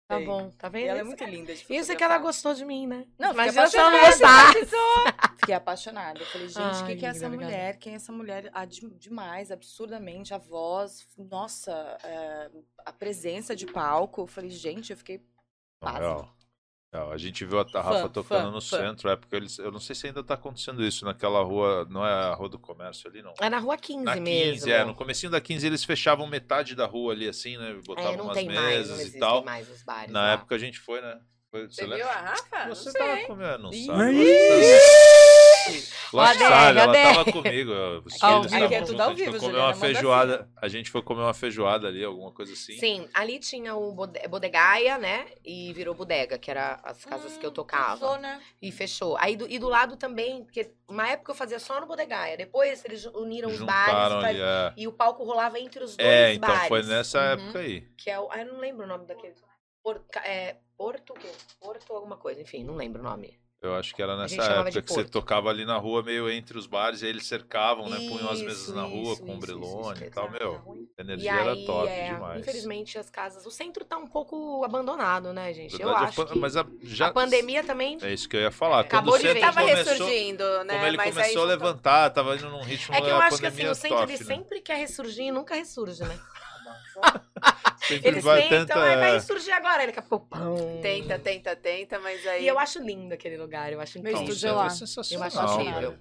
[0.06, 0.84] Tá bom, tá vendo?
[0.84, 3.04] E ela é muito linda de Isso é que ela gostou de mim, né?
[3.18, 4.66] Não, Imagina se ela não gostasse.
[5.38, 6.20] Fiquei apaixonada.
[6.20, 7.50] Eu falei, gente, o que, que é essa obrigada.
[7.52, 7.76] mulher?
[7.78, 8.50] Quem é essa mulher?
[8.54, 10.32] Ah, de- demais, absurdamente.
[10.32, 11.72] A voz, nossa,
[12.04, 12.50] é,
[12.86, 14.22] a presença de palco.
[14.22, 15.20] Eu falei, gente, eu fiquei
[15.80, 15.98] Não, pasma.
[16.00, 16.34] real.
[16.92, 17.12] Real.
[17.12, 18.78] A gente viu a Rafa Fã, tocando fã, no fã.
[18.78, 22.05] centro, é porque eles, eu não sei se ainda tá acontecendo isso naquela rua, não
[22.06, 23.34] é a rua do comércio ali, não.
[23.40, 24.70] É na rua 15 Na 15, mesmo.
[24.72, 24.84] é.
[24.84, 27.74] No comecinho da 15 eles fechavam metade da rua ali, assim, né?
[27.84, 29.44] Botavam É, não umas tem mais, mesas não e tal.
[29.44, 30.32] mais os bares Na lá.
[30.32, 31.20] época a gente foi, né?
[31.50, 31.96] Foi, Você lembra?
[31.98, 32.68] viu a Rafa?
[32.68, 33.24] Você não tava sei.
[33.26, 33.86] comigo, não Ih.
[36.12, 37.72] Lá Ó, sabe, ela tava comigo.
[38.20, 38.64] Ao vivo.
[38.64, 40.48] Aqui é tudo ao a gente foi vivo, comer uma feijoada.
[40.56, 42.78] A gente foi comer uma feijoada ali, alguma coisa assim.
[42.78, 45.26] Sim, ali tinha o bode- Bodegaia, né?
[45.44, 47.98] E virou bodega, que era as casas que eu tocava.
[47.98, 48.40] fechou, né?
[48.62, 49.16] E fechou.
[49.18, 52.36] Aí do, e do lado também, porque uma época eu fazia só no Bodegaia.
[52.36, 54.72] Depois eles uniram os bares e, faz- ali, é.
[54.76, 56.68] e o palco rolava entre os dois É, então bares.
[56.68, 57.24] foi nessa Uhum.
[57.32, 57.80] época aí.
[57.96, 58.28] Que é o.
[58.30, 59.34] Ah, eu não lembro o nome daquele.
[59.82, 61.28] Por, é, Porto o quê?
[61.60, 63.38] Porto alguma coisa, enfim, não lembro o nome.
[63.60, 66.64] Eu acho que era nessa época que você tocava ali na rua, meio entre os
[66.64, 67.98] bares, e aí eles cercavam, né?
[68.09, 70.62] Punham as mesas Isso, na rua isso, com isso, ombrelone isso, e tal, meu.
[70.97, 72.40] A energia aí, era top é, demais.
[72.40, 73.44] infelizmente, as casas.
[73.47, 75.72] O centro tá um pouco abandonado, né, gente?
[75.72, 77.98] eu Verdade, a acho pan- que mas a- já- a pandemia também.
[78.01, 78.80] É isso que eu ia falar.
[78.80, 79.40] Acabou Quando o de ver.
[79.40, 80.74] Tava começou, ressurgindo, né?
[80.74, 83.39] Como ele Mas aí começou a levantar, tava indo num ritmo É que eu acho
[83.39, 84.24] que assim, o centro top, ele né?
[84.24, 86.16] sempre quer ressurgir e nunca ressurge, né?
[87.89, 89.15] Sempre Eles vai tentam, tentar, "Ai, vai é.
[89.15, 90.27] ressurgir agora, ele daqui a pouco.
[90.28, 90.56] pão.
[90.82, 92.44] Tenta, tenta, tenta, mas aí.
[92.44, 94.24] E eu acho lindo aquele lugar, eu acho Não, incrível.
[94.24, 95.98] o centro é Eu sensacional, acho incrível.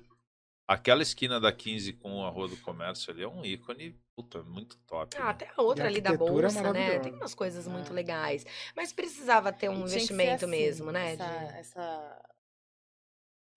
[0.68, 4.78] Aquela esquina da 15 com a Rua do Comércio ali é um ícone, puta, muito
[4.80, 5.16] top.
[5.18, 5.30] Ah, né?
[5.30, 7.00] até a outra E a ali da é bolsa, né?
[7.00, 8.46] Tem umas coisas muito legais.
[8.76, 11.14] Mas precisava ter um investimento assim, mesmo, né?
[11.14, 12.24] Essa, de- essa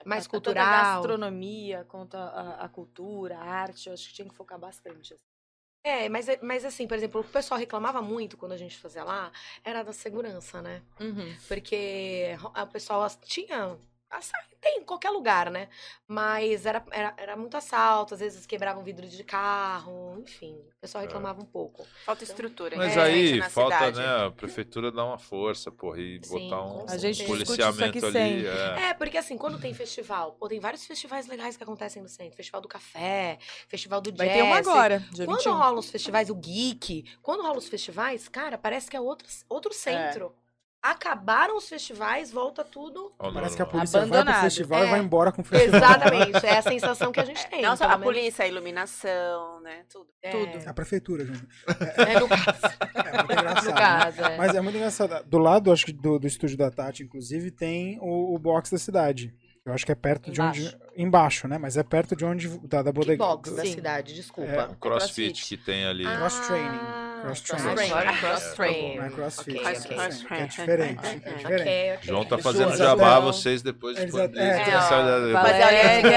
[0.07, 0.65] Mais a- cultural.
[0.65, 4.35] Tanto a gastronomia quanto a, a- a cultura, a arte, eu acho que tinha que
[4.37, 5.15] focar bastante.
[5.15, 5.30] assim.
[5.83, 9.33] É, mas, mas assim, por exemplo, o pessoal reclamava muito quando a gente fazia lá
[9.65, 10.83] era da segurança, né?
[11.01, 11.35] Uhum.
[11.49, 13.77] Porque o pessoal tinha.
[14.61, 15.69] Tem em qualquer lugar, né?
[16.07, 20.53] Mas era, era, era muito assalto, às vezes quebravam vidro de carro, enfim.
[20.55, 21.07] O pessoal É.
[21.07, 21.87] reclamava um pouco.
[22.05, 23.99] Falta estrutura, Mas infelizmente, aí na falta, cidade.
[23.99, 28.47] né, a prefeitura dar uma força, porra, e Sim, botar um isso policiamento ali.
[28.47, 28.89] É.
[28.91, 32.37] É, porque assim, quando tem festival, pô, tem vários festivais legais que acontecem no centro.
[32.37, 33.39] Festival do café,
[33.69, 34.37] festival do Vai jazz.
[34.37, 35.53] ter um agora, dia Quando 21.
[35.57, 39.73] rolam os festivais, o geek, quando rolam os festivais, cara, parece que é outro, outro
[39.73, 40.35] centro.
[40.83, 43.13] Acabaram os festivais, volta tudo.
[43.19, 44.43] Parece que a polícia vai pro Abandonado.
[44.45, 44.91] festival e É.
[44.91, 45.77] vai embora com o festival.
[45.79, 47.61] Exatamente, é a sensação que a gente tem.
[47.63, 48.05] Não só a menos.
[48.05, 49.85] polícia, a iluminação, né?
[49.91, 50.07] Tudo.
[50.31, 50.69] Tudo.
[50.69, 51.47] A prefeitura, gente.
[52.09, 52.77] É, no caso.
[52.95, 53.65] É muito engraçado.
[53.67, 53.77] No né?
[53.81, 54.37] caso, é.
[54.39, 55.25] Mas é muito engraçado.
[55.29, 58.79] Do lado, acho que do, do estúdio da Tati, inclusive, tem o, o box da
[58.79, 59.35] cidade.
[59.67, 60.75] Eu acho que é perto de onde.
[60.97, 61.59] Embaixo, né?
[61.59, 62.49] Mas é perto de onde.
[62.67, 63.23] Da, da bodega.
[63.23, 64.51] box da cidade, desculpa.
[64.51, 66.05] É, O crossfit que tem ali.
[66.05, 66.69] Cross training.
[66.79, 67.10] Cross training.
[67.23, 68.97] Ah, cross training.
[68.97, 69.57] Não é crossfit.
[69.59, 69.97] Ok, é ok.
[69.97, 71.07] cross é diferente.
[71.07, 71.47] É diferente.
[71.47, 71.99] ok.
[72.03, 76.11] João tá fazendo até- jabá, vocês depois Eles até- eles é, a- Valéria.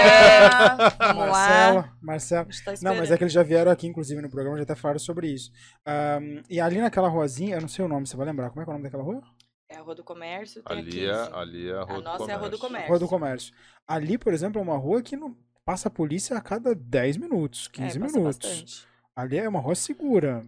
[1.16, 2.46] Marcela, Marcela.
[2.50, 4.76] gente tá não, mas é que eles já vieram aqui, inclusive, no programa, já até
[4.76, 5.52] falaram sobre isso.
[5.86, 8.50] Ahn, e ali naquela ruazinha, eu não sei o nome, você vai lembrar?
[8.50, 9.22] Como é que é o nome daquela rua?
[9.70, 11.34] É a Rua do Comércio, tem Ali é, a 15.
[11.34, 12.90] ali é a Rua do nossa é a Rua do Comércio.
[12.90, 13.54] Rua do Comércio.
[13.88, 15.36] Ali, por exemplo, é uma rua que não
[15.66, 18.38] passa a polícia a cada 10 minutos, 15 É, passa minutos.
[18.50, 18.88] bastante.
[19.16, 20.44] Ali é uma rua segura.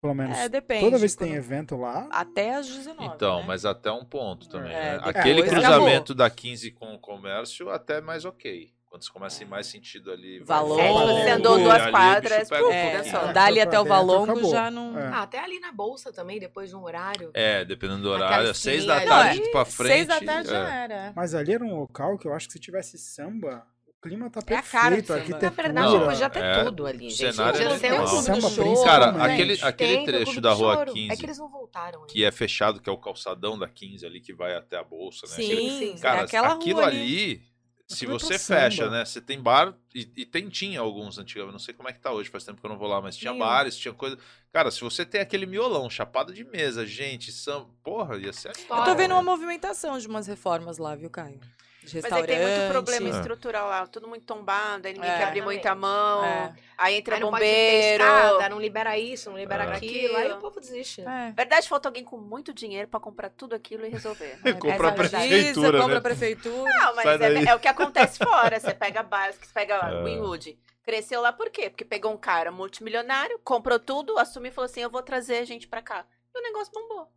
[0.00, 0.38] Pelo menos.
[0.38, 2.08] É, depende, Toda vez que tem evento lá.
[2.10, 3.14] Até às 19.
[3.14, 4.72] Então, mas até um ponto também.
[4.72, 4.92] É, né?
[4.94, 5.60] depois Aquele acabou.
[5.60, 8.72] cruzamento da 15 com o comércio, até mais ok.
[8.90, 10.42] Quando você começa a ir mais sentido ali.
[10.44, 14.32] pra É, Valongo, você andou duas ali, quadras, um é, é, dali até o Valongo
[14.32, 14.50] acabou.
[14.50, 14.98] já não.
[14.98, 15.06] É.
[15.06, 17.30] Ah, até ali na bolsa também, depois de um horário.
[17.32, 18.52] É, dependendo do horário.
[18.52, 20.06] Seis da tarde ali, pra seis frente.
[20.08, 20.84] da tarde já é.
[20.84, 21.12] era.
[21.14, 23.64] Mas ali era um local que eu acho que se tivesse samba,
[24.00, 25.06] clima tá É a cara perfeito.
[25.06, 25.34] do a samba.
[25.36, 25.72] arquitetura.
[25.72, 27.16] Na verdade, Não, podia ter é, tudo ali, o gente.
[27.34, 28.84] cenário Podia é ser um clube do choro.
[28.84, 30.92] Cara, aquele, aquele Tem trecho da rua Choro.
[30.94, 31.12] 15.
[31.12, 32.06] É que eles não voltaram.
[32.06, 35.26] que é fechado, que é o calçadão da 15 ali que vai até a bolsa,
[35.26, 35.34] né?
[35.34, 37.42] Sim, Aquele- sim, Cara, é aquilo rua ali,
[37.86, 39.04] se é você fecha, né?
[39.04, 42.12] Você tem bar e, e tem tinha alguns antigamente, não sei como é que tá
[42.12, 43.44] hoje, faz tempo que eu não vou lá, mas tinha Nenhum.
[43.44, 44.16] bares, tinha coisa.
[44.52, 48.84] Cara, se você tem aquele miolão, chapado de mesa, gente, samba, porra, ia ser Eu
[48.84, 49.14] tô vendo né?
[49.14, 51.40] uma movimentação de umas reformas lá, viu, Caio?
[51.82, 53.10] Mas é que tem muito problema É.
[53.12, 55.16] estrutural lá, tudo muito tombado, aí ninguém É.
[55.18, 56.52] quer abrir muita mão, É.
[56.76, 58.04] aí entra Aí não bombeiro.
[58.50, 59.76] não libera isso, não libera É.
[59.76, 61.00] aquilo, aí o povo desiste.
[61.00, 61.32] É.
[61.32, 64.38] Verdade, falta alguém com muito dinheiro pra comprar tudo aquilo e resolver.
[64.60, 65.28] Compra a Essa é verdade.
[65.28, 65.98] prefeitura, compra né?
[65.98, 66.70] a prefeitura.
[66.70, 68.60] Não, mas é, é o que acontece fora.
[68.60, 70.02] Você pega você pega É.
[70.04, 70.58] Winwood.
[70.82, 71.70] Cresceu lá por quê?
[71.70, 75.66] Porque pegou um cara multimilionário, comprou tudo, assumiu e falou assim: eu vou trazer gente
[75.68, 76.04] pra cá.
[76.34, 77.08] E o negócio bombou.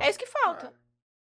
[0.00, 0.72] É isso que falta.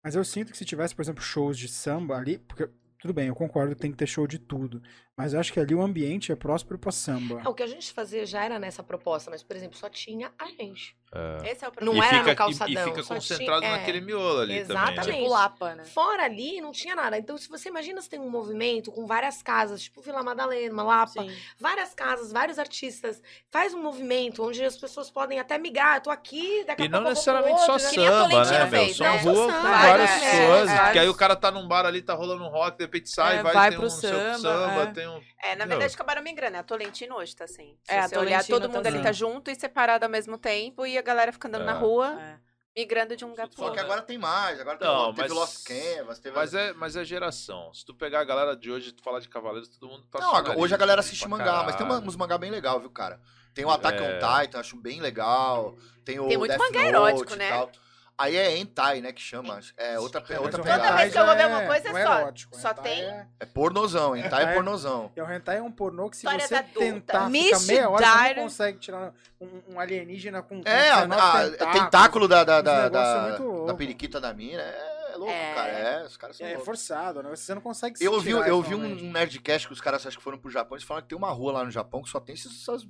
[0.08, 3.28] Mas eu sinto que se tivesse, por exemplo, shows de samba ali, porque tudo bem,
[3.28, 4.82] eu concordo que tem que ter show de tudo,
[5.18, 7.42] mas eu acho que ali o ambiente é próspero pra samba.
[7.44, 10.32] É, o que a gente fazia já era nessa proposta, mas, por exemplo, só tinha
[10.38, 10.96] a gente.
[11.42, 11.52] É.
[11.52, 12.74] Esse é o Não E era fica- no calçadão.
[12.74, 14.84] E, e fica só concentrado tinha- é, naquele miolo ali também.
[14.84, 15.08] Exatamente.
[15.08, 15.14] né?
[15.14, 15.84] Tipo Lapa, né?
[15.86, 17.18] Fora ali, não tinha nada.
[17.18, 20.84] Então, se você imagina se tem um movimento com várias casas, tipo Vila Madalena, uma
[20.84, 21.26] Lapa,
[21.58, 25.96] várias casas, vários artistas, faz um movimento onde as pessoas podem até migrar.
[25.96, 28.66] Eu tô aqui, daqui a E não pouco eu vou pro necessariamente só samba, né,
[28.66, 28.94] meu?
[28.94, 29.18] São né?
[29.22, 30.70] rua com várias é, coisas.
[30.80, 33.10] é, Que aí o cara tá num bar ali, tá rolando um rock, de repente
[33.10, 34.86] sai, É, vai, vai tem pro um seu samba, samba, é.
[34.88, 35.22] tem um.
[35.42, 36.58] É, na verdade acabaram migrando.
[36.58, 37.78] A Tolentino hoje tá assim.
[37.84, 39.06] Se É, a você olhar, todo mundo tá ali assim.
[39.06, 41.80] tá junto e separado ao mesmo tempo e a galera fica andando na É.
[41.80, 42.40] rua,
[42.76, 43.84] migrando de um lugar pro Só que outro.
[43.86, 46.36] agora tem mais, agora tem, Não, teve mas- Lost Canvas, teve...
[46.36, 47.74] Mas é, mas é geração.
[47.74, 50.20] Se tu pegar a galera de hoje e tu falar de Cavaleiros, todo mundo tá
[50.20, 52.08] Não, hoje a galera assiste mangá, mas tem uma- caralho.
[52.08, 53.20] uns mangá bem legal, viu, cara?
[53.54, 54.02] Tem o Attack É.
[54.04, 55.76] on Titan, acho bem legal.
[56.06, 57.50] Tem o Tem muito Death mangá Note erótico, né?
[57.50, 57.72] tal.
[58.20, 59.60] Aí é hentai, né, que chama.
[59.78, 60.84] É outra, é outra pegada.
[60.86, 62.20] Toda vez que eu vou ver uma é- coisa é é só.
[62.20, 63.02] erótico, só tem.
[63.04, 65.12] é- É pornozão, hentai é pornozão.
[65.16, 68.34] E o hentai é um pornô que se Histórias você tentar ficar meia hora, você
[68.34, 71.84] não consegue tirar um, um alienígena com, com É, a, 19 a- tentáculos.
[71.84, 74.64] tentáculo da, da, da, da, da periquita da mina.
[74.64, 75.54] É, louco, É.
[75.54, 75.68] cara.
[75.72, 76.66] É, os caras são É loucos.
[76.66, 77.30] forçado, né?
[77.30, 80.18] Você não consegue Eu vi, tirar eu vi um, um Nerdcast que os caras acho
[80.18, 80.76] que foram pro Japão.
[80.76, 82.88] Eles falaram que tem uma rua lá no Japão que só tem essas, essas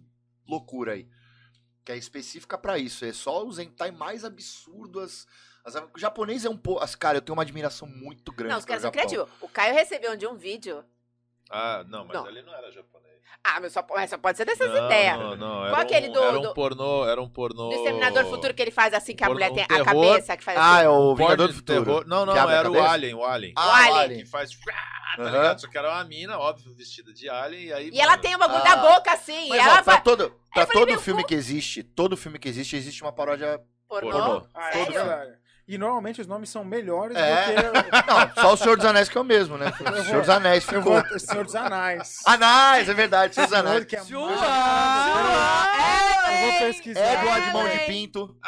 [0.47, 1.07] loucuras aí.
[1.87, 3.05] Que é específica pra isso.
[3.05, 5.25] É só os hentai mais absurdos.
[5.63, 6.85] As, as- o japonês é um pouco.
[6.97, 8.51] Cara, eu tenho uma admiração muito grande.
[8.51, 9.29] Não, os caras são criativos.
[9.39, 10.83] O Caio recebeu de um vídeo.
[11.49, 12.25] Ah, não, mas Não.
[12.25, 13.06] ali não era japonês.
[13.49, 15.17] Ah, mas só, mas só pode ser dessas não, ideias.
[15.17, 17.69] Não, não, era Qual aquele um, do- Era um pornô, era um pornô...
[17.69, 19.85] Do Exterminador Futuro que ele faz assim, que a Um mulher pornô- tem um a
[19.85, 20.03] terror.
[20.11, 20.85] cabeça, que faz Ah, assim.
[20.85, 21.85] é o Vingador de do Futuro.
[21.85, 22.03] terror.
[22.07, 22.83] Não, não, a era o?
[22.83, 23.53] Alien, o Alien.
[23.55, 23.99] Ah, O Alien.
[23.99, 24.19] Alien.
[24.23, 24.51] Que faz...
[25.15, 25.61] Tá ligado?
[25.61, 27.89] Só que era uma mina, óbvio, vestida de Alien, e aí...
[27.91, 28.75] E ela tem o bagulho Ah.
[28.75, 29.49] da boca assim.
[29.49, 32.75] Mas, e ela ó, pra todo, pra todo filme que existe, todo filme que existe,
[32.75, 34.11] existe uma paródia Pornô?
[34.11, 34.47] pornô.
[34.53, 34.93] Ah, é Sério?
[34.93, 35.31] verdade.
[35.67, 37.45] E normalmente os nomes são melhores É.
[37.45, 37.91] do que.
[38.07, 39.73] Não, só o Senhor dos Anéis que é o mesmo, né?
[39.99, 40.93] O Senhor dos Anéis Eu ficou.
[41.03, 41.19] vou.
[41.19, 42.15] Senhor dos Anais.
[42.25, 43.85] Anais, é verdade, Senhor dos Senhor Anéis.
[43.85, 44.37] que é Senhor- Eu
[46.51, 47.13] vou pesquisar.
[47.13, 48.35] Edward Mão de Pinto.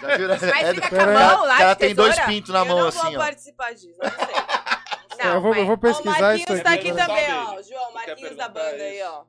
[0.00, 0.38] Já viu, né?
[0.40, 2.88] Mas fica com a mão lá O de tem dois pintos na eu mão não
[2.88, 3.18] assim, vou ó.
[3.18, 5.24] participar disso, eu não sei.
[5.24, 6.62] Não, eu, vou, eu vou o pesquisar Marquinhos isso aqui.
[6.62, 7.62] tá aqui também, ó.
[7.62, 9.22] João, Marquinhos da banda aí, ó.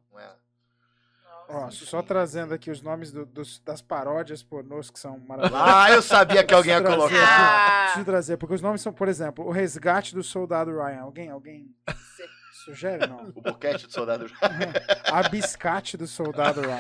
[1.48, 5.68] Ó, só trazendo aqui os nomes do- dos- das paródias pornôs que são maravilhosas.
[5.76, 7.16] Ah, eu sabia que alguém ia colocar.
[7.16, 7.84] Ah.
[7.86, 11.02] Deixa eu trazer, porque os nomes são, por exemplo, o resgate do soldado Ryan.
[11.02, 11.68] Alguém, alguém
[12.66, 13.06] sugere?
[13.06, 13.32] Não.
[13.36, 14.26] O boquete do soldado.
[15.12, 16.80] A biscate do soldado Ryan.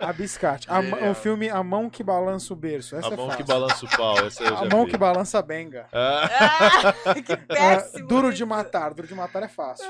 [0.00, 0.66] A biscate.
[0.68, 2.96] A o filme A Mão que Balança o Berço.
[2.96, 3.44] Essa A é mão fácil.
[3.44, 4.90] que balança o pau, essa eu já A mão vi.
[4.90, 5.86] que balança a benga.
[5.92, 6.92] Ah.
[7.24, 8.08] que Ah, péssimo.
[8.08, 8.92] duro de matar.
[8.92, 9.86] Duro de matar é fácil.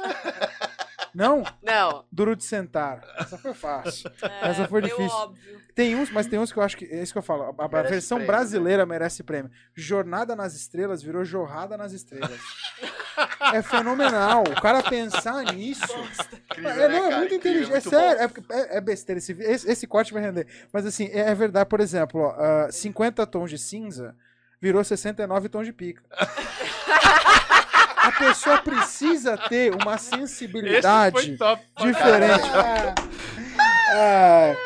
[1.14, 1.44] Não?
[1.62, 2.04] Não.
[2.10, 3.02] Duro de sentar.
[3.18, 4.10] Essa foi fácil.
[4.22, 5.06] É, Essa foi difícil.
[5.16, 5.62] óbvio.
[5.74, 6.84] Tem uns, mas tem uns que eu acho que.
[6.86, 7.54] É isso que eu falo.
[7.58, 8.38] A, a versão prêmio, né?
[8.38, 9.50] brasileira merece prêmio.
[9.74, 12.40] Jornada nas Estrelas virou Jorrada nas Estrelas.
[13.52, 14.42] é fenomenal.
[14.42, 15.82] O cara pensar nisso.
[16.50, 17.16] Incrível, É, né, não, é cara?
[17.18, 17.68] muito Incrível, inteligente.
[17.70, 18.34] É muito sério.
[18.50, 19.18] É, é- é besteira.
[19.18, 20.46] Esse, esse, esse corte vai render.
[20.72, 21.68] Mas assim, é, é verdade.
[21.68, 24.14] Por exemplo, ó, ah, 50 tons de cinza
[24.60, 26.02] virou 69 tons de pica.
[28.04, 32.44] A pessoa precisa ter uma sensibilidade top diferente.
[33.96, 34.56] Ah,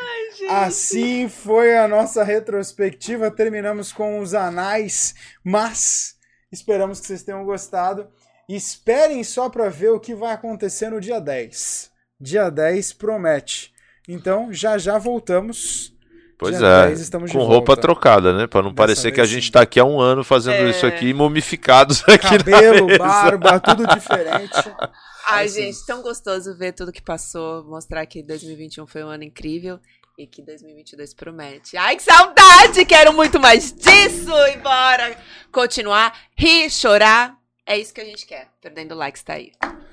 [0.63, 3.29] assim foi a nossa retrospectiva.
[3.29, 6.15] Terminamos com os anais, mas
[6.51, 8.07] esperamos que vocês tenham gostado.
[8.47, 11.91] Esperem só para ver o que vai acontecer no dia 10.
[12.19, 13.71] Dia 10 promete.
[14.07, 15.93] Então, já já voltamos.
[16.39, 17.81] Pois Dia é, 10 estamos de com roupa volta.
[17.81, 18.47] trocada, né?
[18.47, 19.51] Pra não Dessa parecer que a gente sim.
[19.51, 20.69] tá aqui há um ano fazendo É.
[20.69, 22.97] isso aqui, mumificados aqui Cabelo, na mesa.
[22.97, 24.53] barba, tudo diferente.
[25.27, 25.63] Ai, Assim.
[25.65, 29.79] gente, tão gostoso ver tudo que passou, mostrar que 2021 foi um ano incrível
[30.17, 31.75] e que 2022 promete.
[31.77, 32.85] Ai, que saudade!
[32.85, 34.31] Quero muito mais disso!
[34.47, 35.15] E bora
[35.51, 37.35] continuar, rir, chorar.
[37.65, 38.47] É isso que a gente quer.
[38.61, 39.51] Perdendo likes, tá aí.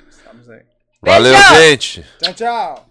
[0.09, 0.63] Estamos aí.
[1.03, 1.55] Valeu, Beijo!
[1.55, 2.07] gente!
[2.23, 2.86] Tchau, tchau.